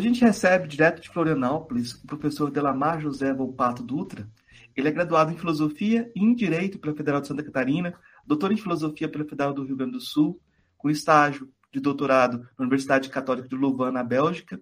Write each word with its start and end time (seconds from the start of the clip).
Hoje 0.00 0.08
a 0.08 0.12
gente 0.14 0.24
recebe 0.24 0.66
direto 0.66 1.02
de 1.02 1.10
Florianópolis 1.10 1.92
o 1.92 2.06
professor 2.06 2.50
Delamar 2.50 3.02
José 3.02 3.34
Volpato 3.34 3.82
Dutra. 3.82 4.26
Ele 4.74 4.88
é 4.88 4.90
graduado 4.90 5.30
em 5.30 5.36
Filosofia 5.36 6.10
e 6.16 6.24
em 6.24 6.34
Direito 6.34 6.78
pela 6.78 6.96
Federal 6.96 7.20
de 7.20 7.26
Santa 7.26 7.42
Catarina, 7.42 7.92
doutor 8.26 8.50
em 8.50 8.56
Filosofia 8.56 9.10
pela 9.10 9.26
Federal 9.26 9.52
do 9.52 9.62
Rio 9.62 9.76
Grande 9.76 9.92
do 9.92 10.00
Sul, 10.00 10.40
com 10.78 10.88
estágio 10.88 11.52
de 11.70 11.80
doutorado 11.80 12.38
na 12.58 12.62
Universidade 12.62 13.10
Católica 13.10 13.46
de 13.46 13.54
Louvain, 13.54 13.92
na 13.92 14.02
Bélgica. 14.02 14.58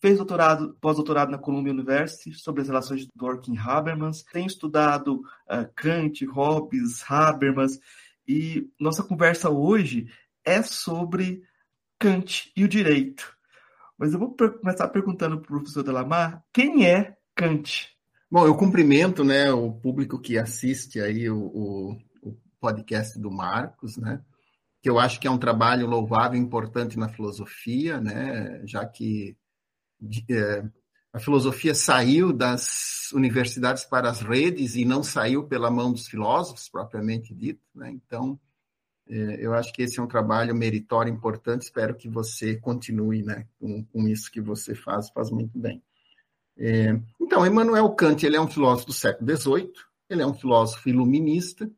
Fez 0.00 0.16
doutorado, 0.16 0.74
pós-doutorado 0.80 1.30
na 1.30 1.36
Columbia 1.36 1.74
University 1.74 2.32
sobre 2.32 2.62
as 2.62 2.68
relações 2.68 3.02
de 3.02 3.08
Dworkin 3.14 3.52
e 3.52 3.58
Habermas. 3.58 4.22
Tem 4.22 4.46
estudado 4.46 5.16
uh, 5.16 5.70
Kant, 5.74 6.24
Hobbes, 6.24 7.04
Habermas. 7.06 7.78
E 8.26 8.70
nossa 8.80 9.02
conversa 9.02 9.50
hoje 9.50 10.06
é 10.42 10.62
sobre 10.62 11.42
Kant 11.98 12.50
e 12.56 12.64
o 12.64 12.68
direito. 12.68 13.36
Mas 14.02 14.14
eu 14.14 14.18
vou 14.18 14.34
começar 14.34 14.88
perguntando 14.88 15.40
para 15.40 15.54
o 15.54 15.60
professor 15.60 15.84
Delamar 15.84 16.44
quem 16.52 16.84
é 16.84 17.16
Kant. 17.36 17.88
Bom, 18.28 18.44
eu 18.44 18.56
cumprimento 18.56 19.22
né, 19.22 19.52
o 19.52 19.70
público 19.70 20.18
que 20.18 20.36
assiste 20.36 21.00
aí 21.00 21.30
o, 21.30 21.38
o, 21.38 21.92
o 22.20 22.36
podcast 22.58 23.16
do 23.16 23.30
Marcos, 23.30 23.96
né? 23.96 24.20
que 24.82 24.90
eu 24.90 24.98
acho 24.98 25.20
que 25.20 25.28
é 25.28 25.30
um 25.30 25.38
trabalho 25.38 25.86
louvável 25.86 26.36
e 26.36 26.42
importante 26.42 26.98
na 26.98 27.10
filosofia, 27.10 28.00
né? 28.00 28.66
já 28.66 28.84
que 28.84 29.36
é, 30.28 30.64
a 31.12 31.20
filosofia 31.20 31.72
saiu 31.72 32.32
das 32.32 33.12
universidades 33.12 33.84
para 33.84 34.10
as 34.10 34.20
redes 34.20 34.74
e 34.74 34.84
não 34.84 35.04
saiu 35.04 35.46
pela 35.46 35.70
mão 35.70 35.92
dos 35.92 36.08
filósofos, 36.08 36.68
propriamente 36.68 37.32
dito. 37.32 37.62
Né? 37.72 37.92
Então, 37.92 38.36
eu 39.40 39.52
acho 39.54 39.72
que 39.72 39.82
esse 39.82 39.98
é 39.98 40.02
um 40.02 40.06
trabalho 40.06 40.54
meritório 40.54 41.12
importante. 41.12 41.62
Espero 41.62 41.94
que 41.94 42.08
você 42.08 42.56
continue 42.56 43.22
né, 43.22 43.46
com, 43.60 43.84
com 43.84 44.08
isso 44.08 44.30
que 44.30 44.40
você 44.40 44.74
faz, 44.74 45.10
faz 45.10 45.30
muito 45.30 45.58
bem. 45.58 45.82
É, 46.56 46.98
então, 47.20 47.46
Emmanuel 47.46 47.90
Kant 47.90 48.24
ele 48.24 48.36
é 48.36 48.40
um 48.40 48.48
filósofo 48.48 48.88
do 48.88 48.92
século 48.92 49.36
XVIII, 49.36 49.72
ele 50.08 50.22
é 50.22 50.26
um 50.26 50.34
filósofo 50.34 50.88
iluminista, 50.88 51.70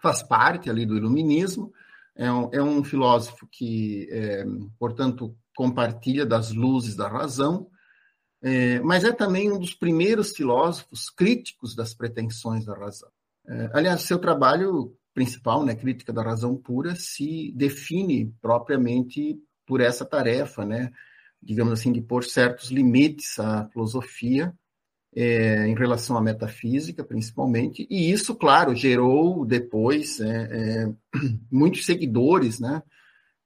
faz 0.00 0.22
parte 0.22 0.70
ali 0.70 0.86
do 0.86 0.96
iluminismo, 0.96 1.72
é 2.14 2.30
um, 2.32 2.50
é 2.52 2.62
um 2.62 2.82
filósofo 2.82 3.46
que, 3.50 4.08
é, 4.10 4.44
portanto, 4.78 5.36
compartilha 5.54 6.24
das 6.24 6.52
luzes 6.52 6.96
da 6.96 7.08
razão, 7.08 7.68
é, 8.42 8.80
mas 8.80 9.04
é 9.04 9.12
também 9.12 9.50
um 9.50 9.58
dos 9.58 9.74
primeiros 9.74 10.32
filósofos 10.32 11.10
críticos 11.10 11.74
das 11.74 11.94
pretensões 11.94 12.64
da 12.64 12.74
razão. 12.74 13.10
É, 13.46 13.70
aliás, 13.72 14.02
seu 14.02 14.18
trabalho 14.18 14.96
principal, 15.16 15.64
né, 15.64 15.74
crítica 15.74 16.12
da 16.12 16.22
razão 16.22 16.54
pura, 16.54 16.94
se 16.94 17.50
define 17.56 18.34
propriamente 18.42 19.40
por 19.66 19.80
essa 19.80 20.04
tarefa, 20.04 20.62
né, 20.66 20.92
digamos 21.42 21.72
assim, 21.72 21.90
de 21.90 22.02
pôr 22.02 22.22
certos 22.22 22.70
limites 22.70 23.38
à 23.38 23.66
filosofia 23.70 24.52
é, 25.16 25.66
em 25.66 25.74
relação 25.74 26.18
à 26.18 26.20
metafísica, 26.20 27.02
principalmente, 27.02 27.86
e 27.88 28.12
isso, 28.12 28.34
claro, 28.34 28.76
gerou 28.76 29.46
depois 29.46 30.20
é, 30.20 30.92
muitos 31.50 31.86
seguidores, 31.86 32.60
né, 32.60 32.82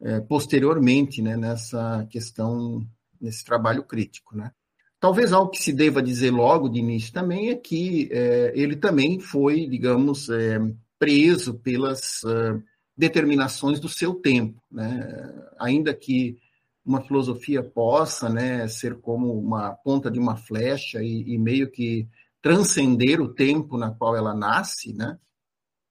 é, 0.02 0.18
posteriormente, 0.18 1.22
né, 1.22 1.36
nessa 1.36 2.04
questão, 2.10 2.84
nesse 3.20 3.44
trabalho 3.44 3.84
crítico, 3.84 4.36
né. 4.36 4.50
Talvez 4.98 5.32
algo 5.32 5.52
que 5.52 5.62
se 5.62 5.72
deva 5.72 6.02
dizer 6.02 6.32
logo 6.32 6.68
de 6.68 6.80
início 6.80 7.12
também 7.12 7.50
é 7.50 7.54
que 7.54 8.08
é, 8.10 8.52
ele 8.56 8.74
também 8.74 9.20
foi, 9.20 9.68
digamos, 9.68 10.28
é, 10.28 10.58
preso 11.00 11.54
pelas 11.54 12.22
uh, 12.24 12.62
determinações 12.94 13.80
do 13.80 13.88
seu 13.88 14.14
tempo, 14.14 14.62
né? 14.70 15.48
Ainda 15.58 15.94
que 15.94 16.36
uma 16.84 17.00
filosofia 17.00 17.62
possa, 17.62 18.28
né, 18.28 18.68
ser 18.68 19.00
como 19.00 19.32
uma 19.32 19.72
ponta 19.72 20.10
de 20.10 20.18
uma 20.18 20.36
flecha 20.36 21.02
e, 21.02 21.34
e 21.34 21.38
meio 21.38 21.70
que 21.70 22.06
transcender 22.42 23.20
o 23.20 23.32
tempo 23.32 23.78
na 23.78 23.90
qual 23.90 24.14
ela 24.14 24.34
nasce, 24.34 24.92
né? 24.92 25.18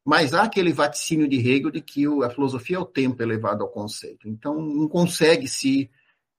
Mas 0.05 0.33
há 0.33 0.43
aquele 0.43 0.71
vaticínio 0.71 1.27
de 1.27 1.37
Hegel 1.37 1.71
de 1.71 1.81
que 1.81 2.05
a 2.23 2.29
filosofia 2.29 2.77
é 2.77 2.79
o 2.79 2.85
tempo 2.85 3.21
elevado 3.21 3.63
ao 3.63 3.69
conceito. 3.69 4.27
Então, 4.27 4.59
não 4.61 4.87
consegue 4.87 5.47
se 5.47 5.89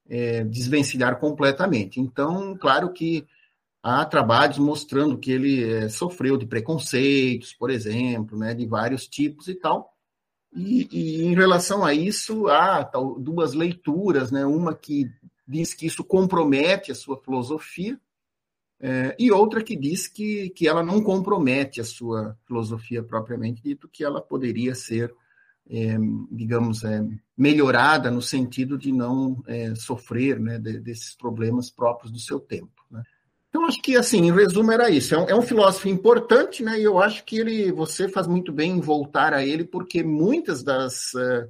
é, 0.08 0.44
desvencilhar 0.44 1.18
completamente. 1.18 2.00
Então, 2.00 2.56
claro 2.56 2.92
que 2.92 3.26
há 3.82 4.04
trabalhos 4.04 4.58
mostrando 4.58 5.18
que 5.18 5.30
ele 5.30 5.64
é, 5.64 5.88
sofreu 5.88 6.36
de 6.36 6.46
preconceitos, 6.46 7.54
por 7.54 7.70
exemplo, 7.70 8.38
né, 8.38 8.54
de 8.54 8.66
vários 8.66 9.06
tipos 9.06 9.48
e 9.48 9.54
tal. 9.54 9.94
E, 10.54 10.88
e 10.90 11.24
em 11.24 11.34
relação 11.34 11.84
a 11.84 11.94
isso, 11.94 12.48
há 12.48 12.84
tal, 12.84 13.18
duas 13.18 13.54
leituras, 13.54 14.30
né, 14.30 14.44
uma 14.44 14.74
que 14.74 15.10
diz 15.46 15.74
que 15.74 15.86
isso 15.86 16.04
compromete 16.04 16.92
a 16.92 16.94
sua 16.94 17.20
filosofia, 17.22 17.98
é, 18.82 19.14
e 19.18 19.30
outra 19.30 19.62
que 19.62 19.76
diz 19.76 20.08
que, 20.08 20.50
que 20.50 20.66
ela 20.66 20.82
não 20.82 21.02
compromete 21.02 21.80
a 21.80 21.84
sua 21.84 22.36
filosofia 22.46 23.02
propriamente 23.02 23.62
dito, 23.62 23.88
que 23.88 24.02
ela 24.02 24.22
poderia 24.22 24.74
ser, 24.74 25.14
é, 25.68 25.96
digamos, 26.30 26.80
melhorada 27.36 28.10
no 28.10 28.22
sentido 28.22 28.78
de 28.78 28.90
não 28.90 29.42
sofrer 29.76 30.40
né, 30.40 30.58
de, 30.58 30.80
desses 30.80 31.14
problemas 31.14 31.70
próprios 31.70 32.10
do 32.10 32.18
seu 32.18 32.40
tempo. 32.40 32.82
Né? 32.90 33.02
Então, 33.50 33.66
acho 33.66 33.82
que, 33.82 33.96
assim, 33.96 34.18
em 34.18 34.32
resumo, 34.32 34.70
era 34.70 34.88
isso. 34.88 35.12
É 35.12 35.18
um, 35.18 35.28
é 35.28 35.34
um, 35.34 35.42
filósofo 35.42 35.88
importante, 35.88 36.62
né? 36.62 36.78
E 36.78 36.84
eu 36.84 37.00
acho 37.00 37.24
que 37.24 37.36
ele, 37.36 37.72
você 37.72 38.08
faz 38.08 38.28
muito 38.28 38.52
bem 38.52 38.70
em 38.70 38.80
voltar 38.80 39.34
a 39.34 39.44
ele, 39.44 39.64
porque 39.64 40.04
muitas 40.04 40.62
das 40.62 41.12
uh, 41.14 41.48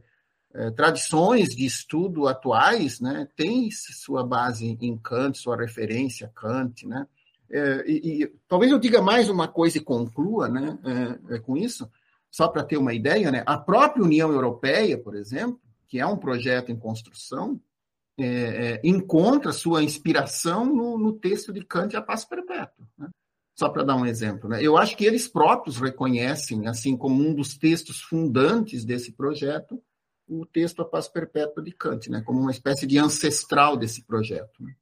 uh, 0.54 0.70
tradições 0.72 1.50
de 1.50 1.66
estudo 1.66 2.26
atuais, 2.26 3.00
né, 3.00 3.28
têm 3.36 3.70
sua 3.70 4.24
base 4.24 4.78
em 4.80 4.96
Kant, 4.96 5.36
sua 5.36 5.58
referência 5.58 6.26
a 6.26 6.30
Kant, 6.30 6.86
né? 6.86 7.06
É, 7.52 7.84
e, 7.84 8.22
e, 8.22 8.32
talvez 8.48 8.70
eu 8.70 8.78
diga 8.78 9.02
mais 9.02 9.28
uma 9.28 9.48
coisa 9.48 9.76
e 9.76 9.80
conclua, 9.80 10.48
né, 10.48 10.78
com 11.44 11.56
isso, 11.56 11.90
só 12.30 12.46
para 12.46 12.62
ter 12.62 12.76
uma 12.76 12.94
ideia, 12.94 13.30
né? 13.32 13.42
A 13.44 13.58
própria 13.58 14.04
União 14.04 14.30
Europeia, 14.32 14.96
por 14.96 15.16
exemplo, 15.16 15.60
que 15.88 15.98
é 15.98 16.06
um 16.06 16.16
projeto 16.16 16.70
em 16.70 16.76
construção, 16.76 17.60
é, 18.18 18.24
é, 18.24 18.80
encontra 18.84 19.52
sua 19.52 19.82
inspiração 19.82 20.64
no, 20.64 20.98
no, 20.98 21.12
texto 21.12 21.52
de 21.52 21.64
Kant 21.64 21.96
A 21.96 22.02
Paz 22.02 22.24
Perpétua. 22.24 22.86
Né? 22.98 23.08
Só 23.58 23.68
para 23.68 23.82
dar 23.82 23.96
um 23.96 24.06
exemplo. 24.06 24.48
Né? 24.48 24.62
Eu 24.62 24.76
acho 24.76 24.96
que 24.96 25.04
eles 25.04 25.28
próprios 25.28 25.78
reconhecem, 25.78 26.66
assim 26.66 26.96
como 26.96 27.22
um 27.22 27.34
dos 27.34 27.56
textos 27.56 28.00
fundantes 28.00 28.84
desse 28.84 29.12
projeto, 29.12 29.82
o 30.28 30.46
texto 30.46 30.82
A 30.82 30.84
Paz 30.84 31.08
Perpétua 31.08 31.62
de 31.62 31.72
Kant, 31.72 32.10
né? 32.10 32.22
como 32.22 32.40
uma 32.40 32.50
espécie 32.50 32.86
de 32.86 32.98
ancestral 32.98 33.76
desse 33.76 34.04
projeto. 34.04 34.62
Né? 34.62 34.74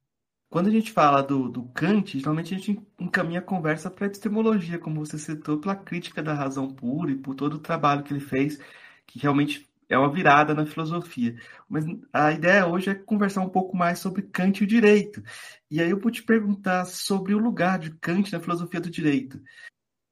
quando 0.49 0.67
a 0.67 0.71
gente 0.71 0.91
fala 0.91 1.21
do, 1.21 1.47
do 1.47 1.63
Kant, 1.69 2.17
geralmente 2.17 2.53
a 2.53 2.57
gente 2.57 2.81
encaminha 2.99 3.39
a 3.39 3.43
conversa 3.43 3.89
para 3.89 4.05
a 4.05 4.07
epistemologia, 4.07 4.79
como 4.79 5.05
você 5.05 5.17
citou, 5.17 5.59
pela 5.59 5.75
crítica 5.75 6.23
da 6.23 6.33
razão 6.33 6.73
pura 6.73 7.11
e 7.11 7.15
por 7.15 7.35
todo 7.35 7.55
o 7.55 7.59
trabalho 7.59 8.03
que 8.03 8.11
ele 8.11 8.19
fez, 8.19 8.59
que 9.05 9.19
realmente 9.19 9.68
é 9.89 9.97
uma 9.97 10.11
virada 10.11 10.53
na 10.53 10.65
filosofia. 10.65 11.35
Mas 11.67 11.83
a 12.13 12.31
ideia 12.31 12.67
hoje 12.67 12.91
é 12.91 12.95
conversar 12.95 13.41
um 13.41 13.49
pouco 13.49 13.75
mais 13.75 13.99
sobre 13.99 14.21
Kant 14.21 14.61
e 14.61 14.63
o 14.63 14.67
direito. 14.67 15.21
E 15.69 15.81
aí 15.81 15.89
eu 15.89 15.99
vou 15.99 16.11
te 16.11 16.21
perguntar 16.23 16.85
sobre 16.85 17.33
o 17.33 17.39
lugar 17.39 17.79
de 17.79 17.91
Kant 17.97 18.31
na 18.31 18.39
filosofia 18.39 18.79
do 18.79 18.89
direito. 18.89 19.41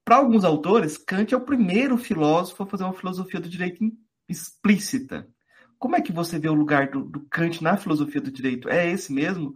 Para 0.04 0.16
alguns 0.16 0.44
autores, 0.44 0.98
Kant 0.98 1.32
é 1.32 1.36
o 1.36 1.44
primeiro 1.44 1.96
filósofo 1.96 2.62
a 2.62 2.66
fazer 2.66 2.84
uma 2.84 2.92
filosofia 2.92 3.40
do 3.40 3.48
direito 3.48 3.84
explícita. 4.28 5.28
Como 5.78 5.94
é 5.94 6.02
que 6.02 6.12
você 6.12 6.38
vê 6.38 6.48
o 6.48 6.54
lugar 6.54 6.90
do, 6.90 7.04
do 7.04 7.20
Kant 7.30 7.62
na 7.62 7.76
filosofia 7.76 8.20
do 8.20 8.32
direito? 8.32 8.68
É 8.68 8.90
esse 8.90 9.12
mesmo? 9.12 9.54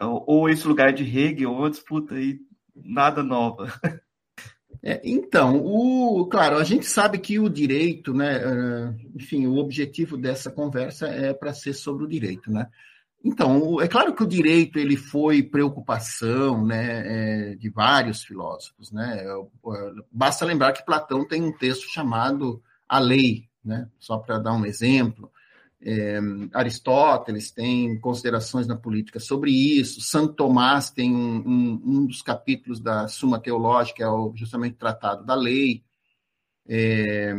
Ou 0.00 0.48
esse 0.48 0.66
lugar 0.66 0.92
de 0.92 1.02
Hegel, 1.04 1.52
ou 1.52 1.68
disputa 1.68 2.14
aí, 2.14 2.38
nada 2.74 3.22
nova. 3.24 3.66
É, 4.82 5.00
então, 5.04 5.56
o, 5.58 6.26
claro, 6.26 6.56
a 6.56 6.64
gente 6.64 6.86
sabe 6.86 7.18
que 7.18 7.38
o 7.38 7.48
direito, 7.48 8.14
né, 8.14 8.36
é, 8.36 8.94
enfim, 9.14 9.46
o 9.46 9.56
objetivo 9.56 10.16
dessa 10.16 10.50
conversa 10.50 11.08
é 11.08 11.32
para 11.32 11.52
ser 11.52 11.74
sobre 11.74 12.04
o 12.04 12.08
direito, 12.08 12.50
né? 12.50 12.68
Então, 13.24 13.80
é 13.80 13.88
claro 13.88 14.14
que 14.14 14.22
o 14.22 14.28
direito 14.28 14.78
ele 14.78 14.96
foi 14.96 15.42
preocupação, 15.42 16.64
né, 16.64 17.50
é, 17.52 17.54
de 17.56 17.68
vários 17.68 18.22
filósofos, 18.22 18.92
né? 18.92 19.24
Basta 20.10 20.44
lembrar 20.44 20.72
que 20.72 20.86
Platão 20.86 21.26
tem 21.26 21.42
um 21.42 21.52
texto 21.52 21.88
chamado 21.88 22.62
A 22.88 23.00
Lei, 23.00 23.48
né? 23.64 23.88
Só 23.98 24.18
para 24.18 24.38
dar 24.38 24.54
um 24.54 24.64
exemplo. 24.64 25.30
É, 25.80 26.18
Aristóteles 26.52 27.52
tem 27.52 27.98
considerações 28.00 28.66
na 28.66 28.76
política 28.76 29.20
sobre 29.20 29.50
isso. 29.52 30.00
Santo 30.00 30.34
Tomás 30.34 30.90
tem 30.90 31.14
um, 31.14 31.38
um, 31.46 31.82
um 31.84 32.06
dos 32.06 32.20
capítulos 32.20 32.80
da 32.80 33.06
Suma 33.06 33.40
Teológica, 33.40 34.02
é 34.02 34.08
o, 34.08 34.32
justamente 34.34 34.74
o 34.74 34.78
Tratado 34.78 35.24
da 35.24 35.34
Lei. 35.34 35.84
É, 36.68 37.34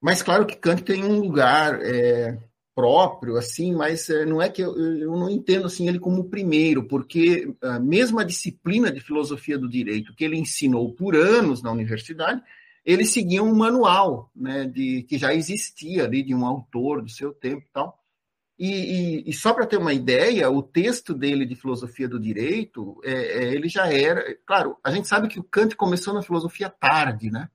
mas 0.00 0.22
claro 0.22 0.46
que 0.46 0.56
Kant 0.56 0.82
tem 0.82 1.04
um 1.04 1.20
lugar 1.20 1.80
é, 1.82 2.38
próprio, 2.74 3.36
assim, 3.36 3.74
mas 3.74 4.10
é, 4.10 4.24
não 4.26 4.42
é 4.42 4.48
que 4.48 4.62
eu, 4.62 4.76
eu 4.76 5.16
não 5.16 5.30
entendo 5.30 5.66
assim 5.66 5.88
ele 5.88 5.98
como 5.98 6.22
o 6.22 6.28
primeiro, 6.28 6.88
porque 6.88 7.54
a 7.62 7.78
mesma 7.78 8.24
disciplina 8.24 8.90
de 8.90 9.00
filosofia 9.00 9.56
do 9.56 9.68
direito 9.68 10.14
que 10.14 10.24
ele 10.24 10.36
ensinou 10.36 10.92
por 10.92 11.14
anos 11.14 11.62
na 11.62 11.70
universidade 11.70 12.42
eles 12.84 13.12
seguiam 13.12 13.46
um 13.46 13.54
manual, 13.54 14.30
né, 14.34 14.66
de, 14.66 15.02
que 15.04 15.16
já 15.16 15.34
existia 15.34 16.04
ali, 16.04 16.22
de 16.22 16.34
um 16.34 16.44
autor 16.44 17.00
do 17.02 17.08
seu 17.08 17.32
tempo 17.32 17.62
e 17.62 17.72
tal. 17.72 17.98
E, 18.58 18.68
e, 18.68 19.30
e 19.30 19.32
só 19.32 19.52
para 19.52 19.66
ter 19.66 19.78
uma 19.78 19.92
ideia, 19.92 20.48
o 20.50 20.62
texto 20.62 21.12
dele 21.12 21.44
de 21.44 21.56
filosofia 21.56 22.08
do 22.08 22.20
direito, 22.20 23.00
é, 23.02 23.12
é, 23.12 23.54
ele 23.54 23.68
já 23.68 23.92
era. 23.92 24.36
Claro, 24.46 24.76
a 24.84 24.92
gente 24.92 25.08
sabe 25.08 25.28
que 25.28 25.40
o 25.40 25.44
Kant 25.44 25.74
começou 25.74 26.14
na 26.14 26.22
filosofia 26.22 26.70
tarde, 26.70 27.30
né? 27.30 27.48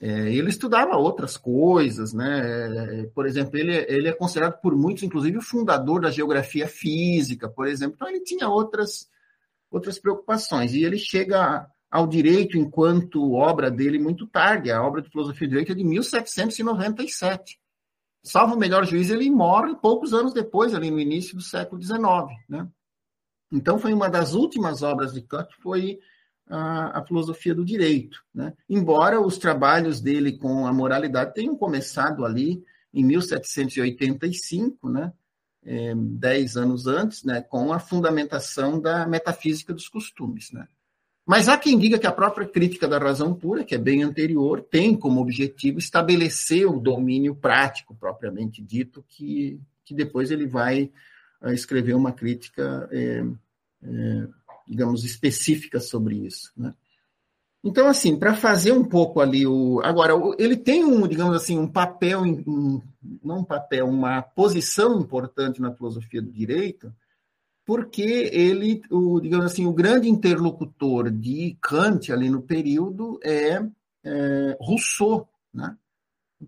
É, 0.00 0.32
ele 0.32 0.48
estudava 0.48 0.96
outras 0.96 1.36
coisas, 1.36 2.12
né? 2.12 3.08
Por 3.14 3.26
exemplo, 3.26 3.56
ele, 3.56 3.74
ele 3.88 4.08
é 4.08 4.12
considerado 4.12 4.60
por 4.60 4.76
muitos, 4.76 5.02
inclusive, 5.02 5.38
o 5.38 5.42
fundador 5.42 6.00
da 6.00 6.10
geografia 6.10 6.68
física, 6.68 7.48
por 7.48 7.66
exemplo. 7.66 7.94
Então, 7.96 8.08
ele 8.08 8.20
tinha 8.20 8.48
outras, 8.48 9.08
outras 9.70 9.98
preocupações. 9.98 10.72
E 10.74 10.84
ele 10.84 10.98
chega 10.98 11.66
ao 11.92 12.06
direito 12.06 12.56
enquanto 12.56 13.34
obra 13.34 13.70
dele 13.70 13.98
muito 13.98 14.26
tarde. 14.26 14.70
A 14.70 14.82
obra 14.82 15.02
de 15.02 15.10
filosofia 15.10 15.46
do 15.46 15.50
direito 15.50 15.72
é 15.72 15.74
de 15.74 15.84
1797. 15.84 17.60
Salvo 18.24 18.54
o 18.54 18.58
melhor 18.58 18.86
juiz, 18.86 19.10
ele 19.10 19.28
morre 19.28 19.74
poucos 19.76 20.14
anos 20.14 20.32
depois, 20.32 20.74
ali 20.74 20.90
no 20.90 20.98
início 20.98 21.36
do 21.36 21.42
século 21.42 21.82
XIX. 21.82 22.00
Né? 22.48 22.66
Então, 23.52 23.78
foi 23.78 23.92
uma 23.92 24.08
das 24.08 24.32
últimas 24.32 24.82
obras 24.82 25.12
de 25.12 25.20
Kant, 25.20 25.48
foi 25.60 25.98
a, 26.48 27.00
a 27.00 27.04
filosofia 27.04 27.54
do 27.54 27.64
direito. 27.64 28.24
Né? 28.34 28.54
Embora 28.70 29.20
os 29.20 29.36
trabalhos 29.36 30.00
dele 30.00 30.38
com 30.38 30.66
a 30.66 30.72
moralidade 30.72 31.34
tenham 31.34 31.54
começado 31.54 32.24
ali 32.24 32.64
em 32.94 33.04
1785, 33.04 34.88
né? 34.88 35.12
É, 35.64 35.94
dez 35.94 36.56
anos 36.56 36.88
antes, 36.88 37.22
né? 37.22 37.40
com 37.40 37.72
a 37.72 37.78
fundamentação 37.78 38.80
da 38.80 39.06
metafísica 39.06 39.72
dos 39.72 39.88
costumes. 39.88 40.50
Né? 40.50 40.66
Mas 41.24 41.48
há 41.48 41.56
quem 41.56 41.78
diga 41.78 41.98
que 41.98 42.06
a 42.06 42.12
própria 42.12 42.46
crítica 42.46 42.88
da 42.88 42.98
razão 42.98 43.32
pura, 43.32 43.64
que 43.64 43.74
é 43.74 43.78
bem 43.78 44.02
anterior, 44.02 44.60
tem 44.60 44.96
como 44.96 45.20
objetivo 45.20 45.78
estabelecer 45.78 46.66
o 46.66 46.80
domínio 46.80 47.34
prático, 47.34 47.94
propriamente 47.94 48.60
dito, 48.60 49.04
que, 49.08 49.60
que 49.84 49.94
depois 49.94 50.32
ele 50.32 50.46
vai 50.46 50.90
eh, 51.42 51.54
escrever 51.54 51.94
uma 51.94 52.12
crítica, 52.12 52.88
é, 52.90 53.24
é, 53.84 54.28
digamos, 54.66 55.04
específica 55.04 55.78
sobre 55.78 56.16
isso. 56.16 56.52
Né? 56.56 56.74
Então, 57.64 57.86
assim, 57.86 58.18
para 58.18 58.34
fazer 58.34 58.72
um 58.72 58.84
pouco 58.84 59.20
ali 59.20 59.46
o. 59.46 59.80
Agora, 59.84 60.14
ele 60.36 60.56
tem 60.56 60.84
um, 60.84 61.06
digamos 61.06 61.36
assim, 61.36 61.56
um 61.56 61.68
papel, 61.68 62.22
um, 62.22 62.82
não 63.22 63.38
um 63.38 63.44
papel, 63.44 63.86
uma 63.86 64.20
posição 64.20 65.00
importante 65.00 65.60
na 65.60 65.72
filosofia 65.72 66.20
do 66.20 66.32
direito, 66.32 66.92
porque 67.64 68.30
ele, 68.32 68.82
o, 68.90 69.20
digamos 69.20 69.46
assim, 69.46 69.66
o 69.66 69.72
grande 69.72 70.08
interlocutor 70.08 71.10
de 71.10 71.56
Kant 71.60 72.12
ali 72.12 72.28
no 72.28 72.42
período 72.42 73.20
é, 73.22 73.62
é 74.04 74.56
Rousseau, 74.60 75.28
né? 75.52 75.76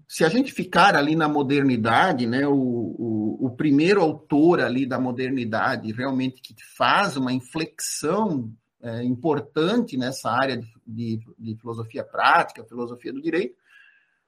Se 0.08 0.25
a 0.25 0.28
gente 0.28 0.52
ficar 0.52 0.96
ali 0.96 1.14
na 1.14 1.28
modernidade, 1.28 2.26
né, 2.26 2.44
o, 2.49 2.52
o, 2.52 3.46
o, 3.46 3.50
primeiro 3.50 4.00
autor 4.00 4.61
ali 4.61 4.84
da 4.84 4.99
modernidade 4.99 5.93
realmente 5.93 6.43
que 6.43 6.52
faz 6.76 7.17
uma 7.17 7.32
inflexão 7.32 8.52
é, 8.82 9.05
importante 9.05 9.96
nessa 9.96 10.31
área 10.31 10.56
de, 10.56 10.67
de, 10.84 11.20
de 11.38 11.56
filosofia 11.56 12.02
prática, 12.02 12.64
filosofia 12.64 13.12
do 13.12 13.22
direito, 13.22 13.55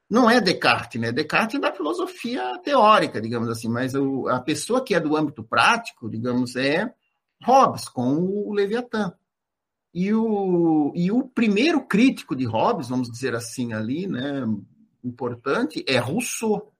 não 0.09 0.29
é 0.29 0.39
Descartes, 0.39 0.99
né? 0.99 1.11
Descartes 1.11 1.55
é 1.55 1.59
da 1.59 1.73
filosofia 1.73 2.57
teórica, 2.63 3.19
digamos 3.19 3.49
assim, 3.49 3.67
mas 3.67 3.93
o, 3.93 4.27
a 4.27 4.39
pessoa 4.39 4.83
que 4.83 4.95
é 4.95 4.99
do 4.99 5.15
âmbito 5.15 5.43
prático, 5.43 6.09
digamos, 6.09 6.55
é 6.55 6.93
Hobbes, 7.43 7.89
com 7.89 8.15
o 8.15 8.53
Leviatã. 8.53 9.13
E 9.93 10.13
o, 10.13 10.93
e 10.95 11.11
o 11.11 11.27
primeiro 11.27 11.85
crítico 11.85 12.35
de 12.35 12.45
Hobbes, 12.45 12.89
vamos 12.89 13.11
dizer 13.11 13.35
assim 13.35 13.73
ali, 13.73 14.07
né, 14.07 14.43
importante, 15.03 15.83
é 15.87 15.97
Rousseau. 15.97 16.71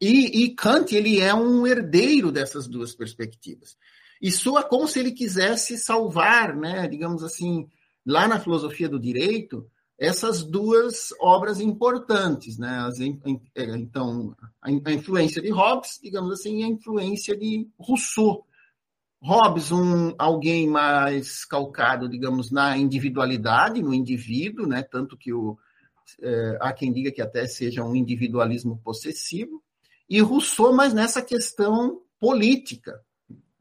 E, 0.00 0.44
e 0.44 0.54
Kant, 0.54 0.92
ele 0.94 1.20
é 1.20 1.32
um 1.32 1.66
herdeiro 1.66 2.32
dessas 2.32 2.66
duas 2.66 2.94
perspectivas. 2.94 3.76
E 4.20 4.30
soa 4.30 4.62
como 4.62 4.88
se 4.88 4.98
ele 4.98 5.12
quisesse 5.12 5.78
salvar, 5.78 6.54
né, 6.56 6.86
digamos 6.88 7.22
assim, 7.22 7.68
lá 8.04 8.26
na 8.26 8.40
filosofia 8.40 8.88
do 8.88 8.98
direito, 8.98 9.68
essas 10.02 10.42
duas 10.42 11.14
obras 11.20 11.60
importantes, 11.60 12.58
né? 12.58 12.80
As, 12.80 12.98
é, 12.98 13.64
então, 13.76 14.34
a 14.60 14.70
influência 14.70 15.40
de 15.40 15.50
Hobbes, 15.50 16.00
digamos 16.02 16.32
assim, 16.32 16.60
e 16.60 16.64
a 16.64 16.66
influência 16.66 17.36
de 17.36 17.68
Rousseau. 17.78 18.44
Hobbes, 19.22 19.70
um, 19.70 20.12
alguém 20.18 20.66
mais 20.66 21.44
calcado, 21.44 22.08
digamos, 22.08 22.50
na 22.50 22.76
individualidade, 22.76 23.80
no 23.80 23.94
indivíduo, 23.94 24.66
né? 24.66 24.82
Tanto 24.82 25.16
que 25.16 25.32
o, 25.32 25.56
é, 26.20 26.58
há 26.60 26.72
quem 26.72 26.92
diga 26.92 27.12
que 27.12 27.22
até 27.22 27.46
seja 27.46 27.84
um 27.84 27.94
individualismo 27.94 28.80
possessivo, 28.82 29.62
e 30.10 30.20
Rousseau, 30.20 30.74
mas 30.74 30.92
nessa 30.92 31.22
questão 31.22 32.02
política. 32.18 33.00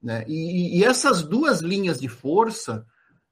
Né? 0.02 0.26
E, 0.28 0.80
e 0.80 0.84
essas 0.84 1.22
duas 1.22 1.62
linhas 1.62 2.00
de 2.00 2.08
força 2.08 2.84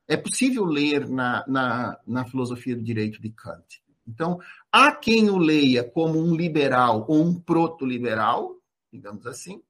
é 0.10 0.18
possível 0.18 0.66
ler 0.66 1.08
na, 1.08 1.46
na, 1.48 2.00
na 2.06 2.26
filosofia 2.26 2.76
do 2.76 2.84
direito 2.84 3.22
de 3.22 3.30
Kant. 3.30 3.82
Então, 4.08 4.40
há 4.72 4.92
quem 4.92 5.30
o 5.30 5.38
leia 5.38 5.84
como 5.84 6.18
um 6.20 6.36
liberal 6.36 7.06
ou 7.08 7.24
um 7.24 7.40
proto-liberal, 7.40 8.56
digamos 8.92 9.28
assim, 9.28 9.62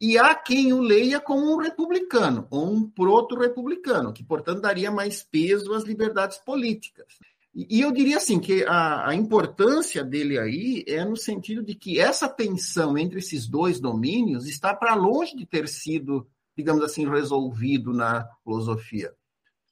e 0.00 0.16
há 0.16 0.34
quem 0.34 0.72
o 0.72 0.80
leia 0.80 1.20
como 1.20 1.52
um 1.52 1.58
republicano 1.58 2.46
ou 2.50 2.72
um 2.72 2.88
proto-republicano, 2.88 4.12
que, 4.12 4.24
portanto, 4.24 4.62
daria 4.62 4.90
mais 4.90 5.22
peso 5.22 5.74
às 5.74 5.84
liberdades 5.84 6.38
políticas. 6.38 7.06
E, 7.54 7.82
eu 7.82 7.92
diria 7.92 8.16
assim 8.16 8.40
que 8.40 8.64
a, 8.64 9.10
a, 9.10 9.14
importância 9.14 10.02
dele 10.02 10.38
aí 10.38 10.82
é 10.88 11.04
no 11.04 11.16
sentido 11.16 11.62
de 11.62 11.74
que 11.74 12.00
essa 12.00 12.28
tensão 12.28 12.96
entre 12.96 13.18
esses 13.18 13.46
dois 13.46 13.78
domínios 13.78 14.48
está 14.48 14.74
para 14.74 14.94
longe 14.94 15.36
de 15.36 15.44
ter 15.46 15.68
sido, 15.68 16.26
digamos 16.56 16.82
assim, 16.82 17.06
resolvido 17.08 17.92
na 17.92 18.26
filosofia. 18.42 19.12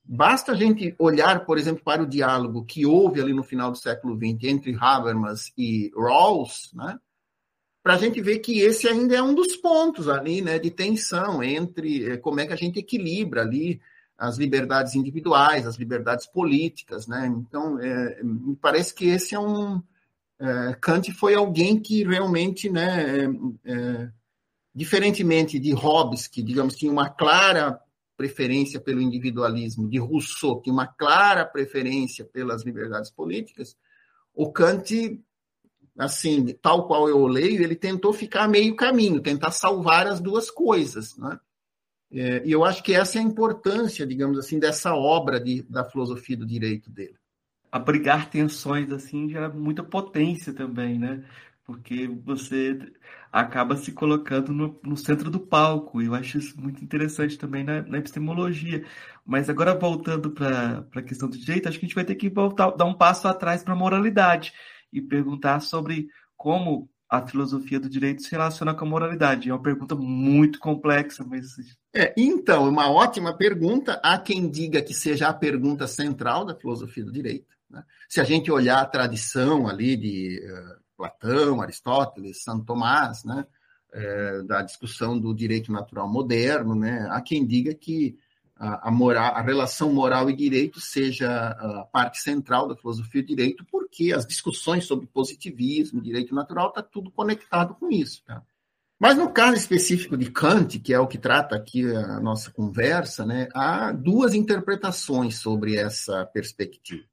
Basta 0.04 0.52
a 0.52 0.54
gente 0.54 0.94
olhar, 0.98 1.44
por 1.44 1.58
exemplo, 1.58 1.82
para 1.84 2.02
o 2.02 2.06
diálogo 2.06 2.64
que 2.64 2.84
houve 2.84 3.20
ali 3.20 3.32
no 3.32 3.44
final 3.44 3.70
do 3.70 3.78
século 3.78 4.16
XX 4.16 4.44
entre 4.44 4.76
Habermas 4.78 5.52
e 5.56 5.90
Rawls, 5.96 6.70
né? 6.74 6.98
para 7.82 7.94
a 7.94 7.98
gente 7.98 8.20
ver 8.20 8.38
que 8.38 8.60
esse 8.60 8.86
ainda 8.86 9.16
é 9.16 9.22
um 9.22 9.34
dos 9.34 9.56
pontos 9.56 10.08
ali, 10.08 10.40
né, 10.40 10.58
de 10.58 10.70
tensão 10.70 11.42
entre 11.42 12.12
eh, 12.12 12.16
como 12.16 12.38
é 12.38 12.46
que 12.46 12.52
a 12.52 12.56
gente 12.56 12.78
equilibra 12.78 13.42
ali 13.42 13.80
as 14.16 14.38
liberdades 14.38 14.94
individuais, 14.94 15.66
as 15.66 15.76
liberdades 15.76 16.26
políticas, 16.26 17.08
né? 17.08 17.26
Então, 17.26 17.80
é, 17.80 18.22
me 18.22 18.54
parece 18.54 18.94
que 18.94 19.06
esse 19.06 19.34
é 19.34 19.40
um 19.40 19.82
é, 20.38 20.76
Kant 20.80 21.12
foi 21.12 21.34
alguém 21.34 21.80
que 21.80 22.04
realmente, 22.04 22.70
né, 22.70 23.24
é, 23.64 24.08
diferentemente 24.74 25.58
de 25.58 25.72
Hobbes, 25.72 26.28
que 26.28 26.42
digamos 26.42 26.76
tinha 26.76 26.92
uma 26.92 27.08
clara 27.10 27.80
preferência 28.16 28.80
pelo 28.80 29.00
individualismo, 29.00 29.88
de 29.88 29.98
Rousseau, 29.98 30.60
que 30.60 30.70
uma 30.70 30.86
clara 30.86 31.44
preferência 31.44 32.24
pelas 32.24 32.64
liberdades 32.64 33.10
políticas, 33.10 33.76
o 34.34 34.50
Kant, 34.50 35.20
assim, 35.98 36.46
tal 36.60 36.86
qual 36.86 37.08
eu 37.08 37.26
leio, 37.26 37.62
ele 37.62 37.76
tentou 37.76 38.12
ficar 38.12 38.48
meio 38.48 38.74
caminho, 38.76 39.20
tentar 39.20 39.50
salvar 39.50 40.06
as 40.06 40.20
duas 40.20 40.50
coisas, 40.50 41.16
né? 41.16 41.38
É, 42.14 42.46
e 42.46 42.52
eu 42.52 42.62
acho 42.62 42.82
que 42.82 42.92
essa 42.92 43.18
é 43.18 43.22
a 43.22 43.24
importância, 43.24 44.06
digamos 44.06 44.38
assim, 44.38 44.58
dessa 44.58 44.94
obra 44.94 45.40
de, 45.40 45.62
da 45.62 45.82
filosofia 45.82 46.36
do 46.36 46.46
direito 46.46 46.90
dele. 46.90 47.16
Abrigar 47.70 48.28
tensões 48.28 48.90
assim 48.92 49.30
gera 49.30 49.48
muita 49.48 49.82
potência 49.82 50.52
também, 50.52 50.98
né? 50.98 51.24
Porque 51.64 52.06
você 52.06 52.78
acaba 53.32 53.76
se 53.76 53.90
colocando 53.92 54.52
no, 54.52 54.78
no 54.82 54.96
centro 54.96 55.30
do 55.30 55.40
palco. 55.40 56.02
Eu 56.02 56.14
acho 56.14 56.36
isso 56.36 56.60
muito 56.60 56.84
interessante 56.84 57.38
também 57.38 57.64
na, 57.64 57.80
na 57.82 57.98
epistemologia. 57.98 58.84
Mas 59.24 59.48
agora 59.48 59.74
voltando 59.74 60.30
para 60.30 60.84
a 60.94 61.02
questão 61.02 61.30
do 61.30 61.38
direito, 61.38 61.68
acho 61.68 61.78
que 61.78 61.86
a 61.86 61.88
gente 61.88 61.94
vai 61.94 62.04
ter 62.04 62.14
que 62.14 62.28
voltar, 62.28 62.70
dar 62.72 62.84
um 62.84 62.94
passo 62.94 63.26
atrás 63.26 63.64
para 63.64 63.72
a 63.72 63.76
moralidade 63.76 64.52
e 64.92 65.00
perguntar 65.00 65.60
sobre 65.60 66.08
como 66.36 66.90
a 67.08 67.26
filosofia 67.26 67.78
do 67.80 67.88
direito 67.88 68.22
se 68.22 68.30
relaciona 68.30 68.74
com 68.74 68.84
a 68.84 68.88
moralidade? 68.88 69.48
É 69.48 69.52
uma 69.52 69.62
pergunta 69.62 69.94
muito 69.94 70.58
complexa, 70.58 71.24
mas. 71.24 71.56
É, 71.94 72.12
então, 72.16 72.68
uma 72.68 72.90
ótima 72.90 73.36
pergunta. 73.36 74.00
Há 74.02 74.18
quem 74.18 74.48
diga 74.50 74.82
que 74.82 74.92
seja 74.92 75.28
a 75.28 75.34
pergunta 75.34 75.86
central 75.86 76.44
da 76.44 76.54
filosofia 76.54 77.04
do 77.04 77.12
direito. 77.12 77.54
Né? 77.70 77.82
Se 78.08 78.20
a 78.20 78.24
gente 78.24 78.50
olhar 78.50 78.80
a 78.80 78.86
tradição 78.86 79.68
ali 79.68 79.96
de 79.96 80.40
uh, 80.42 80.81
Platão, 81.02 81.60
Aristóteles, 81.60 82.42
Santo 82.42 82.64
Tomás, 82.64 83.24
né? 83.24 83.46
Uh, 83.92 84.44
da 84.44 84.62
discussão 84.62 85.18
do 85.18 85.34
direito 85.34 85.70
natural 85.70 86.08
moderno, 86.08 86.74
né? 86.74 87.06
há 87.10 87.20
quem 87.20 87.46
diga 87.46 87.74
que 87.74 88.16
a, 88.56 88.90
moral, 88.90 89.34
a 89.34 89.42
relação 89.42 89.92
moral 89.92 90.30
e 90.30 90.36
direito 90.36 90.80
seja 90.80 91.48
a 91.48 91.84
parte 91.84 92.18
central 92.20 92.68
da 92.68 92.76
filosofia 92.76 93.20
do 93.20 93.26
direito, 93.26 93.66
porque 93.70 94.12
as 94.12 94.24
discussões 94.24 94.84
sobre 94.84 95.06
positivismo, 95.06 96.00
direito 96.00 96.34
natural, 96.34 96.68
está 96.68 96.80
tudo 96.80 97.10
conectado 97.10 97.74
com 97.74 97.90
isso. 97.90 98.22
Tá? 98.24 98.42
Mas 99.00 99.16
no 99.16 99.32
caso 99.32 99.56
específico 99.56 100.16
de 100.16 100.30
Kant, 100.30 100.78
que 100.78 100.94
é 100.94 101.00
o 101.00 101.08
que 101.08 101.18
trata 101.18 101.56
aqui 101.56 101.84
a 101.92 102.20
nossa 102.20 102.52
conversa, 102.52 103.26
né, 103.26 103.48
há 103.52 103.90
duas 103.90 104.32
interpretações 104.32 105.38
sobre 105.38 105.76
essa 105.76 106.24
perspectiva. 106.26 107.04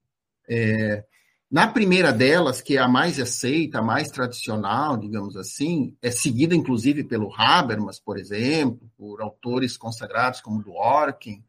É, 0.47 1.03
na 1.51 1.67
primeira 1.67 2.13
delas, 2.13 2.61
que 2.61 2.77
é 2.77 2.79
a 2.79 2.87
mais 2.87 3.19
aceita, 3.19 3.79
a 3.79 3.81
mais 3.81 4.09
tradicional, 4.09 4.95
digamos 4.97 5.35
assim, 5.35 5.95
é 6.01 6.11
seguida 6.11 6.53
inclusive 6.53 7.03
pelo 7.03 7.33
Habermas, 7.35 7.99
por 7.99 8.19
exemplo, 8.19 8.87
por 8.95 9.21
autores 9.21 9.75
consagrados 9.75 10.41
como 10.41 10.61
Dworkin 10.61 11.43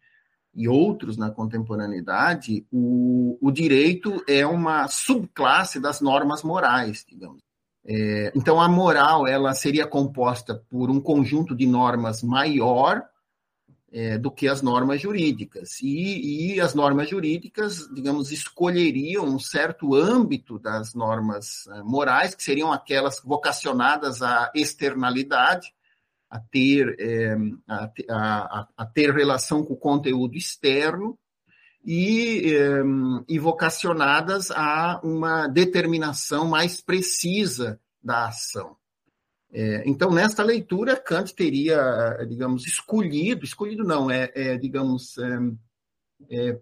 e 0.54 0.66
outros 0.66 1.16
na 1.16 1.30
contemporaneidade, 1.30 2.66
o, 2.72 3.38
o 3.40 3.50
direito 3.50 4.24
é 4.26 4.46
uma 4.46 4.88
subclasse 4.88 5.78
das 5.78 6.00
normas 6.00 6.42
morais, 6.42 7.04
digamos. 7.08 7.42
É, 7.86 8.32
então, 8.34 8.60
a 8.60 8.68
moral 8.68 9.26
ela 9.26 9.54
seria 9.54 9.86
composta 9.86 10.54
por 10.68 10.90
um 10.90 11.00
conjunto 11.00 11.54
de 11.54 11.66
normas 11.66 12.22
maior 12.22 13.02
é, 13.92 14.16
do 14.16 14.30
que 14.30 14.48
as 14.48 14.62
normas 14.62 15.00
jurídicas. 15.00 15.80
E, 15.80 16.54
e, 16.54 16.60
as 16.60 16.74
normas 16.74 17.08
jurídicas, 17.08 17.88
digamos, 17.92 18.30
escolheriam 18.30 19.24
um 19.24 19.38
certo 19.38 19.94
âmbito 19.94 20.58
das 20.58 20.94
normas 20.94 21.66
é, 21.68 21.82
morais, 21.82 22.34
que 22.34 22.42
seriam 22.42 22.72
aquelas 22.72 23.20
vocacionadas 23.20 24.22
à 24.22 24.50
externalidade, 24.54 25.72
a 26.28 26.38
ter, 26.38 26.94
é, 27.00 27.36
a, 27.68 27.90
a, 28.08 28.68
a, 28.76 28.86
ter 28.86 29.12
relação 29.12 29.64
com 29.64 29.74
o 29.74 29.78
conteúdo 29.78 30.36
externo, 30.36 31.18
e, 31.84 32.54
é, 32.54 32.82
e 33.28 33.38
vocacionadas 33.38 34.50
a 34.50 35.00
uma 35.02 35.46
determinação 35.48 36.46
mais 36.46 36.80
precisa 36.80 37.80
da 38.02 38.28
ação. 38.28 38.76
É, 39.52 39.82
então, 39.86 40.10
nesta 40.10 40.42
leitura, 40.42 40.96
Kant 40.96 41.34
teria, 41.34 41.78
digamos, 42.28 42.66
escolhido, 42.66 43.44
escolhido 43.44 43.82
não, 43.82 44.10
é, 44.10 44.30
é 44.34 44.56
digamos, 44.56 45.16
é, 45.18 45.28
é 46.30 46.60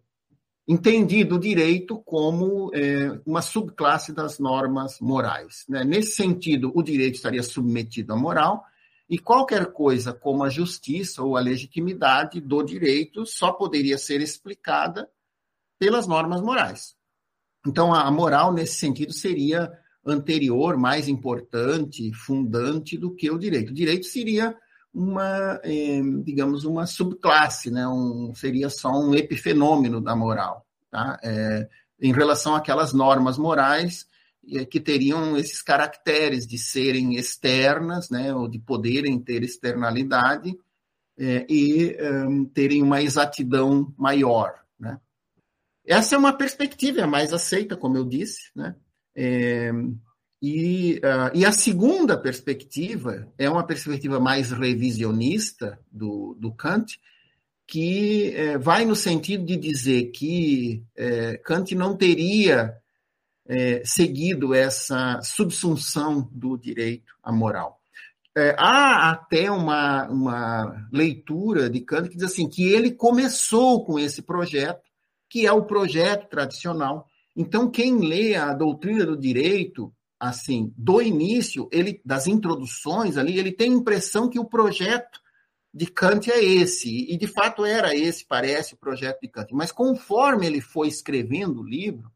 entendido 0.66 1.36
o 1.36 1.40
direito 1.40 1.98
como 1.98 2.70
é, 2.74 3.20
uma 3.26 3.42
subclasse 3.42 4.12
das 4.12 4.38
normas 4.38 5.00
morais. 5.00 5.64
Né? 5.68 5.84
Nesse 5.84 6.12
sentido, 6.12 6.72
o 6.74 6.82
direito 6.82 7.16
estaria 7.16 7.42
submetido 7.42 8.12
à 8.12 8.16
moral, 8.16 8.64
e 9.08 9.18
qualquer 9.18 9.72
coisa 9.72 10.12
como 10.12 10.44
a 10.44 10.50
justiça 10.50 11.22
ou 11.22 11.36
a 11.36 11.40
legitimidade 11.40 12.40
do 12.40 12.62
direito 12.62 13.24
só 13.24 13.52
poderia 13.52 13.96
ser 13.96 14.20
explicada 14.20 15.08
pelas 15.78 16.06
normas 16.06 16.42
morais. 16.42 16.94
Então, 17.66 17.94
a 17.94 18.10
moral, 18.10 18.52
nesse 18.52 18.74
sentido, 18.74 19.12
seria 19.12 19.72
anterior, 20.10 20.76
mais 20.76 21.08
importante, 21.08 22.12
fundante 22.12 22.96
do 22.96 23.14
que 23.14 23.30
o 23.30 23.38
direito. 23.38 23.70
O 23.70 23.74
direito 23.74 24.06
seria 24.06 24.56
uma, 24.92 25.60
eh, 25.62 26.00
digamos, 26.24 26.64
uma 26.64 26.86
subclasse, 26.86 27.70
né? 27.70 27.86
um, 27.86 28.32
seria 28.34 28.70
só 28.70 28.90
um 28.90 29.14
epifenômeno 29.14 30.00
da 30.00 30.16
moral, 30.16 30.66
tá? 30.90 31.18
É, 31.22 31.68
em 32.00 32.12
relação 32.12 32.54
àquelas 32.54 32.92
normas 32.92 33.36
morais 33.36 34.06
é, 34.50 34.64
que 34.64 34.80
teriam 34.80 35.36
esses 35.36 35.60
caracteres 35.60 36.46
de 36.46 36.58
serem 36.58 37.16
externas, 37.16 38.08
né? 38.08 38.34
ou 38.34 38.48
de 38.48 38.58
poderem 38.58 39.18
ter 39.18 39.42
externalidade 39.42 40.58
é, 41.18 41.44
e 41.48 41.96
um, 42.26 42.44
terem 42.44 42.82
uma 42.82 43.02
exatidão 43.02 43.92
maior. 43.98 44.54
Né? 44.78 44.98
Essa 45.84 46.14
é 46.14 46.18
uma 46.18 46.32
perspectiva 46.32 47.06
mais 47.06 47.32
aceita, 47.32 47.76
como 47.76 47.96
eu 47.96 48.04
disse, 48.04 48.50
né? 48.54 48.74
É, 49.14 49.70
e, 50.40 50.98
uh, 50.98 51.34
e, 51.34 51.44
a 51.44 51.50
segunda 51.50 52.16
perspectiva 52.16 53.26
é 53.36 53.50
uma 53.50 53.66
perspectiva 53.66 54.20
mais 54.20 54.52
revisionista 54.52 55.78
do, 55.90 56.36
do 56.38 56.52
Kant, 56.52 57.00
que 57.66 58.32
é, 58.34 58.56
vai 58.56 58.84
no 58.84 58.94
sentido 58.94 59.44
de 59.44 59.56
dizer 59.56 60.10
que 60.12 60.82
é, 60.96 61.36
Kant 61.38 61.74
não 61.74 61.96
teria 61.96 62.78
é, 63.46 63.82
seguido 63.84 64.54
essa 64.54 65.20
subsunção 65.22 66.28
do 66.32 66.56
direito 66.56 67.14
à 67.22 67.32
moral. 67.32 67.76
Há 68.56 69.10
até 69.10 69.50
uma, 69.50 70.06
uma 70.08 70.88
leitura 70.92 71.68
de 71.68 71.80
Kant 71.80 72.08
que 72.08 72.14
diz 72.14 72.22
assim 72.22 72.48
que 72.48 72.62
ele 72.62 72.92
começou 72.92 73.84
com 73.84 73.98
esse 73.98 74.22
projeto, 74.22 74.88
que 75.28 75.44
é 75.44 75.50
o 75.50 75.64
projeto 75.64 76.28
tradicional, 76.28 77.07
então, 77.40 77.70
quem 77.70 77.98
lê 77.98 78.34
a 78.34 78.52
doutrina 78.52 79.06
do 79.06 79.16
direito, 79.16 79.94
assim, 80.18 80.74
do 80.76 81.00
início, 81.00 81.68
ele 81.70 82.00
das 82.04 82.26
introduções 82.26 83.16
ali, 83.16 83.38
ele 83.38 83.52
tem 83.52 83.70
a 83.70 83.76
impressão 83.76 84.28
que 84.28 84.40
o 84.40 84.44
projeto 84.44 85.20
de 85.72 85.86
Kant 85.86 86.28
é 86.32 86.42
esse, 86.42 87.06
e 87.08 87.16
de 87.16 87.28
fato 87.28 87.64
era 87.64 87.94
esse, 87.94 88.26
parece, 88.26 88.74
o 88.74 88.76
projeto 88.76 89.20
de 89.20 89.28
Kant. 89.28 89.54
Mas 89.54 89.70
conforme 89.70 90.48
ele 90.48 90.60
foi 90.60 90.88
escrevendo 90.88 91.60
o 91.60 91.64
livro, 91.64 92.10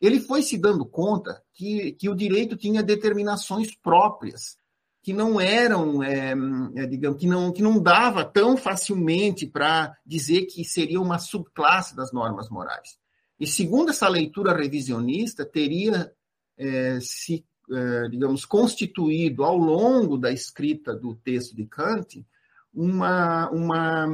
ele 0.00 0.18
foi 0.18 0.42
se 0.42 0.58
dando 0.58 0.84
conta 0.84 1.40
que, 1.54 1.92
que 1.92 2.08
o 2.08 2.16
direito 2.16 2.56
tinha 2.56 2.82
determinações 2.82 3.72
próprias, 3.72 4.58
que 5.00 5.12
não 5.12 5.40
eram, 5.40 6.02
é, 6.02 6.32
é, 6.74 6.86
digamos, 6.86 7.20
que 7.20 7.28
não, 7.28 7.52
que 7.52 7.62
não 7.62 7.80
dava 7.80 8.24
tão 8.24 8.56
facilmente 8.56 9.46
para 9.46 9.96
dizer 10.04 10.46
que 10.46 10.64
seria 10.64 11.00
uma 11.00 11.20
subclasse 11.20 11.94
das 11.94 12.12
normas 12.12 12.50
morais. 12.50 12.98
E 13.38 13.46
segundo 13.46 13.90
essa 13.90 14.08
leitura 14.08 14.56
revisionista, 14.56 15.44
teria 15.44 16.12
é, 16.56 16.98
se, 17.00 17.44
é, 17.70 18.08
digamos, 18.08 18.44
constituído 18.44 19.44
ao 19.44 19.56
longo 19.56 20.16
da 20.16 20.32
escrita 20.32 20.94
do 20.94 21.14
texto 21.14 21.54
de 21.54 21.66
Kant 21.66 22.24
uma, 22.72 23.48
uma, 23.50 24.06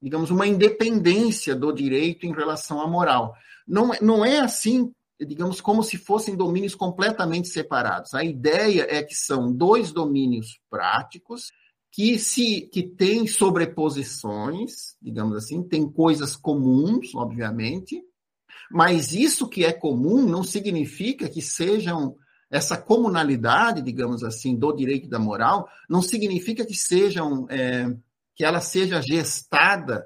digamos, 0.00 0.30
uma 0.30 0.46
independência 0.46 1.54
do 1.54 1.72
direito 1.72 2.26
em 2.26 2.32
relação 2.32 2.80
à 2.80 2.86
moral. 2.86 3.34
Não, 3.66 3.90
não 4.00 4.24
é 4.24 4.40
assim, 4.40 4.92
digamos, 5.20 5.60
como 5.60 5.82
se 5.82 5.96
fossem 5.96 6.36
domínios 6.36 6.74
completamente 6.74 7.48
separados. 7.48 8.14
A 8.14 8.24
ideia 8.24 8.86
é 8.88 9.02
que 9.02 9.14
são 9.14 9.52
dois 9.52 9.92
domínios 9.92 10.60
práticos 10.68 11.50
que 11.90 12.18
se 12.18 12.62
que 12.72 12.82
têm 12.82 13.26
sobreposições, 13.26 14.96
digamos 15.00 15.36
assim, 15.36 15.62
tem 15.62 15.88
coisas 15.88 16.34
comuns, 16.34 17.14
obviamente, 17.14 18.02
mas 18.74 19.12
isso 19.12 19.48
que 19.48 19.64
é 19.64 19.72
comum 19.72 20.26
não 20.26 20.42
significa 20.42 21.28
que 21.28 21.40
sejam 21.40 22.16
essa 22.50 22.76
comunalidade, 22.76 23.80
digamos 23.80 24.24
assim, 24.24 24.56
do 24.56 24.72
direito 24.72 25.08
da 25.08 25.16
moral, 25.16 25.68
não 25.88 26.02
significa 26.02 26.66
que 26.66 26.74
sejam 26.74 27.46
é, 27.48 27.86
que 28.34 28.44
ela 28.44 28.60
seja 28.60 29.00
gestada 29.00 30.04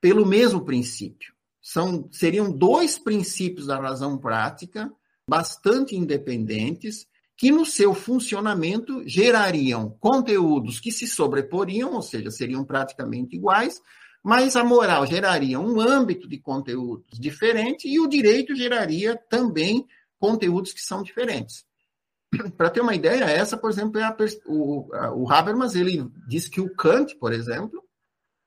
pelo 0.00 0.24
mesmo 0.24 0.64
princípio. 0.64 1.34
São 1.60 2.08
seriam 2.12 2.52
dois 2.52 3.00
princípios 3.00 3.66
da 3.66 3.80
razão 3.80 4.16
prática 4.16 4.88
bastante 5.28 5.96
independentes 5.96 7.04
que 7.36 7.50
no 7.50 7.66
seu 7.66 7.94
funcionamento 7.94 9.02
gerariam 9.08 9.90
conteúdos 9.98 10.78
que 10.78 10.92
se 10.92 11.08
sobreporiam, 11.08 11.94
ou 11.94 12.02
seja, 12.02 12.30
seriam 12.30 12.64
praticamente 12.64 13.34
iguais, 13.34 13.82
Mas 14.28 14.56
a 14.56 14.62
moral 14.62 15.06
geraria 15.06 15.58
um 15.58 15.80
âmbito 15.80 16.28
de 16.28 16.36
conteúdos 16.38 17.18
diferente 17.18 17.88
e 17.88 17.98
o 17.98 18.06
direito 18.06 18.54
geraria 18.54 19.16
também 19.16 19.86
conteúdos 20.18 20.70
que 20.70 20.82
são 20.82 21.02
diferentes. 21.02 21.64
Para 22.54 22.68
ter 22.68 22.82
uma 22.82 22.94
ideia, 22.94 23.24
essa, 23.24 23.56
por 23.56 23.70
exemplo, 23.70 23.98
é 23.98 24.04
a, 24.04 24.14
o, 24.44 24.92
a, 24.92 25.14
o 25.14 25.32
Habermas, 25.32 25.74
ele 25.74 26.06
diz 26.28 26.46
que 26.46 26.60
o 26.60 26.68
Kant, 26.74 27.16
por 27.16 27.32
exemplo, 27.32 27.82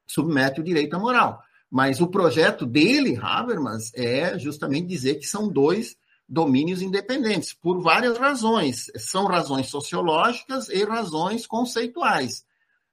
submete 0.06 0.62
o 0.62 0.64
direito 0.64 0.94
à 0.96 1.00
moral. 1.00 1.42
Mas 1.68 2.00
o 2.00 2.06
projeto 2.06 2.64
dele, 2.64 3.18
Habermas, 3.20 3.92
é 3.96 4.38
justamente 4.38 4.86
dizer 4.86 5.16
que 5.16 5.26
são 5.26 5.50
dois 5.50 5.98
domínios 6.30 6.84
independentes, 6.84 7.54
por 7.56 7.82
várias 7.82 8.20
razões. 8.20 8.86
São 8.98 9.26
razões 9.26 9.66
sociológicas 9.70 10.70
e 10.70 10.84
razões 10.84 11.48
conceituais. 11.48 12.46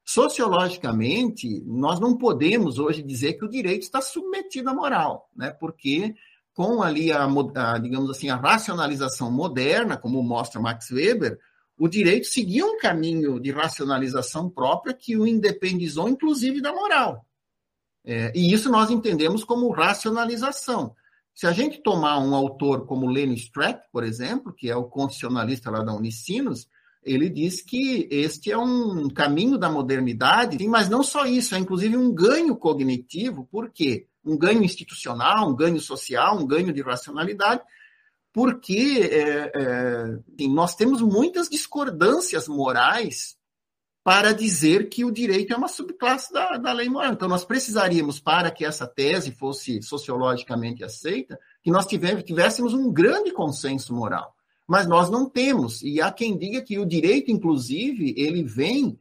Sociologicamente, 0.08 1.62
nós 1.66 2.00
não 2.00 2.16
podemos 2.16 2.78
hoje 2.78 3.02
dizer 3.02 3.34
que 3.34 3.44
o 3.44 3.48
direito 3.48 3.82
está 3.82 4.00
submetido 4.00 4.70
à 4.70 4.72
moral, 4.72 5.28
né? 5.36 5.50
porque 5.50 6.14
com 6.54 6.82
ali 6.82 7.12
a, 7.12 7.26
a, 7.26 7.78
digamos 7.78 8.08
assim, 8.08 8.30
a 8.30 8.36
racionalização 8.36 9.30
moderna, 9.30 9.98
como 9.98 10.22
mostra 10.22 10.62
Max 10.62 10.90
Weber, 10.90 11.38
o 11.76 11.86
direito 11.86 12.26
seguia 12.26 12.64
um 12.64 12.78
caminho 12.78 13.38
de 13.38 13.50
racionalização 13.50 14.48
própria 14.48 14.94
que 14.94 15.14
o 15.14 15.26
independizou, 15.26 16.08
inclusive, 16.08 16.62
da 16.62 16.72
moral. 16.72 17.26
É, 18.02 18.32
e 18.34 18.50
isso 18.50 18.70
nós 18.70 18.90
entendemos 18.90 19.44
como 19.44 19.68
racionalização. 19.68 20.96
Se 21.34 21.46
a 21.46 21.52
gente 21.52 21.82
tomar 21.82 22.18
um 22.18 22.34
autor 22.34 22.86
como 22.86 23.10
Lenny 23.10 23.34
Strack, 23.34 23.82
por 23.92 24.02
exemplo, 24.04 24.54
que 24.54 24.70
é 24.70 24.74
o 24.74 24.84
constitucionalista 24.84 25.70
lá 25.70 25.82
da 25.82 25.92
Unicinos, 25.92 26.66
ele 27.12 27.28
diz 27.28 27.62
que 27.62 28.08
este 28.10 28.50
é 28.50 28.58
um 28.58 29.08
caminho 29.08 29.56
da 29.56 29.70
modernidade, 29.70 30.66
mas 30.66 30.88
não 30.88 31.02
só 31.02 31.24
isso, 31.26 31.54
é 31.54 31.58
inclusive 31.58 31.96
um 31.96 32.12
ganho 32.12 32.56
cognitivo, 32.56 33.48
por 33.50 33.70
quê? 33.70 34.06
Um 34.24 34.36
ganho 34.36 34.62
institucional, 34.62 35.48
um 35.48 35.56
ganho 35.56 35.80
social, 35.80 36.38
um 36.38 36.46
ganho 36.46 36.72
de 36.72 36.82
racionalidade, 36.82 37.62
porque 38.32 39.10
é, 39.10 39.52
é, 39.54 40.48
nós 40.48 40.74
temos 40.74 41.00
muitas 41.00 41.48
discordâncias 41.48 42.46
morais 42.46 43.38
para 44.04 44.32
dizer 44.32 44.88
que 44.88 45.04
o 45.04 45.10
direito 45.10 45.52
é 45.52 45.56
uma 45.56 45.68
subclasse 45.68 46.32
da, 46.32 46.56
da 46.56 46.72
lei 46.72 46.88
moral. 46.88 47.12
Então, 47.12 47.28
nós 47.28 47.44
precisaríamos, 47.44 48.18
para 48.18 48.50
que 48.50 48.64
essa 48.64 48.86
tese 48.86 49.32
fosse 49.32 49.82
sociologicamente 49.82 50.82
aceita, 50.82 51.38
que 51.62 51.70
nós 51.70 51.84
tivéssemos 51.86 52.72
um 52.72 52.90
grande 52.90 53.32
consenso 53.32 53.94
moral. 53.94 54.34
Mas 54.68 54.86
nós 54.86 55.08
não 55.10 55.28
temos. 55.28 55.82
E 55.82 56.00
há 56.00 56.12
quem 56.12 56.36
diga 56.36 56.60
que 56.60 56.78
o 56.78 56.86
direito, 56.86 57.30
inclusive, 57.30 58.14
ele 58.16 58.42
vem 58.42 59.00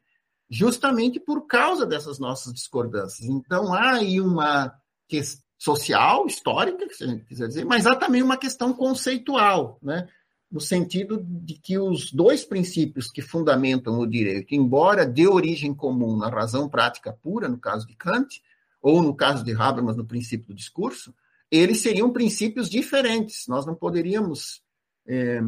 justamente 0.49 1.19
por 1.19 1.45
causa 1.45 1.85
dessas 1.85 2.17
nossas 2.17 2.53
discordâncias. 2.53 3.27
Então, 3.27 3.73
há 3.73 3.95
aí 3.95 4.21
uma 4.21 4.73
questão 5.07 5.45
social, 5.57 6.27
histórica, 6.27 6.87
se 6.93 7.03
a 7.03 7.07
gente 7.07 7.25
quiser 7.25 7.47
dizer, 7.47 7.65
mas 7.65 7.87
há 7.87 7.95
também 7.95 8.21
uma 8.21 8.37
questão 8.37 8.71
conceitual, 8.73 9.79
né? 9.81 10.07
no 10.49 10.61
sentido 10.61 11.21
de 11.21 11.55
que 11.55 11.77
os 11.77 12.11
dois 12.11 12.45
princípios 12.45 13.11
que 13.11 13.21
fundamentam 13.21 13.99
o 13.99 14.07
direito, 14.07 14.55
embora 14.55 15.05
de 15.05 15.27
origem 15.27 15.73
comum 15.73 16.15
na 16.15 16.29
razão 16.29 16.69
prática 16.69 17.11
pura, 17.11 17.49
no 17.49 17.57
caso 17.57 17.85
de 17.85 17.95
Kant, 17.95 18.41
ou 18.81 19.01
no 19.01 19.13
caso 19.13 19.43
de 19.43 19.53
Habermas, 19.53 19.97
no 19.97 20.05
princípio 20.05 20.47
do 20.47 20.53
discurso, 20.53 21.13
eles 21.51 21.81
seriam 21.81 22.13
princípios 22.13 22.69
diferentes. 22.69 23.45
Nós 23.47 23.65
não 23.65 23.75
poderíamos 23.75 24.61
é, 25.07 25.41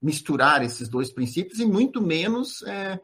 misturar 0.00 0.62
esses 0.62 0.88
dois 0.88 1.12
princípios, 1.12 1.58
e 1.60 1.66
muito 1.66 2.00
menos 2.00 2.62
é, 2.62 3.00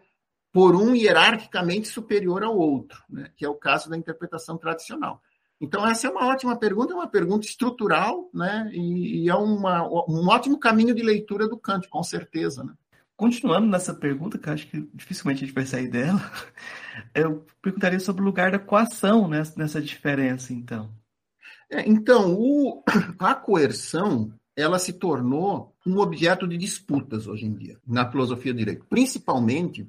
por 0.53 0.75
um 0.75 0.95
hierarquicamente 0.95 1.89
superior 1.89 2.43
ao 2.43 2.57
outro, 2.57 3.03
né, 3.09 3.31
que 3.37 3.45
é 3.45 3.49
o 3.49 3.55
caso 3.55 3.89
da 3.89 3.97
interpretação 3.97 4.57
tradicional. 4.57 5.23
Então, 5.61 5.87
essa 5.87 6.07
é 6.07 6.11
uma 6.11 6.27
ótima 6.27 6.57
pergunta, 6.57 6.93
é 6.93 6.97
uma 6.97 7.09
pergunta 7.09 7.45
estrutural, 7.45 8.31
né? 8.33 8.71
E, 8.73 9.25
e 9.25 9.29
é 9.29 9.35
uma, 9.35 9.83
um 10.09 10.29
ótimo 10.29 10.59
caminho 10.59 10.95
de 10.95 11.03
leitura 11.03 11.49
do 11.49 11.59
Kant, 11.59 11.89
com 11.89 12.03
certeza. 12.03 12.63
Né? 12.63 12.73
Continuando 13.17 13.67
nessa 13.67 13.93
pergunta, 13.93 14.39
que 14.39 14.49
eu 14.49 14.53
acho 14.53 14.69
que 14.69 14.89
dificilmente 14.95 15.43
a 15.43 15.47
gente 15.47 15.55
vai 15.55 15.67
sair 15.67 15.89
dela, 15.89 16.21
eu 17.13 17.45
perguntaria 17.61 17.99
sobre 17.99 18.23
o 18.23 18.25
lugar 18.25 18.53
da 18.53 18.59
coação 18.59 19.27
nessa, 19.27 19.59
nessa 19.59 19.83
diferença, 19.83 20.53
então. 20.53 20.89
É, 21.69 21.87
então, 21.89 22.37
o, 22.39 22.85
a 23.19 23.35
coerção 23.35 24.33
ela 24.59 24.81
se 24.81 24.93
tornou 24.93 25.73
um 25.87 25.99
objeto 25.99 26.49
de 26.49 26.57
disputas 26.57 27.29
hoje 27.29 27.47
em 27.47 27.55
dia, 27.55 27.79
na 27.87 28.11
filosofia 28.11 28.53
do 28.53 28.59
direito, 28.59 28.85
principalmente 28.87 29.89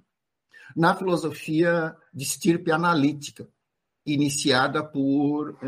na 0.76 0.96
filosofia 0.96 1.98
de 2.14 2.24
estirpe 2.24 2.72
analítica, 2.72 3.50
iniciada 4.06 4.84
por, 4.84 5.58
é, 5.64 5.68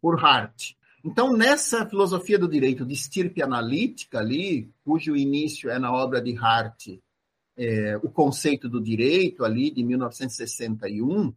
por 0.00 0.18
Hart. 0.24 0.72
Então, 1.04 1.36
nessa 1.36 1.86
filosofia 1.86 2.38
do 2.38 2.48
direito 2.48 2.86
de 2.86 2.94
estirpe 2.94 3.42
analítica 3.42 4.18
ali, 4.18 4.72
cujo 4.82 5.14
início 5.14 5.68
é 5.68 5.78
na 5.78 5.92
obra 5.92 6.18
de 6.18 6.34
Hart, 6.38 6.98
é, 7.54 7.98
o 7.98 8.08
conceito 8.08 8.66
do 8.66 8.82
direito 8.82 9.44
ali 9.44 9.70
de 9.70 9.84
1961, 9.84 11.34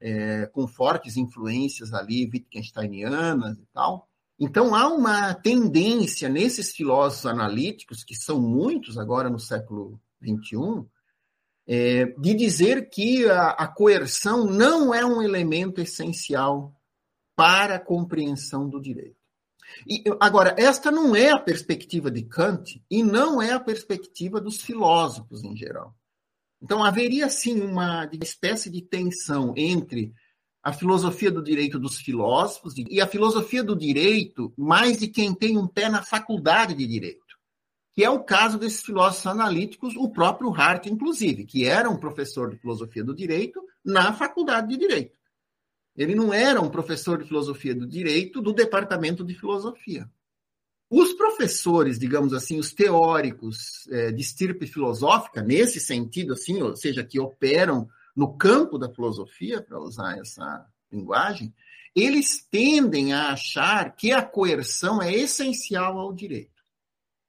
é, 0.00 0.46
com 0.46 0.66
fortes 0.66 1.16
influências 1.16 1.94
ali 1.94 2.28
Wittgensteinianas 2.28 3.56
e 3.58 3.66
tal. 3.72 4.09
Então 4.40 4.74
há 4.74 4.88
uma 4.88 5.34
tendência 5.34 6.26
nesses 6.26 6.72
filósofos 6.72 7.26
analíticos, 7.26 8.02
que 8.02 8.14
são 8.14 8.40
muitos 8.40 8.96
agora 8.96 9.28
no 9.28 9.38
século 9.38 10.00
XXI, 10.24 10.86
é, 11.66 12.06
de 12.06 12.34
dizer 12.34 12.88
que 12.88 13.28
a, 13.28 13.50
a 13.50 13.68
coerção 13.68 14.46
não 14.46 14.94
é 14.94 15.04
um 15.04 15.20
elemento 15.20 15.78
essencial 15.78 16.74
para 17.36 17.76
a 17.76 17.80
compreensão 17.80 18.66
do 18.66 18.80
direito. 18.80 19.20
E, 19.86 20.02
agora, 20.18 20.54
esta 20.58 20.90
não 20.90 21.14
é 21.14 21.30
a 21.30 21.38
perspectiva 21.38 22.10
de 22.10 22.22
Kant 22.22 22.82
e 22.90 23.02
não 23.02 23.40
é 23.40 23.52
a 23.52 23.60
perspectiva 23.60 24.40
dos 24.40 24.62
filósofos 24.62 25.44
em 25.44 25.54
geral. 25.54 25.94
Então, 26.62 26.82
haveria 26.82 27.28
sim 27.28 27.60
uma 27.60 28.08
espécie 28.20 28.68
de 28.68 28.82
tensão 28.82 29.54
entre 29.56 30.12
a 30.62 30.72
filosofia 30.72 31.30
do 31.30 31.42
direito 31.42 31.78
dos 31.78 31.98
filósofos 31.98 32.74
e 32.76 33.00
a 33.00 33.06
filosofia 33.06 33.62
do 33.64 33.74
direito 33.74 34.52
mais 34.56 34.98
de 34.98 35.08
quem 35.08 35.34
tem 35.34 35.56
um 35.56 35.66
pé 35.66 35.88
na 35.88 36.02
faculdade 36.02 36.74
de 36.74 36.86
direito 36.86 37.30
que 37.92 38.04
é 38.04 38.10
o 38.10 38.22
caso 38.22 38.58
desses 38.58 38.82
filósofos 38.82 39.26
analíticos, 39.26 39.94
o 39.96 40.08
próprio 40.08 40.54
Hart, 40.54 40.86
inclusive, 40.86 41.44
que 41.44 41.66
era 41.66 41.90
um 41.90 41.98
professor 41.98 42.50
de 42.50 42.56
filosofia 42.56 43.04
do 43.04 43.14
direito 43.14 43.60
na 43.84 44.12
faculdade 44.12 44.68
de 44.68 44.78
direito. 44.78 45.18
Ele 45.96 46.14
não 46.14 46.32
era 46.32 46.60
um 46.60 46.70
professor 46.70 47.20
de 47.20 47.28
filosofia 47.28 47.74
do 47.74 47.86
direito 47.86 48.40
do 48.40 48.52
departamento 48.52 49.24
de 49.24 49.34
filosofia. 49.34 50.08
Os 50.88 51.12
professores, 51.12 51.98
digamos 51.98 52.32
assim, 52.32 52.58
os 52.58 52.72
teóricos 52.72 53.86
é, 53.90 54.10
de 54.10 54.22
estirpe 54.22 54.66
filosófica, 54.66 55.42
nesse 55.42 55.78
sentido, 55.78 56.32
assim, 56.32 56.62
ou 56.62 56.74
seja, 56.76 57.04
que 57.04 57.20
operam 57.20 57.88
no 58.16 58.36
campo 58.36 58.78
da 58.78 58.88
filosofia, 58.88 59.62
para 59.62 59.80
usar 59.80 60.18
essa 60.18 60.66
linguagem, 60.90 61.54
eles 61.94 62.46
tendem 62.50 63.12
a 63.12 63.32
achar 63.32 63.94
que 63.94 64.12
a 64.12 64.22
coerção 64.22 65.02
é 65.02 65.12
essencial 65.12 65.98
ao 65.98 66.12
direito 66.12 66.60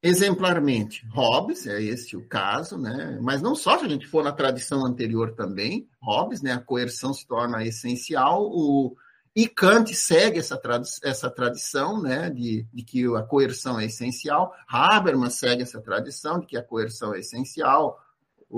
exemplarmente. 0.01 1.05
Hobbes, 1.11 1.67
é 1.67 1.81
esse 1.81 2.15
o 2.17 2.27
caso, 2.27 2.77
né? 2.77 3.19
mas 3.21 3.41
não 3.41 3.55
só 3.55 3.77
se 3.77 3.85
a 3.85 3.89
gente 3.89 4.07
for 4.07 4.23
na 4.23 4.31
tradição 4.31 4.85
anterior 4.85 5.35
também, 5.35 5.87
Hobbes, 6.01 6.41
né? 6.41 6.53
a 6.53 6.59
coerção 6.59 7.13
se 7.13 7.27
torna 7.27 7.63
essencial, 7.63 8.43
o... 8.43 8.95
e 9.35 9.47
Kant 9.47 9.93
segue 9.93 10.39
essa, 10.39 10.57
trad... 10.57 10.83
essa 11.03 11.29
tradição 11.29 12.01
né? 12.01 12.31
de, 12.31 12.65
de 12.73 12.83
que 12.83 13.05
a 13.15 13.21
coerção 13.21 13.79
é 13.79 13.85
essencial, 13.85 14.51
Habermas 14.67 15.35
segue 15.35 15.61
essa 15.61 15.79
tradição 15.79 16.39
de 16.39 16.47
que 16.47 16.57
a 16.57 16.63
coerção 16.63 17.13
é 17.13 17.19
essencial, 17.19 17.99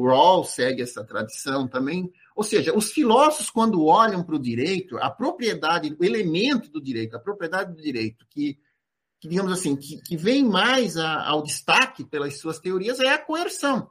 Rawls 0.02 0.52
segue 0.52 0.82
essa 0.82 1.04
tradição 1.04 1.68
também. 1.68 2.12
Ou 2.36 2.44
seja, 2.44 2.76
os 2.76 2.92
filósofos, 2.92 3.50
quando 3.50 3.86
olham 3.86 4.24
para 4.24 4.36
o 4.36 4.42
direito, 4.42 4.98
a 4.98 5.10
propriedade, 5.10 5.96
o 6.00 6.04
elemento 6.04 6.70
do 6.70 6.82
direito, 6.82 7.16
a 7.16 7.20
propriedade 7.20 7.76
do 7.76 7.82
direito 7.82 8.26
que 8.30 8.58
que 9.24 9.30
digamos 9.30 9.54
assim, 9.54 9.78
que, 9.78 10.02
que 10.02 10.18
vem 10.18 10.44
mais 10.44 10.98
a, 10.98 11.26
ao 11.26 11.42
destaque 11.42 12.04
pelas 12.04 12.40
suas 12.40 12.60
teorias 12.60 13.00
é 13.00 13.08
a 13.08 13.18
coerção. 13.18 13.90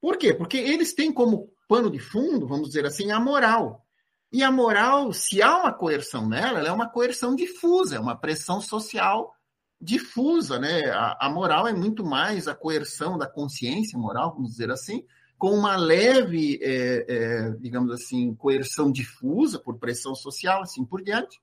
Por 0.00 0.16
quê? 0.16 0.32
Porque 0.32 0.56
eles 0.56 0.94
têm 0.94 1.12
como 1.12 1.52
pano 1.68 1.90
de 1.90 1.98
fundo, 1.98 2.46
vamos 2.46 2.68
dizer 2.68 2.86
assim, 2.86 3.10
a 3.10 3.18
moral. 3.18 3.84
E 4.30 4.40
a 4.40 4.52
moral, 4.52 5.12
se 5.12 5.42
há 5.42 5.58
uma 5.58 5.72
coerção 5.72 6.28
nela, 6.28 6.60
ela 6.60 6.68
é 6.68 6.70
uma 6.70 6.88
coerção 6.88 7.34
difusa, 7.34 7.96
é 7.96 7.98
uma 7.98 8.14
pressão 8.14 8.60
social 8.60 9.34
difusa, 9.80 10.60
né? 10.60 10.88
A, 10.90 11.26
a, 11.26 11.28
moral 11.28 11.66
é 11.66 11.72
muito 11.72 12.04
mais 12.04 12.46
a 12.46 12.54
coerção 12.54 13.18
da 13.18 13.26
consciência 13.26 13.98
moral, 13.98 14.32
vamos 14.32 14.52
dizer 14.52 14.70
assim, 14.70 15.04
com 15.38 15.52
uma 15.52 15.76
leve, 15.76 16.58
é, 16.60 17.04
é, 17.08 17.50
digamos 17.60 17.92
assim, 17.92 18.34
coerção 18.34 18.90
difusa 18.90 19.58
por 19.58 19.78
pressão 19.78 20.14
social, 20.14 20.62
assim 20.62 20.84
por 20.84 21.02
diante, 21.02 21.40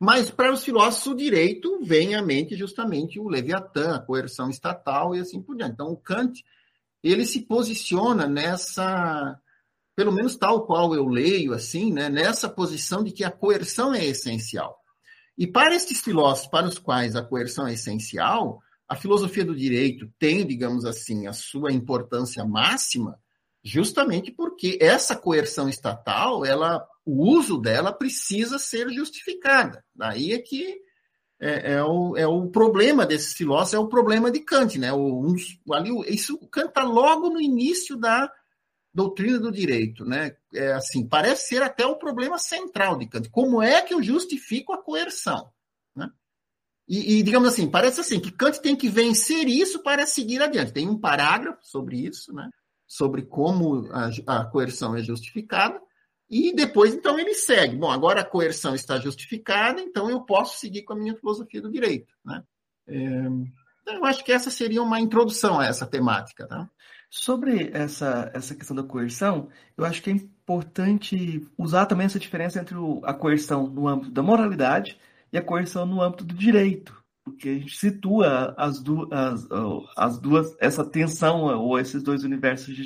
mas 0.00 0.30
para 0.30 0.52
os 0.52 0.64
filósofos, 0.64 1.06
o 1.12 1.16
direito 1.16 1.80
vem 1.82 2.14
à 2.14 2.22
mente 2.22 2.56
justamente 2.56 3.18
o 3.18 3.28
Leviatã, 3.28 3.96
a 3.96 4.00
coerção 4.00 4.48
estatal 4.48 5.14
e 5.14 5.20
assim 5.20 5.42
por 5.42 5.56
diante. 5.56 5.72
Então, 5.74 5.88
o 5.88 5.96
Kant 5.96 6.44
ele 7.02 7.26
se 7.26 7.42
posiciona 7.42 8.26
nessa 8.26 9.38
pelo 9.96 10.12
menos 10.12 10.34
tal 10.34 10.64
qual 10.64 10.94
eu 10.94 11.06
leio, 11.06 11.52
assim, 11.52 11.92
né, 11.92 12.08
nessa 12.08 12.48
posição 12.48 13.04
de 13.04 13.12
que 13.12 13.22
a 13.22 13.30
coerção 13.30 13.92
é 13.92 14.02
essencial. 14.02 14.78
E 15.36 15.46
para 15.46 15.74
estes 15.74 16.00
filósofos 16.00 16.50
para 16.50 16.66
os 16.66 16.78
quais 16.78 17.14
a 17.16 17.22
coerção 17.22 17.66
é 17.66 17.74
essencial, 17.74 18.62
a 18.90 18.96
filosofia 18.96 19.44
do 19.44 19.54
direito 19.54 20.12
tem, 20.18 20.44
digamos 20.44 20.84
assim, 20.84 21.28
a 21.28 21.32
sua 21.32 21.70
importância 21.70 22.44
máxima, 22.44 23.16
justamente 23.62 24.32
porque 24.32 24.76
essa 24.80 25.14
coerção 25.14 25.68
estatal, 25.68 26.44
ela, 26.44 26.84
o 27.06 27.24
uso 27.24 27.56
dela 27.56 27.92
precisa 27.92 28.58
ser 28.58 28.90
justificada. 28.90 29.84
Daí 29.94 30.32
é 30.32 30.40
que 30.40 30.76
é, 31.38 31.74
é, 31.74 31.84
o, 31.84 32.16
é 32.16 32.26
o 32.26 32.48
problema 32.48 33.06
desses 33.06 33.32
filósofos, 33.32 33.74
é 33.74 33.78
o 33.78 33.88
problema 33.88 34.28
de 34.28 34.40
Kant, 34.40 34.76
né? 34.76 34.92
O, 34.92 35.24
um, 35.24 35.36
ali, 35.72 35.90
isso 36.12 36.36
Kant 36.48 36.70
está 36.70 36.82
logo 36.82 37.30
no 37.30 37.40
início 37.40 37.96
da 37.96 38.28
doutrina 38.92 39.38
do 39.38 39.52
direito, 39.52 40.04
né? 40.04 40.34
É 40.52 40.72
assim, 40.72 41.06
parece 41.06 41.46
ser 41.46 41.62
até 41.62 41.86
o 41.86 41.94
problema 41.94 42.38
central 42.38 42.98
de 42.98 43.06
Kant. 43.06 43.30
Como 43.30 43.62
é 43.62 43.80
que 43.82 43.94
eu 43.94 44.02
justifico 44.02 44.72
a 44.72 44.82
coerção? 44.82 45.48
E, 46.90 47.20
e, 47.20 47.22
digamos 47.22 47.46
assim, 47.46 47.70
parece 47.70 48.00
assim 48.00 48.18
que 48.18 48.32
Kant 48.32 48.60
tem 48.60 48.74
que 48.74 48.88
vencer 48.88 49.46
isso 49.46 49.80
para 49.80 50.04
seguir 50.06 50.42
adiante. 50.42 50.72
Tem 50.72 50.88
um 50.88 50.98
parágrafo 50.98 51.60
sobre 51.62 52.04
isso, 52.04 52.34
né? 52.34 52.50
Sobre 52.84 53.22
como 53.22 53.88
a, 53.92 54.10
a 54.26 54.44
coerção 54.46 54.96
é 54.96 55.00
justificada. 55.00 55.80
E 56.28 56.52
depois, 56.52 56.92
então, 56.92 57.16
ele 57.16 57.32
segue. 57.32 57.76
Bom, 57.76 57.92
agora 57.92 58.22
a 58.22 58.24
coerção 58.24 58.74
está 58.74 58.98
justificada, 58.98 59.80
então 59.80 60.10
eu 60.10 60.22
posso 60.22 60.58
seguir 60.58 60.82
com 60.82 60.94
a 60.94 60.96
minha 60.96 61.14
filosofia 61.14 61.62
do 61.62 61.70
direito. 61.70 62.12
Né? 62.24 62.42
É, 62.88 62.96
então, 63.82 63.94
eu 63.94 64.04
acho 64.04 64.24
que 64.24 64.32
essa 64.32 64.50
seria 64.50 64.82
uma 64.82 65.00
introdução 65.00 65.60
a 65.60 65.66
essa 65.66 65.86
temática. 65.86 66.44
Tá? 66.48 66.68
Sobre 67.08 67.70
essa, 67.72 68.32
essa 68.34 68.52
questão 68.52 68.74
da 68.74 68.82
coerção, 68.82 69.48
eu 69.78 69.84
acho 69.84 70.02
que 70.02 70.10
é 70.10 70.14
importante 70.14 71.46
usar 71.56 71.86
também 71.86 72.06
essa 72.06 72.18
diferença 72.18 72.58
entre 72.58 72.74
a 73.04 73.14
coerção 73.14 73.68
no 73.68 73.86
âmbito 73.86 74.10
da 74.10 74.24
moralidade 74.24 74.98
e 75.32 75.38
a 75.38 75.42
coerção 75.42 75.86
no 75.86 76.02
âmbito 76.02 76.24
do 76.24 76.34
direito, 76.34 76.96
porque 77.24 77.48
a 77.48 77.54
gente 77.54 77.76
situa 77.76 78.54
as 78.56 78.80
duas, 78.80 79.08
as, 79.12 79.48
as 79.96 80.18
duas 80.18 80.56
essa 80.60 80.84
tensão 80.84 81.42
ou 81.42 81.78
esses 81.78 82.02
dois 82.02 82.24
universos 82.24 82.74
de 82.74 82.82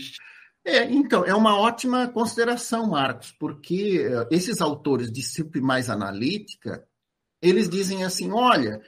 é, 0.66 0.90
então, 0.90 1.26
é 1.26 1.34
uma 1.34 1.58
ótima 1.60 2.08
consideração, 2.08 2.88
Marcos, 2.88 3.30
porque 3.38 4.00
eh, 4.02 4.28
esses 4.30 4.62
autores 4.62 5.08
de 5.08 5.20
disciplina 5.20 5.66
mais 5.66 5.90
analítica, 5.90 6.82
eles 7.42 7.68
dizem 7.68 8.02
assim, 8.02 8.32
olha, 8.32 8.80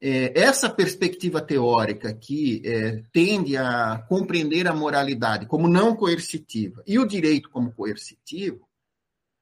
é, 0.00 0.40
essa 0.40 0.70
perspectiva 0.70 1.40
teórica 1.40 2.14
que 2.14 2.62
é, 2.64 3.02
tende 3.12 3.56
a 3.56 3.98
compreender 4.08 4.68
a 4.68 4.72
moralidade 4.72 5.46
como 5.46 5.66
não 5.66 5.96
coercitiva 5.96 6.84
e 6.86 7.00
o 7.00 7.06
direito 7.06 7.50
como 7.50 7.72
coercitivo, 7.72 8.67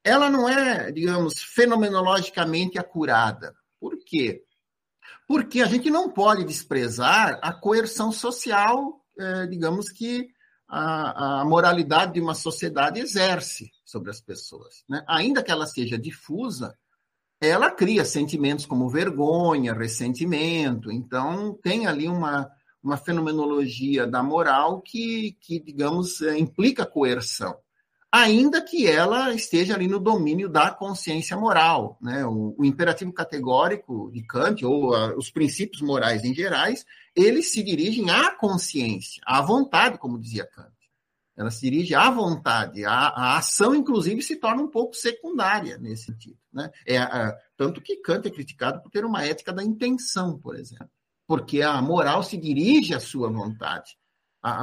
ela 0.06 0.30
não 0.30 0.48
é, 0.48 0.92
digamos, 0.92 1.42
fenomenologicamente 1.42 2.78
acurada. 2.78 3.52
Por 3.80 3.98
quê? 4.04 4.44
Porque 5.26 5.60
a 5.60 5.66
gente 5.66 5.90
não 5.90 6.08
pode 6.08 6.44
desprezar 6.44 7.40
a 7.42 7.52
coerção 7.52 8.12
social, 8.12 9.04
é, 9.18 9.48
digamos 9.48 9.90
que 9.90 10.28
a, 10.68 11.40
a, 11.40 11.44
moralidade 11.44 12.14
de 12.14 12.20
uma 12.20 12.36
sociedade 12.36 13.00
exerce 13.00 13.72
sobre 13.84 14.10
as 14.10 14.20
pessoas. 14.20 14.84
Né? 14.88 15.04
Ainda 15.08 15.42
que 15.42 15.50
ela 15.50 15.66
seja 15.66 15.98
difusa, 15.98 16.78
ela 17.40 17.68
cria 17.68 18.04
sentimentos 18.04 18.64
como 18.64 18.88
vergonha, 18.88 19.74
ressentimento. 19.74 20.92
Então, 20.92 21.52
tem 21.60 21.88
ali 21.88 22.06
uma, 22.06 22.48
uma 22.80 22.96
fenomenologia 22.96 24.06
da 24.06 24.22
moral 24.22 24.80
que, 24.80 25.36
que 25.40 25.58
digamos, 25.58 26.22
é, 26.22 26.38
implica 26.38 26.86
coerção. 26.86 27.58
Ainda 28.16 28.62
que 28.62 28.86
ela 28.86 29.34
esteja 29.34 29.74
ali 29.74 29.86
no 29.86 30.00
domínio 30.00 30.48
da 30.48 30.70
consciência 30.70 31.36
moral. 31.36 31.98
Né? 32.00 32.24
O, 32.24 32.54
o 32.56 32.64
imperativo 32.64 33.12
categórico 33.12 34.10
de 34.10 34.22
Kant, 34.22 34.64
ou 34.64 34.94
a, 34.94 35.14
os 35.14 35.30
princípios 35.30 35.82
morais 35.82 36.24
em 36.24 36.34
gerais, 36.34 36.86
eles 37.14 37.52
se 37.52 37.62
dirigem 37.62 38.08
à 38.08 38.30
consciência, 38.34 39.22
à 39.26 39.42
vontade, 39.42 39.98
como 39.98 40.18
dizia 40.18 40.46
Kant. 40.46 40.72
Ela 41.36 41.50
se 41.50 41.60
dirige 41.60 41.94
à 41.94 42.08
vontade. 42.08 42.86
A, 42.86 43.08
a 43.08 43.36
ação, 43.36 43.74
inclusive, 43.74 44.22
se 44.22 44.36
torna 44.36 44.62
um 44.62 44.70
pouco 44.70 44.94
secundária 44.94 45.76
nesse 45.76 46.04
sentido. 46.04 46.38
Né? 46.50 46.70
É, 46.86 46.96
é, 46.96 47.38
tanto 47.54 47.82
que 47.82 47.96
Kant 47.96 48.26
é 48.26 48.30
criticado 48.30 48.82
por 48.82 48.90
ter 48.90 49.04
uma 49.04 49.26
ética 49.26 49.52
da 49.52 49.62
intenção, 49.62 50.38
por 50.38 50.56
exemplo. 50.56 50.88
Porque 51.26 51.60
a 51.60 51.82
moral 51.82 52.22
se 52.22 52.38
dirige 52.38 52.94
à 52.94 53.00
sua 53.00 53.30
vontade. 53.30 53.98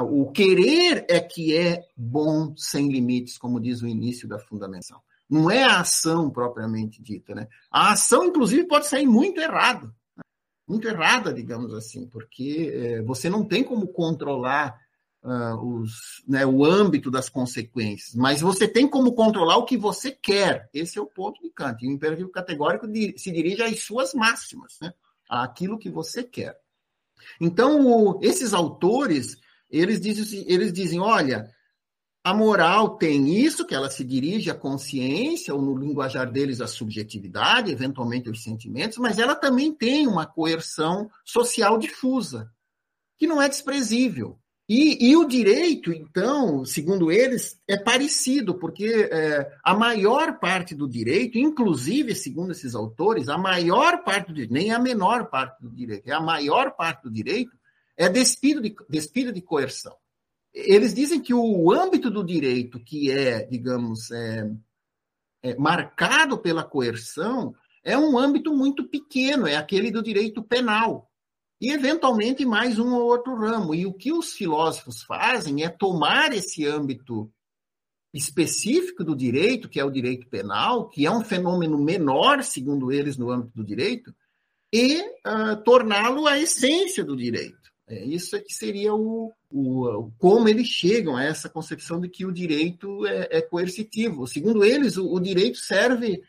O 0.03 0.31
querer 0.31 1.05
é 1.09 1.19
que 1.19 1.57
é 1.57 1.85
bom 1.95 2.55
sem 2.55 2.89
limites, 2.89 3.37
como 3.37 3.59
diz 3.59 3.81
o 3.81 3.87
início 3.87 4.27
da 4.27 4.39
fundamentação. 4.39 5.01
Não 5.29 5.49
é 5.49 5.63
a 5.63 5.81
ação 5.81 6.29
propriamente 6.29 7.01
dita. 7.01 7.35
Né? 7.35 7.47
A 7.71 7.91
ação, 7.91 8.23
inclusive, 8.23 8.67
pode 8.67 8.87
sair 8.87 9.05
muito 9.05 9.41
errada. 9.41 9.87
Né? 10.15 10.23
Muito 10.67 10.87
errada, 10.87 11.33
digamos 11.33 11.73
assim, 11.73 12.07
porque 12.07 12.71
é, 12.73 13.01
você 13.01 13.29
não 13.29 13.43
tem 13.43 13.63
como 13.63 13.87
controlar 13.87 14.79
uh, 15.23 15.55
os, 15.57 16.23
né, 16.27 16.45
o 16.45 16.63
âmbito 16.63 17.09
das 17.09 17.29
consequências, 17.29 18.13
mas 18.13 18.41
você 18.41 18.67
tem 18.67 18.87
como 18.87 19.13
controlar 19.13 19.57
o 19.57 19.65
que 19.65 19.77
você 19.77 20.11
quer. 20.11 20.69
Esse 20.73 20.99
é 20.99 21.01
o 21.01 21.07
ponto 21.07 21.41
de 21.41 21.49
Kant. 21.49 21.85
O 21.85 21.89
imperativo 21.89 22.29
categórico 22.29 22.85
se 23.17 23.31
dirige 23.31 23.63
às 23.63 23.81
suas 23.81 24.13
máximas, 24.13 24.77
né, 24.81 24.93
àquilo 25.29 25.79
que 25.79 25.89
você 25.89 26.23
quer. 26.23 26.57
Então, 27.39 27.85
o, 27.85 28.19
esses 28.21 28.53
autores, 28.53 29.37
eles 29.73 29.99
dizem, 29.99 30.45
eles 30.47 30.71
dizem, 30.71 30.99
olha, 30.99 31.49
a 32.23 32.33
moral 32.33 32.95
tem 32.95 33.37
isso, 33.39 33.65
que 33.65 33.75
ela 33.75 33.89
se 33.89 34.03
dirige 34.03 34.49
à 34.49 34.55
consciência, 34.55 35.53
ou 35.53 35.61
no 35.61 35.75
linguajar 35.75 36.31
deles, 36.31 36.61
à 36.61 36.67
subjetividade, 36.67 37.71
eventualmente 37.71 38.29
aos 38.29 38.43
sentimentos, 38.43 38.97
mas 38.97 39.17
ela 39.17 39.35
também 39.35 39.73
tem 39.73 40.07
uma 40.07 40.25
coerção 40.25 41.09
social 41.25 41.77
difusa, 41.77 42.49
que 43.17 43.27
não 43.27 43.41
é 43.41 43.49
desprezível. 43.49 44.39
E, 44.69 45.09
e, 45.09 45.17
o 45.17 45.25
direito, 45.25 45.91
então, 45.91 46.63
segundo 46.63 47.11
eles, 47.11 47.59
é 47.67 47.77
parecido, 47.77 48.55
porque 48.55 49.09
é, 49.11 49.51
a 49.61 49.75
maior 49.75 50.39
parte 50.39 50.73
do 50.73 50.87
direito, 50.87 51.37
inclusive, 51.37 52.15
segundo 52.15 52.53
esses 52.53 52.73
autores, 52.73 53.27
a 53.27 53.37
maior 53.37 54.05
parte 54.05 54.27
do 54.27 54.33
direito, 54.33 54.53
nem 54.53 54.71
a 54.71 54.79
menor 54.79 55.29
parte 55.29 55.61
do 55.61 55.69
direito, 55.69 56.07
é 56.07 56.13
a 56.13 56.21
maior 56.21 56.71
parte 56.71 57.03
do 57.03 57.11
direito, 57.11 57.51
é 57.97 58.09
despido 58.09 58.61
de, 58.61 58.75
despido 58.89 59.31
de 59.31 59.41
coerção. 59.41 59.95
Eles 60.53 60.93
dizem 60.93 61.19
que 61.19 61.33
o 61.33 61.71
âmbito 61.71 62.11
do 62.11 62.23
direito 62.23 62.79
que 62.79 63.11
é, 63.11 63.43
digamos, 63.45 64.11
é, 64.11 64.51
é 65.41 65.55
marcado 65.55 66.37
pela 66.37 66.63
coerção 66.63 67.55
é 67.83 67.97
um 67.97 68.17
âmbito 68.17 68.53
muito 68.55 68.87
pequeno, 68.87 69.47
é 69.47 69.55
aquele 69.55 69.91
do 69.91 70.01
direito 70.01 70.43
penal 70.43 71.09
e, 71.63 71.71
eventualmente, 71.71 72.45
mais 72.45 72.77
um 72.77 72.93
ou 72.93 73.03
outro 73.03 73.35
ramo. 73.35 73.73
E 73.73 73.85
o 73.85 73.93
que 73.93 74.11
os 74.11 74.33
filósofos 74.33 75.01
fazem 75.03 75.63
é 75.63 75.69
tomar 75.69 76.33
esse 76.33 76.65
âmbito 76.65 77.31
específico 78.13 79.01
do 79.01 79.15
direito, 79.15 79.69
que 79.69 79.79
é 79.79 79.85
o 79.85 79.89
direito 79.89 80.27
penal, 80.27 80.89
que 80.89 81.05
é 81.05 81.09
um 81.09 81.23
fenômeno 81.23 81.77
menor, 81.77 82.43
segundo 82.43 82.91
eles, 82.91 83.15
no 83.15 83.31
âmbito 83.31 83.55
do 83.55 83.63
direito, 83.63 84.13
e 84.73 84.99
uh, 85.25 85.55
torná-lo 85.63 86.27
a 86.27 86.37
essência 86.37 87.01
do 87.01 87.15
direito. 87.15 87.62
É, 87.93 88.03
isso 88.05 88.35
é 88.35 88.39
que 88.39 88.53
seria 88.53 88.93
o, 88.93 89.31
o, 89.51 90.11
como 90.17 90.49
eles 90.49 90.67
chegam 90.67 91.15
a 91.15 91.23
essa 91.23 91.47
concepção 91.47 92.01
de 92.01 92.09
que 92.09 92.25
o 92.25 92.31
direito 92.31 93.05
é, 93.05 93.27
é 93.31 93.41
coercitivo. 93.41 94.25
Segundo 94.27 94.65
eles, 94.65 94.97
o, 94.97 95.13
o 95.13 95.19
direito 95.19 95.59
serve, 95.59 96.23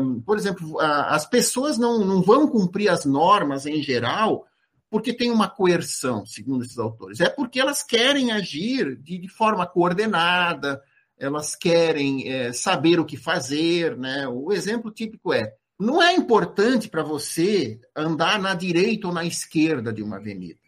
um, 0.00 0.20
por 0.20 0.38
exemplo, 0.38 0.80
a, 0.80 1.14
as 1.14 1.26
pessoas 1.26 1.76
não, 1.76 2.04
não 2.04 2.22
vão 2.22 2.48
cumprir 2.48 2.88
as 2.88 3.04
normas 3.04 3.66
em 3.66 3.82
geral 3.82 4.46
porque 4.88 5.12
tem 5.12 5.30
uma 5.30 5.48
coerção, 5.50 6.24
segundo 6.24 6.64
esses 6.64 6.78
autores. 6.78 7.20
É 7.20 7.28
porque 7.28 7.60
elas 7.60 7.82
querem 7.82 8.32
agir 8.32 8.96
de, 8.96 9.18
de 9.18 9.28
forma 9.28 9.66
coordenada, 9.66 10.80
elas 11.18 11.54
querem 11.54 12.30
é, 12.32 12.52
saber 12.52 12.98
o 12.98 13.04
que 13.04 13.16
fazer. 13.16 13.96
Né? 13.96 14.26
O 14.28 14.52
exemplo 14.52 14.90
típico 14.90 15.32
é: 15.32 15.52
não 15.78 16.02
é 16.02 16.14
importante 16.14 16.88
para 16.88 17.02
você 17.02 17.78
andar 17.94 18.40
na 18.40 18.54
direita 18.54 19.08
ou 19.08 19.12
na 19.12 19.24
esquerda 19.24 19.92
de 19.92 20.02
uma 20.02 20.16
avenida. 20.16 20.65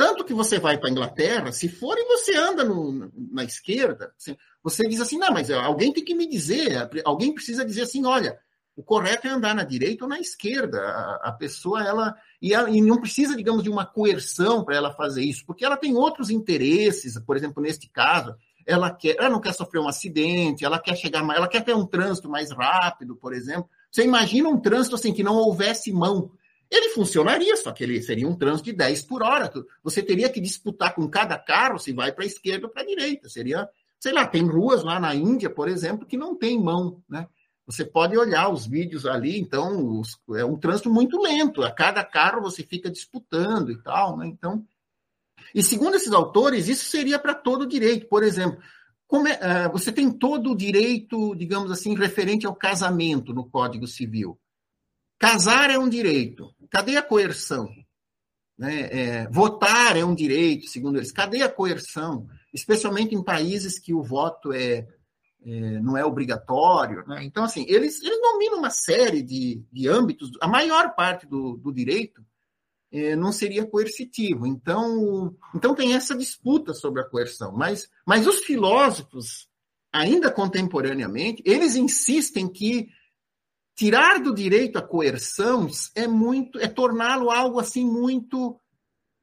Tanto 0.00 0.24
que 0.24 0.32
você 0.32 0.58
vai 0.58 0.78
para 0.78 0.88
a 0.88 0.90
Inglaterra, 0.90 1.52
se 1.52 1.68
for 1.68 1.94
e 1.98 2.06
você 2.06 2.34
anda 2.34 2.64
no, 2.64 3.12
na 3.30 3.44
esquerda, 3.44 4.14
você 4.62 4.88
diz 4.88 4.98
assim: 4.98 5.18
não, 5.18 5.30
mas 5.30 5.50
alguém 5.50 5.92
tem 5.92 6.02
que 6.02 6.14
me 6.14 6.26
dizer, 6.26 6.88
alguém 7.04 7.34
precisa 7.34 7.66
dizer 7.66 7.82
assim: 7.82 8.06
olha, 8.06 8.38
o 8.74 8.82
correto 8.82 9.26
é 9.26 9.30
andar 9.30 9.54
na 9.54 9.62
direita 9.62 10.06
ou 10.06 10.08
na 10.08 10.18
esquerda. 10.18 10.80
A, 10.80 11.28
a 11.28 11.32
pessoa, 11.32 11.86
ela 11.86 12.16
e, 12.40 12.54
ela. 12.54 12.70
e 12.70 12.80
não 12.80 12.98
precisa, 12.98 13.36
digamos, 13.36 13.62
de 13.62 13.68
uma 13.68 13.84
coerção 13.84 14.64
para 14.64 14.74
ela 14.74 14.90
fazer 14.90 15.22
isso, 15.22 15.44
porque 15.44 15.66
ela 15.66 15.76
tem 15.76 15.94
outros 15.94 16.30
interesses. 16.30 17.18
Por 17.18 17.36
exemplo, 17.36 17.62
neste 17.62 17.86
caso, 17.86 18.34
ela, 18.66 18.90
quer, 18.90 19.16
ela 19.18 19.28
não 19.28 19.38
quer 19.38 19.52
sofrer 19.52 19.80
um 19.80 19.88
acidente, 19.88 20.64
ela 20.64 20.78
quer 20.78 20.96
chegar 20.96 21.22
mais, 21.22 21.38
ela 21.38 21.48
quer 21.48 21.62
ter 21.62 21.74
um 21.74 21.84
trânsito 21.84 22.26
mais 22.26 22.50
rápido, 22.50 23.16
por 23.16 23.34
exemplo. 23.34 23.68
Você 23.92 24.02
imagina 24.02 24.48
um 24.48 24.58
trânsito 24.58 24.94
assim 24.94 25.12
que 25.12 25.22
não 25.22 25.34
houvesse 25.34 25.92
mão. 25.92 26.32
Ele 26.70 26.90
funcionaria, 26.90 27.56
só 27.56 27.72
que 27.72 27.82
ele 27.82 28.00
seria 28.00 28.28
um 28.28 28.36
trânsito 28.36 28.70
de 28.70 28.76
10 28.76 29.02
por 29.02 29.22
hora. 29.22 29.52
Você 29.82 30.02
teria 30.02 30.30
que 30.30 30.40
disputar 30.40 30.94
com 30.94 31.08
cada 31.08 31.36
carro 31.36 31.78
se 31.78 31.92
vai 31.92 32.12
para 32.12 32.24
a 32.24 32.26
esquerda 32.26 32.66
ou 32.66 32.72
para 32.72 32.82
a 32.82 32.86
direita. 32.86 33.28
Seria 33.28 33.68
sei 34.00 34.12
lá, 34.12 34.26
tem 34.26 34.46
ruas 34.46 34.82
lá 34.82 34.98
na 34.98 35.14
Índia, 35.14 35.50
por 35.50 35.68
exemplo, 35.68 36.06
que 36.06 36.16
não 36.16 36.34
tem 36.34 36.58
mão, 36.58 37.02
né? 37.08 37.28
Você 37.66 37.84
pode 37.84 38.16
olhar 38.16 38.48
os 38.48 38.66
vídeos 38.66 39.06
ali, 39.06 39.38
então 39.38 40.00
os, 40.00 40.18
é 40.34 40.44
um 40.44 40.56
trânsito 40.56 40.90
muito 40.90 41.20
lento. 41.20 41.62
A 41.62 41.70
cada 41.70 42.02
carro 42.02 42.40
você 42.40 42.64
fica 42.64 42.90
disputando 42.90 43.70
e 43.70 43.76
tal, 43.80 44.16
né? 44.16 44.26
Então, 44.26 44.66
e 45.54 45.62
segundo 45.62 45.94
esses 45.94 46.12
autores, 46.12 46.66
isso 46.66 46.86
seria 46.86 47.18
para 47.18 47.34
todo 47.34 47.66
direito. 47.66 48.08
Por 48.08 48.24
exemplo, 48.24 48.60
é, 49.28 49.68
uh, 49.68 49.72
você 49.72 49.92
tem 49.92 50.10
todo 50.10 50.50
o 50.50 50.56
direito, 50.56 51.34
digamos 51.36 51.70
assim, 51.70 51.94
referente 51.94 52.46
ao 52.46 52.56
casamento 52.56 53.32
no 53.32 53.44
Código 53.44 53.86
Civil. 53.86 54.38
Casar 55.18 55.70
é 55.70 55.78
um 55.78 55.88
direito. 55.88 56.52
Cadê 56.70 56.96
a 56.96 57.02
coerção? 57.02 57.68
Né? 58.56 58.88
É, 58.92 59.28
votar 59.28 59.96
é 59.96 60.04
um 60.04 60.14
direito, 60.14 60.66
segundo 60.66 60.96
eles. 60.96 61.12
Cadê 61.12 61.42
a 61.42 61.48
coerção? 61.48 62.28
Especialmente 62.52 63.14
em 63.14 63.22
países 63.22 63.78
que 63.78 63.92
o 63.92 64.02
voto 64.02 64.52
é 64.52 64.86
é, 65.44 65.80
não 65.80 65.96
é 65.96 66.04
obrigatório. 66.04 67.04
Né? 67.06 67.24
Então, 67.24 67.44
assim, 67.44 67.64
eles, 67.68 68.02
eles 68.02 68.20
dominam 68.20 68.58
uma 68.58 68.70
série 68.70 69.22
de, 69.22 69.62
de 69.72 69.88
âmbitos, 69.88 70.30
a 70.40 70.48
maior 70.48 70.94
parte 70.94 71.26
do, 71.26 71.56
do 71.56 71.72
direito 71.72 72.24
é, 72.92 73.14
não 73.14 73.32
seria 73.32 73.66
coercitivo. 73.66 74.46
Então, 74.46 75.34
então, 75.54 75.74
tem 75.74 75.94
essa 75.94 76.14
disputa 76.14 76.74
sobre 76.74 77.00
a 77.00 77.08
coerção. 77.08 77.52
Mas, 77.56 77.88
mas 78.06 78.26
os 78.26 78.40
filósofos, 78.40 79.48
ainda 79.92 80.30
contemporaneamente, 80.30 81.42
eles 81.46 81.76
insistem 81.76 82.48
que 82.48 82.88
tirar 83.80 84.20
do 84.20 84.34
direito 84.34 84.78
a 84.78 84.82
coerção 84.82 85.66
é 85.94 86.06
muito, 86.06 86.60
é 86.60 86.68
torná-lo 86.68 87.30
algo 87.30 87.58
assim 87.58 87.82
muito 87.82 88.60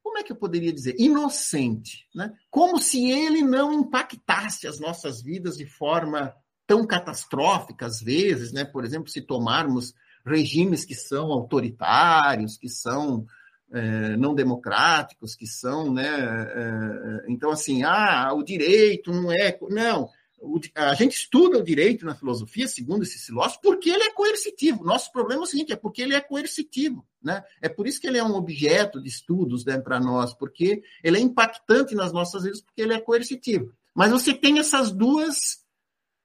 como 0.02 0.18
é 0.18 0.24
que 0.24 0.32
eu 0.32 0.36
poderia 0.36 0.74
dizer? 0.74 0.96
Inocente, 0.98 2.08
né? 2.16 2.34
Como 2.50 2.80
se 2.80 3.12
ele 3.12 3.44
não 3.44 3.72
impactasse 3.72 4.66
as 4.66 4.80
nossas 4.80 5.22
vidas 5.22 5.58
de 5.58 5.68
forma 5.68 6.34
tão 6.66 6.88
catastrófica 6.88 7.86
às 7.86 8.02
vezes, 8.02 8.52
né? 8.52 8.66
Por 8.66 8.84
exemplo, 8.84 9.12
se 9.12 9.22
tomarmos 9.22 9.94
regimes 10.26 10.86
que 10.86 10.96
são 10.96 11.32
autoritários, 11.32 12.58
que 12.58 12.68
são 12.68 13.28
é, 13.72 14.18
não 14.18 14.34
democráticos, 14.34 15.36
que 15.36 15.46
são, 15.46 15.94
né? 15.94 16.08
É, 16.08 17.26
então, 17.28 17.52
assim, 17.52 17.84
ah, 17.84 18.34
o 18.34 18.42
direito 18.42 19.12
não 19.12 19.32
é. 19.32 19.56
Não, 19.70 20.10
a 20.76 20.94
gente 20.94 21.16
estuda 21.16 21.58
o 21.58 21.64
direito 21.64 22.06
na 22.06 22.16
filosofia, 22.16 22.68
segundo 22.68 23.04
esse 23.04 23.18
filósofo, 23.18 23.60
porque 23.62 23.90
ele 23.90 24.04
é 24.04 24.14
coercitivo. 24.14 24.84
Nosso 24.84 25.12
problema 25.12 25.42
é 25.42 25.44
o 25.44 25.48
seguinte, 25.48 25.74
é 25.74 25.76
porque 25.76 26.02
ele 26.02 26.16
é 26.16 26.22
coercitivo. 26.22 27.06
Né? 27.22 27.44
É 27.62 27.68
por 27.68 27.88
isso 27.88 28.00
que 28.00 28.08
ele 28.08 28.18
é 28.18 28.24
um 28.24 28.36
objeto 28.36 29.02
de 29.02 29.10
estudos 29.10 29.66
né, 29.66 29.80
para 29.80 30.00
nós, 30.00 30.34
porque 30.34 30.84
ele 31.04 31.18
é 31.18 31.22
impactante 31.22 31.96
nas 31.96 32.14
nossas 32.14 32.44
vidas, 32.44 32.62
porque 32.62 32.82
ele 32.82 32.94
é 32.94 33.02
coercitivo. 33.02 33.74
Mas 33.96 34.12
você 34.12 34.34
tem 34.34 34.60
essas 34.60 34.92
duas 34.92 35.66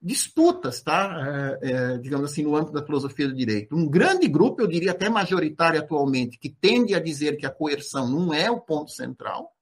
disputas, 0.00 0.82
tá? 0.82 1.58
É, 1.62 1.70
é, 1.70 1.98
digamos 1.98 2.30
assim, 2.30 2.42
no 2.42 2.56
âmbito 2.56 2.72
da 2.72 2.84
filosofia 2.84 3.28
do 3.28 3.34
direito. 3.34 3.74
Um 3.74 3.88
grande 3.88 4.26
grupo, 4.26 4.60
eu 4.60 4.66
diria 4.66 4.90
até 4.90 5.08
majoritário 5.08 5.80
atualmente, 5.80 6.38
que 6.38 6.50
tende 6.50 6.94
a 6.94 7.00
dizer 7.00 7.36
que 7.36 7.46
a 7.46 7.50
coerção 7.50 8.08
não 8.10 8.34
é 8.34 8.50
o 8.50 8.60
ponto 8.60 8.90
central, 8.90 9.52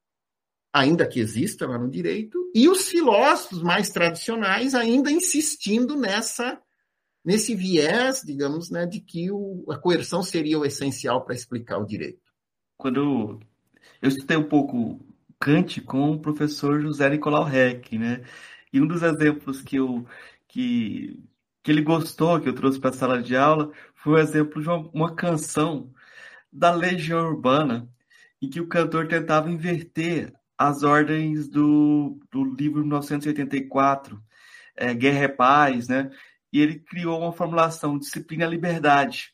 ainda 0.73 1.07
que 1.07 1.21
exista 1.21 1.67
lá 1.67 1.79
no 1.79 1.91
direito, 1.91 2.39
e 2.55 2.69
os 2.69 2.89
filósofos 2.89 3.63
mais 3.63 3.91
tradicionais 3.91 4.75
ainda 4.75 5.11
insistindo 5.11 5.97
nessa 5.97 6.61
nesse 7.23 7.55
viés, 7.55 8.23
digamos, 8.25 8.71
né, 8.71 8.87
de 8.87 8.99
que 8.99 9.31
o, 9.31 9.67
a 9.71 9.77
coerção 9.77 10.23
seria 10.23 10.59
o 10.59 10.65
essencial 10.65 11.23
para 11.23 11.35
explicar 11.35 11.77
o 11.77 11.85
direito. 11.85 12.23
Quando 12.79 13.39
eu 14.01 14.09
estudei 14.09 14.39
um 14.39 14.49
pouco 14.49 14.99
Kant 15.39 15.83
com 15.83 16.13
o 16.13 16.19
professor 16.19 16.81
José 16.81 17.11
Nicolau 17.11 17.47
Heck, 17.47 17.99
né, 17.99 18.25
e 18.73 18.81
um 18.81 18.87
dos 18.87 19.03
exemplos 19.03 19.61
que 19.61 19.77
eu 19.77 20.07
que 20.49 21.19
que 21.63 21.71
ele 21.71 21.83
gostou, 21.83 22.41
que 22.41 22.49
eu 22.49 22.55
trouxe 22.55 22.81
para 22.81 22.89
a 22.89 22.95
sala 22.95 23.23
de 23.23 23.37
aula, 23.37 23.71
foi 23.95 24.15
o 24.15 24.19
exemplo 24.19 24.63
de 24.63 24.69
uma, 24.69 24.91
uma 24.95 25.15
canção 25.15 25.93
da 26.51 26.75
Legião 26.75 27.29
Urbana, 27.29 27.87
em 28.41 28.49
que 28.49 28.61
o 28.61 28.67
cantor 28.67 29.07
tentava 29.07 29.51
inverter 29.51 30.33
as 30.61 30.83
ordens 30.83 31.49
do, 31.49 32.21
do 32.31 32.45
livro 32.45 32.81
1984, 32.81 34.23
é, 34.77 34.93
Guerra 34.93 35.25
é 35.25 35.29
Paz, 35.29 35.89
né? 35.89 36.11
E 36.53 36.61
ele 36.61 36.79
criou 36.79 37.19
uma 37.19 37.33
formulação, 37.33 37.99
disciplina 37.99 38.45
é 38.45 38.47
liberdade. 38.47 39.33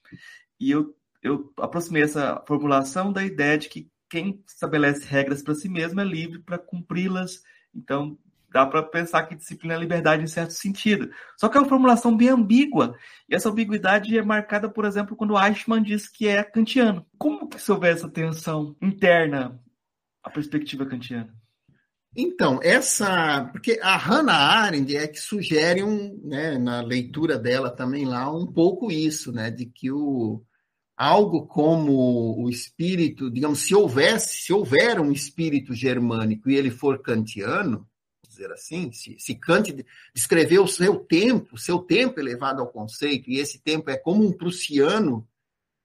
E 0.61 0.71
eu, 0.71 0.95
eu 1.21 1.53
aproximei 1.59 2.05
essa 2.05 2.41
formulação 2.47 3.13
da 3.13 3.25
ideia 3.25 3.59
de 3.59 3.69
que 3.69 3.91
quem 4.09 4.41
estabelece 4.47 5.05
regras 5.05 5.43
para 5.43 5.57
si 5.57 5.69
mesmo 5.69 6.01
é 6.01 6.05
livre 6.05 6.39
para 6.39 6.59
cumpri-las. 6.59 7.43
Então, 7.75 8.17
dá 8.53 8.65
para 8.65 8.85
pensar 8.85 9.25
que 9.25 9.35
disciplina 9.35 9.75
é 9.75 9.79
liberdade 9.79 10.23
em 10.23 10.29
certo 10.29 10.53
sentido. 10.53 11.11
Só 11.37 11.49
que 11.49 11.59
é 11.59 11.61
uma 11.61 11.69
formulação 11.69 12.17
bem 12.17 12.29
ambígua. 12.29 12.97
E 13.29 13.35
essa 13.35 13.49
ambiguidade 13.49 14.17
é 14.17 14.23
marcada, 14.23 14.69
por 14.69 14.85
exemplo, 14.85 15.17
quando 15.17 15.37
Eichmann 15.37 15.83
diz 15.83 16.07
que 16.07 16.29
é 16.29 16.45
kantiano. 16.45 17.05
Como 17.19 17.49
que 17.49 17.61
se 17.61 17.73
houver 17.73 17.95
essa 17.95 18.09
tensão 18.09 18.77
interna 18.81 19.61
a 20.27 20.31
perspectiva 20.31 20.85
kantiana? 20.85 21.33
Então, 22.15 22.59
essa. 22.63 23.45
Porque 23.53 23.79
a 23.81 23.97
Hannah 23.97 24.35
Arendt 24.35 24.97
é 24.97 25.07
que 25.07 25.19
sugere 25.19 25.83
um, 25.83 26.21
né, 26.25 26.59
na 26.59 26.81
leitura 26.81 27.39
dela 27.39 27.71
também 27.71 28.05
lá 28.05 28.31
um 28.35 28.47
pouco 28.47 28.91
isso, 28.91 29.31
né? 29.33 29.51
De 29.51 29.67
que 29.67 29.93
o, 29.93 30.43
algo 30.97 31.47
como 31.47 32.43
o 32.43 32.51
espírito, 32.51 33.31
digamos, 33.31 33.61
se 33.61 33.75
houvesse, 33.75 34.45
se 34.45 34.53
houver 34.53 34.99
um 34.99 35.13
espírito 35.13 35.75
germânico 35.75 36.51
e 36.51 36.57
ele 36.57 36.71
for 36.71 37.01
kantiano, 37.03 37.87
dizer 38.27 38.51
assim, 38.51 38.91
se, 38.93 39.17
se 39.19 39.35
Kant 39.35 39.85
descreveu 40.15 40.65
o 40.65 40.69
seu 40.69 40.99
tempo, 40.99 41.57
seu 41.57 41.79
tempo 41.79 42.19
elevado 42.19 42.61
ao 42.61 42.73
conceito, 42.73 43.31
e 43.31 43.39
esse 43.39 43.63
tempo 43.63 43.91
é 43.91 43.97
como 43.97 44.27
um 44.27 44.33
prussiano 44.33 45.27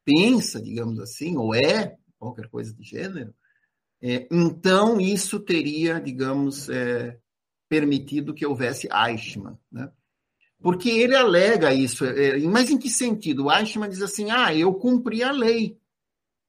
pensa, 0.03 0.61
digamos 0.61 0.99
assim, 0.99 1.37
ou 1.37 1.53
é, 1.53 1.95
qualquer 2.17 2.49
coisa 2.49 2.73
de 2.73 2.83
gênero, 2.83 3.33
é, 4.01 4.27
então, 4.31 4.99
isso 4.99 5.39
teria, 5.39 5.99
digamos, 5.99 6.67
é, 6.69 7.17
permitido 7.69 8.33
que 8.33 8.45
houvesse 8.45 8.89
Eichmann, 8.91 9.57
né? 9.71 9.91
Porque 10.59 10.89
ele 10.89 11.15
alega 11.15 11.73
isso, 11.73 12.05
é, 12.05 12.37
mas 12.39 12.69
em 12.69 12.77
que 12.77 12.89
sentido? 12.89 13.45
O 13.45 13.51
Eichmann 13.51 13.89
diz 13.89 14.01
assim, 14.01 14.29
ah, 14.31 14.53
eu 14.53 14.73
cumpri 14.73 15.23
a 15.23 15.31
lei, 15.31 15.77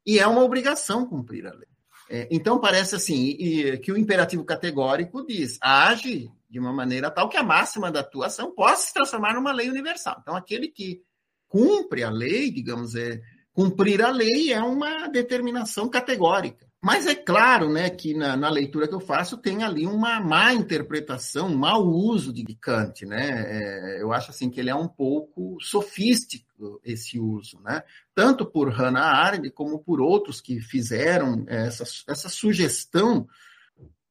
e 0.04 0.18
é 0.18 0.26
uma 0.26 0.42
obrigação 0.42 1.06
cumprir 1.06 1.46
a 1.46 1.52
lei. 1.52 1.68
É, 2.10 2.28
então, 2.30 2.58
parece 2.58 2.94
assim, 2.94 3.36
e, 3.38 3.78
que 3.78 3.92
o 3.92 3.96
imperativo 3.96 4.44
categórico 4.44 5.24
diz, 5.26 5.58
age 5.62 6.30
de 6.48 6.58
uma 6.58 6.72
maneira 6.72 7.10
tal 7.10 7.28
que 7.28 7.36
a 7.36 7.42
máxima 7.42 7.90
da 7.90 8.00
atuação 8.00 8.54
possa 8.54 8.86
se 8.86 8.92
transformar 8.92 9.34
numa 9.34 9.52
lei 9.52 9.70
universal. 9.70 10.18
Então, 10.20 10.36
aquele 10.36 10.68
que 10.68 11.02
cumpre 11.48 12.02
a 12.02 12.10
lei, 12.10 12.50
digamos, 12.50 12.94
é, 12.94 13.20
cumprir 13.52 14.02
a 14.02 14.10
lei 14.10 14.52
é 14.52 14.60
uma 14.60 15.06
determinação 15.06 15.88
categórica. 15.88 16.71
Mas 16.84 17.06
é 17.06 17.14
claro 17.14 17.72
né, 17.72 17.88
que 17.88 18.12
na, 18.12 18.36
na, 18.36 18.50
leitura 18.50 18.88
que 18.88 18.94
eu 18.94 18.98
faço 18.98 19.38
tem 19.38 19.62
ali 19.62 19.86
uma 19.86 20.18
má 20.18 20.52
interpretação, 20.52 21.46
um 21.46 21.56
mau 21.56 21.86
uso 21.86 22.32
de 22.32 22.44
Kant. 22.56 23.06
Né? 23.06 23.44
É, 23.46 24.02
eu 24.02 24.12
acho 24.12 24.32
assim 24.32 24.50
que 24.50 24.58
ele 24.58 24.68
é 24.68 24.74
um 24.74 24.88
pouco 24.88 25.56
sofístico 25.60 26.80
esse 26.84 27.20
uso, 27.20 27.60
né? 27.60 27.84
tanto 28.12 28.44
por 28.44 28.68
Hannah 28.68 29.00
Arendt 29.00 29.48
como 29.50 29.78
por 29.78 30.00
outros 30.00 30.40
que 30.40 30.58
fizeram 30.58 31.44
essa, 31.46 31.84
essa 32.08 32.28
sugestão, 32.28 33.28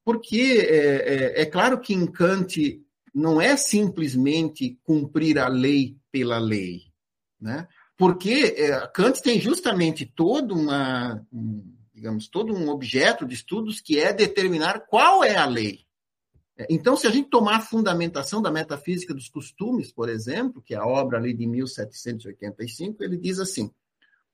porque 0.05 0.65
é, 0.69 1.39
é, 1.39 1.41
é 1.41 1.45
claro 1.45 1.77
que 1.81 1.93
em 1.93 2.07
Kant 2.07 2.81
não 3.13 3.41
é 3.41 3.57
simplesmente 3.57 4.79
cumprir 4.81 5.37
a 5.37 5.49
lei 5.49 5.97
pela 6.09 6.39
lei, 6.39 6.83
né? 7.39 7.67
porque 7.97 8.55
é, 8.57 8.87
Kant 8.87 9.21
tem 9.21 9.41
justamente 9.41 10.05
toda 10.05 10.53
uma 10.53 11.21
digamos, 12.01 12.27
todo 12.27 12.51
um 12.51 12.67
objeto 12.69 13.27
de 13.27 13.35
estudos 13.35 13.79
que 13.79 13.99
é 13.99 14.11
determinar 14.11 14.87
qual 14.87 15.23
é 15.23 15.35
a 15.35 15.45
lei. 15.45 15.85
Então, 16.67 16.97
se 16.97 17.05
a 17.05 17.11
gente 17.11 17.29
tomar 17.29 17.57
a 17.57 17.61
fundamentação 17.61 18.41
da 18.41 18.51
metafísica 18.51 19.13
dos 19.13 19.29
costumes, 19.29 19.91
por 19.91 20.09
exemplo, 20.09 20.63
que 20.63 20.73
é 20.73 20.77
a 20.77 20.85
obra 20.85 21.19
ali 21.19 21.31
de 21.31 21.45
1785, 21.45 23.03
ele 23.03 23.17
diz 23.17 23.39
assim: 23.39 23.71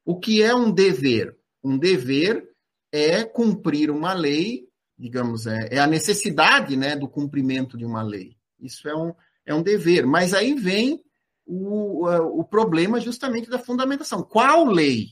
o 0.06 0.18
que 0.18 0.42
é 0.42 0.56
um 0.56 0.72
dever? 0.72 1.38
Um 1.62 1.78
dever 1.78 2.50
é 2.90 3.26
cumprir 3.26 3.92
uma 3.92 4.14
lei, 4.14 4.70
digamos, 4.98 5.46
é, 5.46 5.68
é 5.70 5.80
a 5.80 5.88
necessidade 5.88 6.78
né, 6.78 6.96
do 6.96 7.10
cumprimento 7.10 7.78
de 7.78 7.84
uma 7.84 8.02
lei. 8.02 8.38
Isso 8.58 8.88
é 8.88 8.96
um, 8.96 9.14
é 9.46 9.54
um 9.54 9.62
dever. 9.62 10.06
Mas 10.06 10.34
aí 10.34 10.54
vem 10.54 11.04
o, 11.46 12.08
o 12.40 12.46
problema 12.46 13.00
justamente 13.02 13.50
da 13.50 13.60
fundamentação. 13.60 14.24
Qual 14.24 14.66
lei 14.66 15.10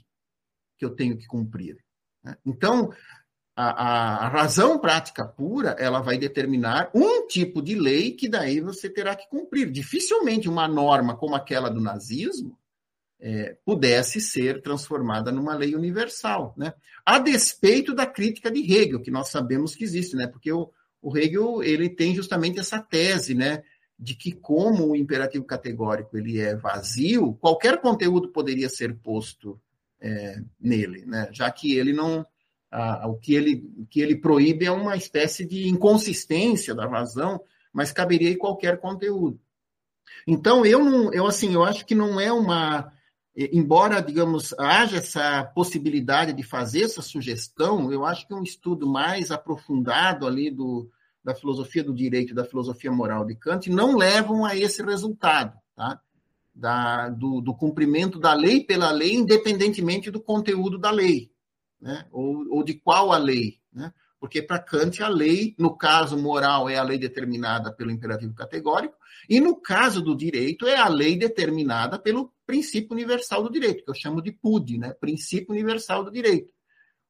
que 0.78 0.86
eu 0.86 0.96
tenho 0.96 1.18
que 1.18 1.28
cumprir? 1.28 1.85
Né? 2.26 2.36
Então, 2.44 2.92
a, 3.56 4.26
a, 4.26 4.28
razão 4.28 4.80
prática 4.80 5.24
pura, 5.24 5.76
ela 5.80 6.02
vai 6.02 6.18
determinar 6.18 6.90
um 6.94 7.28
tipo 7.28 7.62
de 7.62 7.76
lei 7.76 8.12
que 8.12 8.28
daí 8.28 8.60
você 8.60 8.90
terá 8.90 9.16
que 9.16 9.30
cumprir. 9.30 9.72
Dificilmente 9.72 10.50
uma 10.50 10.68
norma 10.68 11.16
como 11.16 11.36
aquela 11.36 11.70
do 11.70 11.80
nazismo 11.80 12.58
é, 13.20 13.56
pudesse 13.64 14.20
ser 14.20 14.62
transformada 14.62 15.32
numa 15.32 15.56
lei 15.56 15.74
universal, 15.76 16.54
né? 16.58 16.74
A 17.06 17.18
despeito 17.20 17.94
da 17.94 18.06
crítica 18.06 18.52
de 18.52 18.60
Hegel, 18.60 19.02
que 19.02 19.12
nós 19.12 19.30
sabemos 19.30 19.76
que 19.76 19.84
existe, 19.84 20.18
né? 20.18 20.28
Porque 20.28 20.52
o, 20.52 20.70
o 21.02 21.16
Hegel 21.16 21.64
ele 21.64 21.88
tem 21.88 22.14
justamente 22.14 22.60
essa 22.60 22.80
tese, 22.82 23.34
né, 23.34 23.64
de 23.98 24.16
que 24.16 24.32
como 24.32 24.88
o 24.90 24.96
imperativo 24.96 25.46
categórico 25.46 26.18
ele 26.18 26.40
é 26.40 26.56
vazio, 26.56 27.36
qualquer 27.36 27.80
conteúdo 27.80 28.30
poderia 28.30 28.68
ser 28.68 28.98
posto 28.98 29.62
é, 30.02 30.42
nele, 30.60 31.06
né, 31.06 31.30
já 31.32 31.50
que 31.52 31.76
ele 31.78 31.94
não 31.94 32.26
o, 33.08 33.16
que 33.16 33.34
ele, 33.34 33.72
o 33.78 33.86
que 33.86 34.02
ele 34.02 34.18
proíbe 34.18 34.66
é 34.66 34.72
uma 34.72 34.98
espécie 34.98 35.46
de 35.46 35.70
inconsistência 35.70 36.76
da 36.76 36.86
razão, 36.86 37.42
mas 37.72 37.94
caberia 37.94 38.30
em 38.30 38.38
qualquer 38.38 38.80
conteúdo. 38.80 39.40
Então 40.28 40.66
eu 40.66 40.84
não, 40.84 41.14
eu 41.14 41.26
assim, 41.26 41.54
eu 41.54 41.64
acho 41.64 41.86
que 41.86 41.96
não 41.96 42.20
é 42.20 42.34
uma 42.34 42.92
embora, 43.36 44.02
digamos, 44.02 44.54
haja 44.58 44.98
essa 44.98 45.44
possibilidade 45.44 46.32
de 46.32 46.42
fazer 46.42 46.84
essa 46.84 47.02
sugestão, 47.02 47.92
eu 47.92 48.06
acho 48.06 48.26
que 48.26 48.34
um 48.34 48.44
estudo 48.44 48.88
mais 48.88 49.30
aprofundado 49.30 50.26
ali 50.26 50.50
do, 50.50 50.90
da 51.22 51.36
filosofia 51.36 51.84
do 51.84 51.94
direito 51.94 52.32
e 52.32 52.36
da 52.36 52.46
filosofia 52.46 52.92
moral 52.92 53.26
de 53.26 53.36
Kant 53.36 53.70
não 53.70 53.98
levam 53.98 54.46
a 54.46 54.56
esse 54.56 54.82
resultado, 54.82 55.58
tá? 55.76 56.00
Da, 56.58 57.10
do, 57.10 57.42
do, 57.42 57.54
cumprimento 57.54 58.18
da 58.18 58.34
lei 58.34 58.64
pela 58.64 58.90
lei, 58.90 59.14
independentemente 59.14 60.10
do 60.10 60.22
conteúdo 60.22 60.78
da 60.78 60.90
lei, 60.90 61.30
né? 61.82 62.06
ou, 62.14 62.48
ou 62.50 62.64
de 62.64 62.76
qual 62.76 63.12
a 63.12 63.18
lei. 63.18 63.60
Né? 63.74 63.92
Porque 64.18 64.42
para 64.42 64.58
Kant 64.58 65.04
a 65.04 65.10
lei, 65.10 65.54
no 65.60 65.78
caso 65.78 66.18
moral, 66.18 66.70
é 66.70 66.78
a 66.78 66.84
lei 66.84 66.98
determinada 66.98 67.74
pelo 67.74 67.92
imperativo 67.92 68.34
categórico, 68.34 68.96
e 69.30 69.40
no 69.42 69.60
caso 69.60 70.02
do 70.02 70.16
direito, 70.16 70.66
é 70.66 70.78
a 70.78 70.88
lei 70.88 71.18
determinada 71.18 72.00
pelo 72.00 72.32
princípio 72.46 72.94
universal 72.94 73.44
do 73.44 73.52
direito, 73.52 73.84
que 73.84 73.90
eu 73.90 73.96
chamo 73.96 74.22
de 74.22 74.32
PUD, 74.32 74.78
né? 74.78 74.94
princípio 74.94 75.52
universal 75.52 76.04
do 76.04 76.12
direito. 76.12 76.50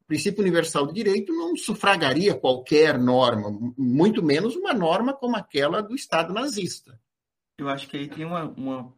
O 0.01 0.07
princípio 0.07 0.41
universal 0.41 0.85
do 0.85 0.93
direito 0.93 1.33
não 1.33 1.55
sufragaria 1.55 2.35
qualquer 2.35 2.99
norma, 2.99 3.49
muito 3.77 4.23
menos 4.23 4.55
uma 4.55 4.73
norma 4.73 5.13
como 5.13 5.35
aquela 5.35 5.81
do 5.81 5.95
Estado 5.95 6.33
nazista. 6.33 6.99
Eu 7.57 7.69
acho 7.69 7.87
que 7.87 7.97
aí 7.97 8.07
tem 8.07 8.25
uma, 8.25 8.43
uma, 8.43 8.93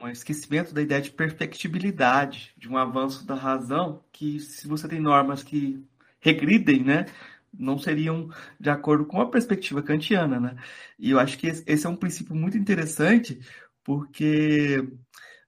um 0.00 0.08
esquecimento 0.08 0.74
da 0.74 0.82
ideia 0.82 1.00
de 1.00 1.10
perfectibilidade, 1.10 2.52
de 2.56 2.68
um 2.68 2.76
avanço 2.76 3.26
da 3.26 3.34
razão, 3.34 4.04
que 4.12 4.40
se 4.40 4.66
você 4.66 4.88
tem 4.88 5.00
normas 5.00 5.42
que 5.42 5.84
regridem, 6.20 6.84
né, 6.84 7.06
não 7.52 7.78
seriam 7.78 8.30
de 8.58 8.70
acordo 8.70 9.04
com 9.04 9.20
a 9.20 9.30
perspectiva 9.30 9.82
kantiana, 9.82 10.40
né? 10.40 10.56
E 10.98 11.10
eu 11.10 11.18
acho 11.18 11.38
que 11.38 11.46
esse 11.46 11.86
é 11.86 11.88
um 11.88 11.96
princípio 11.96 12.34
muito 12.34 12.56
interessante, 12.56 13.40
porque 13.84 14.88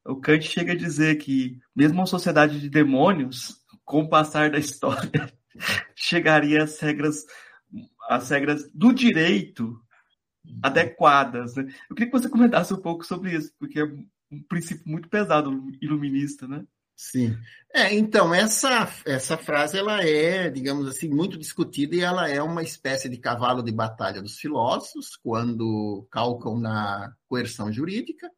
o 0.05 0.17
Kant 0.17 0.47
chega 0.47 0.73
a 0.73 0.77
dizer 0.77 1.17
que 1.17 1.59
mesmo 1.75 1.99
uma 1.99 2.07
sociedade 2.07 2.61
de 2.61 2.69
demônios, 2.69 3.63
com 3.85 4.03
o 4.03 4.09
passar 4.09 4.51
da 4.51 4.59
história, 4.59 5.33
chegaria 5.97 6.63
às 6.65 6.79
regras, 6.79 7.25
às 8.09 8.29
regras 8.31 8.69
do 8.73 8.93
direito 8.93 9.81
adequadas. 10.63 11.55
Né? 11.57 11.67
Eu 11.89 11.97
queria 11.97 12.11
que 12.11 12.19
você 12.19 12.29
comentasse 12.29 12.73
um 12.75 12.81
pouco 12.81 13.05
sobre 13.05 13.35
isso, 13.35 13.53
porque 13.59 13.81
é 13.81 13.87
um 14.31 14.43
princípio 14.43 14.83
muito 14.87 15.09
pesado 15.09 15.51
iluminista, 15.81 16.47
né? 16.47 16.65
Sim. 16.97 17.37
É, 17.73 17.93
então, 17.93 18.33
essa, 18.33 18.89
essa 19.05 19.37
frase 19.37 19.77
ela 19.77 20.03
é, 20.03 20.49
digamos 20.49 20.87
assim, 20.87 21.09
muito 21.09 21.37
discutida 21.37 21.97
e 21.97 22.01
ela 22.01 22.29
é 22.29 22.41
uma 22.41 22.63
espécie 22.63 23.09
de 23.09 23.17
cavalo 23.17 23.63
de 23.63 23.73
batalha 23.73 24.23
dos 24.23 24.39
filósofos 24.39 25.17
quando 25.17 26.07
calcam 26.11 26.59
na 26.59 27.13
coerção 27.29 27.73
jurídica. 27.73 28.31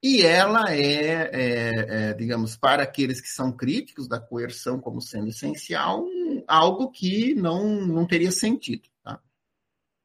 E 0.00 0.22
ela 0.22 0.72
é, 0.72 1.28
é, 1.32 2.10
é, 2.10 2.14
digamos, 2.14 2.56
para 2.56 2.84
aqueles 2.84 3.20
que 3.20 3.28
são 3.28 3.50
críticos 3.50 4.06
da 4.06 4.20
coerção 4.20 4.80
como 4.80 5.00
sendo 5.00 5.28
essencial, 5.28 6.06
algo 6.46 6.92
que 6.92 7.34
não, 7.34 7.84
não 7.84 8.06
teria 8.06 8.30
sentido. 8.30 8.88
Tá? 9.02 9.20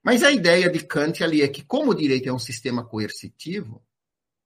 Mas 0.04 0.24
a 0.24 0.32
ideia 0.32 0.68
de 0.68 0.84
Kant 0.84 1.24
ali 1.24 1.44
é 1.44 1.48
que, 1.48 1.64
como 1.64 1.92
o 1.92 1.96
direito 1.96 2.28
é 2.28 2.34
um 2.34 2.40
sistema 2.40 2.84
coercitivo, 2.84 3.86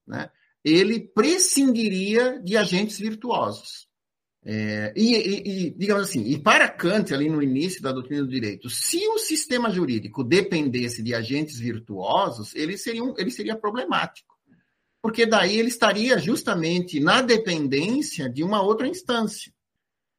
né, 0.06 0.30
ele 0.64 1.00
prescindiria 1.00 2.40
de 2.42 2.56
agentes 2.56 2.98
virtuosos. 2.98 3.88
É, 4.44 4.92
e, 4.96 5.14
e, 5.14 5.66
e, 5.66 5.70
digamos 5.70 6.08
assim, 6.08 6.24
e 6.24 6.38
para 6.38 6.68
Kant, 6.68 7.12
ali 7.12 7.28
no 7.28 7.42
início 7.42 7.82
da 7.82 7.92
doutrina 7.92 8.22
do 8.22 8.30
direito, 8.30 8.70
se 8.70 9.06
o 9.08 9.18
sistema 9.18 9.70
jurídico 9.70 10.24
dependesse 10.24 11.02
de 11.02 11.14
agentes 11.14 11.58
virtuosos, 11.58 12.54
ele 12.54 12.78
seria, 12.78 13.02
um, 13.02 13.14
ele 13.18 13.30
seria 13.30 13.56
problemático. 13.56 14.36
Porque 15.02 15.26
daí 15.26 15.58
ele 15.58 15.68
estaria 15.68 16.18
justamente 16.18 16.98
na 16.98 17.20
dependência 17.22 18.28
de 18.28 18.42
uma 18.42 18.62
outra 18.62 18.88
instância. 18.88 19.52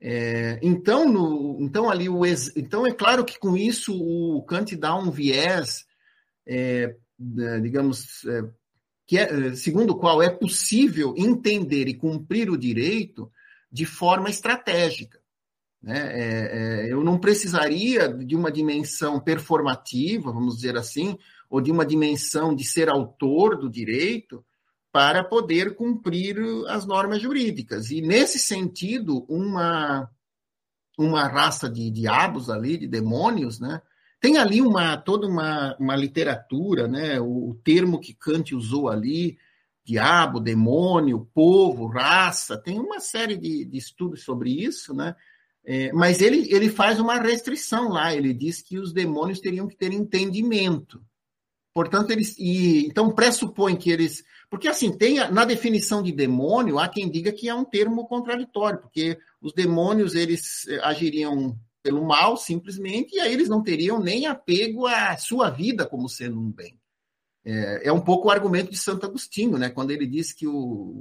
É, 0.01 0.59
então, 0.61 1.11
no, 1.11 1.57
então, 1.59 1.89
ali 1.89 2.07
o, 2.07 2.25
então, 2.55 2.87
é 2.87 2.93
claro 2.93 3.25
que 3.25 3.37
com 3.37 3.57
isso 3.57 3.93
o 3.93 4.41
Kant 4.43 4.75
dá 4.75 4.95
um 4.95 5.11
viés, 5.11 5.85
é, 6.47 6.95
digamos, 7.61 8.23
é, 8.25 8.43
que 9.09 9.17
é, 9.17 9.23
eh, 9.23 9.55
segundo 9.55 9.93
o 9.93 9.95
qual 9.95 10.21
é 10.21 10.29
possível 10.29 11.15
entender 11.17 11.87
e 11.87 11.95
cumprir 11.95 12.47
o 12.47 12.55
direito 12.55 13.31
de 13.71 13.83
forma 13.83 14.29
estratégica. 14.29 15.19
Né? 15.81 15.97
É, 15.97 16.85
é, 16.85 16.93
eu 16.93 17.03
não 17.03 17.17
precisaria 17.17 18.07
de 18.07 18.35
uma 18.35 18.51
dimensão 18.51 19.19
performativa, 19.19 20.31
vamos 20.31 20.57
dizer 20.57 20.77
assim, 20.77 21.17
ou 21.49 21.59
de 21.59 21.71
uma 21.71 21.87
dimensão 21.87 22.53
de 22.53 22.63
ser 22.63 22.87
autor 22.87 23.57
do 23.57 23.67
direito 23.67 24.45
para 24.91 25.23
poder 25.23 25.73
cumprir 25.73 26.37
as 26.67 26.85
normas 26.85 27.19
jurídicas. 27.19 27.89
E, 27.89 28.01
nesse 28.01 28.37
sentido, 28.37 29.25
uma, 29.27 30.07
uma 30.99 31.27
raça 31.27 31.67
de 31.67 31.89
diabos 31.89 32.47
ali, 32.47 32.77
de 32.77 32.87
demônios, 32.87 33.59
né? 33.59 33.81
Tem 34.19 34.37
ali 34.37 34.61
uma 34.61 34.97
toda 34.97 35.27
uma, 35.27 35.75
uma 35.79 35.95
literatura, 35.95 36.87
né? 36.87 37.19
O, 37.19 37.51
o 37.51 37.55
termo 37.63 37.99
que 37.99 38.13
Kant 38.13 38.53
usou 38.53 38.89
ali, 38.89 39.37
diabo, 39.83 40.39
demônio, 40.39 41.27
povo, 41.33 41.87
raça, 41.87 42.57
tem 42.57 42.79
uma 42.79 42.99
série 42.99 43.37
de, 43.37 43.65
de 43.65 43.77
estudos 43.77 44.23
sobre 44.23 44.51
isso, 44.51 44.93
né? 44.93 45.15
É, 45.65 45.91
mas 45.93 46.21
ele, 46.21 46.51
ele 46.53 46.69
faz 46.69 46.99
uma 46.99 47.19
restrição 47.19 47.89
lá, 47.89 48.13
ele 48.13 48.33
diz 48.33 48.61
que 48.61 48.77
os 48.77 48.93
demônios 48.93 49.39
teriam 49.39 49.67
que 49.67 49.75
ter 49.75 49.91
entendimento. 49.91 51.01
Portanto, 51.73 52.11
eles. 52.11 52.35
E, 52.37 52.85
então, 52.87 53.13
pressupõe 53.13 53.75
que 53.75 53.91
eles. 53.91 54.23
Porque, 54.49 54.67
assim, 54.67 54.91
tem 54.91 55.17
na 55.31 55.45
definição 55.45 56.01
de 56.01 56.11
demônio, 56.11 56.79
há 56.79 56.87
quem 56.87 57.09
diga 57.09 57.31
que 57.31 57.47
é 57.47 57.53
um 57.53 57.63
termo 57.63 58.07
contraditório, 58.07 58.81
porque 58.81 59.17
os 59.39 59.53
demônios 59.53 60.15
eles 60.15 60.67
eh, 60.67 60.79
agiriam 60.83 61.55
pelo 61.81 62.05
mal, 62.05 62.37
simplesmente, 62.37 63.15
e 63.15 63.19
aí 63.19 63.33
eles 63.33 63.49
não 63.49 63.63
teriam 63.63 63.99
nem 63.99 64.25
apego 64.25 64.85
à 64.85 65.17
sua 65.17 65.49
vida 65.49 65.85
como 65.85 66.09
sendo 66.09 66.39
um 66.39 66.51
bem. 66.51 66.79
É, 67.43 67.87
é 67.87 67.91
um 67.91 68.01
pouco 68.01 68.27
o 68.27 68.31
argumento 68.31 68.69
de 68.69 68.77
Santo 68.77 69.05
Agostinho, 69.05 69.57
né? 69.57 69.69
quando 69.69 69.91
ele 69.91 70.05
diz 70.05 70.33
que 70.33 70.45
o, 70.45 70.53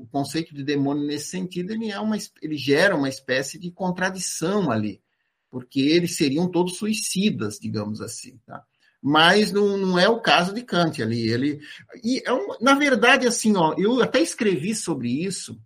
o 0.02 0.08
conceito 0.10 0.54
de 0.54 0.62
demônio, 0.62 1.06
nesse 1.06 1.28
sentido, 1.28 1.72
ele, 1.72 1.90
é 1.90 1.98
uma, 1.98 2.16
ele 2.40 2.56
gera 2.56 2.96
uma 2.96 3.08
espécie 3.08 3.58
de 3.58 3.70
contradição 3.70 4.70
ali, 4.70 5.02
porque 5.50 5.80
eles 5.80 6.16
seriam 6.16 6.48
todos 6.48 6.76
suicidas, 6.76 7.58
digamos 7.58 8.00
assim. 8.00 8.38
Tá? 8.46 8.62
Mas 9.02 9.50
não, 9.52 9.76
não 9.76 9.98
é 9.98 10.08
o 10.08 10.20
caso 10.20 10.54
de 10.54 10.62
Kant 10.62 11.02
ali. 11.02 11.28
Ele, 11.28 11.60
e 12.04 12.22
é 12.24 12.32
um, 12.32 12.56
na 12.60 12.74
verdade, 12.74 13.26
assim, 13.26 13.56
ó, 13.56 13.74
eu 13.76 14.00
até 14.00 14.20
escrevi 14.20 14.74
sobre 14.74 15.24
isso 15.24 15.60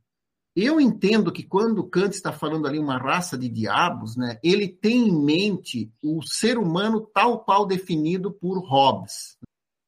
eu 0.54 0.80
entendo 0.80 1.32
que 1.32 1.42
quando 1.42 1.88
Kant 1.88 2.14
está 2.14 2.32
falando 2.32 2.66
ali 2.66 2.78
uma 2.78 2.98
raça 2.98 3.38
de 3.38 3.48
diabos, 3.48 4.16
né, 4.16 4.38
ele 4.42 4.68
tem 4.68 5.08
em 5.08 5.24
mente 5.24 5.90
o 6.02 6.22
ser 6.22 6.58
humano 6.58 7.00
tal 7.14 7.42
qual 7.44 7.66
definido 7.66 8.30
por 8.30 8.58
Hobbes. 8.58 9.38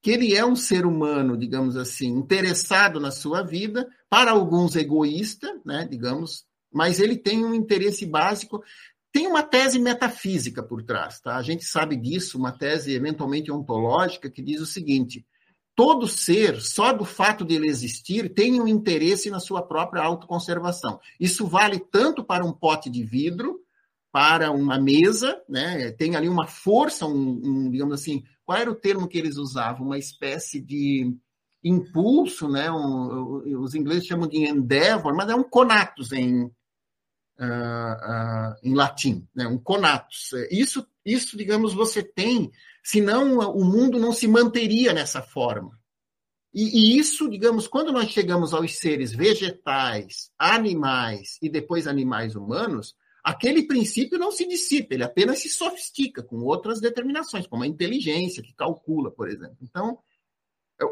Que 0.03 0.11
ele 0.11 0.35
é 0.35 0.44
um 0.44 0.57
ser 0.57 0.87
humano, 0.87 1.37
digamos 1.37 1.77
assim, 1.77 2.09
interessado 2.09 2.98
na 2.98 3.11
sua 3.11 3.42
vida, 3.42 3.88
para 4.09 4.31
alguns 4.31 4.77
egoísta, 4.77 5.61
né, 5.64 5.87
digamos, 5.90 6.44
mas 6.72 6.98
ele 6.98 7.16
tem 7.16 7.44
um 7.44 7.55
interesse 7.55 8.05
básico. 8.05 8.62
Tem 9.12 9.29
uma 9.29 9.44
tese 9.44 9.79
metafísica 9.79 10.61
por 10.61 10.83
trás, 10.83 11.20
tá? 11.20 11.37
A 11.37 11.42
gente 11.42 11.64
sabe 11.64 11.96
disso, 11.96 12.37
uma 12.37 12.50
tese 12.50 12.92
eventualmente 12.92 13.53
ontológica 13.53 14.29
que 14.29 14.42
diz 14.42 14.60
o 14.60 14.67
seguinte: 14.67 15.25
todo 15.77 16.06
ser, 16.06 16.60
só 16.60 16.92
do 16.92 17.04
fato 17.04 17.44
de 17.44 17.54
ele 17.54 17.68
existir, 17.68 18.33
tem 18.33 18.60
um 18.60 18.68
interesse 18.68 19.31
na 19.31 19.40
sua 19.40 19.62
própria 19.62 20.02
autoconservação. 20.02 21.00
Isso 21.18 21.46
vale 21.46 21.79
tanto 21.79 22.25
para 22.25 22.44
um 22.44 22.52
pote 22.52 22.88
de 22.88 23.02
vidro, 23.02 23.60
para 24.12 24.52
uma 24.52 24.79
mesa, 24.79 25.42
né? 25.48 25.90
tem 25.90 26.14
ali 26.14 26.29
uma 26.29 26.46
força, 26.46 27.04
um, 27.04 27.40
um, 27.44 27.70
digamos 27.70 28.00
assim, 28.00 28.22
qual 28.44 28.58
era 28.58 28.70
o 28.70 28.75
termo 28.77 29.08
que 29.08 29.18
eles 29.18 29.37
usavam? 29.37 29.87
Uma 29.87 29.98
espécie 29.98 30.60
de 30.60 31.16
impulso, 31.64 32.48
né? 32.48 32.70
Um, 32.70 33.60
os 33.60 33.75
ingleses 33.75 34.06
chamam 34.06 34.29
de 34.29 34.37
endeavor, 34.38 35.16
mas 35.16 35.29
é 35.31 35.35
um 35.35 35.42
conatus 35.42 36.12
em, 36.12 36.48
uh, 37.39 37.45
uh, 37.45 38.57
em 38.63 38.75
latim, 38.75 39.27
né? 39.35 39.47
um 39.47 39.59
conatus. 39.59 40.31
Isso, 40.51 40.87
isso, 41.05 41.37
digamos, 41.37 41.75
você 41.75 42.03
tem 42.03 42.51
senão 42.85 43.39
o 43.39 43.65
mundo 43.65 43.99
não 43.99 44.13
se 44.13 44.29
manteria 44.29 44.93
nessa 44.93 45.23
forma. 45.23 45.79
E, 46.53 46.95
e, 46.95 46.99
isso, 46.99 47.29
digamos, 47.29 47.67
quando 47.67 47.91
nós 47.91 48.11
chegamos 48.11 48.55
aos 48.55 48.77
seres 48.77 49.13
vegetais, 49.13 50.31
animais 50.39 51.37
e 51.43 51.49
depois 51.49 51.89
animais 51.89 52.37
humanos, 52.37 52.95
aquele 53.25 53.67
princípio 53.67 54.19
não 54.19 54.31
se 54.31 54.47
dissipa, 54.47 54.95
ele 54.95 55.03
apenas 55.03 55.41
se 55.41 55.49
sofistica 55.49 56.23
com 56.23 56.37
outras 56.37 56.81
determinações, 56.81 57.47
como 57.47 57.65
a 57.65 57.67
inteligência, 57.67 58.43
que 58.43 58.55
calcula, 58.55 59.11
por 59.11 59.29
exemplo. 59.29 59.57
Então, 59.63 59.99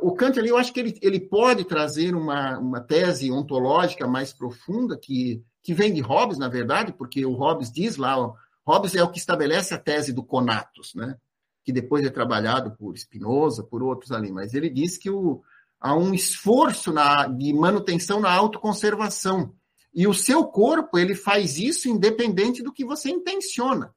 o 0.00 0.14
Kant 0.14 0.38
ali, 0.38 0.48
eu 0.48 0.56
acho 0.56 0.72
que 0.72 0.80
ele, 0.80 0.98
ele 1.02 1.20
pode 1.20 1.64
trazer 1.64 2.14
uma, 2.14 2.58
uma 2.58 2.80
tese 2.80 3.30
ontológica 3.30 4.06
mais 4.06 4.32
profunda, 4.32 4.96
que, 4.96 5.42
que 5.62 5.74
vem 5.74 5.92
de 5.92 6.00
Hobbes, 6.00 6.38
na 6.38 6.48
verdade, 6.48 6.92
porque 6.92 7.24
o 7.26 7.34
Hobbes 7.34 7.70
diz 7.70 7.96
lá, 7.96 8.20
o 8.20 8.34
Hobbes 8.64 8.94
é 8.94 9.02
o 9.02 9.10
que 9.10 9.18
estabelece 9.18 9.74
a 9.74 9.78
tese 9.78 10.12
do 10.12 10.22
conatus, 10.22 10.94
né? 10.94 11.16
que 11.64 11.72
depois 11.72 12.04
é 12.04 12.10
trabalhado 12.10 12.72
por 12.72 12.96
Spinoza, 12.96 13.62
por 13.62 13.82
outros 13.82 14.12
ali, 14.12 14.32
mas 14.32 14.54
ele 14.54 14.68
diz 14.68 14.98
que 14.98 15.10
o, 15.10 15.42
há 15.80 15.94
um 15.94 16.12
esforço 16.12 16.92
na, 16.92 17.26
de 17.26 17.52
manutenção 17.52 18.20
na 18.20 18.32
autoconservação. 18.32 19.54
E 19.94 20.06
o 20.06 20.14
seu 20.14 20.44
corpo, 20.44 20.98
ele 20.98 21.14
faz 21.14 21.58
isso 21.58 21.88
independente 21.88 22.62
do 22.62 22.72
que 22.72 22.84
você 22.84 23.10
intenciona. 23.10 23.94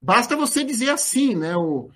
Basta 0.00 0.36
você 0.36 0.62
dizer 0.62 0.90
assim, 0.90 1.34
né? 1.34 1.56
O, 1.56 1.90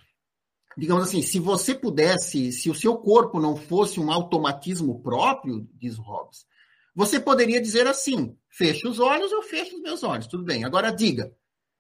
digamos 0.77 1.05
assim, 1.05 1.23
se 1.23 1.39
você 1.39 1.75
pudesse, 1.75 2.53
se 2.53 2.71
o 2.71 2.75
seu 2.75 2.97
corpo 2.97 3.41
não 3.41 3.57
fosse 3.57 4.01
um 4.01 4.11
automatismo 4.11 5.03
próprio, 5.03 5.69
diz 5.75 5.97
Hobbes, 5.97 6.47
você 6.95 7.19
poderia 7.19 7.61
dizer 7.61 7.87
assim: 7.87 8.37
feche 8.49 8.87
os 8.87 8.99
olhos, 8.99 9.33
eu 9.33 9.43
fecho 9.43 9.77
os 9.77 9.83
meus 9.83 10.03
olhos, 10.03 10.27
tudo 10.27 10.45
bem. 10.45 10.65
Agora 10.65 10.91
diga: 10.91 11.35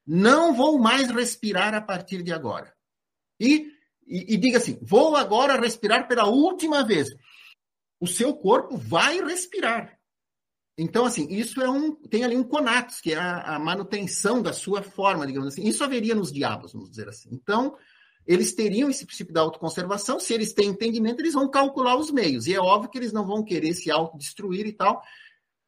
não 0.06 0.54
vou 0.54 0.78
mais 0.78 1.10
respirar 1.10 1.74
a 1.74 1.80
partir 1.80 2.22
de 2.22 2.32
agora. 2.32 2.72
E, 3.38 3.70
e, 4.06 4.34
e 4.34 4.36
diga 4.36 4.58
assim: 4.58 4.78
vou 4.82 5.16
agora 5.16 5.60
respirar 5.60 6.08
pela 6.08 6.26
última 6.26 6.84
vez. 6.84 7.08
O 8.00 8.06
seu 8.06 8.34
corpo 8.34 8.76
vai 8.76 9.20
respirar. 9.20 9.96
Então, 10.76 11.04
assim, 11.04 11.28
isso 11.30 11.60
é 11.60 11.68
um. 11.68 11.94
Tem 11.94 12.24
ali 12.24 12.36
um 12.36 12.42
conatus, 12.42 13.00
que 13.00 13.12
é 13.12 13.16
a, 13.16 13.56
a, 13.56 13.58
manutenção 13.58 14.42
da 14.42 14.52
sua 14.52 14.82
forma, 14.82 15.26
digamos 15.26 15.48
assim. 15.48 15.68
Isso 15.68 15.84
haveria 15.84 16.14
nos 16.14 16.32
diabos, 16.32 16.72
vamos 16.72 16.90
dizer 16.90 17.08
assim. 17.08 17.28
Então, 17.30 17.76
eles 18.26 18.52
teriam 18.52 18.88
esse 18.88 19.04
princípio 19.04 19.34
da 19.34 19.40
autoconservação. 19.40 20.20
Se 20.20 20.32
eles 20.32 20.52
têm 20.52 20.68
entendimento, 20.68 21.20
eles 21.20 21.34
vão 21.34 21.50
calcular 21.50 21.96
os 21.96 22.10
meios. 22.10 22.46
E 22.46 22.54
é 22.54 22.60
óbvio 22.60 22.90
que 22.90 22.98
eles 22.98 23.12
não 23.12 23.26
vão 23.26 23.42
querer 23.42 23.74
se 23.74 23.90
autodestruir 23.90 24.66
e 24.66 24.72
tal. 24.72 25.02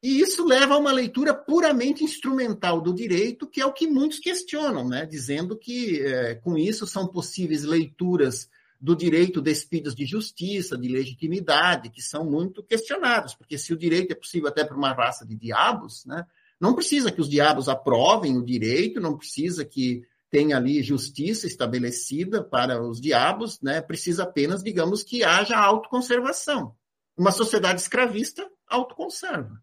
E 0.02 0.20
isso 0.20 0.44
leva 0.44 0.74
a 0.74 0.78
uma 0.78 0.92
leitura 0.92 1.32
puramente 1.32 2.04
instrumental 2.04 2.80
do 2.80 2.92
direito, 2.92 3.46
que 3.46 3.60
é 3.60 3.66
o 3.66 3.72
que 3.72 3.86
muitos 3.86 4.18
questionam, 4.18 4.86
né? 4.86 5.06
dizendo 5.06 5.56
que 5.56 6.00
é, 6.02 6.34
com 6.34 6.58
isso 6.58 6.86
são 6.86 7.06
possíveis 7.06 7.64
leituras 7.64 8.48
do 8.78 8.94
direito 8.94 9.40
despidos 9.40 9.94
de 9.94 10.04
justiça, 10.04 10.76
de 10.76 10.88
legitimidade, 10.88 11.88
que 11.88 12.02
são 12.02 12.22
muito 12.22 12.62
questionados, 12.62 13.34
porque 13.34 13.56
se 13.56 13.72
o 13.72 13.78
direito 13.78 14.12
é 14.12 14.14
possível 14.14 14.48
até 14.48 14.62
para 14.62 14.76
uma 14.76 14.92
raça 14.92 15.24
de 15.24 15.34
diabos, 15.34 16.04
né? 16.04 16.26
não 16.60 16.74
precisa 16.74 17.10
que 17.10 17.22
os 17.22 17.28
diabos 17.30 17.66
aprovem 17.66 18.36
o 18.36 18.44
direito, 18.44 19.00
não 19.00 19.16
precisa 19.16 19.64
que 19.64 20.02
tenha 20.34 20.56
ali 20.56 20.82
justiça 20.82 21.46
estabelecida 21.46 22.42
para 22.42 22.82
os 22.82 23.00
diabos, 23.00 23.60
né? 23.62 23.80
precisa 23.80 24.24
apenas, 24.24 24.64
digamos, 24.64 25.04
que 25.04 25.22
haja 25.22 25.56
autoconservação. 25.56 26.74
Uma 27.16 27.30
sociedade 27.30 27.80
escravista 27.80 28.44
autoconserva. 28.66 29.62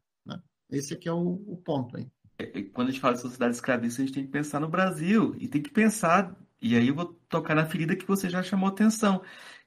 Esse 0.71 0.93
aqui 0.93 1.09
é 1.09 1.11
o, 1.11 1.43
o 1.45 1.57
ponto 1.57 1.97
aí. 1.97 2.07
É, 2.39 2.61
quando 2.63 2.87
a 2.87 2.91
gente 2.91 3.01
fala 3.01 3.15
de 3.15 3.19
sociedade 3.19 3.53
escravista, 3.53 4.01
a 4.01 4.05
gente 4.05 4.15
tem 4.15 4.23
que 4.23 4.31
pensar 4.31 4.61
no 4.61 4.69
Brasil 4.69 5.35
e 5.37 5.49
tem 5.49 5.61
que 5.61 5.69
pensar, 5.69 6.33
e 6.61 6.77
aí 6.77 6.87
eu 6.87 6.95
vou 6.95 7.19
tocar 7.27 7.53
na 7.53 7.65
ferida 7.65 7.93
que 7.93 8.07
você 8.07 8.29
já 8.29 8.41
chamou 8.41 8.69
atenção, 8.69 9.21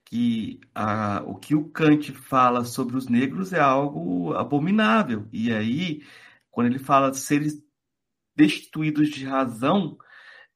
que 0.07 0.59
a, 0.75 1.23
o 1.27 1.35
que 1.35 1.55
o 1.55 1.69
Kant 1.69 2.13
fala 2.13 2.65
sobre 2.65 2.97
os 2.97 3.09
negros 3.09 3.53
é 3.53 3.61
algo 3.61 4.33
abominável. 4.33 5.29
E 5.31 5.53
aí, 5.53 6.03
quando 6.51 6.69
ele 6.69 6.79
fala 6.79 7.11
de 7.11 7.19
seres 7.19 7.63
destituídos 8.35 9.11
de 9.11 9.27
razão, 9.27 9.99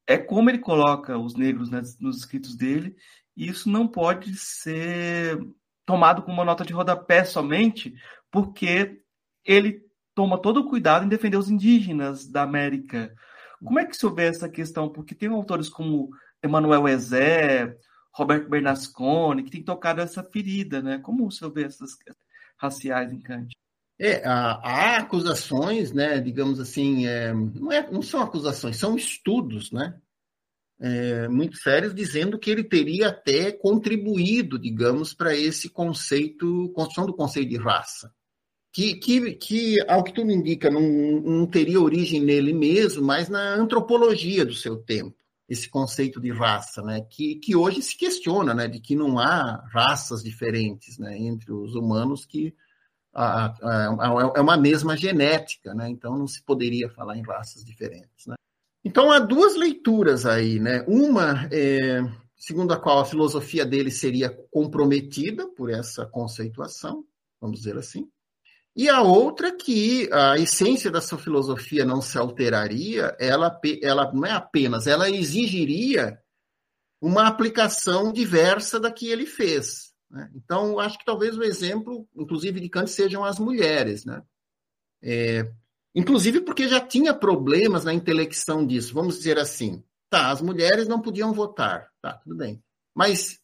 é 0.09 0.17
como 0.17 0.49
ele 0.49 0.59
coloca 0.59 1.19
os 1.19 1.35
negros 1.35 1.71
né, 1.71 1.83
nos 2.01 2.17
escritos 2.17 2.57
dele, 2.57 2.97
e 3.37 3.47
isso 3.47 3.69
não 3.69 3.87
pode 3.87 4.35
ser 4.37 5.39
tomado 5.85 6.23
como 6.23 6.39
uma 6.39 6.47
nota 6.47 6.65
de 6.65 6.73
rodapé 6.73 7.25
somente, 7.25 7.95
porque 8.31 9.03
ele 9.45 9.83
toma 10.15 10.41
todo 10.41 10.61
o 10.61 10.69
cuidado 10.69 11.05
em 11.05 11.09
defender 11.09 11.37
os 11.37 11.51
indígenas 11.51 12.27
da 12.27 12.43
América. 12.43 13.15
Como 13.63 13.79
é 13.79 13.85
que 13.85 13.95
se 13.95 14.09
vê 14.11 14.25
essa 14.25 14.49
questão? 14.49 14.89
Porque 14.89 15.15
tem 15.15 15.29
autores 15.29 15.69
como 15.69 16.09
Emmanuel 16.43 16.89
Ezé, 16.89 17.77
Roberto 18.11 18.49
Bernasconi, 18.49 19.43
que 19.43 19.51
tem 19.51 19.63
tocado 19.63 20.01
essa 20.01 20.25
ferida, 20.25 20.81
né? 20.81 20.99
Como 20.99 21.27
o 21.27 21.31
senhor 21.31 21.53
vê 21.53 21.65
essas 21.65 21.91
raciais 22.57 23.13
em 23.13 23.21
Kant? 23.21 23.55
É, 24.01 24.23
há, 24.25 24.99
acusações, 24.99 25.93
né, 25.93 26.21
digamos 26.21 26.61
assim, 26.61 27.07
é, 27.07 27.33
não, 27.33 27.73
é, 27.73 27.91
não 27.91 28.01
são 28.01 28.23
acusações, 28.23 28.77
são 28.77 28.95
estudos, 28.97 29.73
né, 29.73 29.99
é, 30.81 31.27
muito 31.29 31.57
sérios, 31.57 31.93
dizendo 31.93 32.39
que 32.39 32.51
ele 32.51 32.63
teria 32.63 33.09
até 33.09 33.51
contribuído, 33.51 34.57
digamos, 34.59 35.13
para 35.13 35.35
esse 35.35 35.69
conceito, 35.69 36.71
construção 36.75 37.07
do 37.07 37.15
conceito 37.15 37.49
de 37.49 37.57
raça 37.57 38.13
que, 38.79 38.95
que, 38.95 39.35
que, 39.35 39.77
ao 39.89 40.05
que 40.05 40.13
tudo 40.13 40.31
indica, 40.31 40.71
não, 40.71 40.81
não 40.81 41.47
teria 41.47 41.81
origem 41.81 42.21
nele 42.21 42.53
mesmo, 42.53 43.05
mas 43.05 43.29
na 43.29 43.55
antropologia 43.55 44.45
do 44.45 44.55
seu 44.55 44.77
tempo, 44.77 45.17
esse 45.49 45.69
conceito 45.69 46.21
de 46.21 46.31
raça, 46.31 46.81
né? 46.83 47.01
que, 47.01 47.37
que 47.37 47.57
hoje 47.57 47.83
se 47.83 47.97
questiona, 47.97 48.55
né? 48.55 48.69
de 48.69 48.79
que 48.79 48.95
não 48.95 49.19
há 49.19 49.67
raças 49.73 50.23
diferentes 50.23 50.97
né? 50.97 51.19
entre 51.19 51.53
os 51.53 51.75
humanos, 51.75 52.25
que 52.25 52.55
a, 53.19 54.33
é 54.37 54.41
uma 54.41 54.57
mesma 54.57 54.97
genética, 54.97 55.75
né? 55.75 55.89
então 55.89 56.17
não 56.17 56.27
se 56.27 56.43
poderia 56.43 56.89
falar 56.89 57.17
em 57.17 57.23
raças 57.23 57.65
diferentes. 57.65 58.27
Né? 58.27 58.37
Então 58.85 59.11
há 59.11 59.19
duas 59.19 59.57
leituras 59.57 60.25
aí, 60.25 60.61
né? 60.61 60.85
Uma 60.87 61.49
é, 61.51 62.01
segundo 62.37 62.73
a 62.73 62.81
qual 62.81 63.01
a 63.01 63.05
filosofia 63.05 63.67
dele 63.67 63.91
seria 63.91 64.31
comprometida 64.51 65.47
por 65.49 65.71
essa 65.71 66.07
conceituação, 66.07 67.05
vamos 67.41 67.59
dizer 67.59 67.77
assim, 67.77 68.09
e 68.77 68.89
a 68.89 69.03
outra 69.03 69.51
que 69.51 70.09
a 70.13 70.39
essência 70.39 70.89
da 70.89 71.01
sua 71.01 71.19
filosofia 71.19 71.85
não 71.85 72.01
se 72.01 72.17
alteraria, 72.17 73.17
ela, 73.19 73.61
ela 73.83 74.13
não 74.13 74.25
é 74.25 74.31
apenas, 74.31 74.87
ela 74.87 75.11
exigiria 75.11 76.17
uma 77.01 77.27
aplicação 77.27 78.13
diversa 78.13 78.79
da 78.79 78.93
que 78.93 79.09
ele 79.09 79.27
fez. 79.27 79.88
Né? 80.11 80.31
Então, 80.35 80.79
acho 80.79 80.99
que 80.99 81.05
talvez 81.05 81.37
o 81.37 81.43
exemplo, 81.43 82.09
inclusive 82.17 82.61
de 82.61 82.69
Kant, 82.69 82.91
sejam 82.91 83.25
as 83.25 83.39
mulheres. 83.39 84.05
Né? 84.05 84.23
É, 85.03 85.51
inclusive 85.95 86.41
porque 86.41 86.69
já 86.69 86.81
tinha 86.81 87.15
problemas 87.15 87.85
na 87.85 87.93
intelecção 87.93 88.67
disso, 88.67 88.95
vamos 88.95 89.19
dizer 89.19 89.39
assim. 89.39 89.85
Tá, 90.11 90.31
as 90.31 90.41
mulheres 90.41 90.89
não 90.89 91.03
podiam 91.03 91.35
votar, 91.35 91.91
tá, 92.01 92.15
tudo 92.15 92.35
bem. 92.35 92.63
Mas 92.95 93.39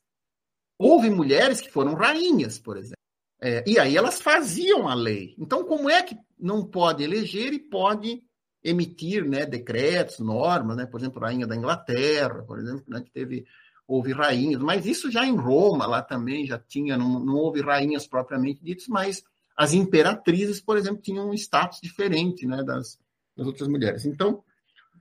houve 0.78 1.10
mulheres 1.10 1.60
que 1.60 1.70
foram 1.70 1.94
rainhas, 1.94 2.58
por 2.58 2.78
exemplo. 2.78 2.94
É, 3.40 3.62
e 3.66 3.78
aí 3.78 3.96
elas 3.96 4.20
faziam 4.20 4.88
a 4.88 4.94
lei. 4.94 5.34
Então, 5.38 5.64
como 5.64 5.90
é 5.90 6.02
que 6.02 6.16
não 6.38 6.64
pode 6.64 7.04
eleger 7.04 7.52
e 7.52 7.58
pode 7.58 8.22
emitir 8.62 9.28
né, 9.28 9.44
decretos, 9.44 10.18
normas, 10.18 10.76
né? 10.78 10.86
por 10.86 10.98
exemplo, 10.98 11.22
a 11.22 11.26
rainha 11.26 11.46
da 11.46 11.54
Inglaterra, 11.54 12.42
por 12.42 12.58
exemplo, 12.58 12.84
né, 12.88 13.02
que 13.02 13.10
teve, 13.10 13.44
houve 13.86 14.12
rainhas, 14.12 14.62
mas 14.62 14.86
isso 14.86 15.10
já 15.10 15.26
em 15.26 15.36
Roma, 15.36 15.86
lá 15.86 16.02
também 16.02 16.46
já 16.46 16.58
tinha, 16.58 16.96
não, 16.96 17.20
não 17.20 17.34
houve 17.34 17.60
rainhas 17.60 18.06
propriamente 18.06 18.62
ditas, 18.62 18.88
mas 18.88 19.22
as 19.56 19.72
imperatrizes, 19.72 20.60
por 20.60 20.76
exemplo, 20.76 21.02
tinham 21.02 21.28
um 21.28 21.34
status 21.34 21.80
diferente 21.82 22.46
né, 22.46 22.62
das, 22.62 22.98
das 23.36 23.46
outras 23.46 23.68
mulheres. 23.68 24.04
Então, 24.04 24.42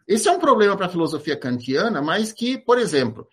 esse 0.07 0.27
é 0.27 0.31
um 0.31 0.39
problema 0.39 0.75
para 0.75 0.87
a 0.87 0.89
filosofia 0.89 1.37
kantiana, 1.37 2.01
mas 2.01 2.33
que, 2.33 2.57
por 2.57 2.77
exemplo, 2.77 3.27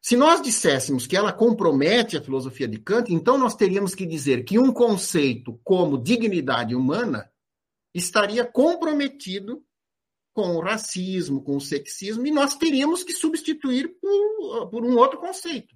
se 0.00 0.16
nós 0.16 0.42
disséssemos 0.42 1.06
que 1.06 1.16
ela 1.16 1.32
compromete 1.32 2.16
a 2.16 2.22
filosofia 2.22 2.66
de 2.66 2.78
Kant, 2.78 3.12
então 3.12 3.38
nós 3.38 3.54
teríamos 3.54 3.94
que 3.94 4.04
dizer 4.04 4.44
que 4.44 4.58
um 4.58 4.72
conceito 4.72 5.60
como 5.62 5.96
dignidade 5.96 6.74
humana 6.74 7.30
estaria 7.94 8.44
comprometido 8.44 9.62
com 10.32 10.56
o 10.56 10.60
racismo, 10.60 11.42
com 11.42 11.56
o 11.56 11.60
sexismo, 11.60 12.26
e 12.26 12.30
nós 12.30 12.56
teríamos 12.56 13.02
que 13.02 13.12
substituir 13.12 13.96
por, 14.00 14.68
por 14.70 14.84
um 14.84 14.96
outro 14.96 15.18
conceito. 15.18 15.74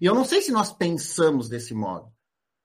E 0.00 0.06
eu 0.06 0.14
não 0.14 0.24
sei 0.24 0.42
se 0.42 0.52
nós 0.52 0.72
pensamos 0.72 1.48
desse 1.48 1.74
modo 1.74 2.12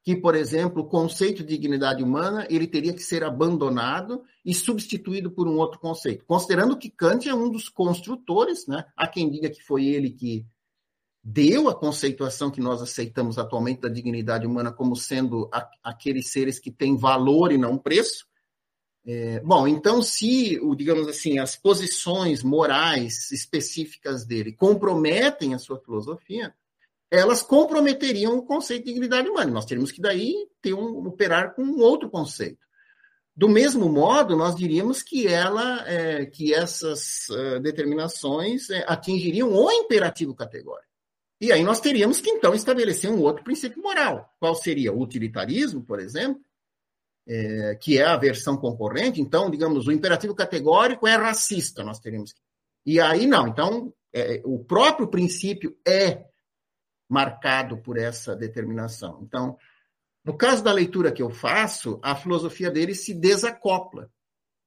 que, 0.03 0.17
por 0.17 0.35
exemplo, 0.35 0.83
o 0.83 0.87
conceito 0.87 1.43
de 1.43 1.57
dignidade 1.57 2.03
humana 2.03 2.45
ele 2.49 2.67
teria 2.67 2.93
que 2.93 3.01
ser 3.01 3.23
abandonado 3.23 4.21
e 4.43 4.53
substituído 4.53 5.31
por 5.31 5.47
um 5.47 5.57
outro 5.57 5.79
conceito, 5.79 6.25
considerando 6.25 6.77
que 6.77 6.89
Kant 6.89 7.27
é 7.27 7.33
um 7.33 7.49
dos 7.49 7.69
construtores, 7.69 8.67
né? 8.67 8.83
Há 8.97 9.07
quem 9.07 9.29
diga 9.29 9.49
que 9.49 9.63
foi 9.63 9.85
ele 9.85 10.11
que 10.11 10.45
deu 11.23 11.69
a 11.69 11.75
conceituação 11.75 12.51
que 12.51 12.59
nós 12.59 12.81
aceitamos 12.81 13.39
atualmente 13.39 13.79
da 13.79 13.87
dignidade 13.87 14.45
humana 14.45 14.73
como 14.73 14.93
sendo 14.93 15.49
a, 15.53 15.69
aqueles 15.81 16.29
seres 16.29 16.59
que 16.59 16.69
têm 16.69 16.97
valor 16.97 17.53
e 17.53 17.57
não 17.57 17.77
preço. 17.77 18.27
É, 19.05 19.39
bom, 19.41 19.67
então, 19.67 20.01
se, 20.01 20.59
digamos 20.75 21.07
assim, 21.07 21.37
as 21.37 21.55
posições 21.55 22.41
morais 22.41 23.31
específicas 23.31 24.25
dele 24.25 24.53
comprometem 24.53 25.53
a 25.53 25.59
sua 25.59 25.77
filosofia, 25.79 26.53
elas 27.11 27.43
comprometeriam 27.43 28.37
o 28.37 28.43
conceito 28.43 28.85
de 28.85 28.93
dignidade 28.93 29.29
humana. 29.29 29.51
Nós 29.51 29.65
teríamos 29.65 29.91
que 29.91 30.01
daí 30.01 30.47
ter 30.61 30.73
um, 30.73 31.05
operar 31.05 31.53
com 31.53 31.63
um 31.63 31.79
outro 31.79 32.09
conceito. 32.09 32.63
Do 33.35 33.49
mesmo 33.49 33.89
modo, 33.89 34.35
nós 34.35 34.55
diríamos 34.55 35.01
que 35.03 35.27
ela, 35.27 35.87
é, 35.87 36.25
que 36.25 36.53
essas 36.53 37.27
uh, 37.29 37.59
determinações 37.59 38.69
é, 38.69 38.85
atingiriam 38.87 39.51
o 39.51 39.71
imperativo 39.71 40.35
categórico. 40.35 40.87
E 41.41 41.51
aí 41.51 41.63
nós 41.63 41.79
teríamos 41.81 42.21
que 42.21 42.29
então 42.29 42.53
estabelecer 42.53 43.11
um 43.11 43.19
outro 43.19 43.43
princípio 43.43 43.81
moral. 43.81 44.33
Qual 44.39 44.55
seria? 44.55 44.93
O 44.93 45.01
utilitarismo, 45.01 45.83
por 45.83 45.99
exemplo, 45.99 46.41
é, 47.27 47.75
que 47.75 47.97
é 47.97 48.05
a 48.05 48.17
versão 48.17 48.57
concorrente. 48.57 49.21
Então, 49.21 49.49
digamos, 49.49 49.87
o 49.87 49.91
imperativo 49.91 50.35
categórico 50.35 51.07
é 51.07 51.15
racista, 51.15 51.83
nós 51.83 51.99
teríamos 51.99 52.33
que. 52.33 52.39
E 52.85 52.99
aí 52.99 53.25
não. 53.25 53.47
Então, 53.47 53.93
é, 54.13 54.41
o 54.43 54.59
próprio 54.59 55.07
princípio 55.07 55.77
é 55.87 56.25
marcado 57.09 57.77
por 57.77 57.97
essa 57.97 58.35
determinação. 58.35 59.19
Então, 59.23 59.57
no 60.25 60.35
caso 60.37 60.63
da 60.63 60.71
leitura 60.71 61.11
que 61.11 61.21
eu 61.21 61.29
faço, 61.29 61.99
a 62.01 62.15
filosofia 62.15 62.71
dele 62.71 62.95
se 62.95 63.13
desacopla, 63.13 64.09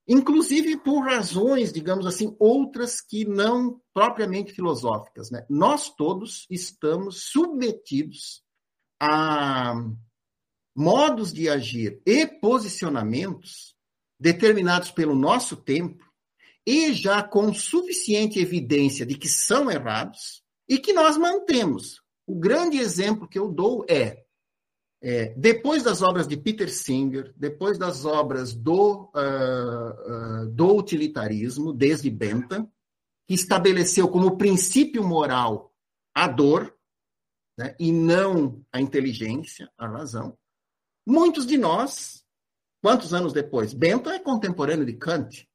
inclusive 0.06 0.76
por 0.76 1.00
razões, 1.00 1.72
digamos 1.72 2.06
assim, 2.06 2.36
outras 2.38 3.00
que 3.00 3.24
não 3.24 3.80
propriamente 3.92 4.52
filosóficas. 4.52 5.30
Né? 5.30 5.44
Nós 5.48 5.90
todos 5.94 6.46
estamos 6.50 7.30
submetidos 7.30 8.42
a 9.00 9.74
modos 10.76 11.32
de 11.32 11.48
agir 11.48 12.00
e 12.04 12.26
posicionamentos 12.26 13.74
determinados 14.20 14.90
pelo 14.90 15.14
nosso 15.14 15.56
tempo 15.56 16.04
e 16.66 16.92
já 16.92 17.22
com 17.22 17.54
suficiente 17.54 18.38
evidência 18.38 19.06
de 19.06 19.16
que 19.16 19.28
são 19.28 19.70
errados 19.70 20.42
e 20.68 20.78
que 20.78 20.92
nós 20.92 21.16
mantemos. 21.16 22.02
O 22.26 22.34
grande 22.34 22.78
exemplo 22.78 23.28
que 23.28 23.38
eu 23.38 23.50
dou 23.50 23.86
é 23.88 24.26
é, 25.02 25.34
depois 25.36 25.82
das 25.82 26.02
obras 26.02 26.26
de 26.26 26.36
Peter 26.36 26.68
Singer, 26.72 27.32
depois 27.36 27.78
das 27.78 28.04
obras 28.04 28.54
do, 28.54 29.10
uh, 29.14 30.42
uh, 30.42 30.46
do 30.48 30.74
utilitarismo, 30.74 31.72
desde 31.72 32.10
Bentham, 32.10 32.68
que 33.28 33.34
estabeleceu 33.34 34.08
como 34.08 34.38
princípio 34.38 35.04
moral 35.04 35.72
a 36.14 36.26
dor, 36.26 36.74
né, 37.58 37.76
e 37.78 37.92
não 37.92 38.64
a 38.72 38.80
inteligência, 38.80 39.70
a 39.76 39.86
razão, 39.86 40.36
muitos 41.06 41.46
de 41.46 41.56
nós, 41.56 42.24
quantos 42.82 43.14
anos 43.14 43.32
depois? 43.32 43.72
Bentham 43.72 44.12
é 44.12 44.18
contemporâneo 44.18 44.84
de 44.84 44.94
Kant. 44.94 45.48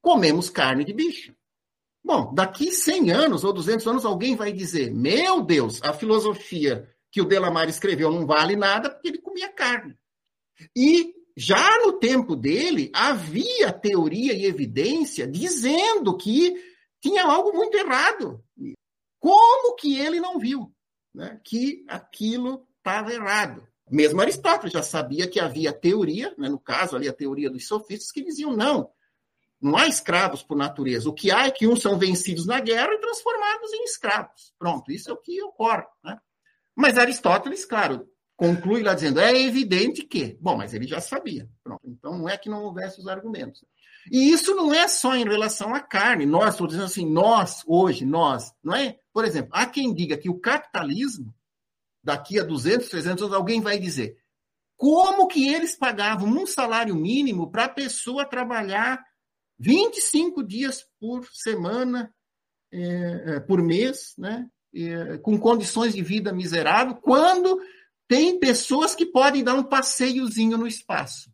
Comemos 0.00 0.50
carne 0.50 0.84
de 0.84 0.92
bicho. 0.92 1.34
Bom, 2.04 2.34
daqui 2.34 2.72
100 2.72 3.12
anos 3.12 3.44
ou 3.44 3.52
200 3.52 3.86
anos, 3.86 4.04
alguém 4.04 4.34
vai 4.34 4.52
dizer: 4.52 4.92
Meu 4.92 5.40
Deus, 5.40 5.80
a 5.82 5.92
filosofia 5.92 6.88
que 7.10 7.20
o 7.20 7.24
Delamar 7.24 7.68
escreveu 7.68 8.10
não 8.10 8.26
vale 8.26 8.56
nada 8.56 8.90
porque 8.90 9.08
ele 9.08 9.20
comia 9.20 9.52
carne. 9.52 9.96
E 10.76 11.14
já 11.36 11.78
no 11.86 11.98
tempo 11.98 12.34
dele 12.34 12.90
havia 12.94 13.72
teoria 13.72 14.32
e 14.34 14.44
evidência 14.44 15.26
dizendo 15.26 16.16
que 16.16 16.54
tinha 17.00 17.24
algo 17.24 17.52
muito 17.52 17.76
errado. 17.76 18.42
Como 19.20 19.76
que 19.76 19.96
ele 19.98 20.20
não 20.20 20.38
viu 20.38 20.74
né, 21.14 21.40
que 21.44 21.84
aquilo 21.88 22.66
estava 22.78 23.12
errado? 23.12 23.66
Mesmo 23.92 24.22
Aristóteles 24.22 24.72
já 24.72 24.82
sabia 24.82 25.28
que 25.28 25.38
havia 25.38 25.70
teoria, 25.70 26.34
né, 26.38 26.48
no 26.48 26.58
caso 26.58 26.96
ali 26.96 27.06
a 27.06 27.12
teoria 27.12 27.50
dos 27.50 27.66
sofistas, 27.66 28.10
que 28.10 28.24
diziam 28.24 28.56
não, 28.56 28.90
não 29.60 29.76
há 29.76 29.86
escravos 29.86 30.42
por 30.42 30.56
natureza. 30.56 31.10
O 31.10 31.12
que 31.12 31.30
há 31.30 31.46
é 31.46 31.50
que 31.50 31.66
uns 31.68 31.82
são 31.82 31.98
vencidos 31.98 32.46
na 32.46 32.58
guerra 32.58 32.94
e 32.94 32.98
transformados 32.98 33.70
em 33.70 33.84
escravos. 33.84 34.54
Pronto, 34.58 34.90
isso 34.90 35.10
é 35.10 35.12
o 35.12 35.18
que 35.18 35.42
ocorre. 35.42 35.84
Né? 36.02 36.18
Mas 36.74 36.96
Aristóteles, 36.96 37.66
claro, 37.66 38.08
conclui 38.34 38.82
lá 38.82 38.94
dizendo: 38.94 39.20
é 39.20 39.38
evidente 39.38 40.04
que. 40.04 40.38
Bom, 40.40 40.56
mas 40.56 40.72
ele 40.72 40.86
já 40.86 41.00
sabia. 41.00 41.46
Pronto. 41.62 41.82
Então 41.84 42.16
não 42.16 42.28
é 42.28 42.38
que 42.38 42.48
não 42.48 42.64
houvesse 42.64 42.98
os 42.98 43.06
argumentos. 43.06 43.62
E 44.10 44.32
isso 44.32 44.54
não 44.54 44.72
é 44.72 44.88
só 44.88 45.14
em 45.14 45.24
relação 45.24 45.74
à 45.74 45.80
carne. 45.80 46.24
Nós, 46.24 46.54
estou 46.54 46.66
dizendo 46.66 46.86
assim, 46.86 47.06
nós, 47.06 47.62
hoje, 47.66 48.06
nós, 48.06 48.52
não 48.64 48.74
é? 48.74 48.98
Por 49.12 49.24
exemplo, 49.24 49.50
há 49.52 49.66
quem 49.66 49.94
diga 49.94 50.16
que 50.16 50.30
o 50.30 50.40
capitalismo, 50.40 51.32
daqui 52.02 52.38
a 52.38 52.44
200, 52.44 52.88
300 52.88 53.22
anos, 53.24 53.36
alguém 53.36 53.60
vai 53.60 53.78
dizer 53.78 54.16
como 54.76 55.28
que 55.28 55.48
eles 55.48 55.76
pagavam 55.76 56.28
um 56.28 56.44
salário 56.44 56.96
mínimo 56.96 57.50
para 57.50 57.66
a 57.66 57.68
pessoa 57.68 58.24
trabalhar 58.24 59.00
25 59.58 60.42
dias 60.42 60.84
por 60.98 61.24
semana, 61.32 62.12
é, 62.72 63.38
por 63.40 63.62
mês, 63.62 64.12
né? 64.18 64.48
com 65.22 65.38
condições 65.38 65.92
de 65.94 66.02
vida 66.02 66.32
miserável, 66.32 66.96
quando 66.96 67.60
tem 68.08 68.40
pessoas 68.40 68.94
que 68.94 69.06
podem 69.06 69.44
dar 69.44 69.54
um 69.54 69.62
passeiozinho 69.62 70.58
no 70.58 70.66
espaço, 70.66 71.30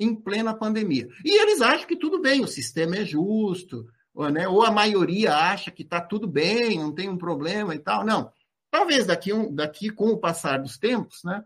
em 0.00 0.14
plena 0.14 0.52
pandemia. 0.52 1.06
E 1.24 1.40
eles 1.40 1.60
acham 1.60 1.86
que 1.86 1.96
tudo 1.96 2.20
bem, 2.20 2.40
o 2.40 2.48
sistema 2.48 2.96
é 2.96 3.04
justo, 3.04 3.86
ou, 4.14 4.28
né, 4.28 4.48
ou 4.48 4.64
a 4.64 4.70
maioria 4.70 5.36
acha 5.36 5.70
que 5.70 5.82
está 5.82 6.00
tudo 6.00 6.26
bem, 6.26 6.78
não 6.78 6.92
tem 6.92 7.08
um 7.08 7.16
problema 7.16 7.74
e 7.74 7.78
tal. 7.78 8.04
Não. 8.04 8.32
Talvez 8.72 9.04
daqui, 9.04 9.34
um, 9.34 9.54
daqui 9.54 9.90
com 9.90 10.06
o 10.06 10.18
passar 10.18 10.56
dos 10.56 10.78
tempos, 10.78 11.22
né, 11.22 11.44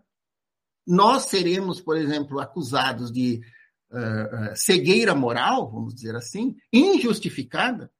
nós 0.87 1.23
seremos, 1.23 1.81
por 1.81 1.97
exemplo, 1.97 2.39
acusados 2.39 3.11
de 3.11 3.41
uh, 3.91 4.55
cegueira 4.55 5.13
moral, 5.13 5.69
vamos 5.69 5.93
dizer 5.93 6.15
assim, 6.15 6.55
injustificada, 6.71 7.91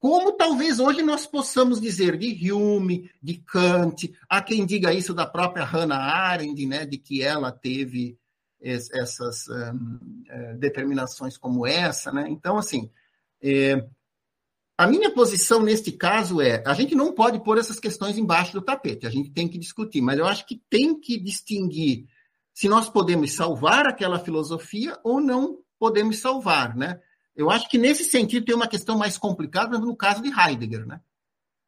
como 0.00 0.32
talvez 0.32 0.80
hoje 0.80 1.02
nós 1.02 1.24
possamos 1.24 1.80
dizer 1.80 2.16
de 2.18 2.52
Hume, 2.52 3.08
de 3.22 3.34
Kant, 3.38 4.12
há 4.28 4.42
quem 4.42 4.66
diga 4.66 4.92
isso 4.92 5.14
da 5.14 5.24
própria 5.24 5.64
Hannah 5.64 5.96
Arendt, 5.96 6.66
né, 6.66 6.84
de 6.84 6.98
que 6.98 7.22
ela 7.22 7.52
teve 7.52 8.18
essas 8.60 9.46
um, 9.48 10.24
é, 10.28 10.54
determinações 10.54 11.38
como 11.38 11.64
essa. 11.64 12.10
Né? 12.10 12.26
Então, 12.28 12.58
assim, 12.58 12.90
é, 13.40 13.86
a 14.78 14.86
minha 14.86 15.10
posição 15.12 15.60
neste 15.60 15.90
caso 15.90 16.40
é: 16.40 16.62
a 16.64 16.72
gente 16.72 16.94
não 16.94 17.12
pode 17.12 17.42
pôr 17.42 17.58
essas 17.58 17.80
questões 17.80 18.16
embaixo 18.16 18.52
do 18.52 18.62
tapete, 18.62 19.08
a 19.08 19.10
gente 19.10 19.30
tem 19.30 19.48
que 19.48 19.58
discutir, 19.58 20.00
mas 20.00 20.16
eu 20.16 20.24
acho 20.24 20.46
que 20.46 20.62
tem 20.70 20.98
que 20.98 21.18
distinguir 21.18 22.06
se 22.54 22.68
nós 22.68 22.88
podemos 22.88 23.32
salvar 23.32 23.88
aquela 23.88 24.20
filosofia 24.20 24.96
ou 25.02 25.20
não 25.20 25.58
podemos 25.80 26.20
salvar, 26.20 26.76
né? 26.76 27.00
Eu 27.34 27.50
acho 27.50 27.68
que 27.68 27.76
nesse 27.76 28.04
sentido 28.04 28.46
tem 28.46 28.54
uma 28.54 28.68
questão 28.68 28.96
mais 28.96 29.18
complicada 29.18 29.78
no 29.78 29.96
caso 29.96 30.22
de 30.22 30.28
Heidegger, 30.28 30.86
né? 30.86 31.00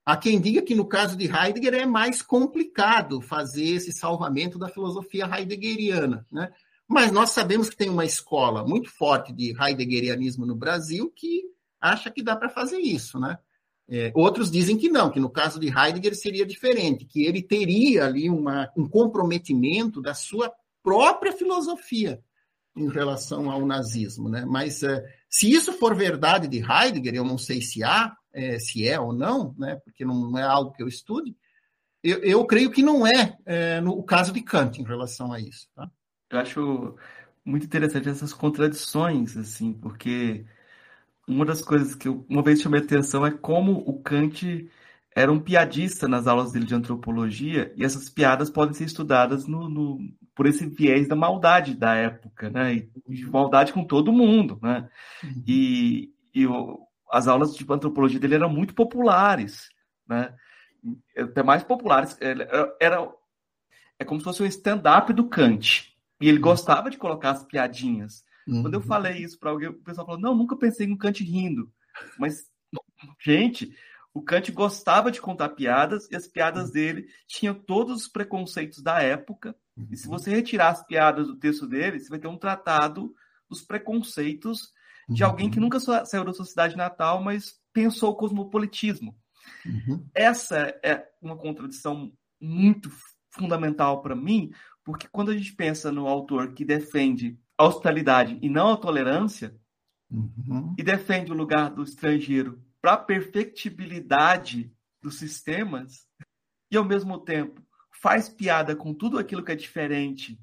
Há 0.07 0.17
quem 0.17 0.41
diga 0.41 0.63
que 0.63 0.75
no 0.75 0.87
caso 0.87 1.17
de 1.17 1.27
Heidegger 1.27 1.75
é 1.75 1.87
mais 1.87 2.23
complicado 2.23 3.21
fazer 3.21 3.75
esse 3.75 3.93
salvamento 3.93 4.59
da 4.59 4.69
filosofia 4.69 5.27
heideggeriana, 5.27 6.27
né? 6.31 6.53
Mas 6.89 7.13
nós 7.13 7.31
sabemos 7.31 7.69
que 7.69 7.77
tem 7.77 7.89
uma 7.89 8.05
escola 8.05 8.67
muito 8.67 8.89
forte 8.91 9.33
de 9.33 9.55
heideggerianismo 9.61 10.47
no 10.47 10.57
Brasil 10.57 11.13
que 11.15 11.43
acha 11.81 12.11
que 12.11 12.23
dá 12.23 12.37
para 12.37 12.49
fazer 12.49 12.79
isso, 12.79 13.19
né? 13.19 13.39
É, 13.89 14.13
outros 14.15 14.51
dizem 14.51 14.79
que 14.79 14.89
não, 14.89 15.11
que 15.11 15.19
no 15.19 15.29
caso 15.29 15.59
de 15.59 15.67
Heidegger 15.67 16.15
seria 16.15 16.47
diferente, 16.47 17.05
que 17.05 17.25
ele 17.25 17.43
teria 17.43 18.07
ali 18.07 18.31
uma, 18.31 18.71
um 18.77 18.89
comprometimento 18.89 20.01
da 20.01 20.15
sua 20.15 20.53
própria 20.81 21.33
filosofia 21.33 22.23
em 22.77 22.89
relação 22.89 23.51
ao 23.51 23.67
nazismo, 23.67 24.29
né? 24.29 24.45
Mas 24.47 24.85
é, 24.85 25.05
se 25.29 25.51
isso 25.51 25.73
for 25.73 25.95
verdade 25.97 26.47
de 26.47 26.59
Heidegger, 26.59 27.15
eu 27.15 27.25
não 27.25 27.37
sei 27.37 27.61
se 27.61 27.83
há, 27.83 28.17
é, 28.33 28.61
se 28.61 28.87
é 28.87 28.99
ou 29.01 29.13
não, 29.13 29.55
né? 29.59 29.81
Porque 29.85 30.05
não 30.05 30.39
é 30.39 30.43
algo 30.43 30.73
que 30.73 30.83
eu 30.83 30.89
estude. 30.89 31.37
Eu, 32.03 32.19
eu 32.19 32.47
creio 32.47 32.71
que 32.71 32.83
não 32.83 33.05
é, 33.05 33.37
é, 33.45 33.81
no 33.81 34.03
caso 34.05 34.33
de 34.33 34.41
Kant 34.41 34.81
em 34.81 34.85
relação 34.85 35.33
a 35.33 35.41
isso. 35.41 35.69
Tá? 35.75 35.91
Eu 36.31 36.39
acho 36.39 36.97
muito 37.45 37.67
interessante 37.67 38.09
essas 38.09 38.33
contradições, 38.33 39.37
assim, 39.37 39.73
porque 39.73 40.47
uma 41.27 41.45
das 41.45 41.63
coisas 41.63 41.95
que 41.95 42.09
eu 42.09 42.25
uma 42.29 42.43
vez 42.43 42.61
chamei 42.61 42.81
atenção 42.81 43.25
é 43.25 43.31
como 43.31 43.73
o 43.87 44.01
Kant 44.03 44.69
era 45.15 45.31
um 45.31 45.41
piadista 45.41 46.07
nas 46.07 46.27
aulas 46.27 46.53
dele 46.53 46.67
de 46.67 46.75
antropologia, 46.75 47.73
e 47.77 47.85
essas 47.85 48.09
piadas 48.09 48.49
podem 48.49 48.75
ser 48.75 48.85
estudadas 48.85 49.47
no, 49.47 49.69
no 49.69 49.99
por 50.35 50.47
esse 50.47 50.67
viés 50.67 51.09
da 51.09 51.17
maldade 51.17 51.75
da 51.75 51.95
época, 51.95 52.49
né? 52.49 52.75
E 52.75 52.91
de 53.09 53.27
maldade 53.27 53.73
com 53.73 53.85
todo 53.85 54.13
mundo, 54.13 54.59
né? 54.63 54.89
Uhum. 55.23 55.43
E, 55.47 56.15
e 56.33 56.47
o, 56.47 56.81
as 57.11 57.27
aulas 57.27 57.55
de 57.55 57.67
antropologia 57.69 58.21
dele 58.21 58.37
eram 58.37 58.49
muito 58.49 58.73
populares, 58.73 59.69
né? 60.09 60.33
Até 61.17 61.43
mais 61.43 61.65
populares. 61.65 62.17
Era, 62.21 62.77
era 62.81 63.13
é 63.99 64.05
como 64.05 64.21
se 64.21 64.25
fosse 64.25 64.43
um 64.43 64.47
stand-up 64.47 65.13
do 65.13 65.29
Kant. 65.29 65.95
E 66.21 66.29
ele 66.29 66.39
uhum. 66.39 66.45
gostava 66.45 66.89
de 66.89 66.97
colocar 66.97 67.31
as 67.31 67.45
piadinhas. 67.45 68.25
Uhum. 68.47 68.63
Quando 68.63 68.75
eu 68.75 68.81
falei 68.81 69.23
isso 69.23 69.39
para 69.39 69.51
alguém, 69.51 69.69
o 69.69 69.75
pessoal 69.75 70.07
falou: 70.07 70.21
não, 70.21 70.35
nunca 70.35 70.57
pensei 70.57 70.91
um 70.91 70.97
Kant 70.97 71.23
rindo. 71.23 71.73
Mas, 72.19 72.45
gente, 73.21 73.75
o 74.13 74.23
Kant 74.23 74.51
gostava 74.53 75.11
de 75.11 75.21
contar 75.21 75.51
piadas 75.51 76.09
e 76.11 76.17
as 76.17 76.27
piadas 76.27 76.67
uhum. 76.67 76.73
dele 76.73 77.07
tinham 77.27 77.55
todos 77.55 78.03
os 78.03 78.09
preconceitos 78.09 78.83
da 78.83 79.01
época 79.03 79.55
e 79.89 79.97
se 79.97 80.09
você 80.09 80.31
retirar 80.31 80.71
as 80.71 80.85
piadas 80.85 81.29
do 81.29 81.37
texto 81.37 81.67
dele, 81.67 81.99
você 81.99 82.09
vai 82.09 82.19
ter 82.19 82.29
um 82.29 82.37
tratado 82.37 83.15
dos 83.49 83.63
preconceitos 83.63 84.73
de 85.09 85.23
uhum. 85.23 85.31
alguém 85.31 85.51
que 85.51 85.61
nunca 85.61 85.81
saiu 85.81 86.25
da 86.25 86.33
sua 86.33 86.45
cidade 86.45 86.77
natal, 86.77 87.23
mas 87.23 87.55
pensou 87.73 88.11
o 88.11 88.17
cosmopolitismo. 88.17 89.17
Uhum. 89.65 90.07
Essa 90.15 90.79
é 90.85 91.05
uma 91.23 91.37
contradição 91.37 92.13
muito 92.41 92.91
fundamental 93.31 94.03
para 94.03 94.15
mim, 94.15 94.51
porque 94.85 95.09
quando 95.09 95.31
a 95.31 95.37
gente 95.37 95.55
pensa 95.55 95.91
no 95.93 96.07
autor 96.07 96.53
que 96.53 96.65
defende 96.65 97.39
a 97.61 97.67
hospitalidade 97.67 98.39
e 98.41 98.49
não 98.49 98.73
a 98.73 98.77
tolerância, 98.79 99.55
uhum. 100.11 100.75
e 100.79 100.83
defende 100.83 101.31
o 101.31 101.35
lugar 101.35 101.69
do 101.69 101.83
estrangeiro 101.83 102.65
para 102.81 102.95
a 102.95 102.97
perfectibilidade 102.97 104.75
dos 105.03 105.19
sistemas, 105.19 106.09
e 106.71 106.77
ao 106.79 106.87
mesmo 106.87 107.19
tempo 107.19 107.61
faz 107.91 108.31
piada 108.31 108.75
com 108.75 108.95
tudo 108.95 109.19
aquilo 109.19 109.45
que 109.45 109.53
é 109.53 109.55
diferente. 109.55 110.41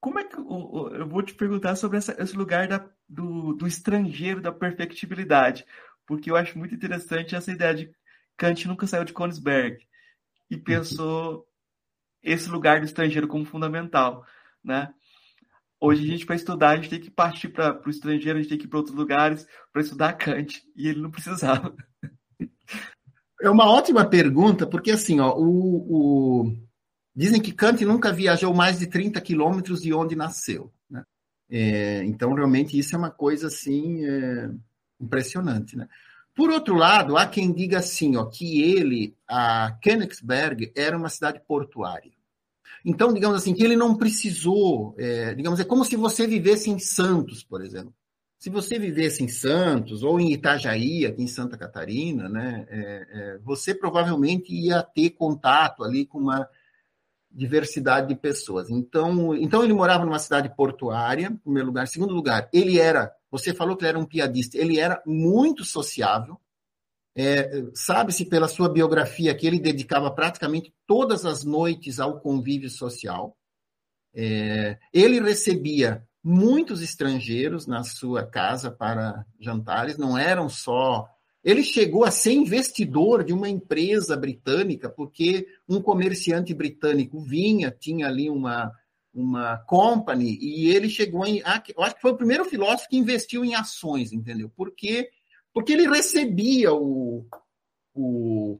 Como 0.00 0.20
é 0.20 0.24
que 0.24 0.36
eu 0.36 1.08
vou 1.08 1.20
te 1.20 1.34
perguntar 1.34 1.74
sobre 1.74 1.98
essa, 1.98 2.14
esse 2.22 2.36
lugar 2.36 2.68
da, 2.68 2.88
do, 3.08 3.54
do 3.54 3.66
estrangeiro, 3.66 4.40
da 4.40 4.52
perfectibilidade, 4.52 5.66
porque 6.06 6.30
eu 6.30 6.36
acho 6.36 6.56
muito 6.56 6.76
interessante 6.76 7.34
essa 7.34 7.50
ideia 7.50 7.74
de 7.74 7.92
Kant 8.36 8.68
nunca 8.68 8.86
saiu 8.86 9.04
de 9.04 9.12
Königsberg 9.12 9.84
e 10.48 10.54
uhum. 10.54 10.62
pensou 10.62 11.48
esse 12.22 12.48
lugar 12.48 12.78
do 12.78 12.86
estrangeiro 12.86 13.26
como 13.26 13.44
fundamental, 13.44 14.24
né? 14.62 14.94
Hoje 15.84 16.04
a 16.04 16.06
gente 16.06 16.24
para 16.24 16.36
estudar 16.36 16.70
a 16.70 16.76
gente 16.76 16.90
tem 16.90 17.00
que 17.00 17.10
partir 17.10 17.48
para 17.48 17.82
o 17.84 17.90
estrangeiro, 17.90 18.38
a 18.38 18.40
gente 18.40 18.50
tem 18.50 18.58
que 18.58 18.66
ir 18.66 18.68
para 18.68 18.78
outros 18.78 18.94
lugares 18.94 19.44
para 19.72 19.82
estudar 19.82 20.12
Kant 20.12 20.62
e 20.76 20.86
ele 20.86 21.00
não 21.00 21.10
precisava. 21.10 21.74
É 23.42 23.50
uma 23.50 23.68
ótima 23.68 24.04
pergunta 24.04 24.64
porque 24.64 24.92
assim, 24.92 25.18
ó, 25.18 25.34
o, 25.36 26.44
o... 26.44 26.56
dizem 27.12 27.42
que 27.42 27.50
Kant 27.50 27.84
nunca 27.84 28.12
viajou 28.12 28.54
mais 28.54 28.78
de 28.78 28.86
30 28.86 29.20
quilômetros 29.20 29.82
de 29.82 29.92
onde 29.92 30.14
nasceu, 30.14 30.72
né? 30.88 31.02
É, 31.50 32.04
então 32.04 32.32
realmente 32.32 32.78
isso 32.78 32.94
é 32.94 32.98
uma 32.98 33.10
coisa 33.10 33.48
assim 33.48 34.06
é, 34.06 34.50
impressionante, 35.00 35.76
né? 35.76 35.88
Por 36.32 36.48
outro 36.48 36.76
lado, 36.76 37.16
há 37.16 37.26
quem 37.26 37.52
diga 37.52 37.80
assim, 37.80 38.16
ó, 38.16 38.26
que 38.26 38.62
ele, 38.62 39.16
a 39.28 39.76
Königsberg, 39.82 40.72
era 40.76 40.96
uma 40.96 41.08
cidade 41.08 41.42
portuária. 41.44 42.12
Então, 42.84 43.12
digamos 43.12 43.36
assim, 43.36 43.54
que 43.54 43.62
ele 43.62 43.76
não 43.76 43.94
precisou, 43.94 44.94
é, 44.98 45.34
digamos, 45.34 45.60
é 45.60 45.64
como 45.64 45.84
se 45.84 45.96
você 45.96 46.26
vivesse 46.26 46.70
em 46.70 46.78
Santos, 46.78 47.42
por 47.42 47.62
exemplo. 47.62 47.94
Se 48.38 48.50
você 48.50 48.78
vivesse 48.78 49.22
em 49.22 49.28
Santos 49.28 50.02
ou 50.02 50.18
em 50.18 50.32
Itajaí, 50.32 51.06
aqui 51.06 51.22
em 51.22 51.28
Santa 51.28 51.56
Catarina, 51.56 52.28
né, 52.28 52.66
é, 52.68 53.06
é, 53.10 53.38
você 53.38 53.72
provavelmente 53.72 54.52
ia 54.52 54.82
ter 54.82 55.10
contato 55.10 55.84
ali 55.84 56.04
com 56.04 56.18
uma 56.18 56.48
diversidade 57.30 58.08
de 58.08 58.16
pessoas. 58.16 58.68
Então, 58.68 59.34
então 59.36 59.62
ele 59.62 59.72
morava 59.72 60.04
numa 60.04 60.18
cidade 60.18 60.54
portuária, 60.56 61.28
em 61.28 61.36
primeiro 61.36 61.68
lugar. 61.68 61.84
Em 61.84 61.86
segundo 61.86 62.12
lugar, 62.12 62.48
ele 62.52 62.78
era 62.78 63.12
você 63.32 63.54
falou 63.54 63.74
que 63.74 63.84
ele 63.84 63.88
era 63.88 63.98
um 63.98 64.04
piadista. 64.04 64.58
Ele 64.58 64.78
era 64.78 65.02
muito 65.06 65.64
sociável. 65.64 66.38
É, 67.14 67.64
Sabe-se 67.74 68.24
pela 68.24 68.48
sua 68.48 68.68
biografia 68.68 69.34
que 69.34 69.46
ele 69.46 69.60
dedicava 69.60 70.10
praticamente 70.10 70.72
todas 70.86 71.26
as 71.26 71.44
noites 71.44 72.00
ao 72.00 72.20
convívio 72.20 72.70
social. 72.70 73.36
É, 74.14 74.78
ele 74.92 75.20
recebia 75.20 76.06
muitos 76.22 76.82
estrangeiros 76.82 77.66
na 77.66 77.82
sua 77.82 78.24
casa 78.24 78.70
para 78.70 79.26
jantares, 79.40 79.98
não 79.98 80.16
eram 80.16 80.48
só. 80.48 81.08
Ele 81.42 81.64
chegou 81.64 82.04
a 82.04 82.10
ser 82.10 82.32
investidor 82.32 83.24
de 83.24 83.32
uma 83.32 83.48
empresa 83.48 84.16
britânica, 84.16 84.88
porque 84.88 85.46
um 85.68 85.82
comerciante 85.82 86.54
britânico 86.54 87.20
vinha, 87.20 87.70
tinha 87.70 88.06
ali 88.06 88.30
uma, 88.30 88.72
uma 89.12 89.58
company 89.58 90.38
e 90.40 90.68
ele 90.68 90.88
chegou 90.88 91.26
em. 91.26 91.42
Eu 91.76 91.82
acho 91.82 91.96
que 91.96 92.00
foi 92.00 92.12
o 92.12 92.16
primeiro 92.16 92.44
filósofo 92.44 92.88
que 92.88 92.96
investiu 92.96 93.44
em 93.44 93.56
ações, 93.56 94.12
entendeu? 94.12 94.50
Porque, 94.56 95.10
porque 95.52 95.72
ele 95.72 95.88
recebia 95.88 96.72
o, 96.72 97.26
o. 97.94 98.58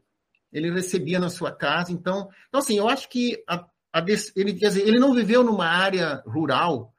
Ele 0.52 0.70
recebia 0.70 1.18
na 1.18 1.30
sua 1.30 1.50
casa. 1.50 1.92
Então, 1.92 2.28
então 2.48 2.60
assim, 2.60 2.76
eu 2.76 2.88
acho 2.88 3.08
que 3.08 3.42
a, 3.48 3.66
a, 3.92 4.04
ele, 4.36 4.54
quer 4.54 4.68
dizer, 4.68 4.86
ele 4.86 4.98
não 4.98 5.14
viveu 5.14 5.42
numa 5.42 5.66
área 5.66 6.22
rural 6.26 6.94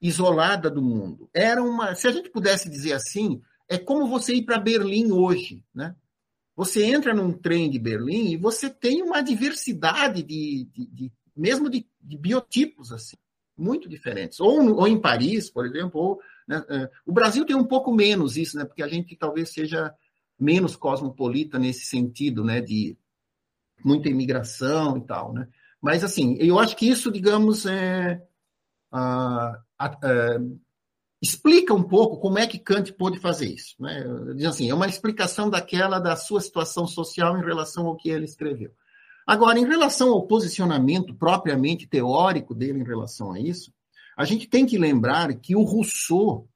isolada 0.00 0.70
do 0.70 0.82
mundo. 0.82 1.28
Era 1.34 1.62
uma. 1.62 1.94
Se 1.94 2.06
a 2.06 2.12
gente 2.12 2.30
pudesse 2.30 2.68
dizer 2.68 2.92
assim, 2.92 3.42
é 3.68 3.78
como 3.78 4.08
você 4.08 4.34
ir 4.34 4.42
para 4.42 4.58
Berlim 4.58 5.10
hoje, 5.10 5.64
né? 5.74 5.96
Você 6.54 6.84
entra 6.84 7.14
num 7.14 7.32
trem 7.32 7.70
de 7.70 7.78
Berlim 7.78 8.32
e 8.32 8.36
você 8.36 8.68
tem 8.68 9.02
uma 9.02 9.22
diversidade 9.22 10.22
de, 10.22 10.68
de, 10.70 10.86
de 10.86 11.12
mesmo 11.34 11.70
de, 11.70 11.88
de 12.00 12.18
biotipos 12.18 12.92
assim, 12.92 13.16
muito 13.56 13.88
diferentes. 13.88 14.38
Ou, 14.38 14.76
ou 14.76 14.86
em 14.86 15.00
Paris, 15.00 15.50
por 15.50 15.66
exemplo, 15.66 16.00
ou, 16.00 16.20
né, 16.46 16.64
é, 16.68 16.90
o 17.06 17.12
Brasil 17.12 17.44
tem 17.44 17.56
um 17.56 17.64
pouco 17.64 17.92
menos 17.92 18.36
isso, 18.36 18.56
né, 18.56 18.64
porque 18.64 18.82
a 18.82 18.88
gente 18.88 19.16
talvez 19.16 19.50
seja 19.50 19.94
menos 20.38 20.76
cosmopolita 20.76 21.58
nesse 21.58 21.86
sentido, 21.86 22.44
né, 22.44 22.60
de 22.60 22.96
muita 23.84 24.08
imigração 24.08 24.96
e 24.96 25.06
tal, 25.06 25.32
né. 25.32 25.48
Mas 25.80 26.04
assim, 26.04 26.36
eu 26.38 26.60
acho 26.60 26.76
que 26.76 26.88
isso, 26.88 27.10
digamos, 27.10 27.66
é, 27.66 28.22
é, 28.94 30.38
explica 31.20 31.72
um 31.74 31.82
pouco 31.82 32.18
como 32.18 32.38
é 32.38 32.46
que 32.46 32.58
Kant 32.58 32.92
pôde 32.92 33.18
fazer 33.18 33.46
isso. 33.46 33.74
Né? 33.80 34.04
Diz 34.36 34.46
assim, 34.46 34.70
é 34.70 34.74
uma 34.74 34.86
explicação 34.86 35.50
daquela 35.50 35.98
da 35.98 36.14
sua 36.14 36.40
situação 36.40 36.86
social 36.86 37.36
em 37.36 37.44
relação 37.44 37.86
ao 37.86 37.96
que 37.96 38.10
ele 38.10 38.24
escreveu. 38.24 38.72
Agora, 39.26 39.58
em 39.58 39.64
relação 39.64 40.10
ao 40.10 40.26
posicionamento 40.26 41.14
propriamente 41.14 41.86
teórico 41.86 42.54
dele 42.54 42.80
em 42.80 42.84
relação 42.84 43.32
a 43.32 43.38
isso, 43.38 43.72
a 44.16 44.24
gente 44.24 44.48
tem 44.48 44.66
que 44.66 44.78
lembrar 44.78 45.34
que 45.34 45.56
o 45.56 45.62
Rousseau 45.62 46.48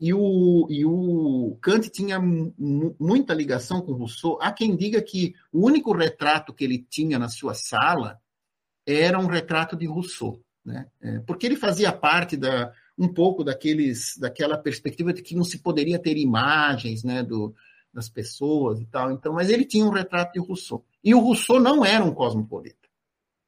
e 0.00 0.14
o, 0.14 0.66
e 0.70 0.84
o 0.84 1.58
Kant 1.60 1.90
tinha 1.90 2.18
muita 2.18 3.34
ligação 3.34 3.82
com 3.82 3.92
Rousseau. 3.92 4.38
Há 4.40 4.50
quem 4.50 4.74
diga 4.74 5.02
que 5.02 5.34
o 5.52 5.66
único 5.66 5.92
retrato 5.92 6.54
que 6.54 6.64
ele 6.64 6.78
tinha 6.78 7.18
na 7.18 7.28
sua 7.28 7.52
sala 7.52 8.18
era 8.86 9.18
um 9.18 9.26
retrato 9.26 9.76
de 9.76 9.86
Rousseau, 9.86 10.42
né? 10.64 10.86
É, 11.02 11.18
porque 11.20 11.44
ele 11.44 11.56
fazia 11.56 11.92
parte 11.92 12.34
da, 12.34 12.72
um 12.96 13.08
pouco 13.08 13.44
daqueles, 13.44 14.16
daquela 14.18 14.56
perspectiva 14.56 15.12
de 15.12 15.22
que 15.22 15.34
não 15.34 15.44
se 15.44 15.58
poderia 15.58 15.98
ter 15.98 16.16
imagens 16.16 17.04
né, 17.04 17.22
do, 17.22 17.54
das 17.92 18.08
pessoas 18.08 18.80
e 18.80 18.86
tal. 18.86 19.12
Então, 19.12 19.34
mas 19.34 19.50
ele 19.50 19.64
tinha 19.64 19.84
um 19.84 19.90
retrato 19.90 20.32
de 20.32 20.40
Rousseau. 20.40 20.84
E 21.04 21.14
o 21.14 21.20
Rousseau 21.20 21.60
não 21.60 21.84
era 21.84 22.04
um 22.04 22.14
cosmopolita. 22.14 22.79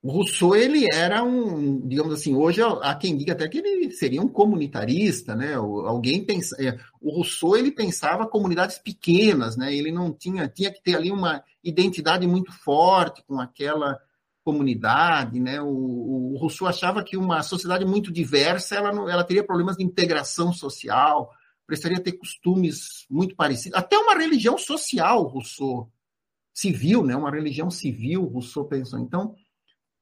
O 0.02 0.10
Rousseau, 0.10 0.56
ele 0.56 0.84
era 0.92 1.22
um, 1.22 1.86
digamos 1.86 2.12
assim, 2.12 2.34
hoje 2.34 2.60
há 2.60 2.92
quem 2.96 3.16
diga 3.16 3.34
até 3.34 3.48
que 3.48 3.58
ele 3.58 3.88
seria 3.92 4.20
um 4.20 4.26
comunitarista, 4.26 5.36
né? 5.36 5.54
Alguém 5.54 6.24
pensa, 6.24 6.56
é, 6.60 6.76
o 7.00 7.14
Rousseau, 7.14 7.56
ele 7.56 7.70
pensava 7.70 8.26
comunidades 8.26 8.78
pequenas, 8.78 9.56
né? 9.56 9.72
Ele 9.72 9.92
não 9.92 10.12
tinha, 10.12 10.48
tinha 10.48 10.72
que 10.72 10.82
ter 10.82 10.96
ali 10.96 11.12
uma 11.12 11.44
identidade 11.62 12.26
muito 12.26 12.50
forte 12.50 13.22
com 13.28 13.38
aquela 13.38 13.96
comunidade, 14.42 15.38
né? 15.38 15.62
O, 15.62 16.32
o 16.32 16.36
Rousseau 16.36 16.66
achava 16.66 17.04
que 17.04 17.16
uma 17.16 17.40
sociedade 17.44 17.84
muito 17.84 18.12
diversa, 18.12 18.74
ela, 18.74 18.92
não, 18.92 19.08
ela 19.08 19.22
teria 19.22 19.46
problemas 19.46 19.76
de 19.76 19.84
integração 19.84 20.52
social, 20.52 21.30
precisaria 21.64 22.00
ter 22.00 22.12
costumes 22.12 23.06
muito 23.08 23.36
parecidos, 23.36 23.78
até 23.78 23.96
uma 23.96 24.18
religião 24.18 24.58
social, 24.58 25.22
Rousseau, 25.28 25.92
civil, 26.52 27.04
né? 27.04 27.14
Uma 27.14 27.30
religião 27.30 27.70
civil, 27.70 28.24
Rousseau 28.24 28.64
pensou. 28.64 28.98
Então, 28.98 29.36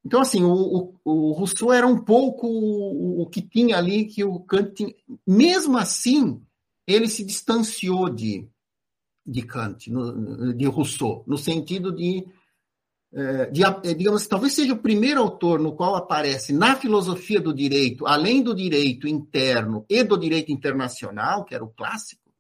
então 0.04 0.20
assim, 0.20 0.42
o, 0.42 0.52
o, 0.52 0.94
o 1.04 1.32
Rousseau 1.32 1.72
era 1.72 1.86
um 1.86 1.98
pouco 1.98 2.46
o, 2.46 3.22
o, 3.22 3.26
que 3.26 3.42
tinha 3.42 3.76
ali 3.76 4.06
que 4.06 4.24
o 4.24 4.40
Kant 4.40 4.72
tinha. 4.74 4.94
Mesmo 5.26 5.76
assim, 5.76 6.42
ele 6.86 7.08
se 7.08 7.24
distanciou 7.24 8.08
de, 8.08 8.48
de 9.26 9.42
Kant, 9.42 9.90
no, 9.90 10.54
de 10.54 10.66
Rousseau, 10.66 11.22
no 11.26 11.36
sentido 11.36 11.94
de 11.94 12.26
é, 13.12 13.46
de, 13.46 13.64
é, 13.64 13.92
digamos, 13.92 14.26
talvez 14.28 14.52
seja 14.52 14.72
o 14.72 14.78
primeiro 14.78 15.20
autor 15.20 15.58
no 15.58 15.74
qual 15.74 15.96
aparece 15.96 16.52
na 16.52 16.76
filosofia 16.76 17.40
do 17.40 17.52
direito, 17.52 18.06
além 18.06 18.40
do 18.40 18.54
direito 18.54 19.08
interno 19.08 19.84
e 19.88 20.04
do 20.04 20.16
direito 20.16 20.52
internacional, 20.52 21.44
que 21.44 21.52
era 21.52 21.64
o 21.64 21.70
clássico, 21.70 22.30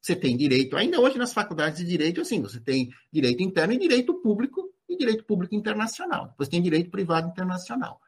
você 0.00 0.14
tem 0.14 0.36
direito, 0.36 0.76
ainda 0.76 1.00
hoje 1.00 1.16
nas 1.16 1.32
faculdades 1.32 1.78
de 1.78 1.86
direito, 1.86 2.20
assim, 2.20 2.40
você 2.42 2.60
tem 2.60 2.90
direito 3.10 3.42
interno 3.42 3.72
e 3.72 3.78
direito 3.78 4.14
público 4.14 4.70
e 4.92 4.96
direito 4.96 5.24
público 5.24 5.54
internacional. 5.54 6.28
Depois 6.28 6.48
tem 6.48 6.60
direito 6.62 6.90
privado 6.90 7.28
internacional. 7.28 8.00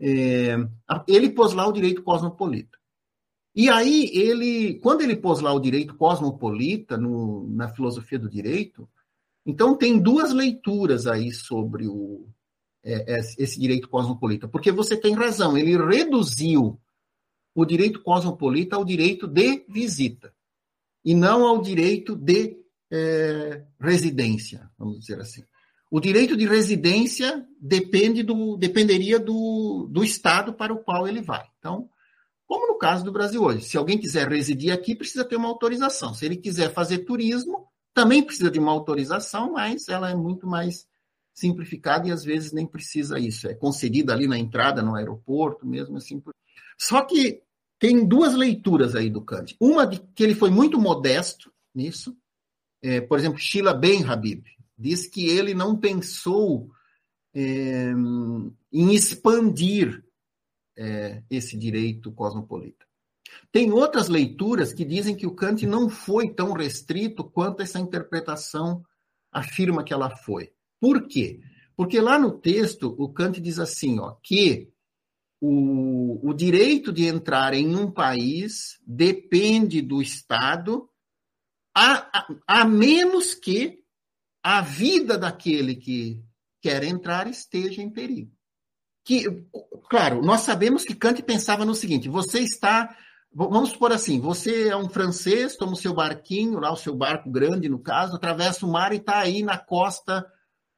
É, 0.00 0.56
ele 1.06 1.30
pôs 1.30 1.52
lá 1.52 1.66
o 1.66 1.72
direito 1.72 2.02
cosmopolita. 2.02 2.78
E 3.54 3.68
aí, 3.68 4.10
ele, 4.14 4.74
quando 4.80 5.02
ele 5.02 5.16
pôs 5.16 5.40
lá 5.40 5.52
o 5.52 5.60
direito 5.60 5.94
cosmopolita 5.94 6.96
no, 6.96 7.48
na 7.50 7.68
filosofia 7.68 8.18
do 8.18 8.28
direito, 8.28 8.88
então, 9.44 9.76
tem 9.76 9.98
duas 9.98 10.32
leituras 10.32 11.06
aí 11.06 11.32
sobre 11.32 11.88
o, 11.88 12.26
é, 12.82 13.14
é, 13.14 13.18
esse 13.18 13.58
direito 13.58 13.88
cosmopolita, 13.88 14.46
porque 14.48 14.70
você 14.70 14.96
tem 14.96 15.14
razão, 15.14 15.56
ele 15.56 15.76
reduziu 15.76 16.80
o 17.54 17.64
direito 17.64 18.02
cosmopolita 18.02 18.76
ao 18.76 18.84
direito 18.84 19.26
de 19.26 19.64
visita, 19.68 20.32
e 21.04 21.14
não 21.14 21.44
ao 21.44 21.60
direito 21.60 22.14
de 22.16 22.56
é, 22.90 23.64
residência, 23.80 24.70
vamos 24.78 25.00
dizer 25.00 25.20
assim. 25.20 25.44
O 25.92 26.00
direito 26.00 26.38
de 26.38 26.46
residência 26.46 27.46
depende 27.60 28.22
do, 28.22 28.56
dependeria 28.56 29.20
do, 29.20 29.86
do 29.90 30.02
estado 30.02 30.54
para 30.54 30.72
o 30.72 30.82
qual 30.82 31.06
ele 31.06 31.20
vai. 31.20 31.44
Então, 31.58 31.86
como 32.46 32.66
no 32.66 32.78
caso 32.78 33.04
do 33.04 33.12
Brasil 33.12 33.42
hoje, 33.42 33.66
se 33.66 33.76
alguém 33.76 33.98
quiser 33.98 34.26
residir 34.26 34.72
aqui, 34.72 34.96
precisa 34.96 35.22
ter 35.22 35.36
uma 35.36 35.48
autorização. 35.48 36.14
Se 36.14 36.24
ele 36.24 36.38
quiser 36.38 36.72
fazer 36.72 37.00
turismo, 37.00 37.66
também 37.92 38.22
precisa 38.22 38.50
de 38.50 38.58
uma 38.58 38.72
autorização, 38.72 39.52
mas 39.52 39.86
ela 39.86 40.08
é 40.08 40.14
muito 40.14 40.46
mais 40.46 40.88
simplificada 41.34 42.08
e 42.08 42.10
às 42.10 42.24
vezes 42.24 42.52
nem 42.52 42.66
precisa 42.66 43.18
isso. 43.18 43.46
É 43.46 43.52
concedida 43.52 44.14
ali 44.14 44.26
na 44.26 44.38
entrada 44.38 44.80
no 44.80 44.94
aeroporto, 44.94 45.66
mesmo 45.66 45.98
assim. 45.98 46.22
Só 46.80 47.02
que 47.02 47.42
tem 47.78 48.02
duas 48.02 48.34
leituras 48.34 48.94
aí 48.94 49.10
do 49.10 49.20
Kant. 49.20 49.54
Uma 49.60 49.86
de 49.86 50.00
que 50.14 50.22
ele 50.22 50.34
foi 50.34 50.48
muito 50.48 50.80
modesto 50.80 51.52
nisso. 51.74 52.16
É, 52.80 53.02
por 53.02 53.18
exemplo, 53.18 53.38
Sheila 53.38 53.74
Ben 53.74 54.04
Habib 54.04 54.46
diz 54.82 55.06
que 55.06 55.26
ele 55.28 55.54
não 55.54 55.76
pensou 55.76 56.70
é, 57.34 57.92
em 58.72 58.94
expandir 58.94 60.04
é, 60.76 61.22
esse 61.30 61.56
direito 61.56 62.12
cosmopolita. 62.12 62.84
Tem 63.50 63.70
outras 63.70 64.08
leituras 64.08 64.72
que 64.72 64.84
dizem 64.84 65.16
que 65.16 65.26
o 65.26 65.34
Kant 65.34 65.66
não 65.66 65.88
foi 65.88 66.34
tão 66.34 66.52
restrito 66.52 67.24
quanto 67.24 67.62
essa 67.62 67.78
interpretação 67.78 68.84
afirma 69.30 69.84
que 69.84 69.92
ela 69.92 70.14
foi. 70.16 70.52
Por 70.80 71.06
quê? 71.06 71.40
Porque 71.76 72.00
lá 72.00 72.18
no 72.18 72.32
texto 72.32 72.94
o 72.98 73.08
Kant 73.08 73.40
diz 73.40 73.58
assim, 73.58 73.98
ó, 73.98 74.16
que 74.22 74.70
o, 75.40 76.20
o 76.28 76.34
direito 76.34 76.92
de 76.92 77.06
entrar 77.06 77.54
em 77.54 77.74
um 77.74 77.90
país 77.90 78.78
depende 78.86 79.80
do 79.80 80.02
Estado, 80.02 80.88
a, 81.74 82.18
a, 82.18 82.60
a 82.60 82.64
menos 82.64 83.34
que 83.34 83.81
a 84.42 84.60
vida 84.60 85.16
daquele 85.16 85.76
que 85.76 86.22
quer 86.60 86.82
entrar 86.84 87.26
esteja 87.26 87.82
em 87.82 87.90
perigo. 87.90 88.32
Que, 89.04 89.24
claro, 89.88 90.22
nós 90.22 90.42
sabemos 90.42 90.84
que 90.84 90.94
Kant 90.94 91.22
pensava 91.22 91.64
no 91.64 91.74
seguinte: 91.74 92.08
você 92.08 92.40
está 92.40 92.96
Vamos 93.34 93.70
supor 93.70 93.92
assim, 93.92 94.20
você 94.20 94.68
é 94.68 94.76
um 94.76 94.90
francês, 94.90 95.56
toma 95.56 95.72
o 95.72 95.76
seu 95.76 95.94
barquinho, 95.94 96.60
lá 96.60 96.70
o 96.70 96.76
seu 96.76 96.94
barco 96.94 97.30
grande, 97.30 97.66
no 97.66 97.78
caso, 97.78 98.16
atravessa 98.16 98.66
o 98.66 98.70
mar 98.70 98.92
e 98.92 98.96
está 98.96 99.20
aí 99.20 99.42
na 99.42 99.56
costa 99.56 100.30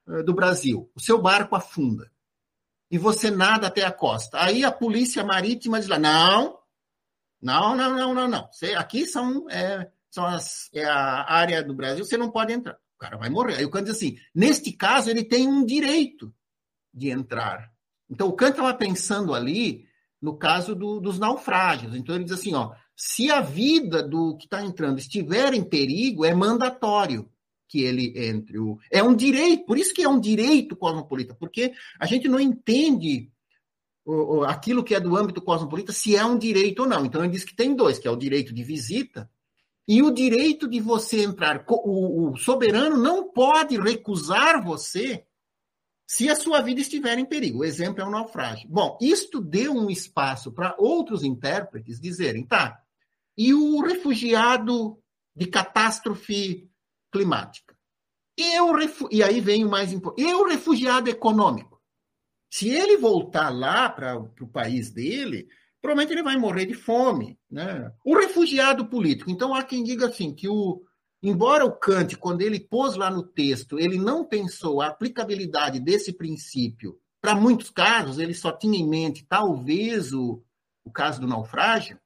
uh, 0.07 0.23
do 0.23 0.33
Brasil. 0.33 0.89
O 0.95 1.01
seu 1.01 1.21
barco 1.21 1.57
afunda. 1.57 2.09
E 2.89 2.97
você 2.97 3.29
nada 3.29 3.67
até 3.67 3.83
a 3.83 3.91
costa. 3.91 4.41
Aí 4.41 4.65
a 4.65 4.71
polícia 4.71 5.25
marítima 5.25 5.81
diz 5.81 5.89
lá, 5.89 5.99
não, 5.99 6.61
não, 7.43 7.75
não, 7.75 7.97
não, 7.97 8.15
não, 8.15 8.29
não. 8.29 8.49
Aqui 8.79 9.05
são, 9.05 9.51
é, 9.51 9.91
são 10.09 10.25
as, 10.25 10.71
é 10.73 10.85
a 10.85 11.29
área 11.29 11.61
do 11.61 11.75
Brasil, 11.75 12.05
você 12.05 12.17
não 12.17 12.31
pode 12.31 12.53
entrar. 12.53 12.79
Cara 13.05 13.19
vai 13.19 13.29
morrer. 13.29 13.57
Aí 13.57 13.65
o 13.67 13.71
Kant 13.71 13.85
diz 13.85 13.97
assim, 13.97 14.17
neste 14.35 14.73
caso 14.73 15.11
ele 15.11 15.23
tem 15.23 15.47
um 15.47 15.63
direito 15.63 16.35
de 16.93 17.11
entrar. 17.11 17.71
Então 18.09 18.29
o 18.29 18.33
Kant 18.33 18.53
estava 18.53 18.73
pensando 18.73 19.35
ali 19.35 19.85
no 20.23 20.39
caso 20.39 20.75
do, 20.75 21.01
dos 21.01 21.19
naufrágios. 21.19 21.95
Então 21.95 22.15
ele 22.15 22.25
diz 22.25 22.33
assim, 22.33 22.55
ó, 22.55 22.73
se 22.97 23.31
a 23.31 23.43
vida 23.43 24.03
do 24.03 24.39
que 24.39 24.47
está 24.47 24.65
entrando 24.65 24.99
estiver 24.99 25.53
em 25.53 25.63
perigo, 25.63 26.25
é 26.25 26.35
mandatório 26.35 27.29
que 27.69 27.83
ele 27.83 28.15
entre. 28.17 28.59
O, 28.59 28.79
é 28.91 29.03
um 29.03 29.15
direito, 29.15 29.67
por 29.67 29.77
isso 29.77 29.93
que 29.93 30.03
é 30.03 30.09
um 30.09 30.19
direito 30.19 30.75
cosmopolita, 30.75 31.35
porque 31.35 31.75
a 32.01 32.07
gente 32.07 32.27
não 32.27 32.41
entende 32.41 33.31
aquilo 34.47 34.83
que 34.83 34.95
é 34.95 35.01
do 35.01 35.15
âmbito 35.15 35.43
cosmopolita 35.43 35.93
se 35.93 36.17
é 36.17 36.25
um 36.25 36.39
direito 36.39 36.81
ou 36.81 36.89
não. 36.89 37.05
Então 37.05 37.23
ele 37.23 37.33
diz 37.33 37.45
que 37.45 37.55
tem 37.55 37.77
dois, 37.77 37.99
que 37.99 38.09
é 38.09 38.11
o 38.11 38.17
direito 38.17 38.55
de 38.55 38.65
visita 38.65 39.31
e 39.87 40.03
o 40.03 40.11
direito 40.11 40.69
de 40.69 40.81
você 40.81 41.23
entrar. 41.23 41.65
O, 41.69 42.31
o 42.31 42.37
soberano 42.37 42.97
não 42.97 43.31
pode 43.31 43.79
recusar 43.79 44.63
você 44.65 45.27
se 46.07 46.29
a 46.29 46.37
sua 46.37 46.61
vida 46.61 46.81
estiver 46.81 47.19
em 47.19 47.25
perigo. 47.25 47.61
O 47.61 47.65
exemplo 47.65 48.01
é 48.01 48.05
o 48.05 48.09
um 48.09 48.13
naufrágio. 48.13 48.69
Bom, 48.69 48.99
isto 49.01 49.41
deu 49.41 49.73
um 49.73 49.91
espaço 49.91 50.53
para 50.53 50.75
outros 50.79 51.23
intérpretes 51.23 52.01
dizerem, 52.01 52.47
tá, 52.47 52.81
e 53.37 53.53
o 53.53 53.81
refugiado 53.83 54.99
de 55.35 55.47
catástrofe 55.47 56.71
climática? 57.11 57.75
E, 58.37 58.61
o 58.61 58.73
refu... 58.75 59.09
e 59.11 59.23
aí 59.23 59.41
vem 59.41 59.65
o 59.65 59.71
mais 59.71 59.93
importante. 59.93 60.29
E 60.29 60.35
o 60.35 60.47
refugiado 60.47 61.09
econômico? 61.09 61.81
Se 62.51 62.69
ele 62.69 62.97
voltar 62.97 63.51
lá 63.51 63.89
para 63.89 64.17
o 64.19 64.49
país 64.49 64.91
dele, 64.93 65.49
provavelmente 65.85 66.15
ele 66.15 66.23
vai 66.23 66.39
morrer 66.39 66.65
de 66.65 66.73
fome. 66.73 67.39
Né? 67.51 67.93
O 68.03 68.17
refugiado 68.17 68.87
político. 68.87 69.31
Então, 69.31 69.55
há 69.55 69.63
quem 69.63 69.85
diga 69.85 70.07
assim, 70.07 70.35
que 70.35 70.49
o, 70.49 70.83
Embora 71.23 71.65
o 71.65 71.73
Kant, 71.73 72.17
quando 72.17 72.41
ele 72.41 72.59
pôs 72.59 72.97
lá 72.97 73.11
no 73.11 73.23
texto, 73.23 73.79
ele 73.79 73.99
não 73.99 74.25
pensou 74.25 74.81
a 74.81 74.89
aplicabilidade 74.89 75.81
desse 75.81 76.13
princípio 76.13 76.99
para 77.21 77.35
muitos 77.35 77.71
casos, 77.71 78.19
ele 78.19 78.35
só 78.35 78.53
tinha 78.53 78.79
em 78.79 78.87
mente 78.87 79.25
talvez 79.27 80.13
o, 80.13 80.43
o 80.85 80.91
caso 80.91 81.23
do 81.23 81.27
naufrágio, 81.27 81.99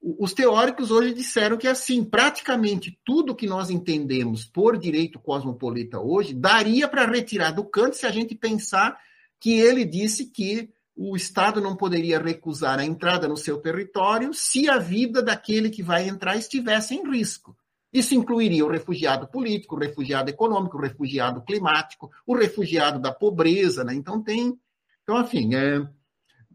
os 0.00 0.32
teóricos 0.32 0.92
hoje 0.92 1.12
disseram 1.12 1.56
que 1.56 1.66
assim, 1.66 2.04
praticamente 2.04 2.96
tudo 3.04 3.34
que 3.34 3.48
nós 3.48 3.70
entendemos 3.70 4.44
por 4.44 4.78
direito 4.78 5.18
cosmopolita 5.18 5.98
hoje 5.98 6.34
daria 6.34 6.86
para 6.86 7.06
retirar 7.06 7.50
do 7.50 7.64
Kant 7.64 7.96
se 7.96 8.06
a 8.06 8.12
gente 8.12 8.36
pensar 8.36 8.96
que 9.40 9.58
ele 9.58 9.84
disse 9.84 10.26
que 10.26 10.70
o 10.96 11.16
Estado 11.16 11.60
não 11.60 11.74
poderia 11.74 12.20
recusar 12.20 12.78
a 12.78 12.84
entrada 12.84 13.26
no 13.26 13.36
seu 13.36 13.58
território 13.58 14.32
se 14.32 14.68
a 14.68 14.78
vida 14.78 15.22
daquele 15.22 15.68
que 15.68 15.82
vai 15.82 16.08
entrar 16.08 16.36
estivesse 16.36 16.94
em 16.94 17.10
risco. 17.10 17.56
Isso 17.92 18.14
incluiria 18.14 18.64
o 18.64 18.70
refugiado 18.70 19.26
político, 19.28 19.76
o 19.76 19.78
refugiado 19.78 20.30
econômico, 20.30 20.76
o 20.76 20.80
refugiado 20.80 21.42
climático, 21.42 22.10
o 22.26 22.34
refugiado 22.34 22.98
da 22.98 23.12
pobreza, 23.12 23.84
né? 23.84 23.94
Então 23.94 24.22
tem, 24.22 24.58
então 25.02 25.16
assim, 25.16 25.54
é... 25.54 25.80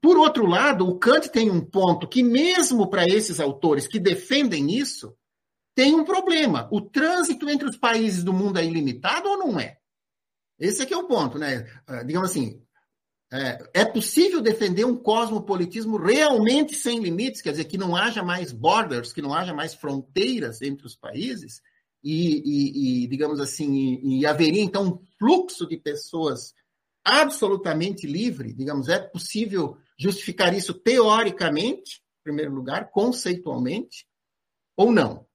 por 0.02 0.18
outro 0.18 0.46
lado, 0.46 0.88
o 0.88 0.98
Kant 0.98 1.30
tem 1.30 1.50
um 1.50 1.62
ponto 1.62 2.08
que 2.08 2.24
mesmo 2.24 2.90
para 2.90 3.08
esses 3.08 3.40
autores 3.40 3.88
que 3.88 4.00
defendem 4.00 4.72
isso, 4.78 5.16
tem 5.74 5.96
um 5.96 6.04
problema. 6.04 6.68
O 6.72 6.82
trânsito 6.82 7.50
entre 7.50 7.70
os 7.70 7.78
países 7.78 8.22
do 8.22 8.34
mundo 8.34 8.60
é 8.60 8.66
ilimitado 8.66 9.30
ou 9.30 9.38
não 9.38 9.60
é? 9.60 9.78
Esse 10.60 10.82
aqui 10.82 10.94
é 10.94 10.98
o 10.98 11.08
ponto, 11.08 11.40
né? 11.40 11.66
Ah, 11.88 12.04
digamos 12.04 12.32
assim, 12.32 12.62
é, 13.32 13.82
é, 13.82 13.86
possível 13.86 14.42
defender 14.42 14.86
um 14.86 14.96
cosmopolitismo 14.96 15.98
realmente 15.98 16.74
sem 16.74 17.00
limites, 17.00 17.42
quer 17.42 17.52
dizer, 17.52 17.66
que 17.66 17.78
não 17.78 17.96
haja 17.96 18.24
mais 18.24 18.52
borders, 18.52 19.14
que 19.14 19.22
não 19.22 19.34
haja 19.34 19.54
mais 19.54 19.76
fronteiras 19.76 20.64
entre 20.64 20.88
os 20.88 20.96
países, 20.96 21.62
e, 22.04 22.42
e, 22.44 23.04
e 23.04 23.08
digamos 23.08 23.40
assim, 23.40 23.72
e, 23.72 24.22
e, 24.22 24.26
haveria 24.26 24.64
então 24.64 24.84
um 24.88 25.06
fluxo 25.20 25.68
de 25.68 25.78
pessoas 25.78 26.56
absolutamente 27.04 28.08
livre, 28.08 28.54
digamos, 28.54 28.90
é 28.90 28.98
possível 28.98 29.78
justificar 29.98 30.54
isso 30.54 30.74
teoricamente, 30.74 32.02
em 32.22 32.24
primeiro 32.24 32.54
lugar, 32.54 32.90
conceitualmente, 32.90 34.08
ou 34.76 34.92
não? 34.92 35.28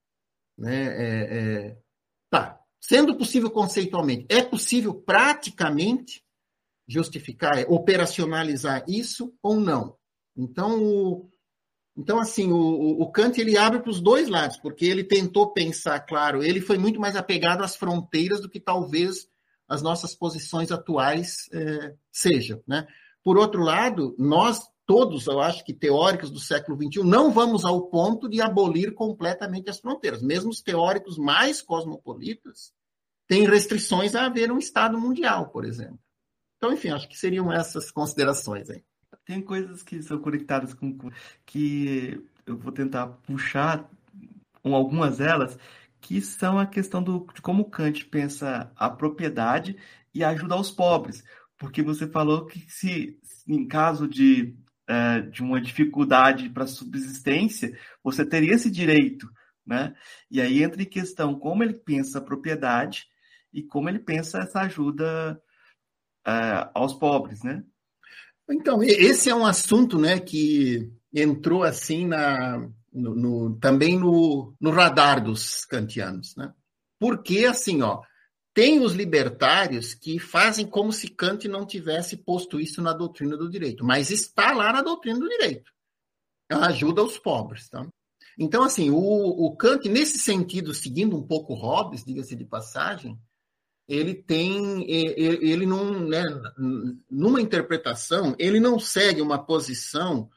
Né? 0.59 0.87
É, 0.87 1.39
é, 1.39 1.79
tá, 2.29 2.61
sendo 2.81 3.17
possível 3.17 3.51
conceitualmente, 3.51 4.27
é 4.29 4.43
possível 4.43 4.95
praticamente 4.95 6.25
justificar, 6.87 7.59
é 7.59 7.66
operacionalizar 7.68 8.85
isso 8.89 9.35
ou 9.43 9.59
não. 9.59 9.97
Então, 10.37 10.82
o, 10.82 11.30
então 11.97 12.18
assim, 12.18 12.51
o, 12.51 13.01
o 13.01 13.11
Kant 13.11 13.41
ele 13.41 13.57
abre 13.57 13.80
para 13.80 13.91
os 13.91 14.01
dois 14.01 14.28
lados, 14.28 14.57
porque 14.57 14.85
ele 14.85 15.05
tentou 15.05 15.53
pensar, 15.53 16.01
claro, 16.01 16.43
ele 16.43 16.61
foi 16.61 16.78
muito 16.78 17.01
mais 17.01 17.16
apegado 17.16 17.62
às 17.62 17.76
fronteiras 17.76 18.41
do 18.41 18.49
que 18.49 18.61
talvez 18.61 19.28
as 19.68 19.82
nossas 19.82 20.14
posições 20.14 20.70
atuais 20.70 21.49
é, 21.53 21.95
sejam. 22.12 22.62
Né? 22.66 22.87
Por 23.22 23.39
outro 23.39 23.62
lado, 23.62 24.14
nós 24.18 24.61
todos, 24.87 25.26
eu 25.26 25.41
acho 25.41 25.64
que 25.64 25.72
teóricos 25.72 26.30
do 26.30 26.39
século 26.39 26.76
XXI, 26.76 27.03
não 27.03 27.30
vamos 27.30 27.64
ao 27.64 27.89
ponto 27.89 28.28
de 28.28 28.41
abolir 28.41 28.93
completamente 28.95 29.70
as 29.70 29.80
fronteiras. 29.80 30.22
Mesmo 30.22 30.51
os 30.51 30.61
teóricos 30.61 31.16
mais 31.16 31.62
cosmopolitas 31.62 32.72
têm 33.26 33.47
restrições 33.47 34.14
a 34.14 34.26
haver 34.26 34.53
um 34.53 34.59
Estado 34.59 34.99
mundial, 34.99 35.49
por 35.49 35.64
exemplo. 35.64 35.99
Então, 36.65 36.73
enfim, 36.73 36.89
acho 36.89 37.07
que 37.07 37.19
seriam 37.19 37.53
essas 37.53 37.91
considerações 37.91 38.71
aí. 38.71 38.83
Tem 39.27 39.43
coisas 39.43 39.83
que 39.83 40.03
são 40.03 40.19
conectadas 40.19 40.73
com 40.73 40.97
que 41.45 42.19
eu 42.47 42.57
vou 42.57 42.73
tentar 42.73 43.07
puxar 43.07 43.87
algumas 44.62 45.19
delas, 45.19 45.59
que 46.01 46.23
são 46.23 46.59
a 46.59 46.65
questão 46.65 47.03
do, 47.03 47.29
de 47.35 47.43
como 47.43 47.69
Kant 47.69 48.07
pensa 48.07 48.73
a 48.77 48.89
propriedade 48.89 49.77
e 50.15 50.25
ajuda 50.25 50.55
aos 50.55 50.71
pobres. 50.71 51.23
Porque 51.59 51.83
você 51.83 52.07
falou 52.07 52.47
que 52.47 52.65
se 52.67 53.21
em 53.47 53.69
caso 53.69 54.09
de, 54.09 54.57
é, 54.89 55.21
de 55.21 55.43
uma 55.43 55.61
dificuldade 55.61 56.49
para 56.49 56.67
subsistência, 56.67 57.79
você 58.03 58.25
teria 58.25 58.55
esse 58.55 58.71
direito. 58.71 59.31
Né? 59.67 59.95
E 60.31 60.41
aí 60.41 60.62
entra 60.62 60.81
em 60.81 60.87
questão 60.87 61.39
como 61.39 61.62
ele 61.62 61.75
pensa 61.75 62.21
a 62.21 62.25
propriedade 62.25 63.07
e 63.53 63.62
como 63.62 63.91
ele 63.91 63.99
pensa 63.99 64.39
essa 64.39 64.62
ajuda 64.62 65.39
uh, 66.27 66.70
aos 66.75 66.95
pobres, 66.95 67.43
né? 67.43 67.64
Então, 68.49 68.83
esse 68.83 69.31
é 69.31 69.35
um 69.35 69.47
assunto 69.47 69.99
né, 69.99 70.18
que 70.18 70.91
entrou 71.12 71.62
assim 71.62 72.07
na, 72.07 72.59
no, 72.93 73.14
no, 73.14 73.57
também 73.57 73.99
no, 73.99 74.55
no 74.61 74.70
radar 74.70 75.22
dos 75.22 75.64
kantianos. 75.64 76.37
Né? 76.37 76.53
Porque, 76.99 77.47
assim, 77.47 77.81
ó, 77.83 78.03
tem 78.53 78.81
os 78.81 78.93
libertários 78.93 79.95
que 79.95 80.18
fazem 80.18 80.66
como 80.66 80.93
se 80.93 81.09
Kant 81.09 81.49
não 81.49 81.66
tivesse 81.66 82.16
posto 82.16 82.61
isso 82.61 82.81
na 82.83 82.93
doutrina 82.93 83.37
do 83.37 83.51
direito, 83.51 83.85
mas 83.85 84.11
está 84.11 84.53
lá 84.53 84.72
na 84.72 84.83
doutrina 84.83 85.18
do 85.18 85.29
direito. 85.29 85.72
Ajuda 86.51 87.03
os 87.03 87.18
pobres. 87.18 87.68
Tá? 87.68 87.87
Então, 88.39 88.62
assim, 88.62 88.91
o, 88.91 88.97
o 88.97 89.57
Kant, 89.57 89.89
nesse 89.89 90.18
sentido, 90.18 90.75
seguindo 90.75 91.16
um 91.16 91.27
pouco 91.27 91.55
Hobbes, 91.55 92.05
diga-se 92.05 92.37
de 92.37 92.45
passagem, 92.45 93.18
ele 93.87 94.14
tem, 94.14 94.85
ele 94.89 95.66
não, 95.66 96.09
né, 96.09 96.24
numa 97.11 97.41
interpretação, 97.41 98.35
ele 98.39 98.59
não 98.59 98.78
segue 98.78 99.20
uma 99.20 99.39
posição 99.39 100.30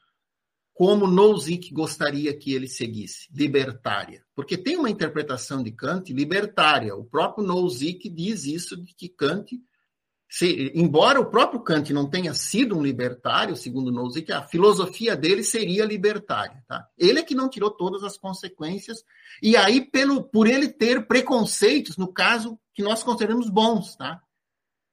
como 0.77 1.07
Nozick 1.07 1.73
gostaria 1.73 2.37
que 2.37 2.53
ele 2.53 2.67
seguisse, 2.67 3.27
libertária. 3.33 4.23
Porque 4.35 4.55
tem 4.55 4.77
uma 4.77 4.91
interpretação 4.91 5.63
de 5.63 5.71
Kant 5.71 6.13
libertária. 6.13 6.95
O 6.95 7.03
próprio 7.03 7.43
Nozick 7.43 8.07
diz 8.07 8.45
isso, 8.45 8.77
de 8.77 8.93
que 8.93 9.09
Kant, 9.09 9.59
se, 10.29 10.71
embora 10.75 11.19
o 11.19 11.31
próprio 11.31 11.61
Kant 11.61 11.91
não 11.91 12.07
tenha 12.07 12.31
sido 12.35 12.77
um 12.77 12.83
libertário, 12.83 13.55
segundo 13.55 13.91
Nozick, 13.91 14.31
a 14.31 14.43
filosofia 14.43 15.15
dele 15.15 15.43
seria 15.43 15.83
libertária. 15.83 16.63
Tá? 16.67 16.87
Ele 16.95 17.21
é 17.21 17.23
que 17.23 17.33
não 17.33 17.49
tirou 17.49 17.71
todas 17.71 18.03
as 18.03 18.15
consequências, 18.15 19.03
e 19.41 19.57
aí 19.57 19.81
pelo, 19.81 20.21
por 20.21 20.45
ele 20.45 20.67
ter 20.67 21.07
preconceitos, 21.07 21.97
no 21.97 22.13
caso 22.13 22.59
que 22.77 22.83
nós 22.83 23.03
consideramos 23.03 23.49
bons. 23.49 23.95
Tá? 23.95 24.21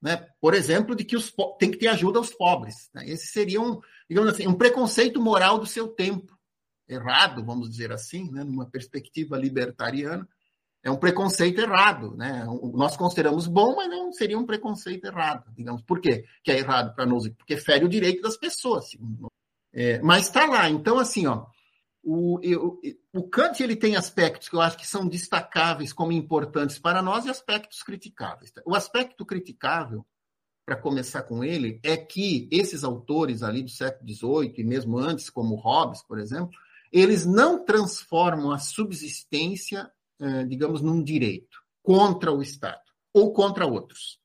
Né? 0.00 0.16
Por 0.40 0.54
exemplo, 0.54 0.96
de 0.96 1.04
que 1.04 1.16
os, 1.16 1.30
tem 1.58 1.70
que 1.70 1.76
ter 1.76 1.88
ajuda 1.88 2.18
aos 2.18 2.30
pobres. 2.30 2.88
Né? 2.94 3.10
Esse 3.10 3.26
seria 3.26 3.60
um 3.60 3.78
digamos 4.08 4.32
assim, 4.32 4.46
um 4.46 4.54
preconceito 4.54 5.20
moral 5.20 5.58
do 5.58 5.66
seu 5.66 5.86
tempo. 5.88 6.34
Errado, 6.88 7.44
vamos 7.44 7.70
dizer 7.70 7.92
assim, 7.92 8.30
né? 8.30 8.42
numa 8.42 8.66
perspectiva 8.66 9.36
libertariana. 9.36 10.26
É 10.82 10.90
um 10.90 10.96
preconceito 10.96 11.60
errado. 11.60 12.16
Né? 12.16 12.46
Nós 12.72 12.96
consideramos 12.96 13.46
bom, 13.46 13.76
mas 13.76 13.90
não 13.90 14.12
seria 14.12 14.38
um 14.38 14.46
preconceito 14.46 15.04
errado, 15.04 15.44
digamos. 15.54 15.82
Por 15.82 16.00
quê 16.00 16.24
que 16.42 16.50
é 16.50 16.58
errado 16.58 16.94
para 16.94 17.04
nós? 17.04 17.28
Porque 17.36 17.58
fere 17.58 17.84
o 17.84 17.88
direito 17.88 18.22
das 18.22 18.36
pessoas. 18.36 18.86
É, 19.74 20.00
mas 20.00 20.26
está 20.26 20.46
lá. 20.46 20.70
Então, 20.70 20.98
assim, 20.98 21.26
ó, 21.26 21.46
o, 22.04 22.38
o, 22.38 22.80
o 23.12 23.22
Kant 23.28 23.62
ele 23.62 23.76
tem 23.76 23.96
aspectos 23.96 24.48
que 24.48 24.56
eu 24.56 24.60
acho 24.60 24.76
que 24.76 24.86
são 24.86 25.08
destacáveis 25.08 25.92
como 25.92 26.12
importantes 26.12 26.78
para 26.78 27.02
nós 27.02 27.24
e 27.24 27.30
aspectos 27.30 27.82
criticáveis. 27.82 28.52
O 28.66 28.74
aspecto 28.74 29.24
criticável 29.24 30.04
para 30.64 30.76
começar 30.76 31.22
com 31.22 31.44
ele, 31.44 31.78
é 31.82 31.96
que 31.96 32.48
esses 32.50 32.84
autores 32.84 33.42
ali 33.42 33.62
do 33.62 33.70
século 33.70 34.10
XVIII, 34.10 34.54
e 34.56 34.64
mesmo 34.64 34.98
antes, 34.98 35.28
como 35.28 35.56
Hobbes, 35.56 36.02
por 36.02 36.18
exemplo, 36.18 36.58
eles 36.90 37.26
não 37.26 37.64
transformam 37.64 38.50
a 38.50 38.58
subsistência, 38.58 39.90
eh, 40.20 40.44
digamos, 40.44 40.80
num 40.80 41.02
direito 41.02 41.58
contra 41.82 42.32
o 42.32 42.40
Estado 42.40 42.80
ou 43.12 43.32
contra 43.32 43.66
outros. 43.66 44.18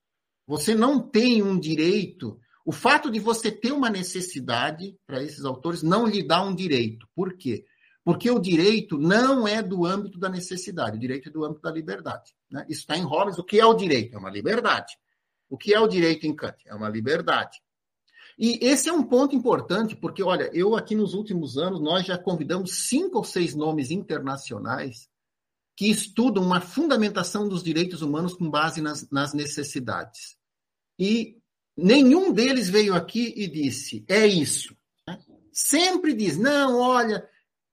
Você 0.48 0.74
não 0.74 1.00
tem 1.00 1.44
um 1.44 1.60
direito. 1.60 2.40
O 2.66 2.72
fato 2.72 3.10
de 3.10 3.20
você 3.20 3.52
ter 3.52 3.72
uma 3.72 3.90
necessidade, 3.90 4.96
para 5.08 5.24
esses 5.24 5.46
autores, 5.46 5.82
não 5.82 6.06
lhe 6.06 6.22
dá 6.22 6.42
um 6.42 6.54
direito. 6.54 7.08
Por 7.16 7.34
quê? 7.36 7.66
Porque 8.04 8.30
o 8.30 8.40
direito 8.40 8.98
não 8.98 9.48
é 9.48 9.62
do 9.62 9.86
âmbito 9.86 10.20
da 10.20 10.30
necessidade, 10.30 10.98
o 10.98 11.00
direito 11.00 11.30
é 11.30 11.32
do 11.32 11.44
âmbito 11.44 11.62
da 11.62 11.72
liberdade. 11.72 12.34
Né? 12.50 12.66
Isso 12.70 12.82
está 12.82 12.98
em 12.98 13.04
Hobbes. 13.04 13.38
O 13.38 13.44
que 13.44 13.60
é 13.60 13.66
o 13.66 13.74
direito? 13.74 14.16
É 14.16 14.18
uma 14.18 14.30
liberdade. 14.30 14.98
O 15.50 15.58
que 15.58 15.74
é 15.74 15.80
o 15.80 15.88
direito 15.88 16.26
em 16.28 16.36
Kant? 16.36 16.58
É 16.66 16.76
uma 16.76 16.90
liberdade. 16.90 17.60
E 18.38 18.58
esse 18.62 18.88
é 18.88 18.94
um 18.94 19.04
ponto 19.04 19.36
importante, 19.36 19.96
porque, 19.96 20.24
olha, 20.24 20.50
eu 20.54 20.76
aqui 20.76 20.96
nos 20.96 21.14
últimos 21.14 21.58
anos, 21.58 21.82
nós 21.82 22.06
já 22.06 22.18
convidamos 22.18 22.88
cinco 22.88 23.18
ou 23.18 23.24
seis 23.24 23.54
nomes 23.54 23.92
internacionais 23.92 25.10
que 25.76 25.90
estudam 25.90 26.44
uma 26.44 26.62
fundamentação 26.62 27.48
dos 27.48 27.64
direitos 27.64 28.02
humanos 28.02 28.34
com 28.34 28.50
base 28.50 28.82
nas, 28.82 29.10
nas 29.10 29.34
necessidades. 29.34 30.38
E 30.98 31.39
nenhum 31.84 32.32
deles 32.32 32.70
veio 32.70 32.94
aqui 32.94 33.34
e 33.36 33.48
disse, 33.48 34.04
é 34.08 34.26
isso. 34.26 34.76
Né? 35.08 35.18
Sempre 35.52 36.14
diz, 36.14 36.38
não, 36.38 36.80
olha, 36.80 37.28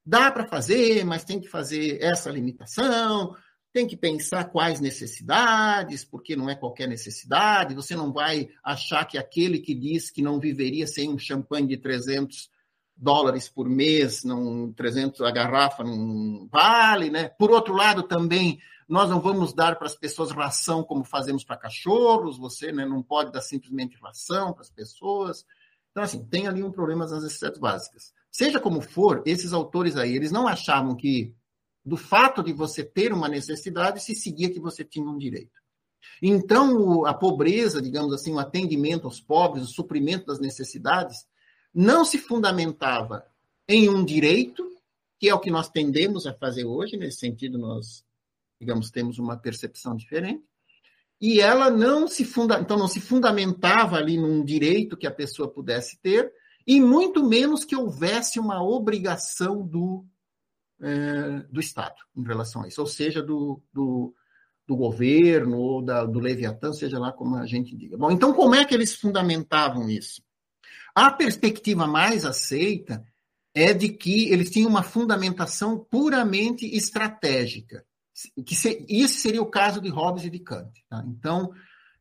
dá 0.04 0.30
para 0.30 0.46
fazer, 0.46 1.04
mas 1.04 1.24
tem 1.24 1.40
que 1.40 1.48
fazer 1.48 2.02
essa 2.02 2.30
limitação, 2.30 3.34
tem 3.72 3.86
que 3.86 3.96
pensar 3.96 4.44
quais 4.44 4.80
necessidades, 4.80 6.04
porque 6.04 6.34
não 6.34 6.48
é 6.48 6.54
qualquer 6.54 6.88
necessidade. 6.88 7.74
Você 7.74 7.94
não 7.94 8.12
vai 8.12 8.48
achar 8.64 9.04
que 9.04 9.18
aquele 9.18 9.58
que 9.58 9.74
diz 9.74 10.10
que 10.10 10.22
não 10.22 10.40
viveria 10.40 10.86
sem 10.86 11.10
um 11.10 11.18
champanhe 11.18 11.66
de 11.66 11.76
300 11.76 12.48
dólares 12.96 13.48
por 13.48 13.68
mês, 13.68 14.24
não 14.24 14.72
300 14.72 15.20
a 15.20 15.30
garrafa 15.30 15.84
não 15.84 16.48
vale, 16.50 17.10
né? 17.10 17.28
Por 17.28 17.50
outro 17.50 17.74
lado, 17.74 18.02
também 18.02 18.58
nós 18.88 19.10
não 19.10 19.20
vamos 19.20 19.52
dar 19.52 19.76
para 19.76 19.86
as 19.86 19.96
pessoas 19.96 20.30
ração 20.30 20.82
como 20.82 21.04
fazemos 21.04 21.44
para 21.44 21.56
cachorros, 21.56 22.38
você 22.38 22.70
né, 22.72 22.86
não 22.86 23.02
pode 23.02 23.32
dar 23.32 23.40
simplesmente 23.40 23.98
ração 24.00 24.52
para 24.52 24.62
as 24.62 24.70
pessoas. 24.70 25.44
Então, 25.90 26.02
assim, 26.02 26.24
tem 26.24 26.46
ali 26.46 26.62
um 26.62 26.70
problema 26.70 27.06
das 27.06 27.22
necessidades 27.22 27.58
básicas. 27.58 28.12
Seja 28.30 28.60
como 28.60 28.80
for, 28.80 29.22
esses 29.26 29.52
autores 29.52 29.96
aí, 29.96 30.14
eles 30.14 30.30
não 30.30 30.46
achavam 30.46 30.94
que 30.94 31.34
do 31.84 31.96
fato 31.96 32.42
de 32.42 32.52
você 32.52 32.84
ter 32.84 33.12
uma 33.12 33.28
necessidade 33.28 34.02
se 34.02 34.14
seguia 34.14 34.50
que 34.50 34.60
você 34.60 34.84
tinha 34.84 35.08
um 35.08 35.18
direito. 35.18 35.58
Então, 36.22 37.04
a 37.04 37.14
pobreza, 37.14 37.82
digamos 37.82 38.12
assim, 38.12 38.32
o 38.32 38.38
atendimento 38.38 39.06
aos 39.06 39.20
pobres, 39.20 39.64
o 39.64 39.72
suprimento 39.72 40.26
das 40.26 40.38
necessidades, 40.38 41.26
não 41.76 42.06
se 42.06 42.16
fundamentava 42.16 43.22
em 43.68 43.90
um 43.90 44.02
direito, 44.02 44.66
que 45.18 45.28
é 45.28 45.34
o 45.34 45.38
que 45.38 45.50
nós 45.50 45.68
tendemos 45.68 46.26
a 46.26 46.32
fazer 46.32 46.64
hoje, 46.64 46.96
nesse 46.96 47.18
sentido, 47.18 47.58
nós, 47.58 48.02
digamos, 48.58 48.90
temos 48.90 49.18
uma 49.18 49.36
percepção 49.36 49.94
diferente, 49.94 50.42
e 51.20 51.38
ela 51.38 51.70
não 51.70 52.08
se 52.08 52.24
funda, 52.24 52.58
então 52.58 52.78
não 52.78 52.88
se 52.88 52.98
fundamentava 52.98 53.96
ali 53.96 54.16
num 54.16 54.42
direito 54.42 54.96
que 54.96 55.06
a 55.06 55.10
pessoa 55.10 55.50
pudesse 55.50 55.98
ter, 56.00 56.32
e 56.66 56.80
muito 56.80 57.22
menos 57.22 57.62
que 57.62 57.76
houvesse 57.76 58.40
uma 58.40 58.62
obrigação 58.62 59.62
do 59.66 60.02
é, 60.80 61.40
do 61.50 61.60
Estado 61.60 61.96
em 62.16 62.22
relação 62.22 62.62
a 62.62 62.68
isso, 62.68 62.80
ou 62.80 62.86
seja, 62.86 63.22
do, 63.22 63.62
do, 63.72 64.14
do 64.66 64.76
governo 64.76 65.58
ou 65.58 65.82
da, 65.82 66.04
do 66.04 66.20
Leviatã, 66.20 66.72
seja 66.72 66.98
lá 66.98 67.12
como 67.12 67.36
a 67.36 67.46
gente 67.46 67.76
diga. 67.76 67.96
Bom, 67.96 68.10
então 68.10 68.32
como 68.32 68.54
é 68.54 68.64
que 68.64 68.74
eles 68.74 68.94
fundamentavam 68.94 69.88
isso? 69.88 70.22
A 70.96 71.10
perspectiva 71.10 71.86
mais 71.86 72.24
aceita 72.24 73.06
é 73.54 73.74
de 73.74 73.90
que 73.90 74.30
eles 74.30 74.48
tinham 74.48 74.70
uma 74.70 74.82
fundamentação 74.82 75.78
puramente 75.78 76.64
estratégica. 76.74 77.84
Que 78.46 78.54
se, 78.54 78.82
isso 78.88 79.20
seria 79.20 79.42
o 79.42 79.50
caso 79.50 79.78
de 79.78 79.90
Hobbes 79.90 80.24
e 80.24 80.30
de 80.30 80.38
Kant. 80.38 80.72
Tá? 80.88 81.04
Então, 81.06 81.52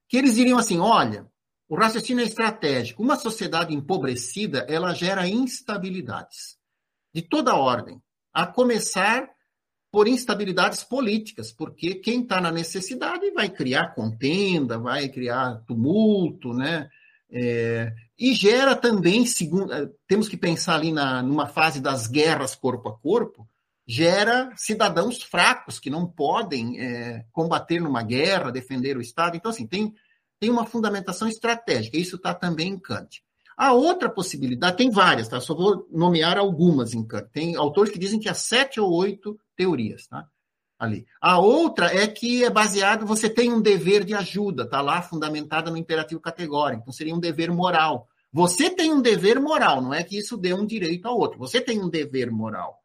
que 0.08 0.16
eles 0.16 0.36
diriam 0.36 0.58
assim, 0.58 0.80
olha, 0.80 1.28
o 1.68 1.76
raciocínio 1.76 2.24
é 2.24 2.26
estratégico. 2.26 3.04
Uma 3.04 3.18
sociedade 3.18 3.76
empobrecida, 3.76 4.60
ela 4.70 4.94
gera 4.94 5.28
instabilidades 5.28 6.58
de 7.14 7.22
toda 7.22 7.54
ordem 7.54 8.02
a 8.34 8.48
começar 8.48 9.30
por 9.92 10.08
instabilidades 10.08 10.86
políticas, 10.86 11.52
porque 11.52 11.96
quem 11.96 12.22
está 12.22 12.40
na 12.40 12.52
necessidade 12.52 13.30
vai 13.32 13.50
criar 13.50 13.94
contenda, 13.94 14.80
vai 14.80 15.10
criar 15.10 15.64
tumulto, 15.68 16.54
né? 16.54 16.90
É, 17.32 17.94
e 18.18 18.34
gera 18.34 18.76
também, 18.76 19.26
segundo, 19.26 19.74
é, 19.74 19.90
temos 20.08 20.30
que 20.30 20.38
pensar 20.38 20.76
ali 20.76 20.92
na, 20.92 21.22
numa 21.22 21.48
fase 21.48 21.82
das 21.82 22.08
guerras 22.08 22.56
corpo 22.56 22.90
a 22.90 22.98
corpo, 22.98 23.48
gera 23.88 24.52
cidadãos 24.56 25.22
fracos 25.22 25.80
que 25.80 25.90
não 25.90 26.08
podem 26.08 26.80
é, 26.80 27.26
combater 27.32 27.80
numa 27.80 28.02
guerra, 28.02 28.52
defender 28.52 28.98
o 28.98 29.02
Estado. 29.02 29.36
Então, 29.36 29.52
assim, 29.52 29.68
tem, 29.68 29.94
tem 30.40 30.50
uma 30.50 30.66
fundamentação 30.66 31.28
estratégica. 31.28 31.98
Isso 31.98 32.16
está 32.16 32.34
também 32.34 32.70
em 32.70 32.80
Kant. 32.80 33.24
A 33.58 33.74
outra 33.74 34.10
possibilidade, 34.10 34.78
tem 34.78 34.90
várias, 34.90 35.30
tá? 35.30 35.40
Só 35.40 35.56
vou 35.56 35.88
nomear 35.92 36.38
algumas 36.38 36.94
em 36.94 37.06
Kant. 37.06 37.30
Tem 37.32 37.56
autores 37.56 37.92
que 37.92 38.00
dizem 38.00 38.20
que 38.20 38.28
há 38.28 38.34
sete 38.34 38.80
ou 38.80 38.92
oito 38.92 39.40
teorias, 39.56 40.08
tá? 40.08 40.28
Ali. 40.78 41.06
A 41.22 41.40
outra 41.40 41.86
é 41.88 42.06
que 42.06 42.44
é 42.44 42.50
baseado, 42.50 43.06
você 43.06 43.30
tem 43.30 43.52
um 43.52 43.62
dever 43.62 44.04
de 44.04 44.14
ajuda, 44.14 44.70
tá 44.70 44.82
lá 44.82 45.02
fundamentada 45.02 45.72
no 45.72 45.78
imperativo 45.78 46.20
categórico, 46.20 46.82
então 46.82 46.94
seria 46.94 47.16
um 47.16 47.20
dever 47.20 47.50
moral. 47.50 48.10
Você 48.32 48.70
tem 48.70 48.92
um 48.92 49.02
dever 49.02 49.40
moral, 49.40 49.82
não 49.82 49.94
é 49.94 50.04
que 50.04 50.18
isso 50.18 50.36
dê 50.36 50.54
um 50.54 50.66
direito 50.66 51.08
ao 51.08 51.18
outro. 51.18 51.40
Você 51.40 51.62
tem 51.62 51.82
um 51.82 51.90
dever 51.90 52.30
moral 52.30 52.84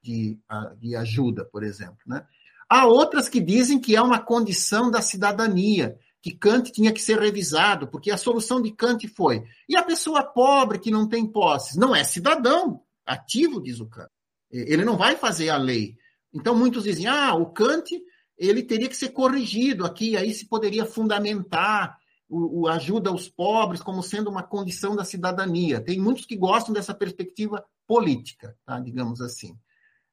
de, 0.00 0.38
de 0.78 0.94
ajuda, 0.94 1.44
por 1.44 1.64
exemplo, 1.64 1.98
né? 2.06 2.24
Há 2.68 2.86
outras 2.86 3.28
que 3.28 3.40
dizem 3.40 3.78
que 3.78 3.94
é 3.94 4.00
uma 4.00 4.18
condição 4.18 4.90
da 4.90 5.02
cidadania, 5.02 5.98
que 6.22 6.30
Kant 6.30 6.70
tinha 6.72 6.92
que 6.92 7.02
ser 7.02 7.18
revisado, 7.18 7.88
porque 7.88 8.10
a 8.10 8.16
solução 8.16 8.62
de 8.62 8.70
Kant 8.72 9.06
foi: 9.08 9.42
e 9.68 9.76
a 9.76 9.82
pessoa 9.82 10.22
pobre 10.22 10.78
que 10.78 10.90
não 10.90 11.08
tem 11.08 11.26
posses? 11.26 11.76
Não 11.76 11.94
é 11.94 12.04
cidadão 12.04 12.80
ativo, 13.04 13.60
diz 13.60 13.80
o 13.80 13.86
Kant. 13.86 14.08
Ele 14.50 14.84
não 14.84 14.96
vai 14.96 15.16
fazer 15.16 15.50
a 15.50 15.56
lei. 15.56 15.96
Então 16.32 16.54
muitos 16.54 16.84
dizem: 16.84 17.06
ah, 17.06 17.34
o 17.34 17.46
Kant 17.46 17.90
ele 18.38 18.62
teria 18.62 18.88
que 18.88 18.96
ser 18.96 19.10
corrigido 19.10 19.84
aqui, 19.84 20.16
aí 20.16 20.32
se 20.32 20.48
poderia 20.48 20.84
fundamentar 20.84 21.96
o, 22.28 22.62
o 22.62 22.68
ajuda 22.68 23.10
aos 23.10 23.28
pobres 23.28 23.82
como 23.82 24.02
sendo 24.02 24.30
uma 24.30 24.42
condição 24.42 24.96
da 24.96 25.04
cidadania. 25.04 25.80
Tem 25.80 26.00
muitos 26.00 26.24
que 26.24 26.36
gostam 26.36 26.72
dessa 26.72 26.94
perspectiva 26.94 27.64
política, 27.86 28.56
tá? 28.64 28.80
digamos 28.80 29.20
assim. 29.20 29.56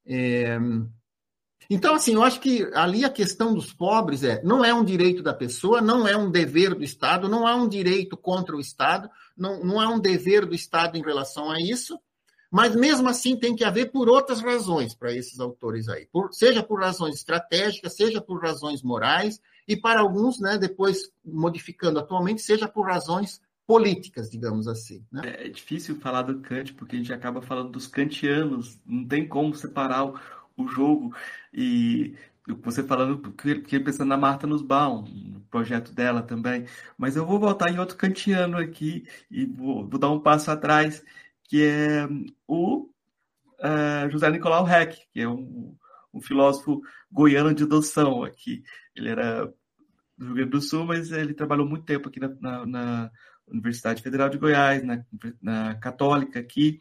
É, 0.05 0.59
então, 1.69 1.93
assim, 1.93 2.15
eu 2.15 2.23
acho 2.23 2.39
que 2.39 2.67
ali 2.73 3.05
a 3.05 3.09
questão 3.11 3.53
dos 3.53 3.71
pobres 3.71 4.23
é, 4.23 4.41
não 4.43 4.65
é 4.65 4.73
um 4.73 4.83
direito 4.83 5.21
da 5.21 5.33
pessoa, 5.33 5.79
não 5.79 6.07
é 6.07 6.17
um 6.17 6.31
dever 6.31 6.73
do 6.73 6.83
Estado, 6.83 7.29
não 7.29 7.45
há 7.45 7.55
um 7.55 7.69
direito 7.69 8.17
contra 8.17 8.55
o 8.55 8.59
Estado, 8.59 9.07
não, 9.37 9.63
não 9.63 9.79
há 9.79 9.87
um 9.87 9.99
dever 9.99 10.47
do 10.47 10.55
Estado 10.55 10.97
em 10.97 11.03
relação 11.03 11.51
a 11.51 11.61
isso, 11.61 11.99
mas 12.51 12.75
mesmo 12.75 13.07
assim 13.07 13.37
tem 13.37 13.55
que 13.55 13.63
haver 13.63 13.91
por 13.91 14.09
outras 14.09 14.41
razões 14.41 14.95
para 14.95 15.13
esses 15.13 15.39
autores 15.39 15.87
aí, 15.87 16.07
por, 16.11 16.33
seja 16.33 16.63
por 16.63 16.79
razões 16.79 17.15
estratégicas, 17.15 17.95
seja 17.95 18.21
por 18.21 18.41
razões 18.41 18.81
morais, 18.81 19.39
e 19.67 19.77
para 19.77 19.99
alguns, 19.99 20.39
né, 20.39 20.57
depois 20.57 21.11
modificando 21.23 21.99
atualmente, 21.99 22.41
seja 22.41 22.67
por 22.67 22.87
razões 22.87 23.39
políticas, 23.67 24.31
digamos 24.31 24.67
assim. 24.67 25.05
Né? 25.11 25.21
É, 25.25 25.45
é 25.45 25.49
difícil 25.49 25.95
falar 25.97 26.23
do 26.23 26.39
Kant, 26.39 26.73
porque 26.73 26.95
a 26.95 26.99
gente 26.99 27.13
acaba 27.13 27.39
falando 27.39 27.69
dos 27.69 27.85
kantianos, 27.85 28.79
não 28.83 29.07
tem 29.07 29.27
como 29.27 29.53
separar 29.53 30.05
o, 30.05 30.19
o 30.57 30.67
jogo. 30.67 31.15
E 31.53 32.15
você 32.63 32.81
falando, 32.81 33.21
fiquei 33.37 33.79
pensando 33.79 34.07
na 34.07 34.17
Marta 34.17 34.47
Nussbaum, 34.47 35.03
no 35.03 35.41
projeto 35.41 35.93
dela 35.93 36.23
também. 36.23 36.65
Mas 36.97 37.15
eu 37.15 37.25
vou 37.25 37.39
voltar 37.39 37.71
em 37.71 37.77
outro 37.77 37.95
kantiano 37.95 38.57
aqui 38.57 39.05
e 39.29 39.45
vou, 39.45 39.87
vou 39.87 39.99
dar 39.99 40.09
um 40.09 40.19
passo 40.19 40.49
atrás, 40.49 41.03
que 41.49 41.65
é 41.65 42.07
o 42.47 42.87
uh, 43.59 44.09
José 44.11 44.29
Nicolau 44.29 44.69
Heck, 44.69 44.95
que 45.11 45.19
é 45.19 45.27
um, 45.27 45.75
um 46.13 46.21
filósofo 46.21 46.79
goiano 47.11 47.53
de 47.53 47.63
adoção 47.63 48.23
aqui. 48.23 48.63
Ele 48.95 49.09
era 49.09 49.51
do 50.15 50.25
Rio 50.25 50.35
Grande 50.35 50.51
do 50.51 50.61
Sul, 50.61 50.85
mas 50.85 51.11
ele 51.11 51.33
trabalhou 51.33 51.67
muito 51.67 51.85
tempo 51.85 52.07
aqui 52.07 52.19
na, 52.19 52.29
na, 52.39 52.65
na 52.65 53.11
Universidade 53.47 54.03
Federal 54.03 54.29
de 54.29 54.37
Goiás, 54.37 54.83
na, 54.83 55.03
na, 55.41 55.75
Católica 55.75 56.39
aqui, 56.39 56.79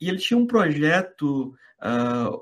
e 0.00 0.08
ele 0.08 0.18
tinha 0.18 0.38
um 0.38 0.46
projeto 0.46 1.54
uh, 1.80 2.40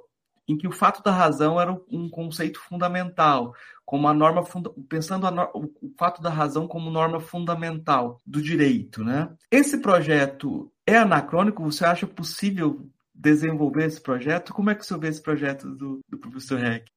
em 0.49 0.57
que 0.57 0.67
o 0.67 0.73
fato 0.73 1.03
da 1.03 1.13
razão 1.13 1.61
era 1.61 1.79
um 1.91 2.09
conceito 2.09 2.59
fundamental, 2.61 3.53
como 3.85 4.09
a 4.09 4.15
norma 4.15 4.43
funda 4.43 4.71
pensando 4.89 5.27
a 5.27 5.51
o 5.55 5.93
fato 5.99 6.23
da 6.23 6.31
razão 6.31 6.67
como 6.67 6.91
norma 6.91 7.21
fundamental 7.21 8.19
do 8.27 8.41
direito, 8.41 9.05
né? 9.05 9.29
Esse 9.51 9.83
projeto 9.83 10.73
é 10.89 10.97
anacrônico? 10.97 11.63
Você 11.63 11.85
acha 11.85 12.07
possível 12.07 12.91
desenvolver 13.15 13.85
esse 13.85 14.01
projeto? 14.01 14.55
Como 14.55 14.71
é 14.71 14.75
que 14.75 14.87
você 14.87 14.97
vê 14.97 15.09
esse 15.09 15.21
projeto 15.21 15.69
do, 15.69 16.01
do 16.09 16.19
professor 16.19 16.59
Heck? 16.65 16.91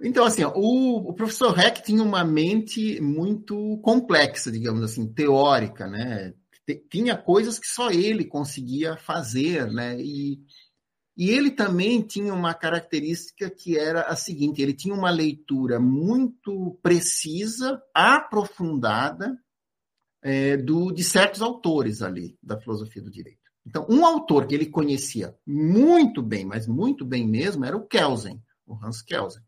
Então, 0.00 0.24
assim, 0.24 0.44
o, 0.44 1.08
o, 1.08 1.12
professor 1.14 1.58
Heck 1.58 1.82
tinha 1.82 2.02
uma 2.02 2.24
mente 2.24 3.00
muito 3.00 3.78
complexa, 3.82 4.52
digamos 4.52 4.82
assim, 4.82 5.12
teórica, 5.12 5.88
né? 5.88 6.32
Tinha 6.88 7.16
coisas 7.16 7.58
que 7.58 7.66
só 7.66 7.90
ele 7.90 8.24
conseguia 8.24 8.96
fazer, 8.96 9.66
né? 9.70 10.00
E, 10.00 10.38
e 11.16 11.30
ele 11.30 11.50
também 11.50 12.02
tinha 12.02 12.32
uma 12.32 12.54
característica 12.54 13.50
que 13.50 13.76
era 13.76 14.02
a 14.02 14.16
seguinte: 14.16 14.62
ele 14.62 14.74
tinha 14.74 14.94
uma 14.94 15.10
leitura 15.10 15.80
muito 15.80 16.78
precisa, 16.82 17.82
aprofundada 17.92 19.36
é, 20.24 20.56
do, 20.56 20.90
de 20.90 21.04
certos 21.04 21.42
autores 21.42 22.00
ali 22.00 22.36
da 22.42 22.58
filosofia 22.58 23.02
do 23.02 23.10
direito. 23.10 23.44
Então, 23.66 23.86
um 23.88 24.04
autor 24.04 24.46
que 24.46 24.54
ele 24.54 24.66
conhecia 24.66 25.34
muito 25.46 26.22
bem, 26.22 26.44
mas 26.46 26.66
muito 26.66 27.04
bem 27.04 27.28
mesmo, 27.28 27.64
era 27.64 27.76
o 27.76 27.86
Kelsen, 27.86 28.42
o 28.66 28.74
Hans 28.74 29.02
Kelsen. 29.02 29.42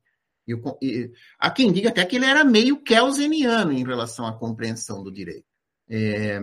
E, 0.47 0.55
e, 0.83 1.11
há 1.39 1.51
quem 1.51 1.73
diga 1.73 1.89
até 1.89 2.05
que 2.05 2.17
ele 2.17 2.27
era 2.27 2.45
meio 2.45 2.83
kelseniano 2.83 3.73
em 3.73 3.85
relação 3.85 4.27
à 4.27 4.39
compreensão 4.39 5.03
do 5.03 5.11
direito. 5.11 5.47
É, 5.89 6.39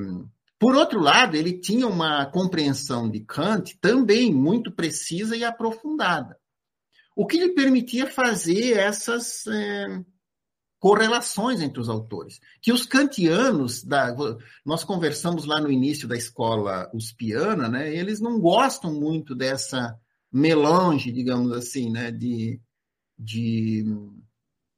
por 0.59 0.75
outro 0.75 0.99
lado, 0.99 1.35
ele 1.35 1.59
tinha 1.59 1.87
uma 1.87 2.25
compreensão 2.25 3.09
de 3.09 3.19
Kant 3.21 3.77
também 3.79 4.33
muito 4.33 4.71
precisa 4.71 5.35
e 5.35 5.43
aprofundada, 5.43 6.37
o 7.15 7.27
que 7.27 7.37
lhe 7.37 7.53
permitia 7.53 8.07
fazer 8.07 8.77
essas 8.77 9.45
é, 9.47 10.03
correlações 10.83 11.61
entre 11.61 11.79
os 11.79 11.87
autores. 11.87 12.41
Que 12.61 12.73
os 12.73 12.85
kantianos, 12.85 13.85
da, 13.85 14.13
nós 14.65 14.83
conversamos 14.83 15.45
lá 15.45 15.61
no 15.61 15.71
início 15.71 16.09
da 16.09 16.17
escola 16.17 16.91
uspiana, 16.93 17.69
né, 17.69 17.95
eles 17.95 18.19
não 18.19 18.37
gostam 18.37 18.93
muito 18.93 19.33
dessa 19.33 19.97
melange, 20.29 21.09
digamos 21.09 21.53
assim, 21.53 21.89
né, 21.89 22.11
de, 22.11 22.59
de, 23.17 23.85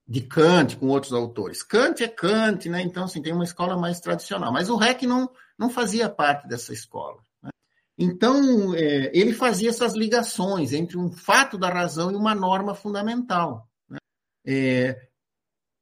de 0.07 0.21
Kant 0.21 0.77
com 0.77 0.89
outros 0.89 1.11
autores. 1.11 1.63
Kant 1.63 2.03
é 2.03 2.07
Kant, 2.07 2.69
né, 2.69 2.83
então 2.83 3.05
assim, 3.05 3.19
tem 3.19 3.33
uma 3.33 3.43
escola 3.43 3.75
mais 3.75 3.99
tradicional, 3.99 4.53
mas 4.53 4.69
o 4.69 4.79
Heck 4.79 5.07
não, 5.07 5.27
não 5.57 5.71
fazia 5.71 6.07
parte 6.07 6.47
dessa 6.47 6.71
escola. 6.71 7.19
Né? 7.41 7.49
Então, 7.97 8.75
é, 8.75 9.09
ele 9.11 9.33
fazia 9.33 9.69
essas 9.69 9.95
ligações 9.95 10.71
entre 10.71 10.99
um 10.99 11.09
fato 11.09 11.57
da 11.57 11.69
razão 11.69 12.11
e 12.11 12.15
uma 12.15 12.35
norma 12.35 12.75
fundamental. 12.75 13.67
Né? 13.89 13.97
É, 14.45 15.14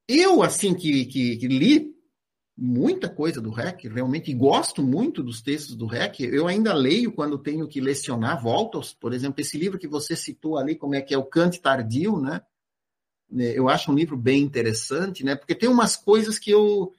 eu, 0.08 0.42
assim, 0.42 0.74
que, 0.74 1.06
que, 1.06 1.36
que, 1.36 1.48
li 1.48 1.94
muita 2.56 3.08
coisa 3.08 3.40
do 3.40 3.50
REC, 3.50 3.88
realmente 3.88 4.32
gosto 4.32 4.82
muito 4.82 5.22
dos 5.22 5.42
textos 5.42 5.74
do 5.74 5.86
REC, 5.86 6.20
eu 6.20 6.46
ainda 6.46 6.72
leio 6.72 7.12
quando 7.12 7.38
tenho 7.38 7.66
que 7.66 7.80
lecionar, 7.80 8.40
volto, 8.40 8.80
por 9.00 9.12
exemplo, 9.12 9.40
esse 9.40 9.58
livro 9.58 9.78
que 9.78 9.88
você 9.88 10.14
citou 10.14 10.56
ali, 10.56 10.76
como 10.76 10.94
é 10.94 11.00
que 11.00 11.12
é 11.12 11.18
o 11.18 11.24
Kant 11.24 11.60
Tardio, 11.60 12.20
né? 12.20 12.42
É, 13.36 13.58
eu 13.58 13.68
acho 13.68 13.90
um 13.90 13.94
livro 13.94 14.16
bem 14.16 14.42
interessante, 14.42 15.24
né? 15.24 15.34
Porque 15.34 15.54
tem 15.54 15.68
umas 15.68 15.96
coisas 15.96 16.38
que 16.38 16.50
eu, 16.50 16.92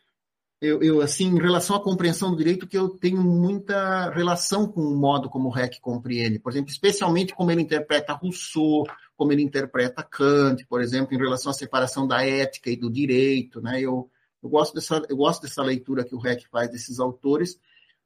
eu, 0.60 0.82
eu, 0.82 1.02
assim, 1.02 1.28
em 1.28 1.40
relação 1.40 1.76
à 1.76 1.84
compreensão 1.84 2.32
do 2.32 2.38
direito, 2.38 2.68
que 2.68 2.78
eu 2.78 2.90
tenho 2.90 3.22
muita 3.22 4.10
relação 4.12 4.68
com 4.68 4.82
o 4.82 4.96
modo 4.98 5.30
como 5.30 5.48
o 5.48 5.52
REC 5.52 5.80
compreende. 5.80 6.40
Por 6.40 6.52
exemplo, 6.52 6.72
especialmente 6.72 7.34
como 7.34 7.52
ele 7.52 7.62
interpreta 7.62 8.14
Rousseau, 8.14 8.86
como 9.16 9.32
ele 9.32 9.42
interpreta 9.42 10.04
Kant, 10.04 10.66
por 10.68 10.82
exemplo, 10.82 11.14
em 11.14 11.18
relação 11.18 11.52
à 11.52 11.54
separação 11.54 12.08
da 12.08 12.26
ética 12.26 12.70
e 12.70 12.76
do 12.76 12.90
direito. 12.90 13.62
Né? 13.62 13.82
Eu, 13.82 14.10
eu, 14.44 14.50
gosto, 14.50 14.74
dessa, 14.74 15.02
eu 15.10 15.18
gosto 15.18 15.44
dessa 15.44 15.64
leitura 15.64 16.04
que 16.04 16.16
o 16.16 16.20
REC 16.20 16.46
faz 16.52 16.70
desses 16.70 17.00
autores, 17.00 17.58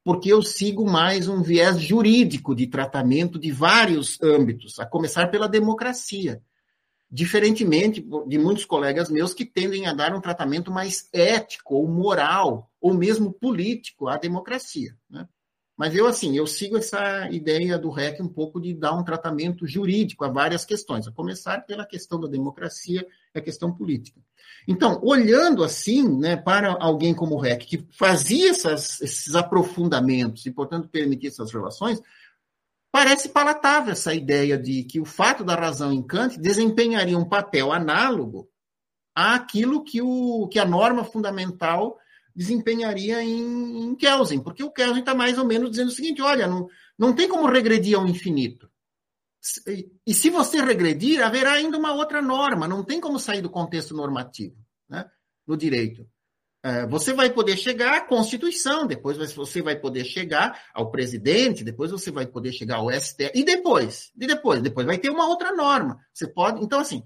porque 0.04 0.32
eu 0.32 0.42
sigo 0.42 0.86
mais 0.86 1.28
um 1.28 1.42
viés 1.42 1.80
jurídico 1.80 2.56
de 2.56 2.68
tratamento 2.68 3.38
de 3.40 3.52
vários 3.52 4.22
âmbitos, 4.22 4.80
a 4.80 4.86
começar 4.86 5.28
pela 5.28 5.48
democracia. 5.48 6.42
Diferentemente 7.12 8.06
de 8.28 8.38
muitos 8.38 8.66
colegas 8.66 9.10
meus 9.10 9.34
que 9.34 9.44
tendem 9.44 9.88
a 9.88 9.94
dar 9.94 10.16
um 10.16 10.22
tratamento 10.22 10.72
mais 10.72 11.10
ético 11.12 11.76
ou 11.76 11.88
moral, 11.88 12.72
ou 12.80 12.94
mesmo 12.94 13.34
político 13.34 14.08
à 14.08 14.16
democracia. 14.16 14.96
Né? 15.10 15.28
Mas 15.80 15.96
eu, 15.96 16.06
assim, 16.06 16.36
eu 16.36 16.46
sigo 16.46 16.78
essa 16.78 17.30
ideia 17.32 17.80
do 17.80 17.90
REC 17.90 18.20
um 18.20 18.28
pouco 18.28 18.60
de 18.60 18.74
dar 18.74 18.92
um 18.92 19.02
tratamento 19.02 19.66
jurídico 19.66 20.26
a 20.26 20.28
várias 20.28 20.66
questões, 20.66 21.08
a 21.08 21.12
começar 21.14 21.66
pela 21.66 21.86
questão 21.86 22.20
da 22.20 22.28
democracia 22.28 23.08
e 23.34 23.40
a 23.40 23.42
questão 23.42 23.74
política. 23.74 24.20
Então, 24.68 25.00
olhando 25.02 25.64
assim, 25.64 26.06
né, 26.20 26.36
para 26.36 26.76
alguém 26.82 27.14
como 27.14 27.36
o 27.36 27.40
REC, 27.40 27.66
que 27.66 27.88
fazia 27.92 28.50
essas, 28.50 29.00
esses 29.00 29.34
aprofundamentos 29.36 30.46
e, 30.46 30.52
portanto, 30.52 30.90
permitia 30.90 31.30
essas 31.30 31.50
relações, 31.50 32.02
parece 32.92 33.30
palatável 33.30 33.94
essa 33.94 34.14
ideia 34.14 34.58
de 34.58 34.84
que 34.84 35.00
o 35.00 35.06
fato 35.06 35.46
da 35.46 35.56
razão 35.56 35.94
em 35.94 36.04
Kant 36.04 36.38
desempenharia 36.38 37.18
um 37.18 37.24
papel 37.24 37.72
análogo 37.72 38.50
àquilo 39.16 39.82
que, 39.82 40.02
o, 40.02 40.46
que 40.50 40.60
a 40.60 40.66
norma 40.66 41.06
fundamental 41.06 41.98
desempenharia 42.40 43.22
em, 43.22 43.84
em 43.84 43.96
Kelsen, 43.96 44.40
porque 44.40 44.64
o 44.64 44.72
Kelsen 44.72 45.02
está 45.02 45.14
mais 45.14 45.38
ou 45.38 45.46
menos 45.46 45.72
dizendo 45.72 45.90
o 45.90 45.92
seguinte: 45.92 46.22
olha, 46.22 46.48
não, 46.48 46.70
não 46.98 47.14
tem 47.14 47.28
como 47.28 47.46
regredir 47.46 47.98
ao 47.98 48.08
infinito. 48.08 48.72
E 50.08 50.14
se 50.14 50.30
você 50.30 50.62
regredir, 50.62 51.22
haverá 51.22 51.54
ainda 51.54 51.78
uma 51.78 51.94
outra 51.94 52.22
norma, 52.22 52.66
não 52.66 52.84
tem 52.84 53.02
como 53.02 53.20
sair 53.20 53.42
do 53.42 53.50
contexto 53.50 53.94
normativo 53.94 54.56
né, 54.88 55.06
no 55.46 55.58
direito. 55.58 56.08
É, 56.64 56.86
você 56.88 57.14
vai 57.14 57.30
poder 57.30 57.58
chegar 57.58 57.98
à 57.98 58.02
Constituição, 58.02 58.88
depois 58.88 59.18
você 59.18 59.62
vai 59.62 59.78
poder 59.78 60.06
chegar 60.06 60.62
ao 60.74 60.92
presidente, 60.92 61.64
depois 61.64 61.92
você 61.92 62.12
vai 62.12 62.26
poder 62.26 62.52
chegar 62.54 62.78
ao 62.78 62.92
STF, 62.92 63.32
e 63.34 63.44
depois, 63.44 64.12
e 64.16 64.28
depois, 64.28 64.62
depois 64.62 64.86
vai 64.86 64.98
ter 64.98 65.10
uma 65.10 65.28
outra 65.28 65.54
norma. 65.54 66.00
Você 66.14 66.28
pode, 66.28 66.64
então 66.64 66.80
assim, 66.80 67.04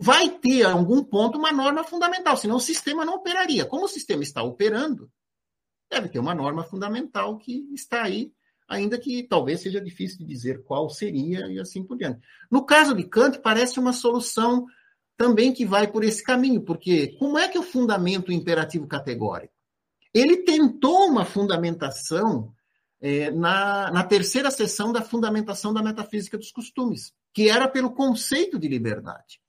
vai 0.00 0.30
ter 0.30 0.64
a 0.64 0.72
algum 0.72 1.04
ponto 1.04 1.36
uma 1.36 1.52
norma 1.52 1.84
fundamental, 1.84 2.34
senão 2.34 2.56
o 2.56 2.60
sistema 2.60 3.04
não 3.04 3.16
operaria. 3.16 3.66
Como 3.66 3.84
o 3.84 3.88
sistema 3.88 4.22
está 4.22 4.42
operando, 4.42 5.12
deve 5.90 6.08
ter 6.08 6.18
uma 6.18 6.34
norma 6.34 6.64
fundamental 6.64 7.36
que 7.36 7.68
está 7.74 8.04
aí, 8.04 8.32
ainda 8.66 8.98
que 8.98 9.22
talvez 9.24 9.60
seja 9.60 9.78
difícil 9.78 10.18
de 10.18 10.24
dizer 10.24 10.62
qual 10.64 10.88
seria 10.88 11.46
e 11.48 11.60
assim 11.60 11.84
por 11.84 11.98
diante. 11.98 12.20
No 12.50 12.64
caso 12.64 12.94
de 12.94 13.04
Kant, 13.04 13.40
parece 13.40 13.78
uma 13.78 13.92
solução 13.92 14.64
também 15.18 15.52
que 15.52 15.66
vai 15.66 15.86
por 15.86 16.02
esse 16.02 16.24
caminho, 16.24 16.62
porque 16.62 17.08
como 17.18 17.38
é 17.38 17.46
que 17.46 17.58
o 17.58 17.62
fundamento 17.62 18.32
imperativo 18.32 18.86
categórico? 18.86 19.52
Ele 20.14 20.38
tentou 20.38 21.08
uma 21.08 21.26
fundamentação 21.26 22.54
é, 23.02 23.30
na, 23.30 23.90
na 23.90 24.02
terceira 24.02 24.50
sessão 24.50 24.92
da 24.92 25.02
fundamentação 25.02 25.74
da 25.74 25.82
metafísica 25.82 26.38
dos 26.38 26.50
costumes, 26.50 27.12
que 27.34 27.50
era 27.50 27.68
pelo 27.68 27.90
conceito 27.90 28.58
de 28.58 28.66
liberdade 28.66 29.40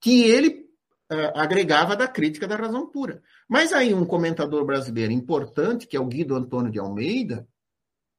que 0.00 0.24
ele 0.24 0.66
uh, 1.12 1.32
agregava 1.34 1.96
da 1.96 2.08
crítica 2.08 2.46
da 2.46 2.56
razão 2.56 2.86
pura. 2.86 3.22
Mas 3.48 3.72
aí 3.72 3.94
um 3.94 4.04
comentador 4.04 4.64
brasileiro 4.64 5.12
importante, 5.12 5.86
que 5.86 5.96
é 5.96 6.00
o 6.00 6.06
Guido 6.06 6.34
Antônio 6.34 6.70
de 6.70 6.78
Almeida, 6.78 7.46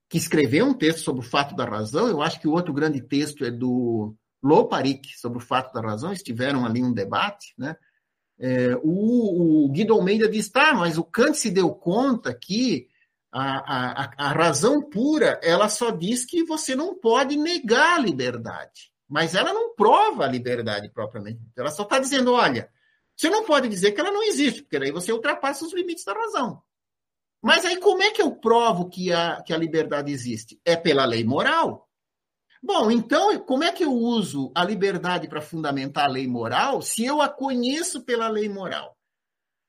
que 0.10 0.18
escreveu 0.18 0.66
um 0.66 0.74
texto 0.74 1.00
sobre 1.00 1.22
o 1.22 1.30
fato 1.30 1.56
da 1.56 1.66
razão, 1.66 2.08
eu 2.08 2.22
acho 2.22 2.40
que 2.40 2.48
o 2.48 2.54
outro 2.54 2.74
grande 2.74 3.02
texto 3.02 3.44
é 3.44 3.52
do 3.52 4.16
Loparic, 4.42 5.18
sobre 5.20 5.40
o 5.40 5.46
fato 5.46 5.74
da 5.74 5.82
razão, 5.82 6.14
estiveram 6.14 6.66
ali 6.66 6.82
um 6.82 6.94
debate, 6.94 7.54
né? 7.58 7.76
É, 8.40 8.76
o, 8.84 9.66
o, 9.66 9.72
Guido 9.72 9.96
Almeida 9.96 10.30
diz, 10.30 10.48
tá, 10.48 10.72
mas 10.74 10.98
o 10.98 11.04
Kant 11.04 11.36
se 11.36 11.50
deu 11.50 11.72
conta 11.72 12.32
que 12.36 12.88
a, 13.32 14.04
a, 14.04 14.14
a 14.16 14.32
razão 14.32 14.80
pura, 14.80 15.40
ela 15.42 15.68
só 15.68 15.90
diz 15.90 16.24
que 16.24 16.44
você 16.44 16.76
não 16.76 16.94
pode 16.94 17.36
negar 17.36 17.98
a 17.98 18.00
liberdade 18.00 18.92
mas 19.08 19.36
ela 19.36 19.53
não 19.53 19.76
prova 19.76 20.26
a 20.26 20.28
liberdade 20.28 20.89
propriamente. 20.89 21.41
Ela 21.55 21.72
só 21.72 21.84
está 21.84 21.99
dizendo: 21.99 22.34
olha, 22.34 22.70
você 23.16 23.30
não 23.30 23.45
pode 23.45 23.68
dizer 23.68 23.91
que 23.91 23.99
ela 23.99 24.12
não 24.12 24.24
existe, 24.24 24.62
porque 24.62 24.80
daí 24.80 24.91
você 24.91 25.12
ultrapassa 25.12 25.66
os 25.66 25.74
limites 25.74 26.03
da 26.03 26.14
razão. 26.14 26.62
Mas 27.41 27.66
aí 27.66 27.78
como 27.78 28.01
é 28.01 28.12
que 28.12 28.22
eu 28.22 28.36
provo 28.36 28.89
que 28.89 29.14
a, 29.14 29.41
que 29.43 29.53
a 29.53 29.58
liberdade 29.58 30.12
existe? 30.12 30.60
É 30.66 30.76
pela 30.76 31.05
lei 31.05 31.24
moral. 31.24 31.88
Bom, 32.62 32.89
então 32.89 33.39
como 33.39 33.64
é 33.64 33.72
que 33.72 33.84
eu 33.84 33.93
uso 33.93 34.51
a 34.55 34.64
liberdade 34.64 35.28
para 35.28 35.41
fundamentar 35.41 36.05
a 36.05 36.12
lei 36.12 36.28
moral 36.28 36.82
se 36.82 37.05
eu 37.05 37.22
a 37.22 37.30
conheço 37.30 38.03
pela 38.03 38.28
lei 38.28 38.49
moral? 38.49 38.97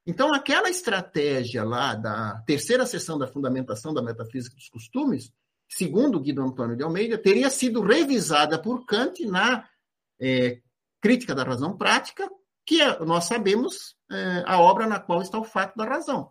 Então, 0.08 0.32
aquela 0.32 0.70
estratégia 0.70 1.62
lá 1.62 1.94
da 1.94 2.42
terceira 2.46 2.86
sessão 2.86 3.18
da 3.18 3.26
fundamentação 3.26 3.92
da 3.92 4.00
metafísica 4.00 4.56
dos 4.56 4.70
costumes, 4.70 5.30
segundo 5.68 6.20
Guido 6.20 6.42
Antônio 6.42 6.76
de 6.76 6.82
Almeida, 6.82 7.18
teria 7.18 7.50
sido 7.50 7.82
revisada 7.82 8.60
por 8.60 8.84
Kant 8.86 9.24
na 9.26 9.68
é, 10.20 10.60
Crítica 11.00 11.34
da 11.34 11.44
Razão 11.44 11.76
Prática, 11.76 12.28
que 12.66 12.80
é, 12.80 12.98
nós 13.04 13.24
sabemos 13.24 13.96
é, 14.10 14.44
a 14.46 14.60
obra 14.60 14.86
na 14.86 14.98
qual 14.98 15.22
está 15.22 15.38
o 15.38 15.44
fato 15.44 15.76
da 15.76 15.84
razão. 15.84 16.30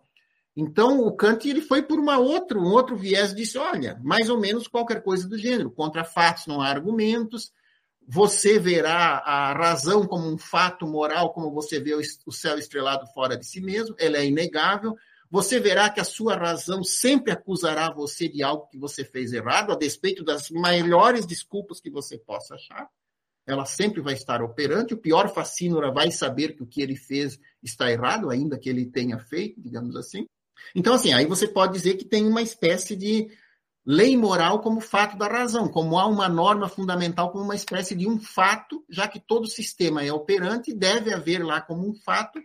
Então, 0.56 1.00
o 1.00 1.14
Kant 1.14 1.48
ele 1.48 1.60
foi 1.60 1.82
por 1.82 2.00
uma 2.00 2.18
outro, 2.18 2.60
um 2.60 2.72
outro 2.72 2.96
viés, 2.96 3.32
disse, 3.34 3.56
olha, 3.56 4.00
mais 4.02 4.28
ou 4.28 4.40
menos 4.40 4.66
qualquer 4.66 5.02
coisa 5.02 5.28
do 5.28 5.38
gênero, 5.38 5.70
contra 5.70 6.02
fatos 6.02 6.46
não 6.46 6.60
há 6.60 6.68
argumentos, 6.68 7.52
você 8.10 8.58
verá 8.58 9.18
a 9.18 9.52
razão 9.52 10.06
como 10.06 10.26
um 10.26 10.38
fato 10.38 10.86
moral, 10.86 11.32
como 11.32 11.52
você 11.52 11.78
vê 11.78 11.94
o 11.94 12.32
céu 12.32 12.58
estrelado 12.58 13.06
fora 13.08 13.36
de 13.36 13.46
si 13.46 13.60
mesmo, 13.60 13.94
ela 13.98 14.16
é 14.16 14.26
inegável. 14.26 14.96
Você 15.30 15.60
verá 15.60 15.90
que 15.90 16.00
a 16.00 16.04
sua 16.04 16.36
razão 16.36 16.82
sempre 16.82 17.32
acusará 17.32 17.92
você 17.92 18.28
de 18.28 18.42
algo 18.42 18.66
que 18.68 18.78
você 18.78 19.04
fez 19.04 19.32
errado, 19.32 19.72
a 19.72 19.76
despeito 19.76 20.24
das 20.24 20.50
melhores 20.50 21.26
desculpas 21.26 21.80
que 21.80 21.90
você 21.90 22.18
possa 22.18 22.54
achar. 22.54 22.88
Ela 23.46 23.64
sempre 23.64 24.00
vai 24.00 24.14
estar 24.14 24.42
operante. 24.42 24.94
O 24.94 24.98
pior 24.98 25.32
fascínora 25.32 25.90
vai 25.90 26.10
saber 26.10 26.54
que 26.54 26.62
o 26.62 26.66
que 26.66 26.82
ele 26.82 26.96
fez 26.96 27.38
está 27.62 27.90
errado, 27.90 28.30
ainda 28.30 28.58
que 28.58 28.68
ele 28.68 28.86
tenha 28.86 29.18
feito, 29.18 29.60
digamos 29.60 29.96
assim. 29.96 30.26
Então, 30.74 30.94
assim, 30.94 31.12
aí 31.12 31.26
você 31.26 31.46
pode 31.48 31.72
dizer 31.72 31.94
que 31.96 32.04
tem 32.04 32.26
uma 32.26 32.42
espécie 32.42 32.96
de 32.96 33.28
lei 33.84 34.16
moral 34.18 34.60
como 34.60 34.80
fato 34.80 35.16
da 35.16 35.26
razão, 35.26 35.66
como 35.66 35.98
há 35.98 36.06
uma 36.06 36.28
norma 36.28 36.68
fundamental 36.68 37.30
como 37.32 37.44
uma 37.44 37.54
espécie 37.54 37.94
de 37.94 38.06
um 38.06 38.18
fato, 38.20 38.84
já 38.88 39.08
que 39.08 39.18
todo 39.18 39.48
sistema 39.48 40.04
é 40.04 40.12
operante, 40.12 40.74
deve 40.74 41.12
haver 41.12 41.42
lá 41.42 41.60
como 41.60 41.88
um 41.88 41.94
fato, 41.94 42.38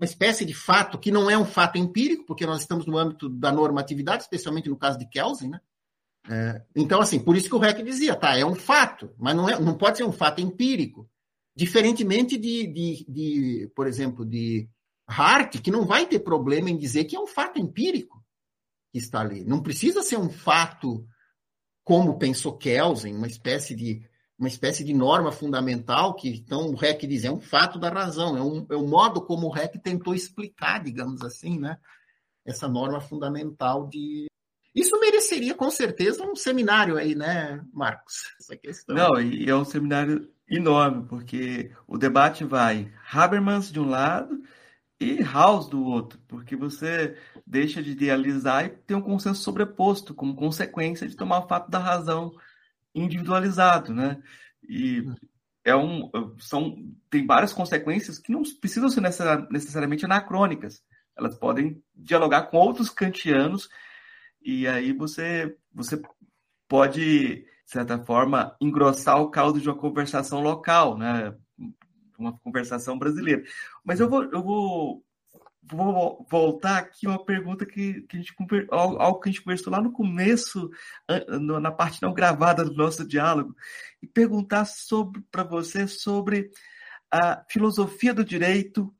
uma 0.00 0.06
espécie 0.06 0.46
de 0.46 0.54
fato 0.54 0.98
que 0.98 1.10
não 1.10 1.28
é 1.28 1.36
um 1.36 1.44
fato 1.44 1.76
empírico, 1.76 2.24
porque 2.24 2.46
nós 2.46 2.62
estamos 2.62 2.86
no 2.86 2.96
âmbito 2.96 3.28
da 3.28 3.52
normatividade, 3.52 4.22
especialmente 4.22 4.70
no 4.70 4.78
caso 4.78 4.98
de 4.98 5.06
Kelsen, 5.06 5.50
né? 5.50 5.60
É, 6.28 6.62
então, 6.74 7.00
assim, 7.00 7.18
por 7.18 7.36
isso 7.36 7.48
que 7.48 7.54
o 7.54 7.58
REC 7.58 7.82
dizia, 7.82 8.16
tá, 8.16 8.36
é 8.36 8.44
um 8.44 8.54
fato, 8.54 9.14
mas 9.18 9.36
não, 9.36 9.48
é, 9.48 9.60
não 9.60 9.76
pode 9.76 9.98
ser 9.98 10.04
um 10.04 10.12
fato 10.12 10.40
empírico. 10.40 11.08
Diferentemente 11.54 12.38
de, 12.38 12.66
de, 12.66 13.04
de, 13.06 13.72
por 13.74 13.86
exemplo, 13.86 14.24
de 14.24 14.68
Hart, 15.06 15.60
que 15.60 15.70
não 15.70 15.84
vai 15.84 16.06
ter 16.06 16.20
problema 16.20 16.70
em 16.70 16.78
dizer 16.78 17.04
que 17.04 17.16
é 17.16 17.20
um 17.20 17.26
fato 17.26 17.58
empírico 17.58 18.24
que 18.92 18.98
está 18.98 19.20
ali. 19.20 19.44
Não 19.44 19.62
precisa 19.62 20.02
ser 20.02 20.18
um 20.18 20.30
fato 20.30 21.06
como 21.84 22.18
pensou 22.18 22.56
Kelsen, 22.56 23.14
uma 23.14 23.26
espécie 23.26 23.74
de 23.74 24.02
uma 24.40 24.48
espécie 24.48 24.82
de 24.82 24.94
norma 24.94 25.30
fundamental 25.30 26.14
que 26.14 26.30
então 26.30 26.70
o 26.70 26.74
REC 26.74 27.06
diz 27.06 27.24
é 27.24 27.30
um 27.30 27.40
fato 27.40 27.78
da 27.78 27.90
razão, 27.90 28.38
é 28.38 28.42
um, 28.42 28.66
é 28.70 28.76
um 28.76 28.88
modo 28.88 29.20
como 29.20 29.46
o 29.46 29.50
REC 29.50 29.78
tentou 29.82 30.14
explicar, 30.14 30.82
digamos 30.82 31.20
assim, 31.20 31.60
né? 31.60 31.76
Essa 32.42 32.66
norma 32.66 33.02
fundamental 33.02 33.86
de 33.86 34.26
isso 34.74 34.98
mereceria 34.98 35.54
com 35.54 35.70
certeza 35.70 36.24
um 36.24 36.34
seminário 36.34 36.96
aí, 36.96 37.14
né, 37.14 37.62
Marcos? 37.72 38.22
Essa 38.40 38.56
questão. 38.56 38.96
Não, 38.96 39.20
e 39.20 39.48
é 39.48 39.54
um 39.54 39.64
seminário 39.64 40.30
enorme, 40.48 41.06
porque 41.06 41.72
o 41.86 41.98
debate 41.98 42.44
vai 42.44 42.90
Habermas 43.12 43.70
de 43.70 43.78
um 43.78 43.88
lado 43.88 44.42
e 44.98 45.22
House 45.22 45.68
do 45.68 45.84
outro, 45.84 46.18
porque 46.26 46.56
você 46.56 47.16
deixa 47.46 47.82
de 47.82 47.90
idealizar 47.90 48.64
e 48.64 48.68
tem 48.70 48.96
um 48.96 49.02
consenso 49.02 49.42
sobreposto, 49.42 50.14
como 50.14 50.34
consequência 50.34 51.06
de 51.06 51.16
tomar 51.16 51.40
o 51.40 51.48
fato 51.48 51.70
da 51.70 51.78
razão 51.78 52.32
individualizado, 52.94 53.94
né? 53.94 54.22
E 54.62 55.04
é 55.64 55.74
um, 55.74 56.10
são, 56.38 56.76
tem 57.08 57.26
várias 57.26 57.52
consequências 57.52 58.18
que 58.18 58.32
não 58.32 58.42
precisam 58.60 58.88
ser 58.88 59.00
necessariamente 59.50 60.04
anacrônicas. 60.04 60.82
Elas 61.16 61.36
podem 61.38 61.82
dialogar 61.94 62.44
com 62.44 62.56
outros 62.56 62.90
kantianos 62.90 63.68
e 64.42 64.66
aí 64.66 64.92
você, 64.92 65.54
você 65.72 66.00
pode, 66.66 67.42
de 67.42 67.46
certa 67.66 67.98
forma, 68.04 68.56
engrossar 68.60 69.20
o 69.20 69.30
caldo 69.30 69.60
de 69.60 69.68
uma 69.68 69.76
conversação 69.76 70.40
local, 70.40 70.96
né? 70.96 71.34
uma 72.20 72.38
conversação 72.38 72.98
brasileira. 72.98 73.42
Mas 73.84 73.98
eu 73.98 74.08
vou, 74.08 74.24
eu 74.24 74.42
vou, 74.42 75.04
vou 75.62 76.26
voltar 76.30 76.78
aqui 76.78 77.06
uma 77.06 77.24
pergunta 77.24 77.66
que, 77.66 78.02
que 78.02 78.16
a 78.16 78.20
gente 78.20 78.34
algo 78.70 79.20
que 79.20 79.28
a 79.28 79.32
gente 79.32 79.42
conversou 79.42 79.72
lá 79.72 79.80
no 79.80 79.92
começo, 79.92 80.70
na 81.60 81.70
parte 81.70 82.02
não 82.02 82.12
gravada 82.12 82.64
do 82.64 82.74
nosso 82.74 83.06
diálogo, 83.06 83.54
e 84.02 84.06
perguntar 84.06 84.64
sobre 84.64 85.22
para 85.30 85.44
você 85.44 85.86
sobre 85.86 86.50
a 87.10 87.44
filosofia 87.48 88.14
do 88.14 88.24
direito 88.24 88.94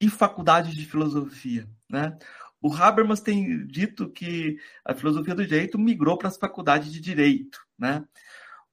e 0.00 0.08
faculdade 0.08 0.74
de 0.74 0.86
filosofia, 0.86 1.68
né? 1.88 2.16
O 2.62 2.72
Habermas 2.74 3.20
tem 3.20 3.66
dito 3.66 4.10
que 4.10 4.58
a 4.84 4.94
filosofia 4.94 5.34
do 5.34 5.46
direito 5.46 5.78
migrou 5.78 6.18
para 6.18 6.28
as 6.28 6.36
faculdades 6.36 6.92
de 6.92 7.00
direito, 7.00 7.58
né? 7.78 8.04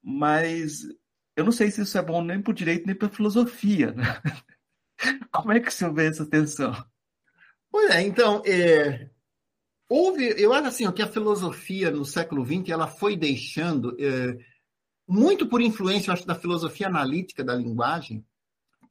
Mas 0.02 0.82
eu 1.36 1.44
não 1.44 1.52
sei 1.52 1.70
se 1.70 1.82
isso 1.82 1.96
é 1.96 2.02
bom 2.02 2.22
nem 2.22 2.42
para 2.42 2.50
o 2.50 2.54
direito 2.54 2.86
nem 2.86 2.94
para 2.94 3.08
a 3.08 3.10
filosofia. 3.10 3.92
Né? 3.92 4.04
Como 5.32 5.52
é 5.52 5.60
que 5.60 5.72
você 5.72 5.90
vê 5.90 6.08
essa 6.08 6.26
tensão? 6.26 6.72
Pois 7.70 7.90
é, 7.90 8.02
então, 8.02 8.42
é, 8.46 9.08
houve, 9.88 10.34
eu 10.36 10.52
acho 10.52 10.68
assim, 10.68 10.92
que 10.92 11.02
a 11.02 11.06
filosofia 11.06 11.90
no 11.90 12.04
século 12.04 12.44
XX 12.44 12.70
ela 12.70 12.86
foi 12.86 13.16
deixando, 13.16 13.96
é, 13.98 14.38
muito 15.06 15.46
por 15.46 15.60
influência, 15.60 16.10
eu 16.10 16.14
acho, 16.14 16.26
da 16.26 16.34
filosofia 16.34 16.88
analítica 16.88 17.44
da 17.44 17.54
linguagem, 17.54 18.24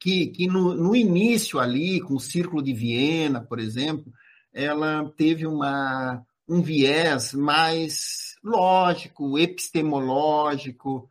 que, 0.00 0.28
que 0.28 0.46
no, 0.46 0.74
no 0.74 0.94
início 0.94 1.58
ali, 1.58 2.00
com 2.00 2.14
o 2.14 2.20
Círculo 2.20 2.62
de 2.62 2.72
Viena, 2.72 3.40
por 3.40 3.58
exemplo, 3.58 4.12
ela 4.52 5.08
teve 5.16 5.46
uma, 5.46 6.24
um 6.48 6.62
viés 6.62 7.32
mais 7.34 8.36
lógico, 8.42 9.38
epistemológico, 9.38 11.08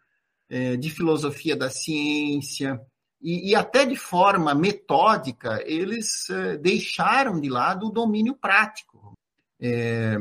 é, 0.49 0.77
de 0.77 0.89
filosofia 0.89 1.55
da 1.55 1.69
ciência, 1.69 2.79
e, 3.21 3.49
e 3.49 3.55
até 3.55 3.85
de 3.85 3.95
forma 3.95 4.53
metódica, 4.53 5.63
eles 5.65 6.29
é, 6.29 6.57
deixaram 6.57 7.39
de 7.39 7.47
lado 7.49 7.87
o 7.87 7.91
domínio 7.91 8.35
prático. 8.35 9.13
É, 9.59 10.17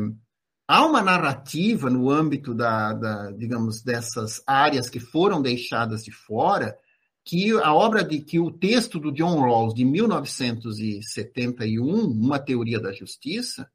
há 0.67 0.83
uma 0.85 1.01
narrativa 1.03 1.89
no 1.91 2.11
âmbito 2.11 2.53
da, 2.55 2.95
da, 2.95 3.31
digamos, 3.33 3.83
dessas 3.83 4.43
áreas 4.47 4.89
que 4.89 4.99
foram 4.99 5.43
deixadas 5.43 6.03
de 6.05 6.11
fora, 6.11 6.79
que 7.25 7.51
a 7.51 7.75
obra 7.75 8.03
de 8.05 8.21
que 8.21 8.39
o 8.39 8.51
texto 8.51 8.99
do 9.01 9.13
John 9.13 9.41
Rawls 9.41 9.75
de 9.75 9.85
1971, 9.85 12.09
Uma 12.09 12.39
Teoria 12.39 12.81
da 12.81 12.93
Justiça, 12.93 13.71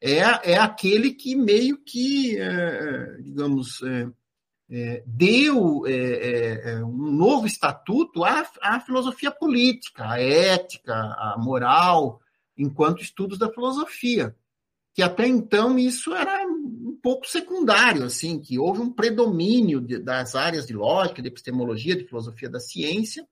é, 0.00 0.52
é 0.52 0.58
aquele 0.58 1.12
que 1.12 1.36
meio 1.36 1.78
que, 1.78 2.38
é, 2.38 3.16
digamos, 3.20 3.82
é, 3.82 4.08
é, 4.70 5.02
deu 5.06 5.86
é, 5.86 5.92
é, 5.92 6.70
é, 6.72 6.84
um 6.84 7.12
novo 7.12 7.46
estatuto 7.46 8.24
à, 8.24 8.44
à, 8.60 8.80
filosofia 8.80 9.30
política, 9.30 10.10
à 10.10 10.20
ética, 10.20 10.92
à 10.92 11.36
moral, 11.38 12.20
enquanto 12.56 13.02
estudos 13.02 13.38
da 13.38 13.52
filosofia. 13.52 14.34
Que 14.92 15.02
até 15.02 15.26
então 15.26 15.78
isso 15.78 16.14
era 16.14 16.46
um 16.46 16.98
pouco 17.02 17.28
secundário, 17.28 18.04
assim, 18.04 18.40
que 18.40 18.58
houve 18.58 18.80
um 18.80 18.92
predomínio 18.92 19.80
de, 19.80 19.98
das 19.98 20.34
áreas 20.34 20.66
de 20.66 20.72
lógica, 20.72 21.22
de 21.22 21.28
epistemologia, 21.28 21.94
de 21.94 22.04
filosofia 22.04 22.48
da 22.48 22.58
ciência, 22.58 23.26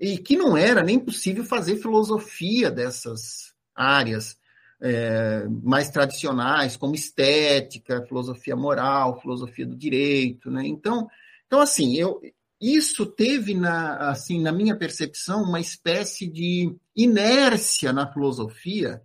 e 0.00 0.18
que 0.18 0.36
não 0.36 0.56
era 0.56 0.82
nem 0.82 0.98
possível 0.98 1.44
fazer 1.44 1.76
filosofia 1.76 2.70
dessas 2.70 3.54
áreas 3.74 4.36
é, 4.80 5.46
mais 5.62 5.90
tradicionais, 5.90 6.76
como 6.76 6.94
estética, 6.94 8.04
filosofia 8.06 8.56
moral, 8.56 9.20
filosofia 9.20 9.66
do 9.66 9.76
direito, 9.76 10.50
né? 10.50 10.66
Então, 10.66 11.08
então 11.46 11.60
assim, 11.60 11.96
eu, 11.96 12.20
isso 12.60 13.06
teve 13.06 13.54
na, 13.54 14.10
assim, 14.10 14.40
na 14.40 14.52
minha 14.52 14.76
percepção 14.76 15.42
uma 15.42 15.60
espécie 15.60 16.26
de 16.26 16.74
inércia 16.94 17.92
na 17.92 18.10
filosofia 18.10 19.02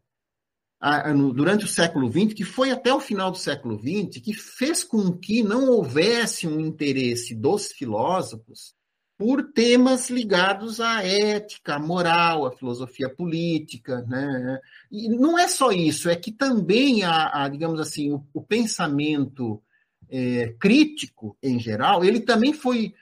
a, 0.79 1.13
no, 1.13 1.31
durante 1.31 1.65
o 1.65 1.67
século 1.67 2.11
XX, 2.11 2.33
que 2.33 2.43
foi 2.43 2.71
até 2.71 2.93
o 2.93 2.99
final 2.99 3.29
do 3.29 3.37
século 3.37 3.77
XX, 3.77 4.21
que 4.21 4.33
fez 4.33 4.83
com 4.83 5.11
que 5.11 5.43
não 5.43 5.69
houvesse 5.69 6.47
um 6.47 6.59
interesse 6.59 7.35
dos 7.35 7.67
filósofos 7.67 8.73
por 9.21 9.53
temas 9.53 10.09
ligados 10.09 10.81
à 10.81 11.05
ética, 11.05 11.75
à 11.75 11.79
moral, 11.79 12.47
à 12.47 12.51
filosofia 12.51 13.07
política. 13.07 14.01
Né? 14.09 14.59
E 14.91 15.09
não 15.09 15.37
é 15.37 15.47
só 15.47 15.71
isso, 15.71 16.09
é 16.09 16.15
que 16.15 16.31
também, 16.31 17.03
a, 17.03 17.43
a 17.43 17.47
digamos 17.47 17.79
assim, 17.79 18.11
o, 18.11 18.25
o 18.33 18.41
pensamento 18.41 19.61
é, 20.09 20.55
crítico, 20.59 21.37
em 21.43 21.59
geral, 21.59 22.03
ele 22.03 22.21
também 22.21 22.51
foi, 22.51 22.95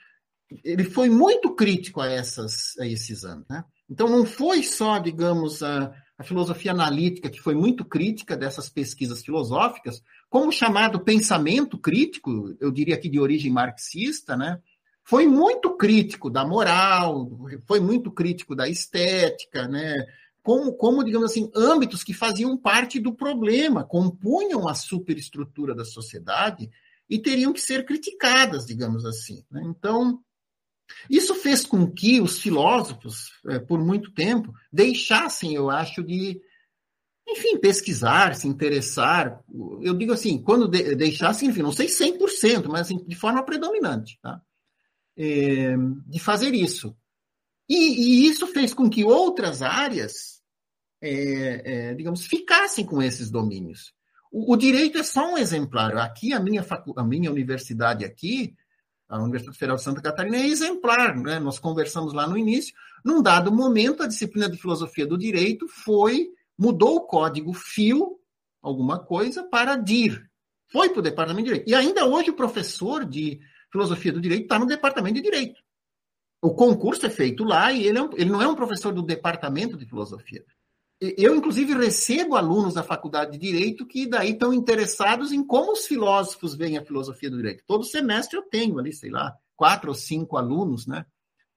ele 0.62 0.84
foi 0.84 1.08
muito 1.08 1.56
crítico 1.56 2.02
a, 2.02 2.12
essas, 2.12 2.78
a 2.80 2.86
esses 2.86 3.24
anos. 3.24 3.46
Né? 3.50 3.64
Então, 3.90 4.10
não 4.10 4.26
foi 4.26 4.62
só, 4.62 4.98
digamos, 4.98 5.64
a, 5.64 5.94
a 6.18 6.24
filosofia 6.26 6.72
analítica, 6.72 7.30
que 7.30 7.40
foi 7.40 7.56
muito 7.56 7.86
crítica 7.86 8.36
dessas 8.36 8.68
pesquisas 8.68 9.24
filosóficas, 9.24 10.04
como 10.30 10.50
o 10.50 10.52
chamado 10.52 11.00
pensamento 11.00 11.78
crítico, 11.78 12.54
eu 12.60 12.72
diria 12.72 12.98
que 12.98 13.08
de 13.08 13.22
origem 13.22 13.54
marxista, 13.54 14.36
né? 14.36 14.60
Foi 15.10 15.26
muito 15.26 15.76
crítico 15.76 16.30
da 16.30 16.46
moral, 16.46 17.28
foi 17.66 17.80
muito 17.80 18.12
crítico 18.12 18.56
da 18.56 18.70
estética, 18.70 19.68
né? 19.68 20.06
como, 20.44 20.72
como, 20.74 21.04
digamos 21.04 21.32
assim, 21.32 21.50
âmbitos 21.56 22.04
que 22.04 22.14
faziam 22.14 22.56
parte 22.56 23.00
do 23.00 23.12
problema, 23.12 23.84
compunham 23.84 24.68
a 24.68 24.76
superestrutura 24.76 25.74
da 25.74 25.84
sociedade 25.84 26.70
e 27.10 27.18
teriam 27.18 27.52
que 27.52 27.60
ser 27.60 27.86
criticadas, 27.86 28.68
digamos 28.68 29.04
assim. 29.04 29.44
Né? 29.50 29.64
Então, 29.66 30.20
isso 31.10 31.34
fez 31.34 31.66
com 31.66 31.90
que 31.90 32.22
os 32.22 32.40
filósofos, 32.40 33.32
é, 33.48 33.58
por 33.58 33.84
muito 33.84 34.12
tempo, 34.12 34.54
deixassem, 34.72 35.56
eu 35.56 35.72
acho, 35.72 36.04
de, 36.04 36.40
enfim, 37.28 37.58
pesquisar, 37.58 38.36
se 38.36 38.48
interessar. 38.48 39.44
Eu 39.82 39.96
digo 39.96 40.14
assim, 40.14 40.38
quando 40.38 40.68
de, 40.68 40.94
deixassem, 40.94 41.50
enfim, 41.50 41.64
não 41.64 41.72
sei 41.72 41.88
100%, 41.88 42.68
mas 42.68 42.82
assim, 42.82 43.04
de 43.08 43.16
forma 43.16 43.42
predominante, 43.44 44.20
tá? 44.22 44.40
É, 45.22 45.76
de 46.08 46.18
fazer 46.18 46.54
isso. 46.54 46.96
E, 47.68 47.76
e, 47.76 48.28
isso 48.28 48.48
fez 48.48 48.74
com 48.74 48.90
que 48.90 49.04
outras 49.04 49.62
áreas, 49.62 50.42
é, 51.02 51.90
é, 51.90 51.94
digamos, 51.94 52.26
ficassem 52.26 52.86
com 52.86 53.02
esses 53.02 53.30
domínios. 53.30 53.94
O, 54.32 54.54
o, 54.54 54.56
direito 54.56 54.98
é 54.98 55.04
só 55.04 55.34
um 55.34 55.38
exemplar. 55.38 55.96
Aqui, 55.98 56.32
a 56.32 56.40
minha, 56.40 56.64
facu 56.64 56.94
a 56.98 57.04
minha 57.04 57.30
universidade 57.30 58.06
aqui, 58.06 58.56
a 59.10 59.22
Universidade 59.22 59.58
Federal 59.58 59.76
de 59.76 59.84
Santa 59.84 60.02
Catarina 60.02 60.38
é 60.38 60.48
exemplar, 60.48 61.18
né? 61.18 61.40
Nós 61.40 61.60
conversamos 61.60 62.14
lá 62.14 62.28
no 62.28 62.38
início. 62.38 62.74
Num 63.04 63.22
dado 63.22 63.52
momento, 63.52 64.04
a 64.04 64.08
disciplina 64.08 64.50
de 64.50 64.58
filosofia 64.58 65.06
do 65.06 65.18
direito 65.18 65.68
foi 65.68 66.30
mudou 66.58 66.98
o 66.98 67.02
código 67.02 67.54
FIO, 67.54 68.20
alguma 68.62 69.00
coisa, 69.00 69.44
para 69.44 69.76
DIR. 69.76 70.30
Foi 70.68 70.90
para 70.90 71.00
o 71.00 71.04
departamento 71.04 71.46
de 71.46 71.52
direito. 71.52 71.70
E 71.70 71.74
ainda 71.74 72.06
hoje 72.06 72.30
o 72.30 72.36
professor 72.36 73.04
de 73.04 73.40
filosofia 73.72 74.12
do 74.12 74.22
direito 74.22 74.44
está 74.44 74.60
no 74.60 74.66
departamento 74.66 75.16
de 75.16 75.22
direito. 75.22 75.62
O 76.42 76.54
concurso 76.54 77.06
é 77.06 77.10
feito 77.10 77.44
lá 77.44 77.72
e 77.72 77.86
ele, 77.86 77.98
é 77.98 78.02
um, 78.02 78.10
ele 78.14 78.30
não 78.30 78.42
é 78.42 78.48
um 78.48 78.56
professor 78.56 78.94
do 78.94 79.02
departamento 79.02 79.78
de 79.78 79.86
filosofia. 79.86 80.44
Eu, 81.02 81.34
inclusive, 81.34 81.74
recebo 81.74 82.36
alunos 82.36 82.74
da 82.74 82.84
faculdade 82.84 83.32
de 83.32 83.38
Direito 83.38 83.86
que 83.86 84.06
daí 84.06 84.32
estão 84.32 84.54
interessados 84.54 85.32
em 85.32 85.42
como 85.42 85.72
os 85.72 85.88
filósofos 85.88 86.56
veem 86.56 86.78
a 86.78 86.84
filosofia 86.84 87.30
do 87.30 87.38
direito. 87.38 87.64
Todo 87.66 87.86
semestre 87.86 88.38
eu 88.38 88.44
tenho 88.44 88.78
ali, 88.78 88.92
sei 88.92 89.10
lá, 89.10 89.34
quatro 89.56 89.90
ou 89.90 89.96
cinco 89.96 90.36
alunos, 90.36 90.86
né? 90.86 91.06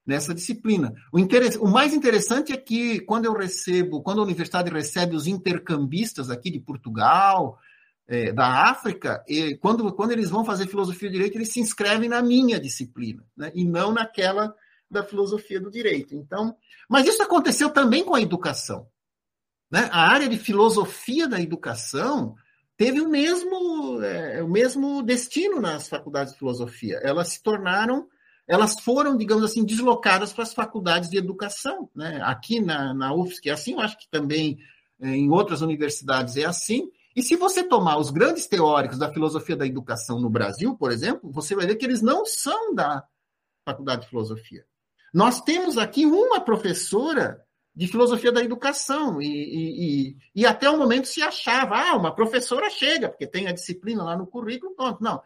Nessa 0.07 0.33
disciplina. 0.33 0.95
O, 1.13 1.19
o 1.65 1.69
mais 1.69 1.93
interessante 1.93 2.53
é 2.53 2.57
que 2.57 3.01
quando 3.01 3.25
eu 3.25 3.33
recebo, 3.33 4.01
quando 4.01 4.21
a 4.21 4.25
universidade 4.25 4.71
recebe 4.71 5.17
os 5.17 5.27
intercambistas 5.27 6.31
aqui 6.31 6.49
de 6.49 6.61
Portugal, 6.61 7.59
é, 8.09 8.33
da 8.33 8.71
África, 8.71 9.25
e 9.29 9.57
quando, 9.57 9.93
quando 9.93 10.13
eles 10.13 10.31
vão 10.31 10.45
fazer 10.45 10.67
filosofia 10.67 11.09
do 11.09 11.15
direito, 11.15 11.37
eles 11.37 11.53
se 11.53 11.61
inscrevem 11.61 12.09
na 12.09 12.23
minha 12.23 12.59
disciplina, 12.61 13.25
né? 13.37 13.51
e 13.55 13.65
não 13.65 13.93
naquela 13.93 14.55
da 14.91 15.03
filosofia 15.03 15.59
do 15.59 15.71
direito. 15.71 16.15
Então, 16.15 16.55
mas 16.89 17.07
isso 17.07 17.23
aconteceu 17.23 17.71
também 17.71 18.05
com 18.05 18.15
a 18.15 18.21
educação. 18.21 18.87
Né? 19.71 19.89
A 19.91 20.11
área 20.11 20.29
de 20.29 20.37
filosofia 20.37 21.27
da 21.27 21.41
educação 21.41 22.35
teve 22.77 23.01
o 23.01 23.09
mesmo, 23.09 24.03
é, 24.03 24.43
o 24.43 24.49
mesmo 24.49 25.03
destino 25.03 25.61
nas 25.61 25.89
faculdades 25.89 26.35
de 26.35 26.39
filosofia. 26.39 27.01
Elas 27.03 27.29
se 27.29 27.43
tornaram, 27.43 28.07
elas 28.47 28.79
foram, 28.81 29.17
digamos 29.17 29.45
assim, 29.45 29.65
deslocadas 29.65 30.33
para 30.33 30.43
as 30.43 30.53
faculdades 30.53 31.09
de 31.09 31.17
educação. 31.17 31.89
Né? 31.95 32.21
Aqui 32.23 32.61
na, 32.61 32.93
na 32.93 33.15
UFSC 33.15 33.49
é 33.49 33.53
assim, 33.53 33.73
eu 33.73 33.81
acho 33.81 33.99
que 33.99 34.11
também 34.11 34.59
é, 35.01 35.09
em 35.09 35.31
outras 35.31 35.63
universidades 35.63 36.37
é 36.37 36.45
assim. 36.45 36.91
E 37.15 37.23
se 37.23 37.37
você 37.37 37.63
tomar 37.63 37.99
os 37.99 38.11
grandes 38.11 38.47
teóricos 38.47 38.99
da 38.99 39.13
filosofia 39.13 39.57
da 39.57 39.67
educação 39.67 40.21
no 40.21 40.31
Brasil, 40.31 40.77
por 40.77 40.91
exemplo, 40.91 41.31
você 41.31 41.55
vai 41.55 41.67
ver 41.67 41.77
que 41.77 41.85
eles 41.85 42.03
não 42.03 42.25
são 42.25 42.75
da 42.75 43.05
faculdade 43.65 44.03
de 44.03 44.09
filosofia. 44.09 44.65
Nós 45.13 45.41
temos 45.41 45.77
aqui 45.77 46.07
uma 46.07 46.41
professora 46.41 47.45
de 47.75 47.87
filosofia 47.87 48.31
da 48.31 48.43
educação. 48.43 49.21
E, 49.21 49.27
e, 49.27 50.09
e, 50.11 50.17
e, 50.37 50.47
até 50.47 50.69
o 50.69 50.79
momento 50.79 51.09
se 51.09 51.23
achava, 51.23 51.77
ah, 51.77 51.97
uma 51.97 52.15
professora 52.15 52.69
chega, 52.71 53.09
porque 53.09 53.27
tem 53.27 53.47
a 53.47 53.53
disciplina 53.53 54.05
lá 54.05 54.17
no 54.17 54.27
currículo, 54.27 54.75
pronto. 54.75 55.03
Não. 55.03 55.23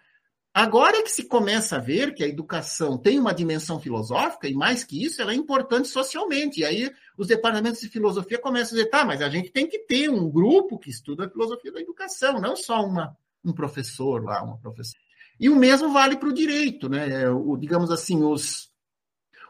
Agora 0.54 0.96
é 0.96 1.02
que 1.02 1.10
se 1.10 1.24
começa 1.24 1.76
a 1.76 1.80
ver 1.80 2.14
que 2.14 2.24
a 2.24 2.28
educação 2.28 2.96
tem 2.96 3.18
uma 3.18 3.34
dimensão 3.34 3.78
filosófica, 3.78 4.48
e 4.48 4.54
mais 4.54 4.82
que 4.84 5.04
isso, 5.04 5.20
ela 5.20 5.32
é 5.32 5.34
importante 5.34 5.88
socialmente. 5.88 6.60
E 6.60 6.64
aí 6.64 6.90
os 7.16 7.28
departamentos 7.28 7.80
de 7.80 7.88
filosofia 7.88 8.38
começam 8.38 8.76
a 8.76 8.78
dizer, 8.78 8.90
tá, 8.90 9.05
mas 9.05 9.22
a 9.22 9.28
gente 9.28 9.51
tem 9.51 9.66
que 9.66 9.78
ter 9.80 10.10
um 10.10 10.30
grupo 10.30 10.78
que 10.78 10.90
estuda 10.90 11.26
a 11.26 11.30
filosofia 11.30 11.72
da 11.72 11.80
educação, 11.80 12.40
não 12.40 12.55
só 12.55 12.84
uma, 12.84 13.16
um 13.44 13.52
professor 13.52 14.22
lá, 14.22 14.43
uma 14.43 14.59
professora. 14.59 15.01
E 15.38 15.48
o 15.48 15.56
mesmo 15.56 15.93
vale 15.93 16.16
para 16.16 16.28
o 16.28 16.34
direito, 16.34 16.88
né? 16.88 17.28
O, 17.30 17.56
digamos 17.56 17.90
assim, 17.90 18.22
os, 18.22 18.70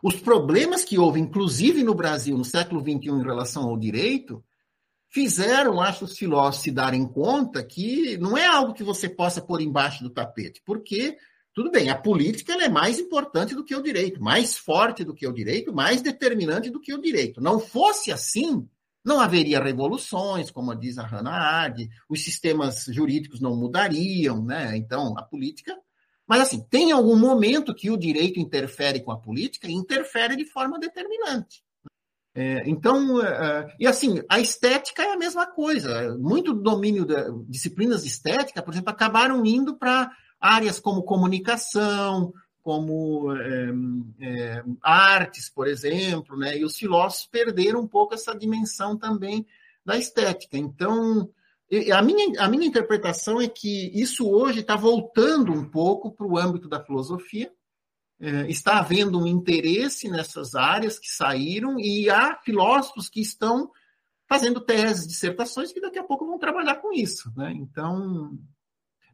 os 0.02 0.16
problemas 0.16 0.84
que 0.84 0.98
houve, 0.98 1.20
inclusive 1.20 1.82
no 1.82 1.94
Brasil, 1.94 2.36
no 2.36 2.44
século 2.44 2.80
XXI, 2.80 3.10
em 3.10 3.22
relação 3.22 3.64
ao 3.64 3.76
direito, 3.76 4.44
fizeram, 5.08 5.80
acho, 5.80 6.04
os 6.04 6.16
filósofos 6.16 6.62
se 6.62 6.70
darem 6.70 7.06
conta 7.06 7.64
que 7.64 8.18
não 8.18 8.36
é 8.36 8.46
algo 8.46 8.74
que 8.74 8.84
você 8.84 9.08
possa 9.08 9.40
pôr 9.40 9.60
embaixo 9.60 10.02
do 10.02 10.10
tapete, 10.10 10.60
porque, 10.64 11.16
tudo 11.56 11.70
bem, 11.70 11.88
a 11.88 11.96
política 11.96 12.52
é 12.52 12.68
mais 12.68 12.98
importante 12.98 13.54
do 13.54 13.64
que 13.64 13.74
o 13.74 13.82
direito, 13.82 14.22
mais 14.22 14.58
forte 14.58 15.02
do 15.02 15.14
que 15.14 15.26
o 15.26 15.32
direito, 15.32 15.74
mais 15.74 16.02
determinante 16.02 16.68
do 16.68 16.78
que 16.78 16.92
o 16.92 17.00
direito. 17.00 17.40
Não 17.40 17.58
fosse 17.58 18.12
assim, 18.12 18.68
não 19.02 19.18
haveria 19.18 19.58
revoluções, 19.58 20.50
como 20.50 20.74
diz 20.74 20.98
a 20.98 21.06
Hannah 21.06 21.32
Arendt, 21.32 21.88
os 22.10 22.22
sistemas 22.22 22.84
jurídicos 22.84 23.40
não 23.40 23.56
mudariam, 23.56 24.44
né? 24.44 24.76
Então, 24.76 25.16
a 25.16 25.22
política 25.22 25.74
mas, 26.26 26.40
assim, 26.40 26.60
tem 26.68 26.90
algum 26.90 27.16
momento 27.16 27.74
que 27.74 27.88
o 27.88 27.96
direito 27.96 28.40
interfere 28.40 29.00
com 29.00 29.12
a 29.12 29.18
política 29.18 29.68
e 29.68 29.72
interfere 29.72 30.34
de 30.34 30.44
forma 30.44 30.78
determinante. 30.78 31.62
É, 32.34 32.68
então, 32.68 33.24
é, 33.24 33.28
é 33.28 33.76
e 33.80 33.86
assim, 33.86 34.20
a 34.28 34.40
estética 34.40 35.02
é 35.02 35.12
a 35.12 35.16
mesma 35.16 35.46
coisa. 35.46 36.18
Muito 36.18 36.52
do 36.52 36.60
domínio 36.60 37.06
de 37.06 37.14
disciplinas 37.48 38.02
de 38.02 38.08
estética, 38.08 38.60
por 38.60 38.74
exemplo, 38.74 38.90
acabaram 38.90 39.46
indo 39.46 39.76
para 39.76 40.10
áreas 40.40 40.78
como 40.78 41.02
comunicação, 41.02 42.32
como 42.62 43.32
é, 43.32 43.70
é, 44.20 44.64
artes, 44.82 45.48
por 45.48 45.68
exemplo, 45.68 46.36
né? 46.36 46.58
e 46.58 46.64
os 46.64 46.76
filósofos 46.76 47.26
perderam 47.26 47.80
um 47.80 47.86
pouco 47.86 48.14
essa 48.14 48.34
dimensão 48.34 48.96
também 48.96 49.46
da 49.84 49.96
estética. 49.96 50.58
Então, 50.58 51.30
a 51.92 52.02
minha, 52.02 52.40
a 52.40 52.48
minha 52.48 52.66
interpretação 52.66 53.40
é 53.40 53.48
que 53.48 53.90
isso 53.94 54.28
hoje 54.28 54.60
está 54.60 54.76
voltando 54.76 55.52
um 55.52 55.64
pouco 55.64 56.12
para 56.12 56.26
o 56.26 56.36
âmbito 56.36 56.68
da 56.68 56.82
filosofia. 56.82 57.52
É, 58.18 58.50
está 58.50 58.78
havendo 58.78 59.18
um 59.20 59.26
interesse 59.26 60.08
nessas 60.08 60.54
áreas 60.54 60.98
que 60.98 61.08
saíram 61.08 61.78
e 61.78 62.08
há 62.08 62.36
filósofos 62.42 63.10
que 63.10 63.20
estão 63.20 63.70
fazendo 64.26 64.60
teses, 64.60 65.06
dissertações 65.06 65.70
que 65.70 65.80
daqui 65.80 65.98
a 65.98 66.04
pouco 66.04 66.26
vão 66.26 66.38
trabalhar 66.38 66.76
com 66.76 66.92
isso. 66.92 67.32
Né? 67.36 67.52
Então, 67.54 68.36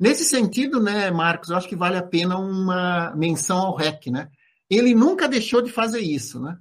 nesse 0.02 0.24
sentido, 0.24 0.82
né, 0.82 1.12
Marcos, 1.12 1.50
eu 1.50 1.56
acho 1.56 1.68
que 1.68 1.76
vale 1.76 1.96
a 1.96 2.02
pena 2.02 2.36
uma 2.36 3.14
menção 3.14 3.58
ao 3.58 3.76
REC. 3.76 4.08
Né? 4.08 4.28
Ele 4.68 4.94
nunca 4.94 5.28
deixou 5.28 5.62
de 5.62 5.70
fazer 5.70 6.00
isso. 6.00 6.40
Né? 6.40 6.58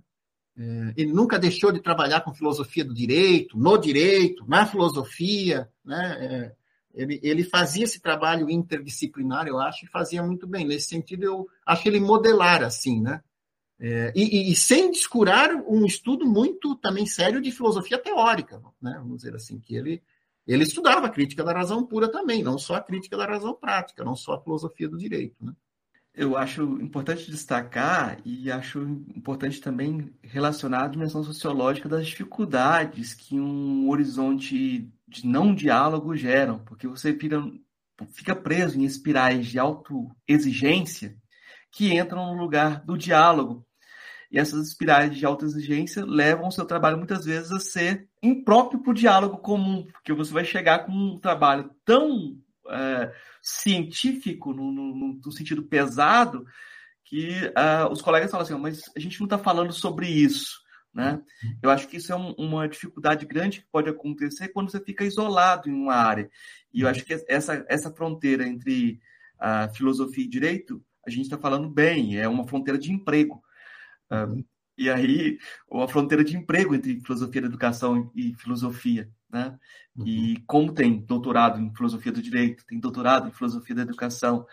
É, 0.55 0.93
ele 0.95 1.11
nunca 1.11 1.39
deixou 1.39 1.72
de 1.72 1.81
trabalhar 1.81 2.22
com 2.22 2.35
filosofia 2.35 2.85
do 2.85 2.93
direito, 2.93 3.57
no 3.57 3.77
direito, 3.80 4.45
na 4.47 4.68
filosofia. 4.68 5.68
Né? 5.84 6.18
É, 6.22 6.55
ele, 6.93 7.19
ele 7.23 7.43
fazia 7.43 7.85
esse 7.85 7.99
trabalho 7.99 8.47
interdisciplinar, 8.47 9.47
eu 9.47 9.57
acho, 9.59 9.85
e 9.85 9.89
fazia 9.89 10.22
muito 10.22 10.45
bem. 10.45 10.68
Nesse 10.68 10.89
sentido, 10.89 11.23
eu 11.23 11.47
acho 11.65 11.88
ele 11.88 11.99
modelar 11.99 12.63
assim, 12.63 13.01
né? 13.01 13.22
É, 13.84 14.13
e, 14.15 14.51
e, 14.51 14.55
sem 14.55 14.91
descurar 14.91 15.55
um 15.55 15.84
estudo 15.88 16.23
muito 16.23 16.76
também 16.76 17.07
sério 17.07 17.41
de 17.41 17.51
filosofia 17.51 17.97
teórica, 17.97 18.61
né? 18.80 18.93
vamos 18.99 19.18
dizer 19.18 19.35
assim, 19.35 19.59
que 19.59 19.76
ele, 19.76 20.03
ele 20.47 20.63
estudava 20.63 21.07
a 21.07 21.09
crítica 21.09 21.43
da 21.43 21.53
razão 21.53 21.85
pura 21.85 22.11
também, 22.11 22.43
não 22.43 22.57
só 22.57 22.76
a 22.76 22.81
crítica 22.81 23.18
da 23.18 23.26
razão 23.26 23.53
prática, 23.53 24.03
não 24.03 24.15
só 24.15 24.34
a 24.34 24.41
filosofia 24.41 24.89
do 24.89 24.97
direito. 24.97 25.35
Né? 25.43 25.53
eu 26.13 26.35
acho 26.35 26.63
importante 26.81 27.31
destacar 27.31 28.19
e 28.26 28.51
acho 28.51 28.81
importante 29.15 29.61
também 29.61 30.13
relacionar 30.22 30.84
a 30.84 30.88
dimensão 30.88 31.23
sociológica 31.23 31.88
das 31.88 32.05
dificuldades 32.05 33.13
que 33.13 33.39
um 33.39 33.89
horizonte 33.89 34.91
de 35.07 35.26
não 35.26 35.55
diálogo 35.55 36.15
geram, 36.15 36.59
porque 36.59 36.88
você 36.88 37.18
fica 38.11 38.35
preso 38.35 38.77
em 38.77 38.84
espirais 38.84 39.47
de 39.47 39.57
autoexigência 39.57 41.15
que 41.72 41.93
entram 41.97 42.34
no 42.34 42.41
lugar 42.41 42.84
do 42.84 42.97
diálogo. 42.97 43.65
E 44.31 44.39
essas 44.39 44.69
espirais 44.69 45.13
de 45.15 45.25
autoexigência 45.25 46.05
levam 46.05 46.47
o 46.47 46.51
seu 46.51 46.65
trabalho 46.65 46.97
muitas 46.97 47.25
vezes 47.25 47.51
a 47.51 47.59
ser 47.59 48.07
impróprio 48.23 48.81
para 48.81 48.91
o 48.91 48.95
diálogo 48.95 49.37
comum, 49.37 49.85
porque 49.91 50.13
você 50.13 50.31
vai 50.31 50.45
chegar 50.45 50.85
com 50.85 50.91
um 50.93 51.19
trabalho 51.19 51.69
tão 51.83 52.37
é, 52.69 53.13
científico, 53.41 54.53
no, 54.53 54.71
no, 54.71 55.19
no, 55.23 55.31
sentido 55.31 55.63
pesado, 55.63 56.45
que 57.03 57.29
uh, 57.47 57.91
os 57.91 58.01
colegas 58.01 58.31
falam 58.31 58.45
assim, 58.45 58.55
mas 58.55 58.83
a 58.95 58.99
gente 58.99 59.19
não 59.19 59.25
está 59.25 59.37
falando 59.37 59.73
sobre 59.73 60.07
isso. 60.07 60.61
Né? 60.93 61.21
Eu 61.61 61.69
acho 61.69 61.87
que 61.87 61.97
isso 61.97 62.13
é 62.13 62.15
um, 62.15 62.31
uma 62.33 62.67
dificuldade 62.69 63.25
grande 63.25 63.59
que 63.59 63.67
pode 63.69 63.89
acontecer 63.89 64.49
quando 64.49 64.71
você 64.71 64.79
fica 64.79 65.03
isolado 65.03 65.69
em 65.69 65.73
uma 65.73 65.95
área. 65.95 66.29
E 66.73 66.81
eu 66.81 66.87
acho 66.87 67.03
que 67.03 67.21
essa, 67.27 67.65
essa 67.67 67.91
fronteira 67.91 68.47
entre 68.47 69.01
a 69.37 69.67
filosofia 69.69 70.23
e 70.23 70.29
direito, 70.29 70.81
a 71.05 71.09
gente 71.09 71.23
está 71.23 71.37
falando 71.37 71.69
bem, 71.69 72.17
é 72.17 72.27
uma 72.27 72.47
fronteira 72.47 72.79
de 72.79 72.91
emprego. 72.93 73.41
Uhum. 74.11 74.43
E 74.77 74.89
aí, 74.89 75.38
uma 75.69 75.88
fronteira 75.88 76.23
de 76.23 76.35
emprego 76.35 76.73
entre 76.73 76.99
filosofia 77.01 77.41
da 77.41 77.47
educação 77.47 78.11
e 78.15 78.33
filosofia. 78.35 79.09
Né? 79.29 79.57
Uhum. 79.95 80.07
E 80.07 80.43
como 80.47 80.73
tem 80.73 80.99
doutorado 80.99 81.59
em 81.59 81.73
filosofia 81.73 82.11
do 82.11 82.21
direito, 82.21 82.65
tem 82.65 82.79
doutorado 82.79 83.27
em 83.27 83.31
filosofia 83.31 83.75
da 83.75 83.83
educação, 83.83 84.45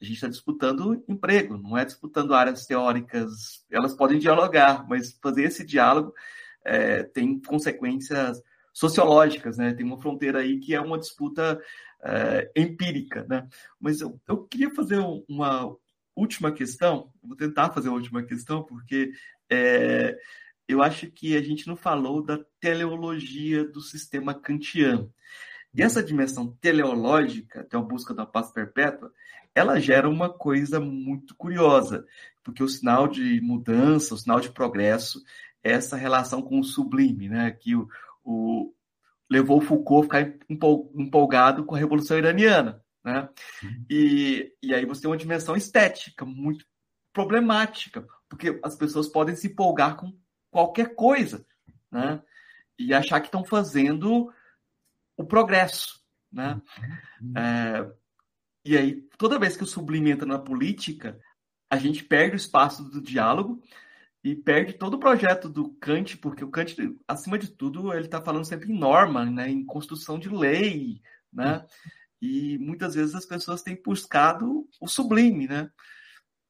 a 0.00 0.04
gente 0.04 0.14
está 0.14 0.28
disputando 0.28 1.02
emprego, 1.08 1.58
não 1.58 1.76
é 1.76 1.84
disputando 1.84 2.34
áreas 2.34 2.64
teóricas. 2.64 3.64
Elas 3.70 3.94
podem 3.94 4.18
dialogar, 4.18 4.86
mas 4.88 5.18
fazer 5.22 5.44
esse 5.44 5.64
diálogo 5.64 6.14
é, 6.64 7.02
tem 7.02 7.38
consequências 7.38 8.42
sociológicas, 8.72 9.58
né? 9.58 9.74
Tem 9.74 9.84
uma 9.84 10.00
fronteira 10.00 10.38
aí 10.38 10.58
que 10.58 10.74
é 10.74 10.80
uma 10.80 10.98
disputa 10.98 11.60
é, 12.02 12.50
empírica, 12.56 13.26
né? 13.28 13.46
Mas 13.78 14.00
eu, 14.00 14.18
eu 14.26 14.44
queria 14.44 14.74
fazer 14.74 14.98
uma 15.28 15.76
última 16.14 16.52
questão, 16.52 17.12
vou 17.22 17.36
tentar 17.36 17.70
fazer 17.70 17.88
a 17.88 17.92
última 17.92 18.22
questão, 18.22 18.62
porque 18.62 19.12
é, 19.50 20.16
eu 20.68 20.82
acho 20.82 21.10
que 21.10 21.36
a 21.36 21.42
gente 21.42 21.66
não 21.66 21.76
falou 21.76 22.22
da 22.22 22.38
teleologia 22.60 23.64
do 23.64 23.80
sistema 23.80 24.34
kantiano. 24.34 25.12
E 25.74 25.82
essa 25.82 26.02
dimensão 26.02 26.56
teleológica, 26.60 27.64
que 27.64 27.76
é 27.76 27.78
a 27.78 27.82
busca 27.82 28.12
da 28.12 28.26
paz 28.26 28.50
perpétua, 28.50 29.12
ela 29.54 29.80
gera 29.80 30.08
uma 30.08 30.28
coisa 30.28 30.80
muito 30.80 31.34
curiosa, 31.34 32.06
porque 32.42 32.62
o 32.62 32.68
sinal 32.68 33.08
de 33.08 33.40
mudança, 33.40 34.14
o 34.14 34.18
sinal 34.18 34.40
de 34.40 34.50
progresso, 34.50 35.22
é 35.62 35.72
essa 35.72 35.96
relação 35.96 36.42
com 36.42 36.58
o 36.58 36.64
sublime, 36.64 37.28
né? 37.28 37.50
que 37.50 37.74
o, 37.76 37.88
o 38.24 38.72
levou 39.28 39.60
Foucault 39.60 40.08
a 40.16 40.24
ficar 40.24 40.46
empolgado 40.94 41.64
com 41.64 41.74
a 41.74 41.78
Revolução 41.78 42.18
Iraniana. 42.18 42.82
Né? 43.04 43.28
Uhum. 43.62 43.84
E, 43.88 44.52
e 44.62 44.74
aí 44.74 44.84
você 44.84 45.02
tem 45.02 45.10
uma 45.10 45.16
dimensão 45.16 45.56
estética 45.56 46.24
muito 46.24 46.66
problemática, 47.12 48.06
porque 48.28 48.60
as 48.62 48.76
pessoas 48.76 49.08
podem 49.08 49.34
se 49.34 49.48
empolgar 49.48 49.96
com 49.96 50.16
qualquer 50.50 50.94
coisa, 50.94 51.44
né? 51.90 52.22
E 52.78 52.94
achar 52.94 53.20
que 53.20 53.26
estão 53.26 53.44
fazendo 53.44 54.32
o 55.16 55.24
progresso, 55.24 56.00
né? 56.32 56.60
Uhum. 57.20 57.32
É, 57.36 57.92
e 58.64 58.76
aí, 58.76 59.02
toda 59.16 59.38
vez 59.38 59.56
que 59.56 59.64
o 59.64 59.66
sublime 59.66 60.10
entra 60.10 60.26
na 60.26 60.38
política, 60.38 61.18
a 61.70 61.76
gente 61.76 62.04
perde 62.04 62.36
o 62.36 62.36
espaço 62.36 62.84
do 62.84 63.00
diálogo 63.00 63.62
e 64.22 64.34
perde 64.34 64.74
todo 64.74 64.94
o 64.94 65.00
projeto 65.00 65.48
do 65.48 65.70
Kant, 65.74 66.18
porque 66.18 66.44
o 66.44 66.50
Kant, 66.50 66.76
acima 67.08 67.38
de 67.38 67.48
tudo, 67.48 67.92
ele 67.92 68.04
está 68.04 68.20
falando 68.20 68.44
sempre 68.44 68.70
em 68.70 68.78
norma, 68.78 69.24
né? 69.24 69.48
em 69.48 69.64
construção 69.64 70.18
de 70.18 70.28
lei, 70.28 71.00
né? 71.32 71.64
E 72.20 72.58
muitas 72.58 72.94
vezes 72.94 73.14
as 73.14 73.24
pessoas 73.24 73.62
têm 73.62 73.80
buscado 73.82 74.68
o 74.80 74.86
sublime, 74.86 75.46
né? 75.46 75.70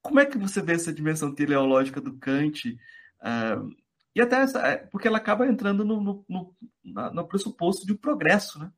Como 0.03 0.19
é 0.19 0.27
que 0.27 0.39
você 0.39 0.61
vê 0.61 0.73
essa 0.73 0.93
dimensão 0.93 1.35
teleológica 1.35 2.01
do 2.01 2.17
Kant? 2.19 2.77
Uh, 3.21 3.71
e 4.15 4.21
até 4.21 4.37
essa, 4.37 4.59
é, 4.67 4.77
porque 4.77 5.07
ela 5.07 5.19
acaba 5.19 5.47
entrando 5.47 5.85
no, 5.85 6.01
no, 6.01 6.25
no, 6.29 6.55
no 7.13 7.29
pressuposto 7.29 7.87
de 7.87 7.93
um 7.93 7.97
progresso, 7.97 8.59
né? 8.59 8.71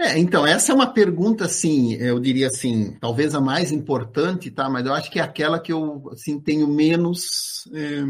É, 0.00 0.16
então, 0.16 0.46
essa 0.46 0.70
é 0.70 0.74
uma 0.74 0.92
pergunta, 0.92 1.46
assim, 1.46 1.94
eu 1.94 2.20
diria 2.20 2.46
assim, 2.46 2.96
talvez 3.00 3.34
a 3.34 3.40
mais 3.40 3.72
importante, 3.72 4.48
tá? 4.48 4.70
Mas 4.70 4.86
eu 4.86 4.94
acho 4.94 5.10
que 5.10 5.18
é 5.18 5.22
aquela 5.22 5.58
que 5.58 5.72
eu, 5.72 6.08
assim, 6.12 6.40
tenho 6.40 6.68
menos, 6.68 7.68
é, 7.74 8.04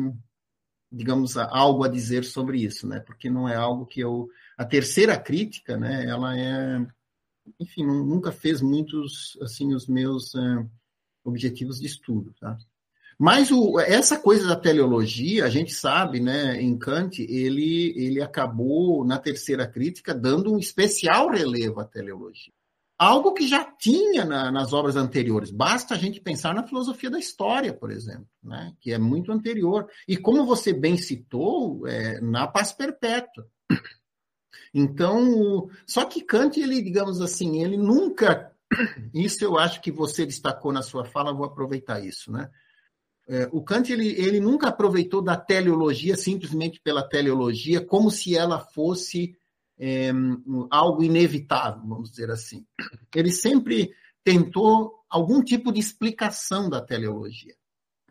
digamos, 0.92 1.38
algo 1.38 1.84
a 1.84 1.88
dizer 1.88 2.24
sobre 2.24 2.62
isso, 2.62 2.86
né? 2.86 3.00
Porque 3.00 3.30
não 3.30 3.48
é 3.48 3.56
algo 3.56 3.86
que 3.86 4.00
eu... 4.00 4.28
A 4.58 4.66
terceira 4.66 5.16
crítica, 5.16 5.78
né, 5.78 6.04
ela 6.06 6.38
é... 6.38 6.86
Enfim, 7.58 7.84
nunca 7.84 8.32
fez 8.32 8.60
muitos, 8.60 9.38
assim, 9.42 9.74
os 9.74 9.86
meus 9.86 10.34
é, 10.34 10.66
objetivos 11.24 11.80
de 11.80 11.86
estudo, 11.86 12.34
tá? 12.40 12.56
Mas 13.18 13.50
o, 13.50 13.80
essa 13.80 14.16
coisa 14.16 14.46
da 14.46 14.54
teleologia, 14.54 15.44
a 15.44 15.50
gente 15.50 15.74
sabe, 15.74 16.20
né, 16.20 16.62
em 16.62 16.78
Kant, 16.78 17.20
ele, 17.20 17.92
ele 17.96 18.22
acabou, 18.22 19.04
na 19.04 19.18
terceira 19.18 19.66
crítica, 19.66 20.14
dando 20.14 20.52
um 20.52 20.58
especial 20.58 21.28
relevo 21.28 21.80
à 21.80 21.84
teleologia. 21.84 22.52
Algo 22.96 23.32
que 23.32 23.46
já 23.46 23.64
tinha 23.64 24.24
na, 24.24 24.52
nas 24.52 24.72
obras 24.72 24.94
anteriores. 24.94 25.50
Basta 25.50 25.94
a 25.94 25.98
gente 25.98 26.20
pensar 26.20 26.54
na 26.54 26.66
filosofia 26.66 27.10
da 27.10 27.18
história, 27.18 27.72
por 27.72 27.90
exemplo, 27.90 28.28
né, 28.42 28.72
que 28.80 28.92
é 28.92 28.98
muito 28.98 29.32
anterior. 29.32 29.88
E 30.06 30.16
como 30.16 30.46
você 30.46 30.72
bem 30.72 30.96
citou, 30.96 31.86
é, 31.88 32.20
na 32.20 32.46
paz 32.46 32.72
perpétua. 32.72 33.48
Então, 34.72 35.68
só 35.86 36.04
que 36.04 36.22
Kant, 36.22 36.58
ele, 36.58 36.82
digamos 36.82 37.20
assim, 37.20 37.62
ele 37.62 37.76
nunca. 37.76 38.52
Isso 39.14 39.44
eu 39.44 39.58
acho 39.58 39.80
que 39.80 39.90
você 39.90 40.26
destacou 40.26 40.72
na 40.72 40.82
sua 40.82 41.04
fala, 41.04 41.32
vou 41.32 41.46
aproveitar 41.46 42.04
isso, 42.04 42.30
né? 42.30 42.50
É, 43.26 43.48
o 43.52 43.62
Kant 43.62 43.92
ele, 43.92 44.08
ele 44.08 44.40
nunca 44.40 44.68
aproveitou 44.68 45.20
da 45.20 45.36
teleologia 45.36 46.16
simplesmente 46.16 46.80
pela 46.80 47.06
teleologia, 47.06 47.84
como 47.84 48.10
se 48.10 48.34
ela 48.34 48.58
fosse 48.58 49.36
é, 49.78 50.10
algo 50.70 51.02
inevitável, 51.02 51.82
vamos 51.86 52.10
dizer 52.10 52.30
assim. 52.30 52.66
Ele 53.14 53.30
sempre 53.30 53.90
tentou 54.24 55.04
algum 55.10 55.42
tipo 55.42 55.70
de 55.72 55.78
explicação 55.78 56.68
da 56.70 56.80
teleologia. 56.80 57.54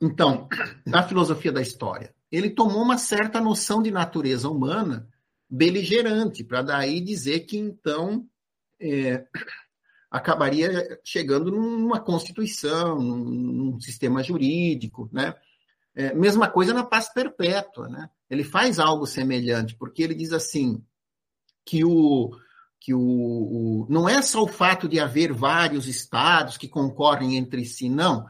Então, 0.02 0.48
na 0.86 1.02
filosofia 1.02 1.52
da 1.52 1.62
história, 1.62 2.14
ele 2.32 2.52
tomou 2.52 2.84
uma 2.84 2.98
certa 2.98 3.42
noção 3.42 3.82
de 3.82 3.92
natureza 3.92 4.50
humana 4.50 5.08
beligerante, 5.49 6.44
para 6.44 6.61
daí 6.61 6.99
dizer 6.99 7.41
que 7.41 7.57
então 7.57 8.28
é, 8.80 9.26
acabaria 10.10 10.99
chegando 11.03 11.52
numa 11.52 11.99
constituição, 11.99 12.99
num, 12.99 13.80
sistema 13.80 14.24
jurídico, 14.24 15.10
né? 15.11 15.36
É, 15.95 16.14
mesma 16.14 16.48
coisa 16.49 16.74
na 16.74 16.84
paz 16.84 17.11
perpétua, 17.11 17.88
né? 17.88 18.10
Ele 18.30 18.44
faz 18.44 18.78
algo 18.78 19.06
semelhante, 19.06 19.76
porque 19.76 20.03
ele 20.03 20.14
diz 20.14 20.32
assim 20.32 20.84
que 21.65 21.84
o 21.84 22.32
que 22.80 22.94
o, 22.94 22.99
o 22.99 23.88
não 23.90 24.07
é 24.07 24.22
só 24.22 24.44
o 24.44 24.48
fato 24.48 24.88
de 24.88 24.99
haver 24.99 25.34
vários 25.34 25.88
estados 25.88 26.57
que 26.57 26.68
concorrem 26.68 27.36
entre 27.36 27.65
si, 27.65 27.90
não. 27.90 28.26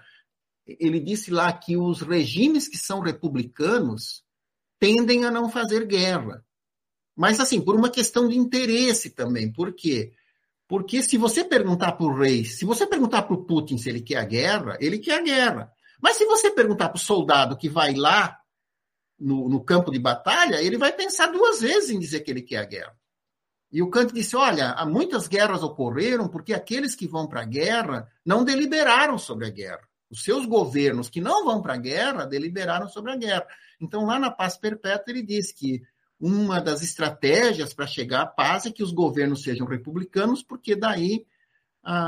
Ele 0.66 1.00
disse 1.00 1.32
lá 1.32 1.52
que 1.52 1.76
os 1.78 2.02
regimes 2.02 2.68
que 2.68 2.78
são 2.78 3.02
republicanos 3.02 4.24
tendem 4.80 5.26
a 5.26 5.32
não 5.32 5.50
fazer 5.50 5.86
guerra. 5.86 6.44
Mas, 7.18 7.40
assim, 7.40 7.60
por 7.60 7.76
uma 7.76 7.90
questão 7.90 8.30
de 8.30 8.38
interesse 8.38 9.10
também. 9.10 9.52
Por 9.52 9.74
quê? 9.74 10.14
Porque 10.68 11.02
se 11.02 11.18
você 11.18 11.44
perguntar 11.44 11.94
para 11.94 12.06
o 12.06 12.14
rei, 12.14 12.46
se 12.46 12.64
você 12.64 12.86
perguntar 12.86 13.24
para 13.24 13.34
o 13.34 13.44
Putin 13.44 13.80
se 13.80 13.90
ele 13.90 14.02
quer 14.02 14.18
a 14.18 14.24
guerra, 14.24 14.78
ele 14.80 15.00
quer 15.00 15.18
a 15.20 15.24
guerra. 15.24 15.74
Mas 16.00 16.18
se 16.18 16.26
você 16.26 16.52
perguntar 16.52 16.90
para 16.90 16.98
o 16.98 17.00
soldado 17.00 17.58
que 17.58 17.68
vai 17.68 17.96
lá 17.96 18.38
no, 19.20 19.50
no, 19.50 19.64
campo 19.64 19.90
de 19.90 19.98
batalha, 19.98 20.62
ele 20.62 20.78
vai 20.78 20.94
pensar 20.94 21.32
duas 21.32 21.60
vezes 21.62 21.90
em 21.90 21.98
dizer 21.98 22.20
que 22.20 22.30
ele 22.30 22.44
quer 22.44 22.58
a 22.58 22.66
guerra. 22.66 22.96
E 23.72 23.82
o 23.82 23.90
Kant 23.90 24.14
disse: 24.14 24.36
olha, 24.36 24.72
há 24.74 24.86
muitas 24.86 25.28
guerras 25.28 25.64
ocorreram 25.64 26.28
porque 26.28 26.54
aqueles 26.54 26.94
que 26.94 27.08
vão 27.08 27.26
para 27.26 27.42
a 27.42 27.46
guerra 27.46 28.08
não 28.24 28.44
deliberaram 28.44 29.18
sobre 29.18 29.48
a 29.48 29.50
guerra. 29.50 29.88
Os 30.10 30.24
seus 30.24 30.46
governos 30.46 31.10
que 31.10 31.20
não 31.20 31.46
vão 31.46 31.64
para 31.64 31.74
a 31.74 31.78
guerra 31.78 32.26
deliberaram 32.26 32.88
sobre 32.88 33.12
a 33.12 33.16
guerra. 33.16 33.48
Então, 33.82 34.06
lá 34.06 34.20
na 34.20 34.30
paz 34.30 34.56
perpétua, 34.56 35.12
ele 35.12 35.24
diz 35.24 35.52
que 35.52 35.82
uma 36.20 36.60
das 36.60 36.82
estratégias 36.82 37.74
para 37.74 37.86
chegar 37.86 38.22
à 38.22 38.26
paz 38.26 38.66
é 38.66 38.72
que 38.72 38.84
os 38.84 38.92
governos 38.92 39.44
sejam 39.44 39.68
republicanos, 39.68 40.42
porque 40.42 40.76
daí, 40.76 41.26
a, 41.84 42.00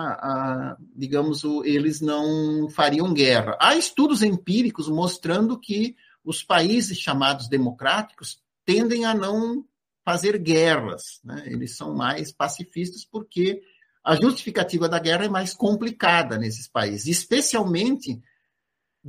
a, 0.72 0.77
digamos, 0.95 1.44
o, 1.44 1.64
eles 1.64 2.02
não 2.02 2.68
fariam 2.69 3.14
guerra. 3.14 3.57
Há 3.60 3.76
estudos 3.76 4.23
empíricos 4.23 4.90
mostrando 4.90 5.60
que 5.60 5.95
os 6.23 6.44
países 6.44 6.98
chamados 6.98 7.48
democráticos 7.48 8.41
tendem 8.65 9.06
a 9.06 9.14
não 9.14 9.65
fazer 10.03 10.40
guerras, 10.40 11.19
né? 11.23 11.44
eles 11.45 11.76
são 11.76 11.94
mais 11.94 12.31
pacifistas 12.31 13.06
porque 13.06 13.61
a 14.03 14.15
justificativa 14.15 14.90
da 14.90 14.98
guerra 14.98 15.26
é 15.26 15.30
mais 15.30 15.53
complicada 15.53 16.38
nesses 16.38 16.68
países, 16.68 17.06
especialmente 17.06 18.19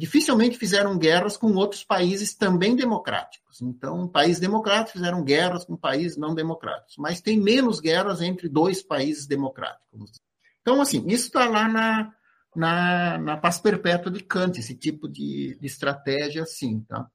dificilmente 0.01 0.57
fizeram 0.57 0.97
guerras 0.97 1.37
com 1.37 1.53
outros 1.53 1.85
países 1.85 2.35
também 2.35 2.75
democráticos. 2.75 3.61
Então, 3.61 4.09
países 4.09 4.41
democráticos 4.41 4.93
fizeram 4.93 5.23
guerras 5.23 5.67
com 5.67 5.77
países 5.77 6.17
não 6.17 6.35
democráticos, 6.35 6.97
mas 6.97 7.21
tem 7.21 7.39
menos 7.39 7.81
guerras 7.81 8.23
entre 8.23 8.49
dois 8.49 8.83
países 8.83 9.27
democráticos. 9.27 10.19
Então, 10.63 10.81
assim, 10.81 11.05
isso 11.07 11.27
está 11.27 11.47
lá 11.47 11.69
na, 11.69 12.15
na, 12.57 13.19
na 13.19 13.37
paz 13.37 13.59
perpétua 13.59 14.11
de 14.11 14.25
Kant, 14.25 14.59
esse 14.59 14.75
tipo 14.75 15.07
de, 15.07 15.59
de 15.61 15.67
estratégia 15.67 16.45
assim, 16.45 16.81
tá? 16.81 17.07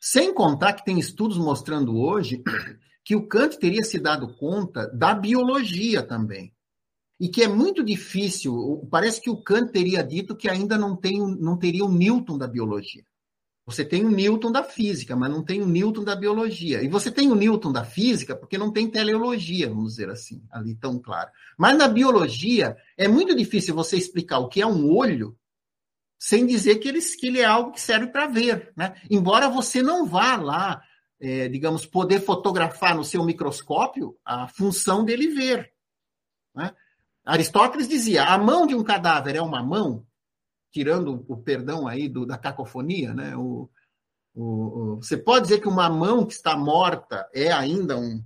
Sem 0.00 0.32
contar 0.32 0.74
que 0.74 0.84
tem 0.84 1.00
estudos 1.00 1.36
mostrando 1.36 1.98
hoje 1.98 2.40
que 3.04 3.16
o 3.16 3.26
Kant 3.26 3.58
teria 3.58 3.82
se 3.82 3.98
dado 3.98 4.32
conta 4.34 4.86
da 4.94 5.12
biologia 5.12 6.04
também 6.04 6.55
e 7.18 7.28
que 7.28 7.42
é 7.42 7.48
muito 7.48 7.82
difícil. 7.82 8.86
Parece 8.90 9.20
que 9.20 9.30
o 9.30 9.36
Kant 9.36 9.72
teria 9.72 10.02
dito 10.02 10.36
que 10.36 10.48
ainda 10.48 10.76
não, 10.76 10.94
tem, 10.96 11.18
não 11.18 11.56
teria 11.56 11.84
o 11.84 11.92
Newton 11.92 12.36
da 12.38 12.46
biologia. 12.46 13.04
Você 13.66 13.84
tem 13.84 14.04
o 14.04 14.10
Newton 14.10 14.52
da 14.52 14.62
física, 14.62 15.16
mas 15.16 15.28
não 15.28 15.42
tem 15.42 15.60
o 15.60 15.66
Newton 15.66 16.04
da 16.04 16.14
biologia. 16.14 16.84
E 16.84 16.88
você 16.88 17.10
tem 17.10 17.32
o 17.32 17.34
Newton 17.34 17.72
da 17.72 17.84
física 17.84 18.36
porque 18.36 18.56
não 18.56 18.72
tem 18.72 18.88
teleologia, 18.88 19.68
vamos 19.68 19.94
dizer 19.94 20.08
assim, 20.08 20.40
ali 20.52 20.76
tão 20.76 21.00
claro. 21.00 21.30
Mas 21.58 21.76
na 21.76 21.88
biologia, 21.88 22.76
é 22.96 23.08
muito 23.08 23.34
difícil 23.34 23.74
você 23.74 23.96
explicar 23.96 24.38
o 24.38 24.48
que 24.48 24.62
é 24.62 24.66
um 24.66 24.88
olho 24.88 25.36
sem 26.16 26.46
dizer 26.46 26.76
que 26.76 26.88
ele, 26.88 27.00
que 27.00 27.26
ele 27.26 27.40
é 27.40 27.44
algo 27.44 27.72
que 27.72 27.80
serve 27.80 28.06
para 28.06 28.28
ver. 28.28 28.72
Né? 28.76 28.94
Embora 29.10 29.48
você 29.48 29.82
não 29.82 30.06
vá 30.06 30.36
lá, 30.36 30.80
é, 31.18 31.48
digamos, 31.48 31.84
poder 31.84 32.20
fotografar 32.20 32.94
no 32.94 33.02
seu 33.02 33.24
microscópio 33.24 34.16
a 34.24 34.46
função 34.46 35.04
dele 35.04 35.26
ver. 35.26 35.72
Né? 36.54 36.72
Aristóteles 37.26 37.88
dizia: 37.88 38.24
a 38.24 38.38
mão 38.38 38.66
de 38.66 38.74
um 38.74 38.84
cadáver 38.84 39.34
é 39.34 39.42
uma 39.42 39.62
mão, 39.62 40.06
tirando 40.70 41.24
o 41.28 41.36
perdão 41.36 41.88
aí 41.88 42.08
do, 42.08 42.24
da 42.24 42.38
cacofonia, 42.38 43.12
né? 43.12 43.36
O, 43.36 43.68
o, 44.32 44.44
o, 44.44 44.96
você 44.96 45.16
pode 45.16 45.46
dizer 45.46 45.60
que 45.60 45.68
uma 45.68 45.90
mão 45.90 46.24
que 46.24 46.34
está 46.34 46.56
morta 46.56 47.28
é 47.34 47.50
ainda 47.50 47.98
um. 47.98 48.24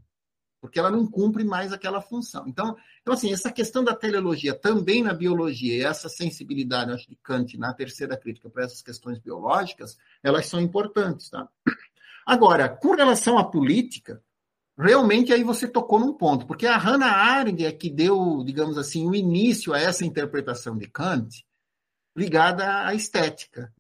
Porque 0.61 0.79
ela 0.79 0.91
não 0.91 1.07
cumpre 1.07 1.43
mais 1.43 1.73
aquela 1.73 2.03
função. 2.03 2.47
Então, 2.47 2.77
então 3.01 3.15
assim, 3.15 3.33
essa 3.33 3.51
questão 3.51 3.83
da 3.83 3.97
teleologia 3.97 4.55
também 4.55 5.03
na 5.03 5.15
biologia, 5.15 5.75
e 5.79 5.83
essa 5.83 6.11
sensibilidade, 6.11 6.93
acho, 6.93 7.09
de 7.09 7.17
Kant 7.17 7.57
na 7.57 7.73
terceira 7.73 8.15
crítica 8.15 8.51
para 8.51 8.65
essas 8.65 8.83
questões 8.83 9.19
biológicas, 9.19 9.97
elas 10.23 10.45
são 10.45 10.61
importantes. 10.61 11.31
Tá? 11.31 11.49
Agora, 12.27 12.69
com 12.69 12.95
relação 12.95 13.39
à 13.39 13.45
política, 13.45 14.23
realmente 14.79 15.33
aí 15.33 15.43
você 15.45 15.69
tocou 15.69 15.99
num 15.99 16.13
ponto, 16.13 16.47
porque 16.47 16.67
a 16.67 16.77
Hannah 16.77 17.13
Arendt 17.13 17.65
é 17.65 17.73
que 17.73 17.91
deu, 17.91 18.43
digamos 18.45 18.79
assim, 18.79 19.09
o 19.09 19.15
início 19.15 19.73
a 19.73 19.79
essa 19.79 20.05
interpretação 20.05 20.77
de 20.77 20.87
Kant, 20.87 21.45
ligada 22.17 22.87
à 22.87 22.95
estética. 22.95 23.73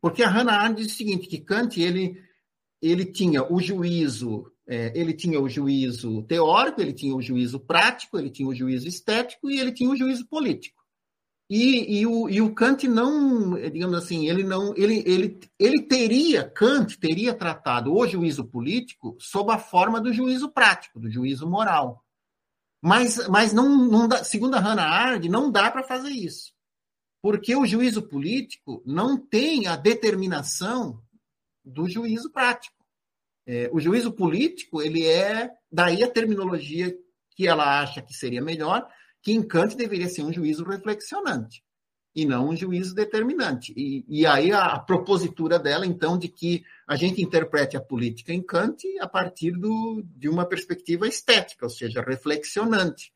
Porque 0.00 0.22
a 0.22 0.28
Hannah 0.28 0.60
Arendt 0.60 0.82
diz 0.82 0.92
o 0.92 0.96
seguinte, 0.96 1.26
que 1.26 1.40
Kant 1.40 1.80
ele, 1.80 2.22
ele 2.80 3.04
tinha 3.04 3.42
o 3.52 3.60
juízo 3.60 4.52
é, 4.66 4.92
ele 4.98 5.12
tinha 5.12 5.40
o 5.40 5.48
juízo 5.48 6.22
teórico, 6.24 6.80
ele 6.80 6.92
tinha 6.92 7.14
o 7.14 7.22
juízo 7.22 7.60
prático, 7.60 8.18
ele 8.18 8.30
tinha 8.30 8.48
o 8.48 8.54
juízo 8.54 8.88
estético 8.88 9.48
e 9.48 9.60
ele 9.60 9.70
tinha 9.70 9.88
o 9.88 9.96
juízo 9.96 10.26
político. 10.26 10.75
E, 11.48 12.00
e, 12.00 12.06
o, 12.06 12.28
e 12.28 12.40
o 12.40 12.52
Kant 12.52 12.88
não, 12.88 13.54
digamos 13.70 13.96
assim, 13.96 14.28
ele 14.28 14.42
não, 14.42 14.74
ele, 14.76 15.04
ele, 15.06 15.38
ele 15.58 15.82
teria, 15.82 16.42
Kant 16.50 16.98
teria 16.98 17.32
tratado 17.32 17.94
o 17.94 18.06
juízo 18.06 18.44
político 18.44 19.16
sob 19.20 19.52
a 19.52 19.58
forma 19.58 20.00
do 20.00 20.12
juízo 20.12 20.50
prático, 20.50 20.98
do 20.98 21.08
juízo 21.08 21.48
moral. 21.48 22.04
Mas, 22.82 23.28
mas 23.28 23.52
não, 23.52 23.68
não 23.68 24.08
dá, 24.08 24.24
segundo 24.24 24.56
a 24.56 24.60
Hannah 24.60 24.88
Arendt, 24.88 25.28
não 25.28 25.50
dá 25.50 25.70
para 25.70 25.84
fazer 25.84 26.10
isso 26.10 26.56
porque 27.26 27.56
o 27.56 27.66
juízo 27.66 28.02
político 28.02 28.80
não 28.86 29.16
tem 29.18 29.66
a 29.66 29.74
determinação 29.74 31.02
do 31.64 31.88
juízo 31.88 32.30
prático. 32.30 32.86
É, 33.44 33.68
o 33.72 33.80
juízo 33.80 34.12
político, 34.12 34.80
ele 34.80 35.04
é, 35.04 35.50
daí 35.68 36.04
a 36.04 36.08
terminologia 36.08 36.96
que 37.32 37.48
ela 37.48 37.80
acha 37.80 38.00
que 38.00 38.14
seria 38.14 38.40
melhor, 38.40 38.88
que 39.26 39.32
em 39.32 39.42
Kant 39.42 39.76
deveria 39.76 40.08
ser 40.08 40.22
um 40.22 40.32
juízo 40.32 40.62
reflexionante, 40.62 41.64
e 42.14 42.24
não 42.24 42.50
um 42.50 42.56
juízo 42.56 42.94
determinante. 42.94 43.74
E, 43.76 44.04
e 44.08 44.24
aí 44.24 44.52
a, 44.52 44.66
a, 44.66 44.78
propositura 44.78 45.58
dela, 45.58 45.84
então, 45.84 46.16
de 46.16 46.28
que 46.28 46.62
a 46.86 46.94
gente 46.94 47.20
interprete 47.20 47.76
a 47.76 47.80
política 47.80 48.32
em 48.32 48.40
Kant 48.40 48.84
a 49.00 49.08
partir 49.08 49.50
do, 49.50 50.00
de 50.14 50.28
uma 50.28 50.46
perspectiva 50.46 51.08
estética, 51.08 51.66
ou 51.66 51.68
seja, 51.68 52.02
reflexionante 52.02 53.12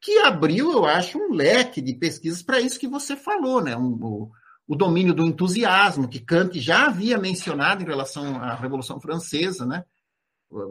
que 0.00 0.18
abriu, 0.18 0.72
eu 0.72 0.84
acho, 0.84 1.16
um 1.16 1.32
leque 1.32 1.80
de 1.80 1.94
pesquisas 1.94 2.42
para 2.42 2.60
isso 2.60 2.80
que 2.80 2.88
você 2.88 3.14
falou, 3.14 3.62
né? 3.62 3.76
Um, 3.76 3.92
o, 4.02 4.32
o, 4.66 4.74
domínio 4.74 5.14
do 5.14 5.24
entusiasmo, 5.24 6.08
que 6.08 6.18
Kant 6.18 6.58
já 6.58 6.86
havia 6.86 7.18
mencionado 7.18 7.84
em 7.84 7.86
relação 7.86 8.34
à 8.42 8.56
Revolução 8.56 9.00
Francesa, 9.00 9.64
né? 9.64 9.84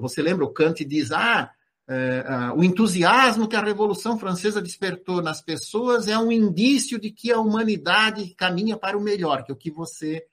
Você 0.01 0.21
lembra, 0.21 0.43
o 0.43 0.51
Kant 0.51 0.83
diz, 0.83 1.13
ah, 1.13 1.49
é, 1.87 2.23
o 2.55 2.63
entusiasmo 2.63 3.47
que 3.47 3.55
a 3.55 3.63
Revolução 3.63 4.17
Francesa 4.17 4.61
despertou 4.61 5.21
nas 5.21 5.41
pessoas 5.41 6.07
é 6.07 6.17
um 6.17 6.31
indício 6.31 6.99
de 6.99 7.11
que 7.11 7.31
a 7.31 7.39
humanidade 7.39 8.33
caminha 8.35 8.75
para 8.75 8.97
o 8.97 9.01
melhor, 9.01 9.43
que 9.43 9.51
é 9.51 9.53
o 9.53 9.57
que 9.57 9.69
você 9.69 10.25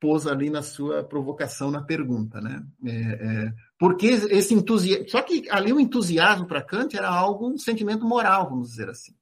pôs 0.00 0.26
ali 0.26 0.48
na 0.48 0.62
sua 0.62 1.04
provocação 1.04 1.70
na 1.70 1.82
pergunta, 1.82 2.40
né? 2.40 2.64
É, 2.86 2.90
é, 2.90 3.52
porque 3.78 4.06
esse 4.06 4.54
entusiasmo. 4.54 5.08
Só 5.10 5.20
que 5.20 5.48
ali 5.50 5.72
o 5.72 5.78
entusiasmo 5.78 6.46
para 6.46 6.62
Kant 6.62 6.96
era 6.96 7.10
algo, 7.10 7.50
um 7.50 7.58
sentimento 7.58 8.06
moral, 8.06 8.48
vamos 8.48 8.70
dizer 8.70 8.88
assim. 8.88 9.14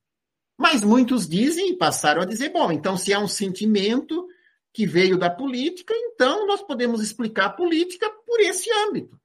Mas 0.57 0.83
muitos 0.83 1.29
dizem, 1.29 1.71
e 1.71 1.77
passaram 1.77 2.23
a 2.23 2.25
dizer, 2.25 2.51
bom, 2.51 2.71
então 2.71 2.97
se 2.97 3.13
é 3.13 3.19
um 3.19 3.29
sentimento 3.29 4.27
que 4.73 4.87
veio 4.87 5.19
da 5.19 5.31
política, 5.31 5.93
então 5.95 6.47
nós 6.47 6.63
podemos 6.63 7.03
explicar 7.03 7.47
a 7.47 7.51
política 7.51 8.09
por 8.25 8.41
esse 8.41 8.71
âmbito, 8.87 9.19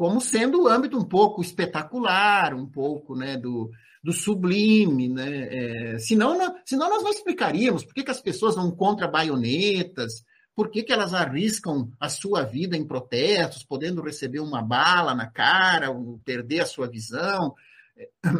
como 0.00 0.18
sendo 0.18 0.62
o 0.62 0.66
âmbito 0.66 0.96
um 0.96 1.04
pouco 1.04 1.42
espetacular, 1.42 2.54
um 2.54 2.64
pouco 2.64 3.14
né, 3.14 3.36
do, 3.36 3.70
do 4.02 4.14
sublime, 4.14 5.10
né? 5.10 5.48
É, 5.94 5.98
senão, 5.98 6.38
senão 6.64 6.88
nós 6.88 7.02
não 7.02 7.10
explicaríamos 7.10 7.84
por 7.84 7.92
que, 7.92 8.04
que 8.04 8.10
as 8.10 8.22
pessoas 8.22 8.54
vão 8.54 8.70
contra 8.70 9.06
baionetas, 9.06 10.24
por 10.56 10.70
que, 10.70 10.82
que 10.82 10.90
elas 10.90 11.12
arriscam 11.12 11.90
a 12.00 12.08
sua 12.08 12.44
vida 12.44 12.78
em 12.78 12.86
protestos, 12.86 13.62
podendo 13.62 14.00
receber 14.00 14.40
uma 14.40 14.62
bala 14.62 15.14
na 15.14 15.26
cara, 15.26 15.88
perder 16.24 16.60
a 16.60 16.66
sua 16.66 16.88
visão? 16.88 17.54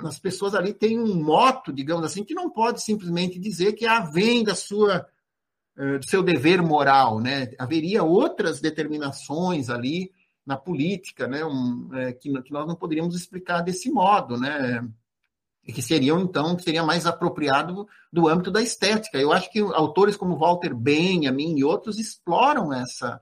As 0.08 0.18
pessoas 0.18 0.54
ali 0.54 0.72
têm 0.72 0.98
um 0.98 1.22
moto, 1.22 1.74
digamos 1.74 2.06
assim, 2.06 2.24
que 2.24 2.32
não 2.32 2.48
pode 2.48 2.82
simplesmente 2.82 3.38
dizer 3.38 3.74
que 3.74 3.84
vem 4.14 4.42
da 4.42 4.54
sua 4.54 5.06
eh, 5.76 5.98
do 5.98 6.06
seu 6.06 6.22
dever 6.22 6.62
moral, 6.62 7.20
né? 7.20 7.50
Haveria 7.58 8.02
outras 8.02 8.62
determinações 8.62 9.68
ali 9.68 10.10
na 10.46 10.56
política, 10.56 11.26
né? 11.26 11.44
Um, 11.44 11.88
é, 11.94 12.12
que, 12.12 12.30
que 12.42 12.52
nós 12.52 12.66
não 12.66 12.74
poderíamos 12.74 13.14
explicar 13.14 13.62
desse 13.62 13.90
modo, 13.90 14.36
né? 14.36 14.86
e 15.66 15.72
que 15.72 15.82
seriam, 15.82 16.20
então, 16.20 16.56
que 16.56 16.62
seria 16.62 16.82
mais 16.82 17.06
apropriado 17.06 17.86
do 18.12 18.28
âmbito 18.28 18.50
da 18.50 18.62
estética. 18.62 19.18
Eu 19.18 19.32
acho 19.32 19.50
que 19.50 19.60
autores 19.60 20.16
como 20.16 20.36
Walter 20.36 20.74
Benjamin 20.74 21.56
e 21.56 21.64
outros 21.64 21.98
exploram 21.98 22.72
essa 22.72 23.20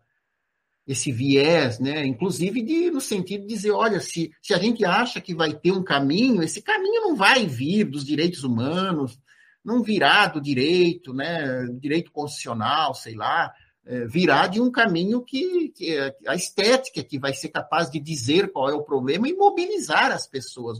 esse 0.86 1.12
viés, 1.12 1.78
né? 1.78 2.06
inclusive 2.06 2.62
de, 2.62 2.90
no 2.90 2.98
sentido 2.98 3.42
de 3.42 3.48
dizer, 3.48 3.72
olha, 3.72 4.00
se, 4.00 4.32
se 4.40 4.54
a 4.54 4.58
gente 4.58 4.86
acha 4.86 5.20
que 5.20 5.34
vai 5.34 5.52
ter 5.52 5.70
um 5.70 5.84
caminho, 5.84 6.42
esse 6.42 6.62
caminho 6.62 7.02
não 7.02 7.14
vai 7.14 7.46
vir 7.46 7.84
dos 7.84 8.02
direitos 8.02 8.42
humanos, 8.42 9.20
não 9.62 9.82
virá 9.82 10.26
do 10.28 10.40
direito, 10.40 11.12
né? 11.12 11.66
direito 11.78 12.10
constitucional, 12.10 12.94
sei 12.94 13.14
lá, 13.14 13.52
é, 13.88 14.06
virá 14.06 14.46
de 14.46 14.60
um 14.60 14.70
caminho 14.70 15.22
que, 15.22 15.70
que 15.70 15.98
a 16.26 16.34
estética 16.34 17.02
que 17.02 17.18
vai 17.18 17.32
ser 17.32 17.48
capaz 17.48 17.90
de 17.90 17.98
dizer 17.98 18.52
qual 18.52 18.68
é 18.68 18.74
o 18.74 18.82
problema 18.82 19.26
e 19.26 19.32
mobilizar 19.32 20.12
as 20.12 20.26
pessoas. 20.26 20.78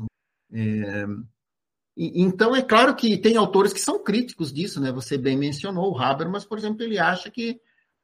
É, 0.52 1.06
então, 1.97 2.55
é 2.55 2.62
claro 2.62 2.94
que 2.94 3.16
tem 3.16 3.36
autores 3.36 3.72
que 3.72 3.80
são 3.80 4.05
críticos 4.05 4.52
disso, 4.52 4.78
né? 4.78 4.93
Você 4.93 5.16
bem 5.16 5.39
mencionou 5.39 5.90
o 5.90 5.98
Habermas, 5.98 6.44
por 6.44 6.59
exemplo, 6.59 6.82
ele 6.82 6.98
acha 6.98 7.30
que 7.30 7.59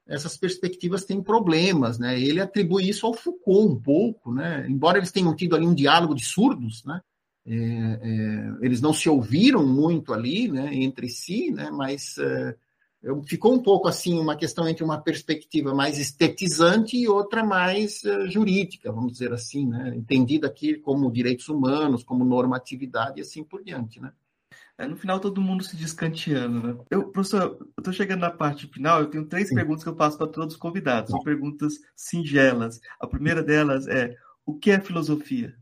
essas 0.06 0.38
perspectivas 0.38 1.04
têm 1.04 1.22
problemas, 1.22 1.98
né? 1.98 2.18
Ele 2.18 2.40
atribui 2.40 2.88
isso 2.88 3.06
ao 3.06 3.12
Foucault 3.12 3.72
um 3.72 3.80
pouco, 3.80 4.32
né? 4.32 4.66
Embora 4.68 4.96
eles 4.96 5.12
tenham 5.12 5.36
tido 5.36 5.54
ali 5.54 5.66
um 5.66 5.74
diálogo 5.74 6.14
de 6.14 6.24
surdos, 6.24 6.82
né? 6.84 7.00
É, 7.46 7.54
é, 7.54 8.54
eles 8.62 8.80
não 8.80 8.94
se 8.94 9.06
ouviram 9.08 9.66
muito 9.66 10.14
ali, 10.14 10.48
né? 10.48 10.74
Entre 10.74 11.10
si, 11.10 11.50
né? 11.50 11.70
Mas 11.70 12.16
é, 12.18 12.56
ficou 13.26 13.52
um 13.52 13.62
pouco 13.62 13.88
assim 13.88 14.18
uma 14.18 14.36
questão 14.36 14.68
entre 14.68 14.84
uma 14.84 14.98
perspectiva 14.98 15.74
mais 15.74 15.98
estetizante 15.98 16.96
e 16.96 17.08
outra 17.08 17.44
mais 17.44 18.02
uh, 18.04 18.30
jurídica, 18.30 18.90
vamos 18.90 19.12
dizer 19.12 19.32
assim, 19.32 19.66
né? 19.66 19.94
entendida 19.94 20.46
aqui 20.46 20.74
como 20.74 21.12
direitos 21.12 21.48
humanos, 21.48 22.02
como 22.02 22.24
normatividade 22.24 23.18
e 23.18 23.22
assim 23.22 23.44
por 23.44 23.62
diante. 23.62 24.00
Né? 24.00 24.12
É, 24.76 24.86
no 24.86 24.96
final 24.96 25.20
todo 25.20 25.40
mundo 25.40 25.62
se 25.62 25.76
diz 25.76 25.92
kantiano, 25.92 26.62
né? 26.62 26.76
Eu, 26.90 27.08
professor, 27.08 27.58
eu 27.60 27.68
estou 27.78 27.92
chegando 27.92 28.20
na 28.20 28.30
parte 28.30 28.66
final, 28.66 29.00
eu 29.00 29.06
tenho 29.06 29.26
três 29.26 29.48
Sim. 29.48 29.54
perguntas 29.54 29.84
que 29.84 29.88
eu 29.88 29.96
faço 29.96 30.18
para 30.18 30.26
todos 30.26 30.54
os 30.54 30.60
convidados, 30.60 31.10
são 31.10 31.22
perguntas 31.22 31.74
singelas. 31.94 32.80
A 32.98 33.06
primeira 33.06 33.42
delas 33.42 33.86
é, 33.86 34.16
o 34.44 34.54
que 34.54 34.72
é 34.72 34.80
filosofia? 34.80 35.54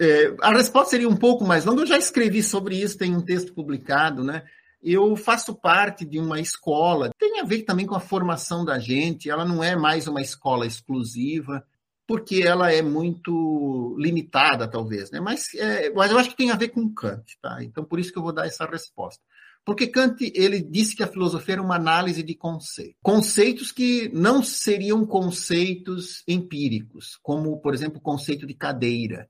É, 0.00 0.34
a 0.40 0.52
resposta 0.52 0.90
seria 0.90 1.08
um 1.08 1.16
pouco 1.16 1.44
mais 1.44 1.64
longa, 1.64 1.82
eu 1.82 1.86
já 1.86 1.98
escrevi 1.98 2.42
sobre 2.42 2.80
isso, 2.80 2.96
tem 2.96 3.14
um 3.14 3.20
texto 3.20 3.52
publicado, 3.52 4.24
né? 4.24 4.44
Eu 4.84 5.16
faço 5.16 5.54
parte 5.54 6.04
de 6.04 6.18
uma 6.18 6.38
escola, 6.38 7.10
tem 7.18 7.40
a 7.40 7.44
ver 7.44 7.62
também 7.62 7.86
com 7.86 7.94
a 7.94 8.00
formação 8.00 8.64
da 8.64 8.78
gente, 8.78 9.30
ela 9.30 9.44
não 9.44 9.64
é 9.64 9.74
mais 9.74 10.06
uma 10.06 10.20
escola 10.20 10.66
exclusiva, 10.66 11.66
porque 12.06 12.42
ela 12.42 12.70
é 12.70 12.82
muito 12.82 13.96
limitada, 13.98 14.68
talvez, 14.68 15.10
né? 15.10 15.20
Mas, 15.20 15.54
é, 15.54 15.90
mas 15.90 16.10
eu 16.10 16.18
acho 16.18 16.30
que 16.30 16.36
tem 16.36 16.50
a 16.50 16.56
ver 16.56 16.68
com 16.68 16.92
Kant, 16.92 17.24
tá? 17.40 17.64
Então, 17.64 17.82
por 17.82 17.98
isso 17.98 18.12
que 18.12 18.18
eu 18.18 18.22
vou 18.22 18.32
dar 18.32 18.46
essa 18.46 18.66
resposta. 18.66 19.22
Porque 19.64 19.86
Kant, 19.86 20.30
ele 20.34 20.60
disse 20.60 20.94
que 20.94 21.02
a 21.02 21.06
filosofia 21.06 21.54
era 21.54 21.62
uma 21.62 21.76
análise 21.76 22.22
de 22.22 22.34
conceitos. 22.34 22.96
Conceitos 23.02 23.72
que 23.72 24.10
não 24.12 24.42
seriam 24.42 25.06
conceitos 25.06 26.22
empíricos, 26.28 27.18
como, 27.22 27.58
por 27.60 27.72
exemplo, 27.72 27.98
o 27.98 28.02
conceito 28.02 28.46
de 28.46 28.52
cadeira, 28.52 29.26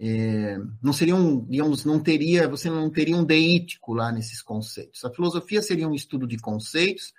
é, 0.00 0.58
não 0.82 0.92
seriam, 0.92 1.44
digamos, 1.48 1.84
não 1.84 2.00
teria, 2.00 2.48
você 2.48 2.70
não 2.70 2.88
teria 2.90 3.16
um 3.16 3.24
deítico 3.24 3.92
lá 3.92 4.10
nesses 4.10 4.40
conceitos. 4.40 5.04
A 5.04 5.10
filosofia 5.10 5.60
seria 5.60 5.86
um 5.86 5.94
estudo 5.94 6.26
de 6.26 6.38
conceitos 6.38 7.12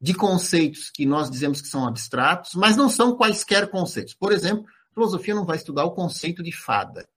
de 0.00 0.14
conceitos 0.14 0.90
que 0.90 1.04
nós 1.04 1.30
dizemos 1.30 1.60
que 1.60 1.68
são 1.68 1.86
abstratos, 1.86 2.54
mas 2.54 2.76
não 2.76 2.88
são 2.88 3.16
quaisquer 3.16 3.68
conceitos. 3.68 4.14
Por 4.14 4.32
exemplo, 4.32 4.64
a 4.90 4.94
filosofia 4.94 5.34
não 5.34 5.44
vai 5.44 5.56
estudar 5.56 5.84
o 5.84 5.90
conceito 5.90 6.42
de 6.42 6.52
fada, 6.52 7.08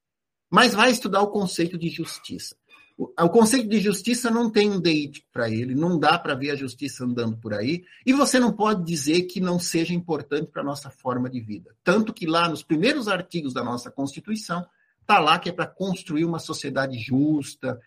mas 0.49 0.73
vai 0.73 0.91
estudar 0.91 1.21
o 1.21 1.29
conceito 1.29 1.77
de 1.77 1.89
justiça. 1.89 2.55
O 2.97 3.29
conceito 3.29 3.67
de 3.67 3.79
justiça 3.79 4.29
não 4.29 4.49
tem 4.49 4.69
um 4.69 4.79
deítico 4.79 5.27
para 5.31 5.49
ele, 5.49 5.73
não 5.73 5.97
dá 5.97 6.19
para 6.19 6.35
ver 6.35 6.51
a 6.51 6.55
justiça 6.55 7.03
andando 7.03 7.35
por 7.37 7.53
aí, 7.53 7.83
e 8.05 8.13
você 8.13 8.39
não 8.39 8.51
pode 8.51 8.83
dizer 8.83 9.23
que 9.23 9.39
não 9.39 9.57
seja 9.57 9.93
importante 9.93 10.51
para 10.51 10.61
a 10.61 10.65
nossa 10.65 10.89
forma 10.89 11.27
de 11.29 11.39
vida. 11.39 11.75
Tanto 11.83 12.13
que 12.13 12.27
lá 12.27 12.47
nos 12.47 12.61
primeiros 12.61 13.07
artigos 13.07 13.53
da 13.53 13.63
nossa 13.63 13.89
Constituição, 13.89 14.63
está 15.01 15.19
lá 15.19 15.39
que 15.39 15.49
é 15.49 15.51
para 15.51 15.67
construir 15.67 16.25
uma 16.25 16.39
sociedade 16.39 16.97
justa, 16.97 17.79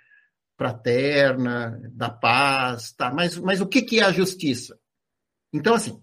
fraterna, 0.56 1.80
da 1.92 2.10
paz, 2.10 2.92
tá? 2.92 3.12
Mas, 3.12 3.36
mas 3.36 3.60
o 3.60 3.66
que, 3.66 3.82
que 3.82 4.00
é 4.00 4.04
a 4.04 4.12
justiça? 4.12 4.78
Então, 5.52 5.74
assim, 5.74 6.02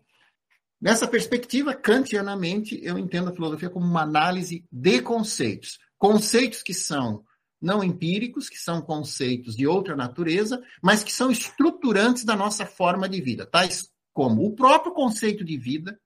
nessa 0.80 1.08
perspectiva, 1.08 1.74
kantianamente, 1.74 2.80
eu 2.84 2.98
entendo 2.98 3.30
a 3.30 3.34
filosofia 3.34 3.70
como 3.70 3.86
uma 3.86 4.02
análise 4.02 4.66
de 4.72 5.02
conceitos. 5.02 5.80
Conceitos 5.98 6.64
que 6.64 6.74
são 6.74 7.24
não 7.62 7.84
empíricos, 7.84 8.50
que 8.50 8.58
são 8.58 8.82
conceitos 8.82 9.56
de 9.56 9.68
outra 9.68 9.96
natureza, 9.96 10.62
mas 10.82 11.04
que 11.04 11.14
são 11.14 11.30
estruturantes 11.30 12.26
da 12.26 12.36
nossa 12.36 12.66
forma 12.66 13.08
de 13.08 13.22
vida, 13.22 13.46
tais 13.46 13.92
como 14.12 14.44
o 14.44 14.56
próprio 14.56 14.94
conceito 14.94 15.46
de 15.46 15.58
vida. 15.58 16.00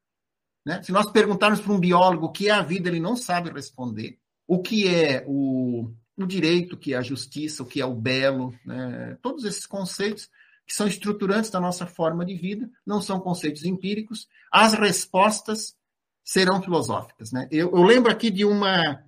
Né? 0.65 0.83
Se 0.83 0.91
nós 0.91 1.09
perguntarmos 1.11 1.61
para 1.61 1.71
um 1.71 1.79
biólogo 1.79 2.25
o 2.25 2.31
que 2.31 2.49
é 2.49 2.51
a 2.51 2.61
vida, 2.61 2.89
ele 2.89 2.99
não 2.99 3.15
sabe 3.15 3.51
responder. 3.51 4.19
O 4.47 4.61
que 4.61 4.87
é 4.87 5.23
o, 5.27 5.91
o 6.17 6.25
direito, 6.25 6.73
o 6.73 6.77
que 6.77 6.93
é 6.93 6.97
a 6.97 7.01
justiça, 7.01 7.63
o 7.63 7.65
que 7.65 7.81
é 7.81 7.85
o 7.85 7.95
belo, 7.95 8.53
né? 8.65 9.17
todos 9.21 9.43
esses 9.43 9.65
conceitos 9.65 10.29
que 10.65 10.73
são 10.73 10.87
estruturantes 10.87 11.51
da 11.51 11.59
nossa 11.59 11.85
forma 11.85 12.25
de 12.25 12.35
vida, 12.35 12.69
não 12.85 12.99
são 12.99 13.19
conceitos 13.19 13.65
empíricos. 13.65 14.27
As 14.51 14.73
respostas 14.73 15.75
serão 16.23 16.61
filosóficas. 16.61 17.31
Né? 17.31 17.47
Eu, 17.51 17.71
eu 17.71 17.83
lembro 17.83 18.11
aqui 18.11 18.31
de 18.31 18.43
uma 18.43 19.03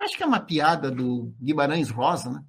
acho 0.00 0.16
que 0.16 0.22
é 0.22 0.26
uma 0.26 0.40
piada 0.40 0.90
do 0.90 1.34
Guimarães 1.40 1.90
Rosa, 1.90 2.30
né? 2.30 2.42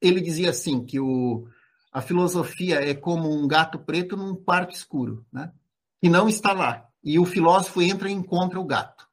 Ele 0.00 0.20
dizia 0.20 0.50
assim 0.50 0.84
que 0.84 0.98
o, 0.98 1.46
a 1.92 2.00
filosofia 2.00 2.76
é 2.76 2.94
como 2.94 3.30
um 3.30 3.46
gato 3.46 3.78
preto 3.78 4.16
num 4.16 4.34
quarto 4.34 4.74
escuro, 4.74 5.26
né? 5.32 5.52
Que 6.00 6.08
não 6.08 6.28
está 6.28 6.52
lá. 6.52 6.88
E 7.02 7.18
o 7.18 7.26
filósofo 7.26 7.82
entra 7.82 8.08
e 8.08 8.12
encontra 8.12 8.58
o 8.58 8.64
gato. 8.64 9.06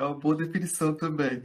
É 0.00 0.02
uma 0.02 0.14
boa 0.14 0.34
definição 0.34 0.94
também. 0.94 1.42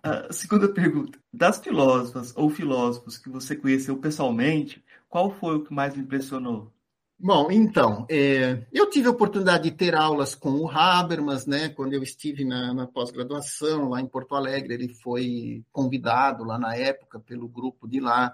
A 0.00 0.32
segunda 0.32 0.68
pergunta. 0.68 1.18
Das 1.32 1.58
filósofas 1.58 2.32
ou 2.36 2.48
filósofos 2.48 3.18
que 3.18 3.28
você 3.28 3.56
conheceu 3.56 3.96
pessoalmente, 3.96 4.84
qual 5.08 5.32
foi 5.32 5.56
o 5.56 5.64
que 5.64 5.74
mais 5.74 5.96
impressionou? 5.96 6.72
Bom, 7.18 7.50
então, 7.50 8.06
é, 8.08 8.64
eu 8.72 8.88
tive 8.88 9.08
a 9.08 9.10
oportunidade 9.10 9.64
de 9.64 9.76
ter 9.76 9.96
aulas 9.96 10.36
com 10.36 10.50
o 10.50 10.70
Habermas, 10.70 11.44
né? 11.44 11.70
Quando 11.70 11.92
eu 11.92 12.00
estive 12.00 12.44
na, 12.44 12.72
na 12.72 12.86
pós-graduação 12.86 13.88
lá 13.88 14.00
em 14.00 14.06
Porto 14.06 14.36
Alegre, 14.36 14.74
ele 14.74 14.88
foi 14.88 15.64
convidado 15.72 16.44
lá 16.44 16.56
na 16.56 16.76
época 16.76 17.18
pelo 17.18 17.48
grupo 17.48 17.88
de 17.88 17.98
lá. 17.98 18.32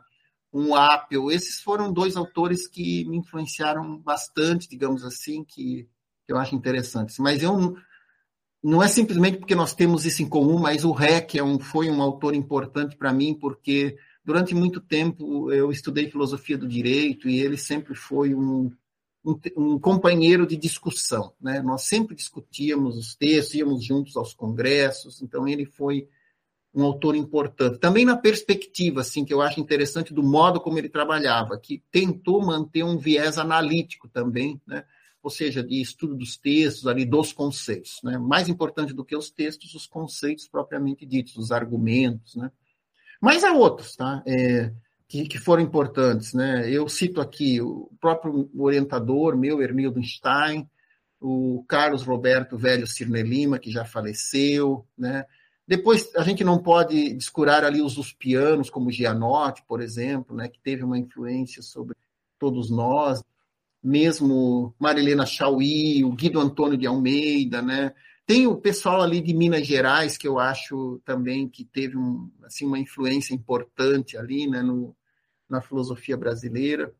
Um 0.53 0.75
Apple, 0.75 1.33
esses 1.35 1.63
foram 1.63 1.91
dois 1.91 2.19
autores 2.19 2.69
que 2.69 3.07
me 3.07 3.17
influenciaram 3.17 3.97
bastante, 3.97 4.69
digamos 4.69 5.03
assim, 5.03 5.43
que, 5.43 5.89
que 6.27 6.33
eu 6.35 6.37
acho 6.37 6.55
interessantes. 6.55 7.19
Mas 7.19 7.43
eu 7.43 7.75
não 8.65 8.83
é 8.83 8.89
simplesmente 8.89 9.39
porque 9.39 9.55
nós 9.55 9.75
temos 9.75 10.05
isso 10.05 10.23
em 10.23 10.29
comum, 10.29 10.59
mas 10.59 10.85
o 10.85 10.91
Reck 10.91 11.39
é 11.39 11.45
um, 11.45 11.61
foi 11.61 11.89
um 11.91 12.03
autor 12.03 12.35
importante 12.35 12.97
para 12.97 13.13
mim, 13.13 13.35
porque 13.35 13.97
Durante 14.25 14.55
muito 14.55 14.81
tempo 14.81 15.53
eu 15.53 15.71
estudei 15.71 16.11
filosofia 16.11 16.57
do 16.57 16.67
direito 16.67 17.29
e 17.29 17.41
ele 17.41 17.59
sempre 17.59 17.95
foi 17.95 18.35
um, 18.35 18.73
um, 19.23 19.39
um 19.55 19.79
companheiro 19.79 20.47
de 20.47 20.57
discussão. 20.57 21.35
Né? 21.39 21.61
Nós 21.61 21.83
sempre 21.83 22.15
discutíamos 22.17 22.97
os 22.97 23.15
textos, 23.15 23.55
íamos 23.55 23.85
juntos 23.85 24.17
aos 24.17 24.33
congressos, 24.33 25.21
então 25.21 25.47
ele 25.47 25.67
foi 25.67 26.09
um 26.75 26.83
autor 26.85 27.15
importante. 27.15 27.79
Também 27.79 28.07
na 28.07 28.17
perspectiva, 28.17 29.03
assim, 29.03 29.27
que 29.27 29.35
eu 29.35 29.43
acho 29.43 29.61
interessante 29.61 30.15
do 30.15 30.23
modo 30.23 30.59
como 30.59 30.79
ele 30.79 30.89
trabalhava, 30.89 31.59
que 31.59 31.85
tentou 31.91 32.43
manter 32.43 32.83
um 32.83 32.97
viés 32.97 33.37
analítico 33.37 34.09
também, 34.09 34.61
né? 34.67 34.85
Ou 35.25 35.31
seja, 35.31 35.65
de 35.65 35.81
estudo 35.81 36.15
dos 36.15 36.37
textos, 36.37 36.87
ali 36.87 37.07
dos 37.07 37.33
conceitos. 37.33 37.99
Né? 38.05 38.19
Mais 38.19 38.47
importante 38.47 38.93
do 38.93 39.03
que 39.03 39.17
os 39.17 39.31
textos, 39.31 39.75
os 39.75 39.87
conceitos 39.87 40.47
propriamente 40.47 41.07
ditos, 41.07 41.35
os 41.37 41.51
argumentos, 41.51 42.37
né? 42.37 42.53
Mas 43.19 43.43
há 43.43 43.55
outros, 43.55 43.97
tá? 43.97 44.23
É, 44.27 44.71
que, 45.09 45.27
que, 45.27 45.39
foram 45.39 45.63
importantes, 45.63 46.35
né? 46.35 46.71
Eu 46.71 46.87
cito 46.91 47.23
aqui 47.23 47.59
o 47.59 47.91
próprio 47.99 48.51
orientador 48.55 49.35
meu, 49.35 49.63
Hermildo 49.63 50.03
Stein, 50.03 50.69
o 51.19 51.65
Carlos 51.67 52.03
Roberto 52.03 52.59
Velho 52.59 52.87
Cirne 52.87 53.23
Lima, 53.23 53.59
que 53.59 53.71
já 53.71 53.83
faleceu, 53.83 54.87
né? 54.97 55.25
Depois, 55.67 56.15
a 56.17 56.23
gente 56.23 56.45
não 56.45 56.59
pode 56.59 57.15
descurar 57.15 57.65
ali 57.65 57.81
os, 57.81 57.97
os 57.97 58.13
pianos, 58.13 58.69
como 58.69 58.91
Gianotti, 58.91 59.65
por 59.67 59.81
exemplo, 59.81 60.37
né, 60.37 60.49
que 60.49 60.61
teve 60.61 60.85
uma 60.85 60.99
influência 60.99 61.63
sobre 61.63 61.97
todos 62.39 62.71
nós, 62.71 63.23
mesmo 63.85 64.75
Marilena 64.79 65.27
Chauí, 65.27 66.03
o 66.03 66.13
Guido 66.13 66.41
Antônio 66.41 66.79
de 66.79 66.87
Almeida, 66.87 67.61
né, 67.61 67.93
tem 68.27 68.47
o 68.47 68.57
pessoal 68.57 69.03
ali 69.03 69.21
de 69.21 69.35
Minas 69.35 69.67
Gerais, 69.67 70.17
que 70.17 70.27
eu 70.27 70.39
acho 70.39 71.01
também 71.05 71.49
que 71.49 71.65
teve 71.65 71.97
um, 71.97 72.31
assim, 72.43 72.65
uma 72.65 72.79
influência 72.79 73.35
importante 73.35 74.17
ali 74.17 74.47
né, 74.47 74.63
no, 74.63 74.97
na 75.49 75.61
filosofia 75.61 76.17
brasileira. 76.17 76.95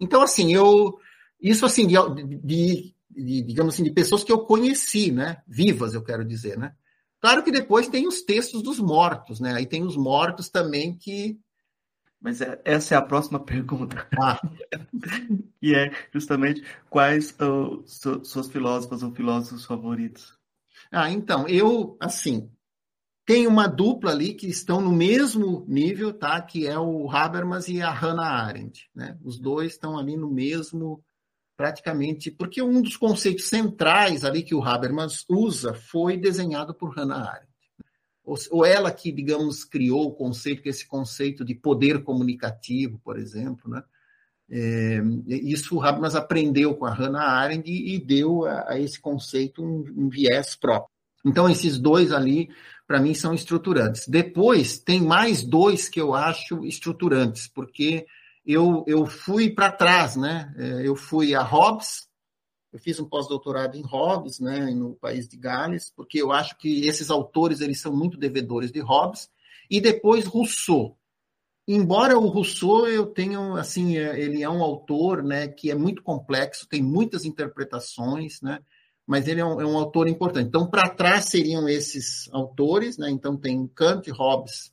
Então, 0.00 0.20
assim, 0.20 0.52
eu. 0.52 0.98
Isso 1.40 1.64
assim, 1.64 1.86
de, 1.86 1.94
de, 2.38 2.94
de, 3.10 3.42
digamos 3.42 3.74
assim, 3.74 3.84
de 3.84 3.90
pessoas 3.90 4.24
que 4.24 4.32
eu 4.32 4.40
conheci, 4.40 5.12
né? 5.12 5.42
Vivas, 5.46 5.94
eu 5.94 6.02
quero 6.02 6.24
dizer, 6.24 6.58
né? 6.58 6.74
Claro 7.20 7.44
que 7.44 7.52
depois 7.52 7.88
tem 7.88 8.06
os 8.06 8.22
textos 8.22 8.62
dos 8.62 8.80
mortos, 8.80 9.38
né? 9.38 9.54
Aí 9.54 9.66
tem 9.66 9.84
os 9.84 9.96
mortos 9.96 10.48
também 10.48 10.96
que. 10.96 11.38
Mas 12.22 12.40
é, 12.40 12.60
essa 12.64 12.94
é 12.94 12.98
a 12.98 13.02
próxima 13.02 13.40
pergunta. 13.44 14.06
Ah. 14.18 14.40
e 15.60 15.74
é 15.74 15.90
justamente 16.12 16.62
quais 16.88 17.36
uh, 17.40 17.82
suas 18.24 18.48
filósofas 18.48 19.02
ou 19.02 19.12
filósofos 19.12 19.64
favoritos? 19.64 20.38
Ah, 20.90 21.10
então, 21.10 21.48
eu, 21.48 21.96
assim, 22.00 22.50
tem 23.26 23.46
uma 23.46 23.66
dupla 23.66 24.12
ali 24.12 24.34
que 24.34 24.46
estão 24.46 24.80
no 24.80 24.92
mesmo 24.92 25.64
nível, 25.68 26.12
tá? 26.12 26.40
Que 26.40 26.66
é 26.66 26.78
o 26.78 27.10
Habermas 27.10 27.68
e 27.68 27.80
a 27.82 27.90
Hannah 27.90 28.44
Arendt, 28.46 28.88
né? 28.94 29.18
Os 29.22 29.38
dois 29.38 29.72
estão 29.72 29.98
ali 29.98 30.16
no 30.16 30.30
mesmo, 30.30 31.02
praticamente, 31.56 32.30
porque 32.30 32.62
um 32.62 32.82
dos 32.82 32.96
conceitos 32.96 33.48
centrais 33.48 34.24
ali 34.24 34.42
que 34.42 34.54
o 34.54 34.62
Habermas 34.62 35.24
usa 35.28 35.74
foi 35.74 36.16
desenhado 36.16 36.74
por 36.74 36.96
Hannah 36.96 37.30
Arendt. 37.30 37.51
Ou 38.24 38.64
ela 38.64 38.92
que, 38.92 39.10
digamos, 39.10 39.64
criou 39.64 40.06
o 40.06 40.14
conceito, 40.14 40.62
que 40.62 40.68
esse 40.68 40.86
conceito 40.86 41.44
de 41.44 41.54
poder 41.54 42.04
comunicativo, 42.04 43.00
por 43.02 43.18
exemplo, 43.18 43.70
né? 43.70 43.82
É, 44.54 45.00
isso 45.26 45.76
o 45.76 45.82
Habermas 45.82 46.14
aprendeu 46.14 46.74
com 46.74 46.84
a 46.84 46.92
Hannah 46.92 47.24
Arendt 47.24 47.70
e, 47.70 47.94
e 47.94 47.98
deu 47.98 48.44
a, 48.44 48.72
a, 48.72 48.78
esse 48.78 49.00
conceito 49.00 49.64
um, 49.64 49.84
um 49.96 50.08
viés 50.10 50.54
próprio. 50.54 50.90
Então, 51.24 51.48
esses 51.48 51.78
dois 51.78 52.12
ali, 52.12 52.50
para 52.86 53.00
mim, 53.00 53.14
são 53.14 53.32
estruturantes. 53.32 54.06
Depois, 54.06 54.78
tem 54.78 55.00
mais 55.00 55.42
dois 55.42 55.88
que 55.88 56.00
eu 56.00 56.14
acho 56.14 56.66
estruturantes, 56.66 57.48
porque 57.48 58.06
eu, 58.44 58.84
eu 58.86 59.06
fui 59.06 59.48
para 59.48 59.72
trás, 59.72 60.16
né? 60.16 60.52
É, 60.58 60.86
eu 60.86 60.94
fui 60.96 61.34
a 61.34 61.42
Hobbes, 61.42 62.08
eu 62.72 62.78
fiz 62.78 62.98
um 62.98 63.04
pós-doutorado 63.04 63.76
em 63.76 63.82
Hobbes, 63.82 64.40
né, 64.40 64.70
no 64.70 64.94
país 64.94 65.28
de 65.28 65.36
Gales, 65.36 65.92
porque 65.94 66.22
eu 66.22 66.32
acho 66.32 66.56
que 66.56 66.86
esses 66.86 67.10
autores 67.10 67.60
eles 67.60 67.80
são 67.80 67.94
muito 67.94 68.16
devedores 68.16 68.72
de 68.72 68.80
Hobbes, 68.80 69.28
e 69.70 69.80
depois 69.80 70.26
Rousseau. 70.26 70.96
Embora 71.68 72.18
o 72.18 72.26
Rousseau 72.26 72.88
eu 72.88 73.06
tenho 73.06 73.56
assim 73.56 73.96
é, 73.96 74.18
ele 74.20 74.42
é 74.42 74.48
um 74.50 74.62
autor 74.62 75.22
né 75.22 75.46
que 75.46 75.70
é 75.70 75.74
muito 75.74 76.02
complexo 76.02 76.66
tem 76.68 76.82
muitas 76.82 77.24
interpretações 77.24 78.40
né 78.42 78.58
mas 79.06 79.28
ele 79.28 79.40
é 79.40 79.44
um, 79.44 79.60
é 79.60 79.64
um 79.64 79.78
autor 79.78 80.08
importante. 80.08 80.48
Então 80.48 80.66
para 80.66 80.88
trás 80.88 81.26
seriam 81.26 81.68
esses 81.68 82.28
autores 82.32 82.98
né 82.98 83.08
então 83.10 83.36
tem 83.36 83.66
Kant 83.68 84.10
Hobbes 84.10 84.72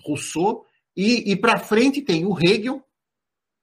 Rousseau 0.00 0.64
e, 0.96 1.32
e 1.32 1.36
para 1.36 1.58
frente 1.58 2.02
tem 2.02 2.24
o 2.24 2.38
Hegel 2.38 2.84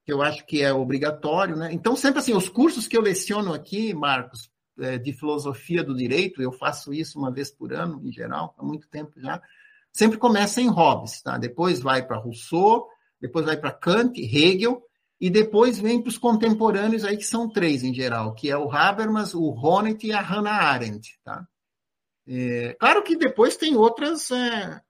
que 0.06 0.14
eu 0.14 0.22
acho 0.22 0.46
que 0.46 0.62
é 0.62 0.72
obrigatório 0.72 1.56
né 1.56 1.74
então 1.74 1.96
sempre 1.96 2.20
assim 2.20 2.34
os 2.34 2.48
cursos 2.48 2.88
que 2.88 2.96
eu 2.96 3.02
leciono 3.02 3.54
aqui 3.54 3.94
Marcos 3.94 4.50
é, 4.80 4.98
de 4.98 5.14
filosofia 5.14 5.84
do 5.84 5.96
direito 5.96 6.42
eu 6.42 6.52
faço 6.52 6.94
isso 6.94 7.18
uma 7.18 7.32
vez 7.32 7.52
por 7.52 7.74
ano 7.74 8.02
em 8.06 8.12
geral 8.12 8.54
há 8.58 8.64
muito 8.64 8.88
tempo 8.88 9.20
já 9.20 9.42
sempre 9.96 10.18
começa 10.18 10.62
em 10.62 10.68
Hobbes, 10.68 11.22
tá? 11.22 11.38
Depois 11.38 11.80
vai 11.80 12.06
para 12.06 12.18
Rousseau, 12.18 12.86
depois 13.20 13.46
vai 13.46 13.56
para 13.56 13.72
Kant, 13.72 14.20
Hegel, 14.20 14.84
e 15.22 15.30
depois 15.30 15.80
vem 15.80 16.02
para 16.02 16.10
os 16.10 16.18
contemporâneos 16.18 17.06
aí, 17.06 17.16
que 17.16 17.24
são 17.24 17.50
três 17.50 17.82
em 17.82 17.94
geral, 17.94 18.34
que 18.34 18.52
é 18.52 18.58
o 18.58 18.70
Habermas, 18.70 19.34
o 19.34 19.52
Honneth 19.52 20.00
e 20.04 20.12
a 20.12 20.20
Hannah 20.20 20.52
Arendt, 20.52 21.18
tá? 21.24 21.48
É, 22.28 22.76
claro 22.78 23.04
que 23.04 23.16
depois 23.16 23.56
tem 23.56 23.78
outras, 23.78 24.30
é, 24.32 24.82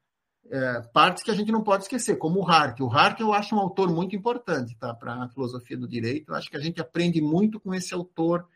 é, 0.50 0.82
partes 0.94 1.24
que 1.24 1.32
a 1.32 1.34
gente 1.34 1.52
não 1.52 1.64
pode 1.64 1.84
esquecer, 1.84 2.18
como 2.18 2.40
o 2.40 2.48
Hark. 2.48 2.82
O 2.82 2.90
Hark 2.90 3.20
eu 3.20 3.34
acho 3.34 3.56
um 3.56 3.60
autor 3.60 3.90
muito 3.90 4.16
importante 4.16 4.76
tá, 4.78 4.94
para 4.94 5.24
a 5.24 5.30
filosofia 5.30 5.78
do 5.78 5.88
direito. 5.88 6.30
Eu 6.30 6.36
acho 6.36 6.50
que 6.50 6.58
a 6.58 6.60
gente 6.60 6.80
aprende 6.80 7.22
muito 7.22 7.60
com 7.60 7.74
esse 7.74 7.94
autor, 7.94 8.48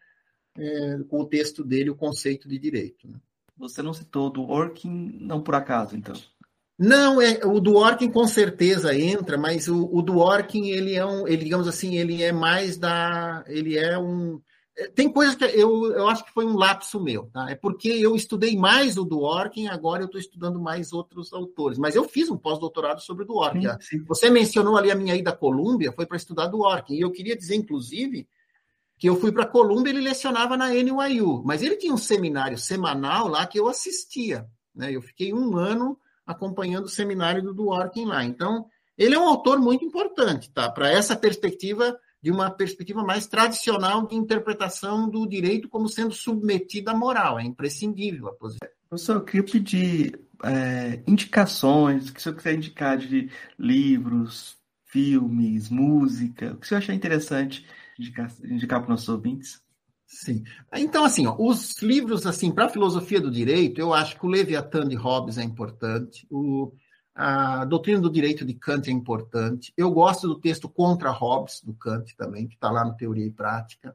é, 0.57 0.99
com 1.09 1.21
o 1.21 1.25
texto 1.25 1.63
dele, 1.63 1.89
o 1.89 1.95
conceito 1.95 2.47
de 2.47 2.57
direito. 2.59 3.07
Né? 3.07 3.19
Você 3.57 3.81
não 3.81 3.93
citou 3.93 4.29
do 4.29 4.49
Orkin, 4.49 5.17
não 5.19 5.41
por 5.41 5.55
acaso, 5.55 5.95
então? 5.95 6.15
Não, 6.77 7.21
é, 7.21 7.41
o 7.43 7.59
do 7.59 7.75
Orkin 7.75 8.09
com 8.09 8.25
certeza 8.25 8.95
entra, 8.95 9.37
mas 9.37 9.67
o, 9.67 9.89
o 9.91 10.01
do 10.01 10.19
Orkin, 10.19 10.69
ele 10.69 10.95
é 10.95 11.05
um, 11.05 11.27
ele, 11.27 11.43
digamos 11.43 11.67
assim, 11.67 11.97
ele 11.97 12.23
é 12.23 12.31
mais 12.31 12.77
da. 12.77 13.43
Ele 13.47 13.77
é 13.77 13.97
um 13.99 14.39
tem 14.95 15.11
coisas 15.11 15.35
que 15.35 15.43
eu, 15.43 15.91
eu 15.91 16.07
acho 16.07 16.23
que 16.23 16.31
foi 16.31 16.45
um 16.45 16.55
lapso 16.55 16.99
meu, 17.01 17.29
tá? 17.33 17.49
É 17.49 17.55
porque 17.55 17.89
eu 17.89 18.15
estudei 18.15 18.55
mais 18.57 18.97
o 18.97 19.03
Dworkin, 19.03 19.67
agora 19.67 20.01
eu 20.03 20.05
estou 20.05 20.19
estudando 20.19 20.59
mais 20.59 20.93
outros 20.93 21.33
autores. 21.33 21.77
Mas 21.77 21.95
eu 21.95 22.03
fiz 22.03 22.29
um 22.29 22.37
pós-doutorado 22.37 23.01
sobre 23.01 23.23
o 23.23 23.27
Dworkin. 23.27 23.67
Sim, 23.67 23.77
sim. 23.81 24.03
Você 24.05 24.29
mencionou 24.29 24.77
ali 24.77 24.91
a 24.91 24.95
minha 24.95 25.15
ida 25.15 25.31
à 25.31 25.35
Colômbia, 25.35 25.91
foi 25.91 26.05
para 26.05 26.17
estudar 26.17 26.47
Dworkin. 26.47 26.95
E 26.95 27.01
eu 27.01 27.11
queria 27.11 27.35
dizer, 27.35 27.55
inclusive, 27.55 28.27
que 28.97 29.09
eu 29.09 29.15
fui 29.15 29.31
para 29.31 29.43
a 29.43 29.47
Colômbia 29.47 29.91
ele 29.91 30.01
lecionava 30.01 30.55
na 30.55 30.69
NYU. 30.69 31.43
Mas 31.43 31.61
ele 31.61 31.75
tinha 31.75 31.93
um 31.93 31.97
seminário 31.97 32.57
semanal 32.57 33.27
lá 33.27 33.45
que 33.45 33.59
eu 33.59 33.67
assistia. 33.67 34.45
Né? 34.75 34.91
Eu 34.91 35.01
fiquei 35.01 35.33
um 35.33 35.57
ano 35.57 35.97
acompanhando 36.25 36.85
o 36.85 36.89
seminário 36.89 37.41
do 37.41 37.53
Dworkin 37.53 38.05
lá. 38.05 38.23
Então, 38.23 38.65
ele 38.97 39.15
é 39.15 39.19
um 39.19 39.27
autor 39.27 39.59
muito 39.59 39.83
importante, 39.83 40.51
tá? 40.51 40.69
Para 40.69 40.91
essa 40.91 41.15
perspectiva 41.15 41.97
de 42.21 42.31
uma 42.31 42.49
perspectiva 42.49 43.03
mais 43.03 43.27
tradicional 43.27 44.05
de 44.05 44.15
interpretação 44.15 45.09
do 45.09 45.27
direito 45.27 45.69
como 45.69 45.87
sendo 45.87 46.13
submetido 46.13 46.89
à 46.89 46.95
moral. 46.95 47.39
É 47.39 47.43
imprescindível 47.43 48.27
a 48.27 48.33
posição. 48.33 48.67
Professor, 48.89 49.17
eu 49.17 49.23
queria 49.23 49.43
pedir 49.43 50.19
é, 50.43 51.01
indicações, 51.07 52.09
o 52.09 52.13
que 52.13 52.19
o 52.19 52.23
senhor 52.23 52.35
quiser 52.35 52.55
indicar 52.55 52.97
de 52.97 53.29
livros, 53.57 54.57
filmes, 54.85 55.69
música, 55.69 56.53
o 56.53 56.57
que 56.57 56.65
o 56.65 56.67
senhor 56.67 56.79
achar 56.79 56.93
interessante 56.93 57.65
indicar, 57.99 58.31
indicar 58.43 58.79
para 58.79 58.85
os 58.85 58.89
nossos 58.89 59.09
ouvintes. 59.09 59.61
Sim. 60.07 60.43
Então, 60.73 61.05
assim, 61.05 61.27
ó, 61.27 61.35
os 61.37 61.79
livros 61.83 62.25
assim 62.25 62.51
para 62.51 62.65
a 62.65 62.69
filosofia 62.69 63.21
do 63.21 63.29
direito, 63.29 63.79
eu 63.79 63.93
acho 63.93 64.17
que 64.17 64.25
o 64.25 64.29
Leviatã 64.29 64.87
de 64.87 64.95
Hobbes 64.95 65.37
é 65.37 65.43
importante, 65.43 66.25
o 66.31 66.71
a 67.21 67.65
doutrina 67.65 67.99
do 67.99 68.09
direito 68.09 68.45
de 68.45 68.53
Kant 68.53 68.89
é 68.89 68.93
importante. 68.93 69.73
Eu 69.75 69.91
gosto 69.91 70.25
do 70.25 70.39
texto 70.39 70.69
contra 70.69 71.11
Hobbes, 71.11 71.61
do 71.61 71.73
Kant 71.73 72.15
também, 72.15 72.47
que 72.47 72.53
está 72.53 72.71
lá 72.71 72.85
no 72.85 72.95
Teoria 72.95 73.25
e 73.25 73.29
Prática. 73.29 73.93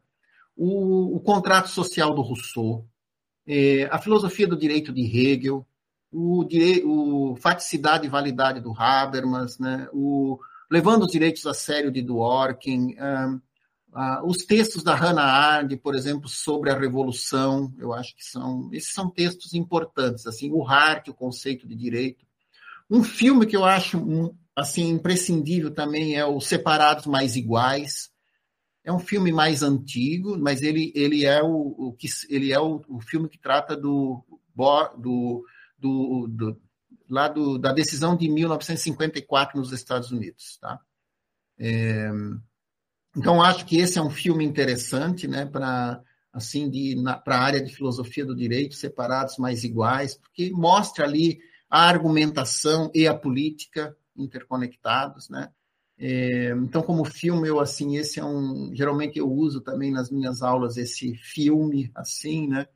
O, 0.54 1.16
o 1.16 1.20
contrato 1.20 1.70
social 1.70 2.14
do 2.14 2.20
Rousseau. 2.20 2.86
É, 3.46 3.84
a 3.90 3.98
filosofia 3.98 4.46
do 4.46 4.58
direito 4.58 4.92
de 4.92 5.00
Hegel. 5.00 5.66
O, 6.12 6.46
o 6.84 7.36
faticidade 7.36 8.04
e 8.04 8.10
validade 8.10 8.60
do 8.60 8.74
Habermas. 8.78 9.58
Né? 9.58 9.88
O, 9.90 10.38
levando 10.70 11.04
os 11.04 11.10
direitos 11.10 11.46
a 11.46 11.54
sério 11.54 11.90
de 11.90 12.02
Dworkin. 12.02 12.94
Um, 13.00 13.40
uh, 13.94 14.26
os 14.26 14.44
textos 14.44 14.82
da 14.82 14.94
Hannah 14.94 15.24
Arendt, 15.24 15.78
por 15.78 15.94
exemplo, 15.94 16.28
sobre 16.28 16.70
a 16.70 16.78
revolução, 16.78 17.72
eu 17.78 17.94
acho 17.94 18.14
que 18.14 18.22
são 18.22 18.68
esses 18.70 18.92
são 18.92 19.08
textos 19.08 19.54
importantes. 19.54 20.26
Assim, 20.26 20.50
o 20.52 20.62
Hart, 20.62 21.08
o 21.08 21.14
conceito 21.14 21.66
de 21.66 21.74
direito. 21.74 22.23
Um 22.94 23.02
filme 23.02 23.44
que 23.44 23.56
eu 23.56 23.64
acho 23.64 24.32
assim 24.54 24.88
imprescindível 24.88 25.74
também 25.74 26.14
é 26.14 26.24
o 26.24 26.40
Separados 26.40 27.06
Mais 27.06 27.34
Iguais. 27.34 28.08
É 28.84 28.92
um 28.92 29.00
filme 29.00 29.32
mais 29.32 29.64
antigo, 29.64 30.38
mas 30.38 30.62
ele, 30.62 30.92
ele 30.94 31.24
é 31.24 31.42
o, 31.42 31.74
o 31.76 31.92
que 31.92 32.06
ele 32.28 32.52
é 32.52 32.60
o, 32.60 32.80
o, 32.88 33.00
filme 33.00 33.28
que 33.28 33.36
trata 33.36 33.76
do, 33.76 34.24
do, 34.96 35.44
do, 35.76 36.28
do 36.28 36.60
lá 37.10 37.26
do, 37.26 37.58
da 37.58 37.72
decisão 37.72 38.16
de 38.16 38.28
1954 38.28 39.58
nos 39.58 39.72
Estados 39.72 40.12
Unidos, 40.12 40.56
tá? 40.60 40.78
É, 41.58 42.12
então 43.16 43.42
acho 43.42 43.66
que 43.66 43.78
esse 43.78 43.98
é 43.98 44.02
um 44.02 44.10
filme 44.10 44.44
interessante, 44.44 45.26
né, 45.26 45.46
para 45.46 46.00
assim 46.32 46.70
de 46.70 46.94
para 47.24 47.38
a 47.38 47.42
área 47.42 47.60
de 47.60 47.74
filosofia 47.74 48.24
do 48.24 48.36
direito, 48.36 48.76
separados 48.76 49.36
mais 49.36 49.64
iguais, 49.64 50.14
porque 50.14 50.52
mostra 50.52 51.04
ali 51.04 51.40
a 51.74 51.88
argumentação 51.88 52.88
e 52.94 53.04
a 53.04 53.12
política 53.12 53.96
interconectados, 54.16 55.28
né? 55.28 55.50
É, 55.98 56.50
então, 56.50 56.80
como 56.80 57.04
filme, 57.04 57.48
eu 57.48 57.58
assim, 57.58 57.96
esse 57.96 58.20
é 58.20 58.24
um. 58.24 58.70
Geralmente 58.72 59.18
eu 59.18 59.28
uso 59.28 59.60
também 59.60 59.90
nas 59.90 60.08
minhas 60.08 60.40
aulas 60.40 60.76
esse 60.76 61.16
filme, 61.16 61.90
assim, 61.92 62.46
né? 62.46 62.68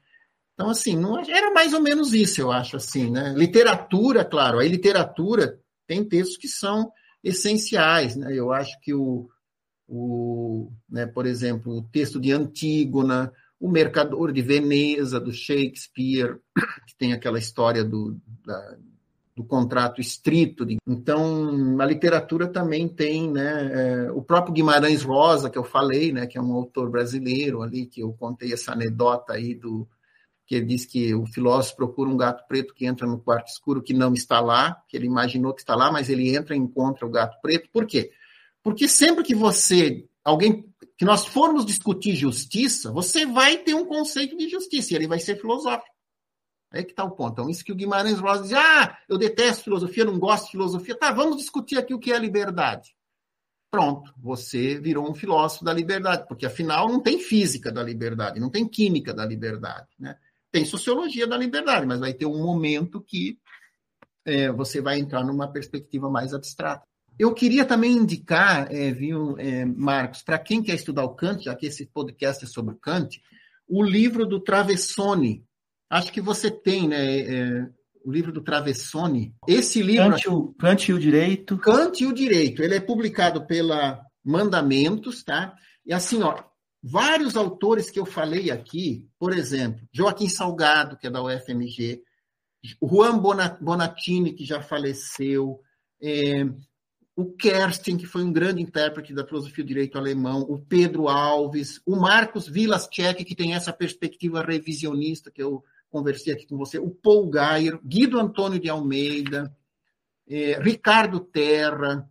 Então, 0.53 0.69
assim, 0.69 0.97
não, 0.97 1.17
era 1.17 1.53
mais 1.53 1.73
ou 1.73 1.81
menos 1.81 2.13
isso, 2.13 2.41
eu 2.41 2.51
acho, 2.51 2.77
assim, 2.77 3.09
né? 3.09 3.33
Literatura, 3.37 4.25
claro, 4.25 4.59
a 4.59 4.65
literatura 4.65 5.61
tem 5.87 6.03
textos 6.05 6.37
que 6.37 6.49
são 6.49 6.91
essenciais, 7.23 8.17
né? 8.17 8.35
Eu 8.35 8.51
acho 8.53 8.81
que 8.81 8.93
o, 8.93 9.29
o 9.87 10.73
né, 10.91 11.07
por 11.07 11.25
exemplo, 11.25 11.73
o 11.73 11.83
texto 11.83 12.19
de 12.19 12.33
Antígona, 12.33 13.33
o 13.61 13.69
Mercador 13.69 14.33
de 14.33 14.43
Veneza, 14.43 15.19
do 15.19 15.33
Shakespeare, 15.33 16.39
que 16.87 16.97
tem 16.97 17.13
aquela 17.13 17.39
história 17.39 17.85
do, 17.85 18.17
da, 18.45 18.77
do 19.35 19.45
contrato 19.45 20.01
estrito. 20.01 20.67
Então, 20.87 21.81
a 21.81 21.85
literatura 21.85 22.49
também 22.49 22.89
tem, 22.89 23.31
né, 23.31 23.71
é, 23.73 24.13
o 24.13 24.23
próprio 24.23 24.53
Guimarães 24.53 25.03
Rosa, 25.03 25.49
que 25.49 25.59
eu 25.59 25.65
falei, 25.65 26.13
né, 26.13 26.27
que 26.27 26.37
é 26.37 26.43
um 26.43 26.53
autor 26.53 26.91
brasileiro 26.91 27.63
ali, 27.63 27.87
que 27.87 28.01
eu 28.01 28.13
contei 28.13 28.53
essa 28.53 28.73
anedota 28.73 29.35
aí 29.35 29.55
do 29.55 29.89
que 30.49 30.55
ele 30.55 30.65
diz 30.65 30.87
que 30.87 31.15
o 31.15 31.27
filósofo 31.27 31.77
procura 31.77 32.09
um 32.09 32.17
gato 32.17 32.49
preto 32.49 32.73
que 32.73 32.87
entra 32.87 33.07
no 33.07 33.19
quarto 33.19 33.49
escuro 33.49 33.83
que 33.83 33.93
não 33.93 34.15
está 34.15 34.41
lá, 34.41 34.83
que 34.89 34.97
ele 34.97 35.05
imaginou 35.05 35.53
que 35.53 35.61
está 35.61 35.77
lá, 35.77 35.93
mas 35.93 36.09
ele 36.09 36.35
entra 36.35 36.57
e 36.57 36.59
encontra 36.59 37.07
o 37.07 37.11
gato 37.11 37.39
preto. 37.43 37.69
Por 37.71 37.87
quê? 37.87 38.11
Porque 38.63 38.89
sempre 38.89 39.23
que 39.23 39.35
você, 39.35 40.08
alguém, 40.25 40.65
que 40.97 41.05
nós 41.05 41.27
formos 41.27 41.65
discutir 41.65 42.15
justiça, 42.15 42.93
você 42.93 43.25
vai 43.25 43.59
ter 43.59 43.75
um 43.75 43.87
conceito 43.87 44.37
de 44.37 44.49
justiça, 44.49 44.93
e 44.93 44.97
ele 44.97 45.07
vai 45.07 45.19
ser 45.19 45.41
filosófico. 45.41 45.97
Aí 46.71 46.85
que 46.85 46.91
está 46.91 47.05
o 47.05 47.11
ponto. 47.11 47.33
Então, 47.33 47.51
isso 47.51 47.65
que 47.65 47.73
o 47.73 47.75
Guimarães 47.75 48.19
Rosa 48.19 48.43
diz, 48.43 48.53
ah, 48.53 48.99
eu 49.09 49.17
detesto 49.17 49.65
filosofia, 49.65 50.05
não 50.05 50.19
gosto 50.19 50.45
de 50.47 50.51
filosofia. 50.51 50.99
Tá, 50.99 51.11
vamos 51.11 51.39
discutir 51.39 51.79
aqui 51.79 51.95
o 51.95 51.99
que 51.99 52.13
é 52.13 52.19
liberdade. 52.19 52.95
Pronto, 53.71 54.15
você 54.17 54.79
virou 54.79 55.11
um 55.11 55.15
filósofo 55.15 55.65
da 55.65 55.73
liberdade, 55.73 56.27
porque 56.27 56.47
afinal 56.47 56.89
não 56.89 57.01
tem 57.01 57.19
física 57.19 57.71
da 57.71 57.83
liberdade, 57.83 58.41
não 58.41 58.51
tem 58.51 58.67
química 58.67 59.13
da 59.13 59.27
liberdade. 59.27 59.89
Né? 59.99 60.17
Tem 60.51 60.65
sociologia 60.65 61.27
da 61.27 61.37
liberdade, 61.37 61.87
mas 61.87 62.01
vai 62.01 62.15
ter 62.15 62.25
um 62.25 62.43
momento 62.43 63.01
que 63.01 63.39
é, 64.25 64.51
você 64.51 64.81
vai 64.81 64.99
entrar 64.99 65.23
numa 65.23 65.51
perspectiva 65.51 66.11
mais 66.11 66.33
abstrata. 66.33 66.87
Eu 67.19 67.35
queria 67.35 67.65
também 67.65 67.93
indicar, 67.93 68.73
é, 68.73 68.93
viu, 68.93 69.37
é, 69.39 69.65
Marcos, 69.65 70.23
para 70.23 70.39
quem 70.39 70.63
quer 70.63 70.75
estudar 70.75 71.05
o 71.05 71.15
Kant, 71.15 71.45
já 71.45 71.55
que 71.55 71.67
esse 71.67 71.87
podcast 71.87 72.45
é 72.45 72.49
sobre 72.49 72.75
o 72.75 72.79
Kant, 72.79 73.21
o 73.69 73.83
livro 73.83 74.25
do 74.25 74.41
Travessone, 74.41 75.45
Acho 75.91 76.13
que 76.13 76.21
você 76.21 76.51
tem, 76.51 76.87
né? 76.87 77.21
É, 77.21 77.69
o 78.05 78.13
livro 78.13 78.31
do 78.31 78.43
Travessone. 78.43 79.35
Esse 79.47 79.83
livro. 79.83 80.11
Kant, 80.11 80.29
o, 80.29 80.55
Kant 80.55 80.91
e 80.91 80.95
o 80.95 80.99
Direito. 80.99 81.59
Kant 81.59 82.03
e 82.03 82.07
o 82.07 82.13
Direito. 82.13 82.63
Ele 82.63 82.75
é 82.75 82.81
publicado 82.81 83.47
pela 83.47 84.01
Mandamentos, 84.25 85.25
tá? 85.25 85.55
E 85.87 85.93
assim, 85.93 86.23
ó, 86.23 86.43
vários 86.83 87.37
autores 87.37 87.91
que 87.91 87.99
eu 87.99 88.05
falei 88.05 88.51
aqui, 88.51 89.09
por 89.19 89.33
exemplo, 89.33 89.81
Joaquim 89.93 90.29
Salgado, 90.29 90.99
que 90.99 91.07
é 91.07 91.11
da 91.11 91.23
UFMG, 91.23 92.03
Juan 92.83 93.19
Bonatini, 93.19 94.35
que 94.35 94.45
já 94.45 94.61
faleceu, 94.61 95.61
é, 96.03 96.45
o 97.19 97.33
Kerstin, 97.33 97.97
que 97.97 98.07
foi 98.07 98.23
um 98.23 98.33
grande 98.33 98.63
intérprete 98.63 99.13
da 99.13 99.27
filosofia 99.27 99.65
do 99.65 99.67
direito 99.67 99.99
alemão, 99.99 100.43
o 100.43 100.57
Pedro 100.57 101.09
Alves, 101.09 101.83
o 101.85 101.97
Marcos 101.97 102.47
Vilas-Check, 102.47 103.25
que 103.25 103.35
tem 103.35 103.55
essa 103.55 103.73
perspectiva 103.73 104.41
revisionista 104.41 105.29
que 105.29 105.43
eu 105.43 105.65
conversei 105.91 106.33
aqui 106.33 106.47
com 106.47 106.57
você, 106.57 106.79
o 106.79 106.91
Paul 106.91 107.29
Geyer, 107.33 107.81
Guido 107.85 108.21
Antônio 108.21 108.61
de 108.61 108.69
Almeida, 108.69 109.53
é, 110.29 110.61
Ricardo 110.63 111.19
Terra, 111.19 112.09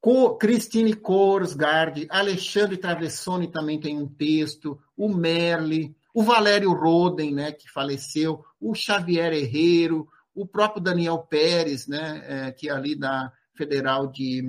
Co, 0.00 0.36
Cristine 0.36 0.94
Korsgaard, 0.94 2.08
Alexandre 2.10 2.76
Travessoni 2.76 3.46
também 3.46 3.78
tem 3.78 3.96
um 3.96 4.08
texto, 4.08 4.76
o 4.96 5.08
Merli, 5.08 5.94
o 6.12 6.24
Valério 6.24 6.72
Roden, 6.72 7.32
né, 7.32 7.52
que 7.52 7.70
faleceu, 7.70 8.44
o 8.60 8.74
Xavier 8.74 9.32
Herrero, 9.32 10.08
o 10.34 10.46
próprio 10.46 10.82
Daniel 10.82 11.18
Pérez, 11.18 11.86
né, 11.86 12.24
é, 12.26 12.52
que 12.52 12.68
é 12.68 12.72
ali 12.72 12.94
da 12.94 13.32
Federal 13.54 14.06
de, 14.06 14.42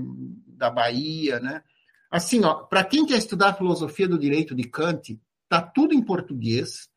da 0.48 0.70
Bahia, 0.70 1.40
né? 1.40 1.62
Assim, 2.10 2.42
para 2.70 2.84
quem 2.84 3.06
quer 3.06 3.18
estudar 3.18 3.56
filosofia 3.56 4.08
do 4.08 4.20
direito 4.20 4.56
de 4.56 4.64
Kant, 4.64 5.20
tá 5.50 5.62
tudo 5.62 5.94
em 5.94 6.02
português 6.02 6.90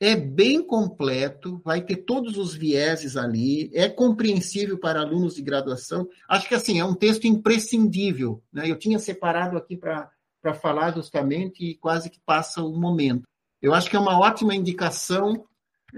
é 0.00 0.14
bem 0.14 0.62
completo, 0.62 1.60
vai 1.64 1.82
ter 1.82 1.96
todos 1.96 2.38
os 2.38 2.54
vieses 2.54 3.16
ali, 3.16 3.68
é 3.74 3.88
compreensível 3.88 4.78
para 4.78 5.00
alunos 5.00 5.34
de 5.34 5.42
graduação. 5.42 6.08
Acho 6.28 6.48
que 6.48 6.54
assim 6.54 6.78
é 6.78 6.84
um 6.84 6.94
texto 6.94 7.26
imprescindível. 7.26 8.42
Né? 8.52 8.70
Eu 8.70 8.78
tinha 8.78 8.98
separado 8.98 9.56
aqui 9.56 9.76
para 9.76 10.08
falar 10.54 10.94
justamente 10.94 11.64
e 11.64 11.74
quase 11.74 12.08
que 12.08 12.20
passa 12.24 12.62
o 12.62 12.78
momento. 12.78 13.24
Eu 13.60 13.74
acho 13.74 13.90
que 13.90 13.96
é 13.96 13.98
uma 13.98 14.18
ótima 14.18 14.54
indicação 14.54 15.44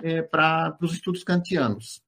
é, 0.02 0.22
para 0.22 0.76
os 0.80 0.94
estudos 0.94 1.22
kantianos. 1.22 2.00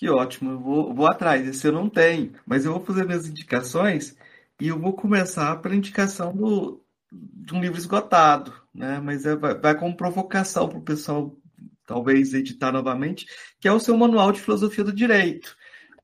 Que 0.00 0.08
ótimo, 0.08 0.52
eu 0.52 0.58
vou, 0.58 0.94
vou 0.94 1.06
atrás. 1.06 1.46
Esse 1.46 1.66
eu 1.66 1.72
não 1.72 1.86
tenho, 1.86 2.32
mas 2.46 2.64
eu 2.64 2.72
vou 2.72 2.80
fazer 2.80 3.04
minhas 3.04 3.28
indicações 3.28 4.16
e 4.58 4.68
eu 4.68 4.78
vou 4.78 4.94
começar 4.94 5.54
pela 5.56 5.76
indicação 5.76 6.34
do, 6.34 6.82
de 7.12 7.54
um 7.54 7.60
livro 7.60 7.76
esgotado, 7.76 8.50
né? 8.74 8.98
Mas 8.98 9.26
é, 9.26 9.36
vai, 9.36 9.54
vai 9.54 9.78
como 9.78 9.94
provocação 9.94 10.70
para 10.70 10.78
o 10.78 10.82
pessoal 10.82 11.36
talvez 11.84 12.32
editar 12.32 12.72
novamente, 12.72 13.26
que 13.60 13.68
é 13.68 13.72
o 13.72 13.78
seu 13.78 13.94
Manual 13.94 14.32
de 14.32 14.40
Filosofia 14.40 14.84
do 14.84 14.92
Direito, 14.92 15.54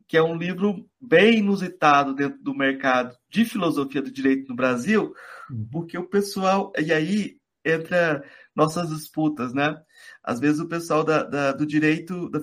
que 0.06 0.18
é 0.18 0.22
um 0.22 0.36
livro 0.36 0.86
bem 1.00 1.38
inusitado 1.38 2.14
dentro 2.14 2.38
do 2.42 2.54
mercado 2.54 3.16
de 3.30 3.46
filosofia 3.46 4.02
do 4.02 4.10
direito 4.10 4.46
no 4.50 4.54
Brasil, 4.54 5.14
uhum. 5.50 5.68
porque 5.72 5.96
o 5.96 6.06
pessoal. 6.06 6.70
E 6.78 6.92
aí 6.92 7.38
entra 7.64 8.22
nossas 8.54 8.90
disputas, 8.90 9.54
né? 9.54 9.74
Às 10.22 10.38
vezes 10.38 10.60
o 10.60 10.68
pessoal 10.68 11.02
da, 11.02 11.22
da, 11.22 11.52
do 11.52 11.64
direito 11.66 12.28
da, 12.28 12.40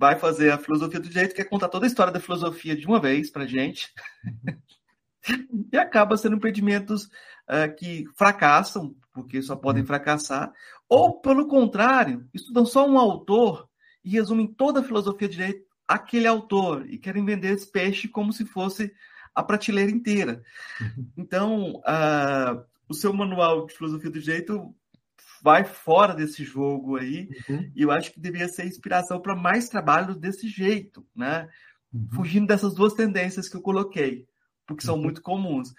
vai 0.00 0.18
fazer 0.18 0.50
a 0.50 0.56
filosofia 0.56 0.98
do 0.98 1.10
direito, 1.10 1.34
quer 1.34 1.44
contar 1.44 1.68
toda 1.68 1.84
a 1.84 1.86
história 1.86 2.10
da 2.10 2.18
filosofia 2.18 2.74
de 2.74 2.86
uma 2.86 2.98
vez 2.98 3.30
para 3.30 3.46
gente, 3.46 3.92
e 5.70 5.76
acaba 5.76 6.16
sendo 6.16 6.36
impedimentos 6.36 7.04
uh, 7.04 7.76
que 7.78 8.06
fracassam, 8.16 8.96
porque 9.12 9.42
só 9.42 9.54
podem 9.54 9.82
uhum. 9.82 9.86
fracassar, 9.86 10.50
ou, 10.88 11.20
pelo 11.20 11.46
contrário, 11.46 12.26
estudam 12.32 12.64
só 12.64 12.88
um 12.88 12.98
autor 12.98 13.68
e 14.02 14.12
resumem 14.12 14.46
toda 14.46 14.80
a 14.80 14.82
filosofia 14.82 15.28
de 15.28 15.36
direito 15.36 15.66
aquele 15.86 16.26
autor 16.26 16.86
e 16.88 16.96
querem 16.96 17.22
vender 17.22 17.52
esse 17.52 17.70
peixe 17.70 18.08
como 18.08 18.32
se 18.32 18.46
fosse 18.46 18.90
a 19.34 19.42
prateleira 19.42 19.90
inteira. 19.90 20.42
Uhum. 20.80 21.12
Então, 21.18 21.72
uh, 21.80 22.64
o 22.88 22.94
seu 22.94 23.12
manual 23.12 23.66
de 23.66 23.74
filosofia 23.74 24.10
do 24.10 24.18
direito 24.18 24.74
vai 25.42 25.64
fora 25.64 26.14
desse 26.14 26.44
jogo 26.44 26.96
aí 26.96 27.28
uhum. 27.48 27.70
e 27.74 27.82
eu 27.82 27.90
acho 27.90 28.12
que 28.12 28.20
deveria 28.20 28.48
ser 28.48 28.66
inspiração 28.66 29.20
para 29.20 29.34
mais 29.34 29.68
trabalhos 29.68 30.16
desse 30.16 30.48
jeito, 30.48 31.06
né? 31.14 31.48
Uhum. 31.92 32.08
Fugindo 32.12 32.46
dessas 32.46 32.74
duas 32.74 32.94
tendências 32.94 33.48
que 33.48 33.56
eu 33.56 33.62
coloquei, 33.62 34.26
porque 34.66 34.84
são 34.84 34.96
uhum. 34.96 35.02
muito 35.02 35.22
comuns. 35.22 35.74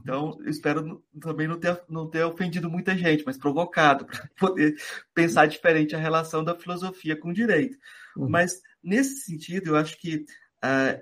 Então, 0.00 0.36
eu 0.40 0.50
espero 0.50 1.02
também 1.20 1.46
não 1.46 1.58
ter, 1.58 1.80
não 1.88 2.08
ter 2.08 2.24
ofendido 2.24 2.70
muita 2.70 2.96
gente, 2.96 3.24
mas 3.24 3.36
provocado, 3.36 4.06
para 4.06 4.28
poder 4.38 4.74
pensar 5.14 5.46
diferente 5.46 5.94
a 5.94 5.98
relação 5.98 6.42
da 6.42 6.58
filosofia 6.58 7.16
com 7.16 7.28
o 7.28 7.34
direito. 7.34 7.76
Uhum. 8.16 8.28
Mas, 8.28 8.60
nesse 8.82 9.20
sentido, 9.20 9.70
eu 9.70 9.76
acho 9.76 9.98
que 9.98 10.24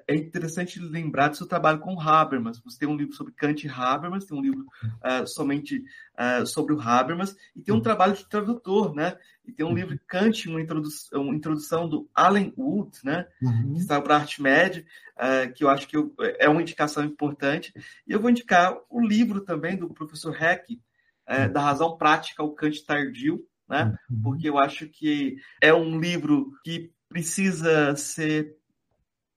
é 0.06 0.16
interessante 0.16 0.80
lembrar 0.80 1.28
do 1.28 1.36
seu 1.36 1.46
trabalho 1.46 1.78
com 1.78 2.00
Habermas. 2.00 2.58
Você 2.60 2.80
tem 2.80 2.88
um 2.88 2.96
livro 2.96 3.14
sobre 3.14 3.32
Kant 3.32 3.64
e 3.64 3.70
Habermas, 3.70 4.24
tem 4.24 4.36
um 4.36 4.42
livro 4.42 4.66
uh, 4.82 5.26
somente 5.26 5.84
uh, 6.18 6.44
sobre 6.46 6.74
o 6.74 6.80
Habermas, 6.80 7.36
e 7.54 7.62
tem 7.62 7.74
um 7.74 7.80
trabalho 7.80 8.14
de 8.14 8.28
tradutor, 8.28 8.94
né? 8.94 9.16
E 9.44 9.52
tem 9.52 9.64
um 9.64 9.74
livro 9.74 9.98
Kant, 10.06 10.48
uma 10.48 10.60
introdução, 10.60 11.22
uma 11.22 11.34
introdução 11.34 11.88
do 11.88 12.08
Alan 12.14 12.52
Wood, 12.56 12.98
né? 13.04 13.26
Uhum. 13.40 13.74
Que 13.74 13.82
saiu 13.82 14.02
para 14.02 14.16
a 14.16 14.20
Artmed, 14.20 14.84
que 15.54 15.64
eu 15.64 15.68
acho 15.68 15.86
que 15.88 15.96
eu, 15.96 16.14
é 16.38 16.48
uma 16.48 16.62
indicação 16.62 17.04
importante. 17.04 17.72
E 18.06 18.12
eu 18.12 18.20
vou 18.20 18.30
indicar 18.30 18.76
o 18.88 19.00
livro 19.00 19.40
também 19.40 19.76
do 19.76 19.92
professor 19.92 20.36
Heck, 20.40 20.80
da 21.52 21.60
razão 21.60 21.96
prática 21.96 22.42
ao 22.42 22.52
Kant 22.52 22.84
tardio, 22.84 23.44
né? 23.68 23.96
Uhum. 24.10 24.22
Porque 24.22 24.48
eu 24.48 24.58
acho 24.58 24.88
que 24.88 25.36
é 25.60 25.74
um 25.74 25.98
livro 25.98 26.52
que 26.64 26.92
precisa 27.08 27.94
ser 27.96 28.56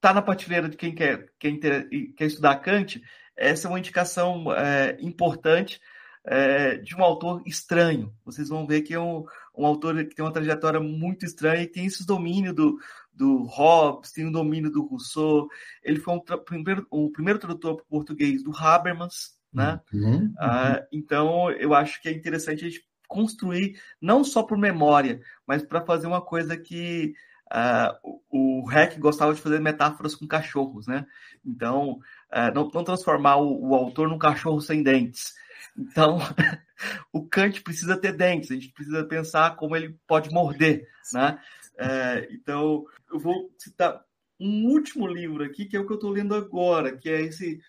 está 0.05 0.13
na 0.13 0.21
prateleira 0.21 0.69
de 0.69 0.77
quem 0.77 0.93
quer, 0.93 1.31
quem 1.39 1.59
quer 1.59 2.25
estudar 2.27 2.57
Kant, 2.57 3.01
essa 3.35 3.67
é 3.67 3.69
uma 3.69 3.79
indicação 3.79 4.53
é, 4.53 4.95
importante 5.01 5.81
é, 6.23 6.77
de 6.77 6.95
um 6.95 7.03
autor 7.03 7.41
estranho. 7.43 8.13
Vocês 8.23 8.49
vão 8.49 8.67
ver 8.67 8.83
que 8.83 8.93
é 8.93 8.99
um, 8.99 9.25
um 9.57 9.65
autor 9.65 9.95
que 10.05 10.13
tem 10.13 10.23
uma 10.23 10.31
trajetória 10.31 10.79
muito 10.79 11.25
estranha 11.25 11.63
e 11.63 11.67
tem 11.67 11.87
esse 11.87 12.05
domínio 12.05 12.53
do, 12.53 12.77
do 13.11 13.45
Hobbes, 13.45 14.11
tem 14.11 14.27
o 14.27 14.31
domínio 14.31 14.69
do 14.69 14.85
Rousseau. 14.85 15.47
Ele 15.83 15.99
foi 15.99 16.13
um, 16.13 16.19
primeiro, 16.19 16.85
o 16.91 17.11
primeiro 17.11 17.39
tradutor 17.39 17.77
para 17.77 17.83
o 17.83 17.87
português 17.87 18.43
do 18.43 18.55
Habermas, 18.55 19.33
né? 19.51 19.81
Uhum, 19.91 20.01
uhum. 20.01 20.33
Ah, 20.37 20.85
então, 20.91 21.49
eu 21.51 21.73
acho 21.73 21.99
que 21.99 22.09
é 22.09 22.11
interessante 22.11 22.63
a 22.63 22.69
gente 22.69 22.85
construir, 23.07 23.79
não 23.99 24.23
só 24.23 24.43
por 24.43 24.57
memória, 24.57 25.19
mas 25.47 25.63
para 25.63 25.83
fazer 25.83 26.05
uma 26.05 26.21
coisa 26.21 26.55
que 26.55 27.15
Uh, 27.53 28.19
o 28.31 28.71
Heck 28.71 28.99
gostava 28.99 29.33
de 29.33 29.41
fazer 29.41 29.59
metáforas 29.59 30.15
com 30.15 30.27
cachorros, 30.27 30.87
né? 30.87 31.05
Então, 31.45 31.99
uh, 32.33 32.53
não, 32.53 32.69
não, 32.73 32.83
transformar 32.83 33.37
o, 33.37 33.69
o, 33.69 33.75
autor 33.75 34.09
num 34.09 34.17
cachorro 34.17 34.59
sem 34.59 34.81
dentes. 34.81 35.33
Então, 35.77 36.17
o 37.13 37.25
Kant 37.27 37.61
precisa 37.61 37.95
ter 37.97 38.13
dentes, 38.13 38.49
a 38.49 38.55
gente 38.55 38.69
precisa 38.69 39.03
pensar 39.05 39.55
como 39.55 39.75
ele 39.75 39.97
pode 40.07 40.31
morder, 40.31 40.87
né? 41.13 41.39
Uh, 41.75 42.33
então, 42.33 42.85
eu 43.11 43.19
vou 43.19 43.51
citar 43.57 44.03
um 44.39 44.65
último 44.67 45.05
livro 45.05 45.43
aqui, 45.43 45.65
que 45.65 45.77
é 45.77 45.79
o 45.79 45.85
que 45.85 45.93
eu 45.93 45.97
estou 45.97 46.11
lendo 46.11 46.33
agora, 46.33 46.97
que 46.97 47.09
é 47.09 47.21
esse 47.21 47.61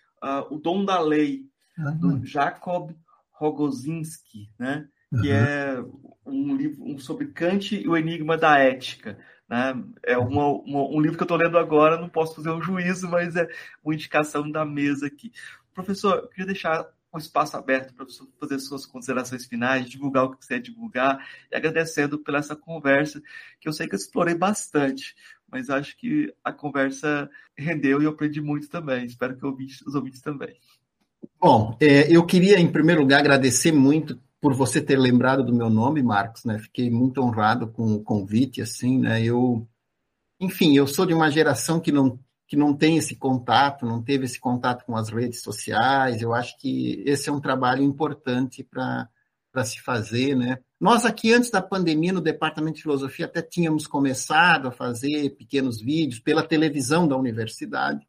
O 0.49 0.57
Dom 0.57 0.83
da 0.83 0.99
Lei, 0.99 1.45
do 1.99 2.25
Jacob 2.25 2.91
Rogozinski, 3.31 4.49
né? 4.59 4.87
Que 5.21 5.29
uhum. 5.29 5.35
é 5.35 5.85
um 6.25 6.55
livro 6.55 6.99
sobre 6.99 7.27
Kant 7.27 7.75
e 7.75 7.87
o 7.87 7.95
Enigma 7.95 8.37
da 8.37 8.57
Ética. 8.59 9.17
Né? 9.49 9.83
É 10.03 10.17
uma, 10.17 10.47
uma, 10.47 10.83
um 10.89 10.99
livro 10.99 11.17
que 11.17 11.23
eu 11.23 11.25
estou 11.25 11.37
lendo 11.37 11.57
agora, 11.57 11.99
não 11.99 12.09
posso 12.09 12.35
fazer 12.35 12.49
um 12.49 12.61
juízo, 12.61 13.09
mas 13.09 13.35
é 13.35 13.47
uma 13.83 13.93
indicação 13.93 14.49
da 14.49 14.65
mesa 14.65 15.07
aqui. 15.07 15.31
Professor, 15.73 16.15
eu 16.15 16.27
queria 16.27 16.47
deixar 16.47 16.87
um 17.13 17.17
espaço 17.17 17.55
aberto 17.55 17.93
para 17.93 18.05
você 18.05 18.23
fazer 18.39 18.59
suas 18.59 18.85
considerações 18.85 19.45
finais, 19.45 19.89
divulgar 19.89 20.25
o 20.25 20.31
que 20.31 20.39
quiser 20.39 20.59
divulgar, 20.59 21.25
e 21.51 21.55
agradecendo 21.55 22.19
pela 22.19 22.39
essa 22.39 22.55
conversa, 22.55 23.21
que 23.59 23.67
eu 23.67 23.73
sei 23.73 23.87
que 23.87 23.95
eu 23.95 23.99
explorei 23.99 24.35
bastante, 24.35 25.15
mas 25.49 25.69
acho 25.69 25.97
que 25.97 26.33
a 26.43 26.51
conversa 26.51 27.29
rendeu 27.57 28.01
e 28.01 28.05
eu 28.05 28.11
aprendi 28.11 28.41
muito 28.41 28.69
também. 28.69 29.05
Espero 29.05 29.37
que 29.37 29.45
os 29.45 29.95
ouvintes 29.95 30.21
também. 30.21 30.55
Bom, 31.39 31.77
é, 31.79 32.13
eu 32.13 32.25
queria, 32.25 32.59
em 32.59 32.71
primeiro 32.71 33.01
lugar, 33.01 33.19
agradecer 33.19 33.71
muito 33.71 34.19
por 34.39 34.53
você 34.53 34.81
ter 34.81 34.97
lembrado 34.97 35.43
do 35.43 35.53
meu 35.53 35.69
nome, 35.69 36.03
Marcos, 36.03 36.45
né? 36.45 36.59
Fiquei 36.59 36.89
muito 36.89 37.21
honrado 37.21 37.67
com 37.67 37.93
o 37.93 38.03
convite, 38.03 38.61
assim, 38.61 38.99
né? 38.99 39.23
Eu, 39.23 39.67
enfim, 40.39 40.75
eu 40.75 40.87
sou 40.87 41.05
de 41.05 41.13
uma 41.13 41.29
geração 41.29 41.79
que 41.79 41.91
não 41.91 42.19
que 42.47 42.55
não 42.55 42.73
tem 42.73 42.95
esse 42.95 43.13
contato, 43.13 43.85
não 43.85 44.01
teve 44.01 44.23
esse 44.23 44.39
contato 44.39 44.85
com 44.85 44.95
as 44.95 45.09
redes 45.09 45.41
sociais. 45.41 46.21
Eu 46.21 46.33
acho 46.33 46.57
que 46.57 47.03
esse 47.05 47.27
é 47.29 47.31
um 47.31 47.41
trabalho 47.41 47.83
importante 47.83 48.63
para 48.63 49.09
para 49.51 49.65
se 49.65 49.81
fazer, 49.81 50.35
né? 50.35 50.59
Nós 50.79 51.03
aqui 51.03 51.33
antes 51.33 51.49
da 51.49 51.61
pandemia 51.63 52.13
no 52.13 52.21
departamento 52.21 52.75
de 52.75 52.83
filosofia 52.83 53.25
até 53.25 53.41
tínhamos 53.41 53.87
começado 53.87 54.67
a 54.67 54.71
fazer 54.71 55.31
pequenos 55.31 55.81
vídeos 55.81 56.19
pela 56.19 56.43
televisão 56.43 57.07
da 57.07 57.17
universidade, 57.17 58.06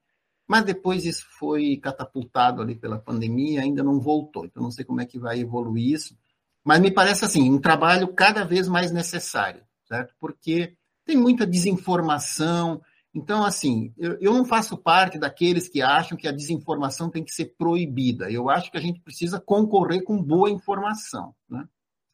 mas 0.49 0.65
depois 0.65 1.05
isso 1.05 1.27
foi 1.39 1.77
catapultado 1.77 2.63
ali 2.63 2.75
pela 2.75 2.99
pandemia, 2.99 3.61
ainda 3.61 3.83
não 3.83 4.01
voltou. 4.01 4.47
Então 4.47 4.63
não 4.63 4.71
sei 4.71 4.83
como 4.83 5.03
é 5.03 5.07
que 5.07 5.19
vai 5.19 5.39
evoluir 5.39 5.93
isso, 5.93 6.17
mas 6.65 6.81
me 6.81 6.91
parece 6.91 7.25
assim 7.25 7.51
um 7.51 7.61
trabalho 7.61 8.09
cada 8.15 8.45
vez 8.45 8.67
mais 8.67 8.91
necessário, 8.91 9.63
certo? 9.87 10.15
Porque 10.19 10.75
tem 11.05 11.17
muita 11.17 11.47
desinformação. 11.47 12.81
Então, 13.15 13.45
assim, 13.45 13.93
eu, 13.99 14.17
eu 14.21 14.33
não 14.33 14.45
faço 14.45 14.77
parte 14.77 15.19
daqueles 15.19 15.69
que 15.69 15.83
acham 15.83 16.17
que 16.17 16.29
a 16.29 16.33
desinformação 16.33 17.11
tem 17.11 17.23
que 17.23 17.33
ser 17.33 17.55
proibida. 17.59 18.31
Eu 18.31 18.49
acho 18.49 18.71
que 18.71 18.79
a 18.79 18.81
gente 18.81 19.01
precisa 19.01 19.41
concorrer 19.41 20.03
com 20.03 20.23
boa 20.23 20.51
informação, 20.51 21.35
né? 21.49 21.67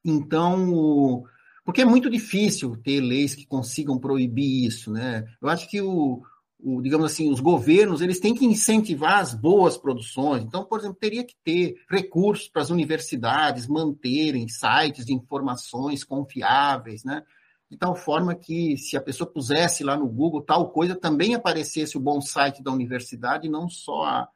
Então, 0.05 1.25
porque 1.65 1.83
é 1.83 1.85
muito 1.85 2.11
difícil 2.11 2.77
ter 2.77 3.01
leis 3.01 3.35
que 3.35 3.47
consigam 3.47 3.99
proibir 3.99 4.67
isso, 4.67 4.93
né? 4.93 5.25
Eu 5.41 5.49
acho 5.49 5.69
que 5.69 5.81
o, 5.81 6.23
o, 6.65 6.81
digamos 6.81 7.13
assim, 7.13 7.31
os 7.31 7.41
governos, 7.41 8.01
eles 8.01 8.19
têm 8.19 8.35
que 8.35 8.47
incentivar 8.47 9.19
as 9.19 9.35
boas 9.35 9.77
produções. 9.77 10.43
Então, 10.43 10.65
por 10.65 10.79
exemplo, 10.79 10.97
teria 10.99 11.23
que 11.23 11.35
ter 11.45 11.77
recursos 11.91 12.49
para 12.49 12.63
as 12.63 12.71
universidades 12.71 13.67
manterem 13.67 14.49
sites 14.49 15.05
de 15.05 15.13
informações 15.13 16.03
confiáveis, 16.03 17.05
né? 17.05 17.23
De 17.71 17.77
tal 17.77 17.95
forma 17.95 18.35
que, 18.35 18.79
se 18.79 18.97
a 18.97 19.01
pessoa 19.03 19.31
pusesse 19.31 19.85
lá 19.85 19.95
no 19.95 20.09
Google 20.09 20.41
tal 20.41 20.71
coisa, 20.71 20.97
também 20.97 21.35
aparecesse 21.35 21.99
o 21.99 22.01
bom 22.01 22.19
site 22.23 22.63
da 22.63 22.73
universidade, 22.73 23.47
e 23.47 23.51
não 23.51 23.69
só 23.69 24.05
a, 24.05 24.29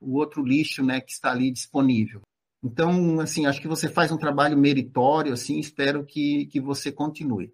o 0.00 0.16
outro 0.16 0.42
lixo, 0.42 0.84
né, 0.84 1.00
que 1.00 1.12
está 1.12 1.30
ali 1.30 1.52
disponível. 1.52 2.22
Então, 2.64 3.20
assim, 3.20 3.46
acho 3.46 3.60
que 3.60 3.68
você 3.68 3.88
faz 3.88 4.10
um 4.10 4.18
trabalho 4.18 4.56
meritório, 4.58 5.32
assim, 5.32 5.60
espero 5.60 6.04
que, 6.04 6.46
que 6.46 6.60
você 6.60 6.90
continue. 6.90 7.52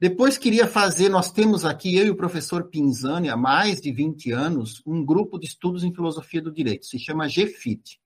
Depois 0.00 0.38
queria 0.38 0.66
fazer, 0.66 1.08
nós 1.08 1.32
temos 1.32 1.64
aqui, 1.64 1.96
eu 1.96 2.06
e 2.06 2.10
o 2.10 2.16
professor 2.16 2.68
Pinzani, 2.68 3.28
há 3.28 3.36
mais 3.36 3.80
de 3.80 3.90
20 3.90 4.30
anos, 4.30 4.80
um 4.86 5.04
grupo 5.04 5.38
de 5.38 5.46
estudos 5.46 5.82
em 5.82 5.92
filosofia 5.92 6.40
do 6.40 6.52
direito, 6.52 6.86
se 6.86 6.98
chama 7.00 7.26
GFIT. 7.26 8.00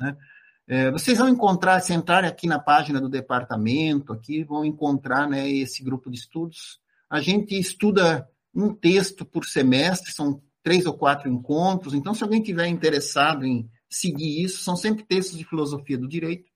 Né? 0.00 0.16
É, 0.66 0.90
vocês 0.90 1.18
vão 1.18 1.28
encontrar, 1.28 1.80
se 1.80 1.92
entrarem 1.92 2.28
aqui 2.28 2.48
na 2.48 2.58
página 2.58 3.00
do 3.00 3.08
departamento, 3.08 4.12
aqui 4.12 4.42
vão 4.42 4.64
encontrar 4.64 5.28
né, 5.28 5.48
esse 5.48 5.84
grupo 5.84 6.10
de 6.10 6.18
estudos. 6.18 6.80
A 7.08 7.20
gente 7.20 7.56
estuda 7.56 8.28
um 8.52 8.74
texto 8.74 9.24
por 9.24 9.44
semestre, 9.44 10.12
são 10.12 10.42
três 10.62 10.84
ou 10.84 10.94
quatro 10.94 11.28
encontros, 11.28 11.94
então 11.94 12.12
se 12.12 12.22
alguém 12.22 12.42
tiver 12.42 12.66
interessado 12.66 13.44
em 13.46 13.70
seguir 13.88 14.42
isso, 14.42 14.62
são 14.62 14.76
sempre 14.76 15.04
textos 15.04 15.38
de 15.38 15.44
filosofia 15.44 15.96
do 15.96 16.08
direito. 16.08 16.50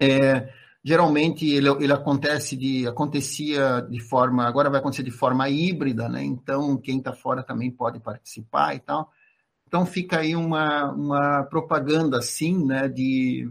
É, 0.00 0.52
Geralmente 0.82 1.46
ele, 1.46 1.68
ele 1.68 1.92
acontece 1.92 2.56
de 2.56 2.86
acontecia 2.86 3.80
de 3.82 4.00
forma, 4.00 4.46
agora 4.46 4.70
vai 4.70 4.80
acontecer 4.80 5.02
de 5.02 5.10
forma 5.10 5.48
híbrida, 5.48 6.08
né? 6.08 6.22
Então 6.22 6.76
quem 6.76 6.98
está 6.98 7.12
fora 7.12 7.42
também 7.42 7.70
pode 7.70 8.00
participar 8.00 8.74
e 8.74 8.80
tal. 8.80 9.10
Então 9.66 9.84
fica 9.84 10.20
aí 10.20 10.34
uma, 10.36 10.90
uma 10.92 11.42
propaganda 11.44 12.18
assim, 12.18 12.64
né? 12.64 12.88
De 12.88 13.50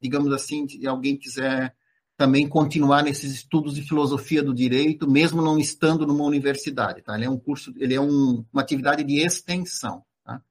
digamos 0.00 0.32
assim, 0.32 0.66
de 0.66 0.86
alguém 0.88 1.16
quiser 1.16 1.74
também 2.16 2.48
continuar 2.48 3.02
nesses 3.02 3.32
estudos 3.32 3.74
de 3.74 3.82
filosofia 3.82 4.42
do 4.42 4.54
direito, 4.54 5.10
mesmo 5.10 5.40
não 5.40 5.58
estando 5.58 6.06
numa 6.06 6.24
universidade, 6.24 7.02
tá? 7.02 7.14
Ele 7.14 7.24
é 7.24 7.30
um 7.30 7.38
curso, 7.38 7.72
ele 7.76 7.94
é 7.94 8.00
um, 8.00 8.44
uma 8.52 8.62
atividade 8.62 9.04
de 9.04 9.18
extensão, 9.18 10.04
tá? 10.24 10.42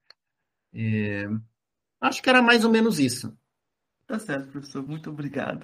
É, 0.73 1.27
acho 1.99 2.21
que 2.21 2.29
era 2.29 2.41
mais 2.41 2.63
ou 2.63 2.71
menos 2.71 2.99
isso. 2.99 3.35
Tá 4.07 4.19
certo, 4.19 4.51
professor. 4.51 4.85
Muito 4.85 5.09
obrigado. 5.09 5.63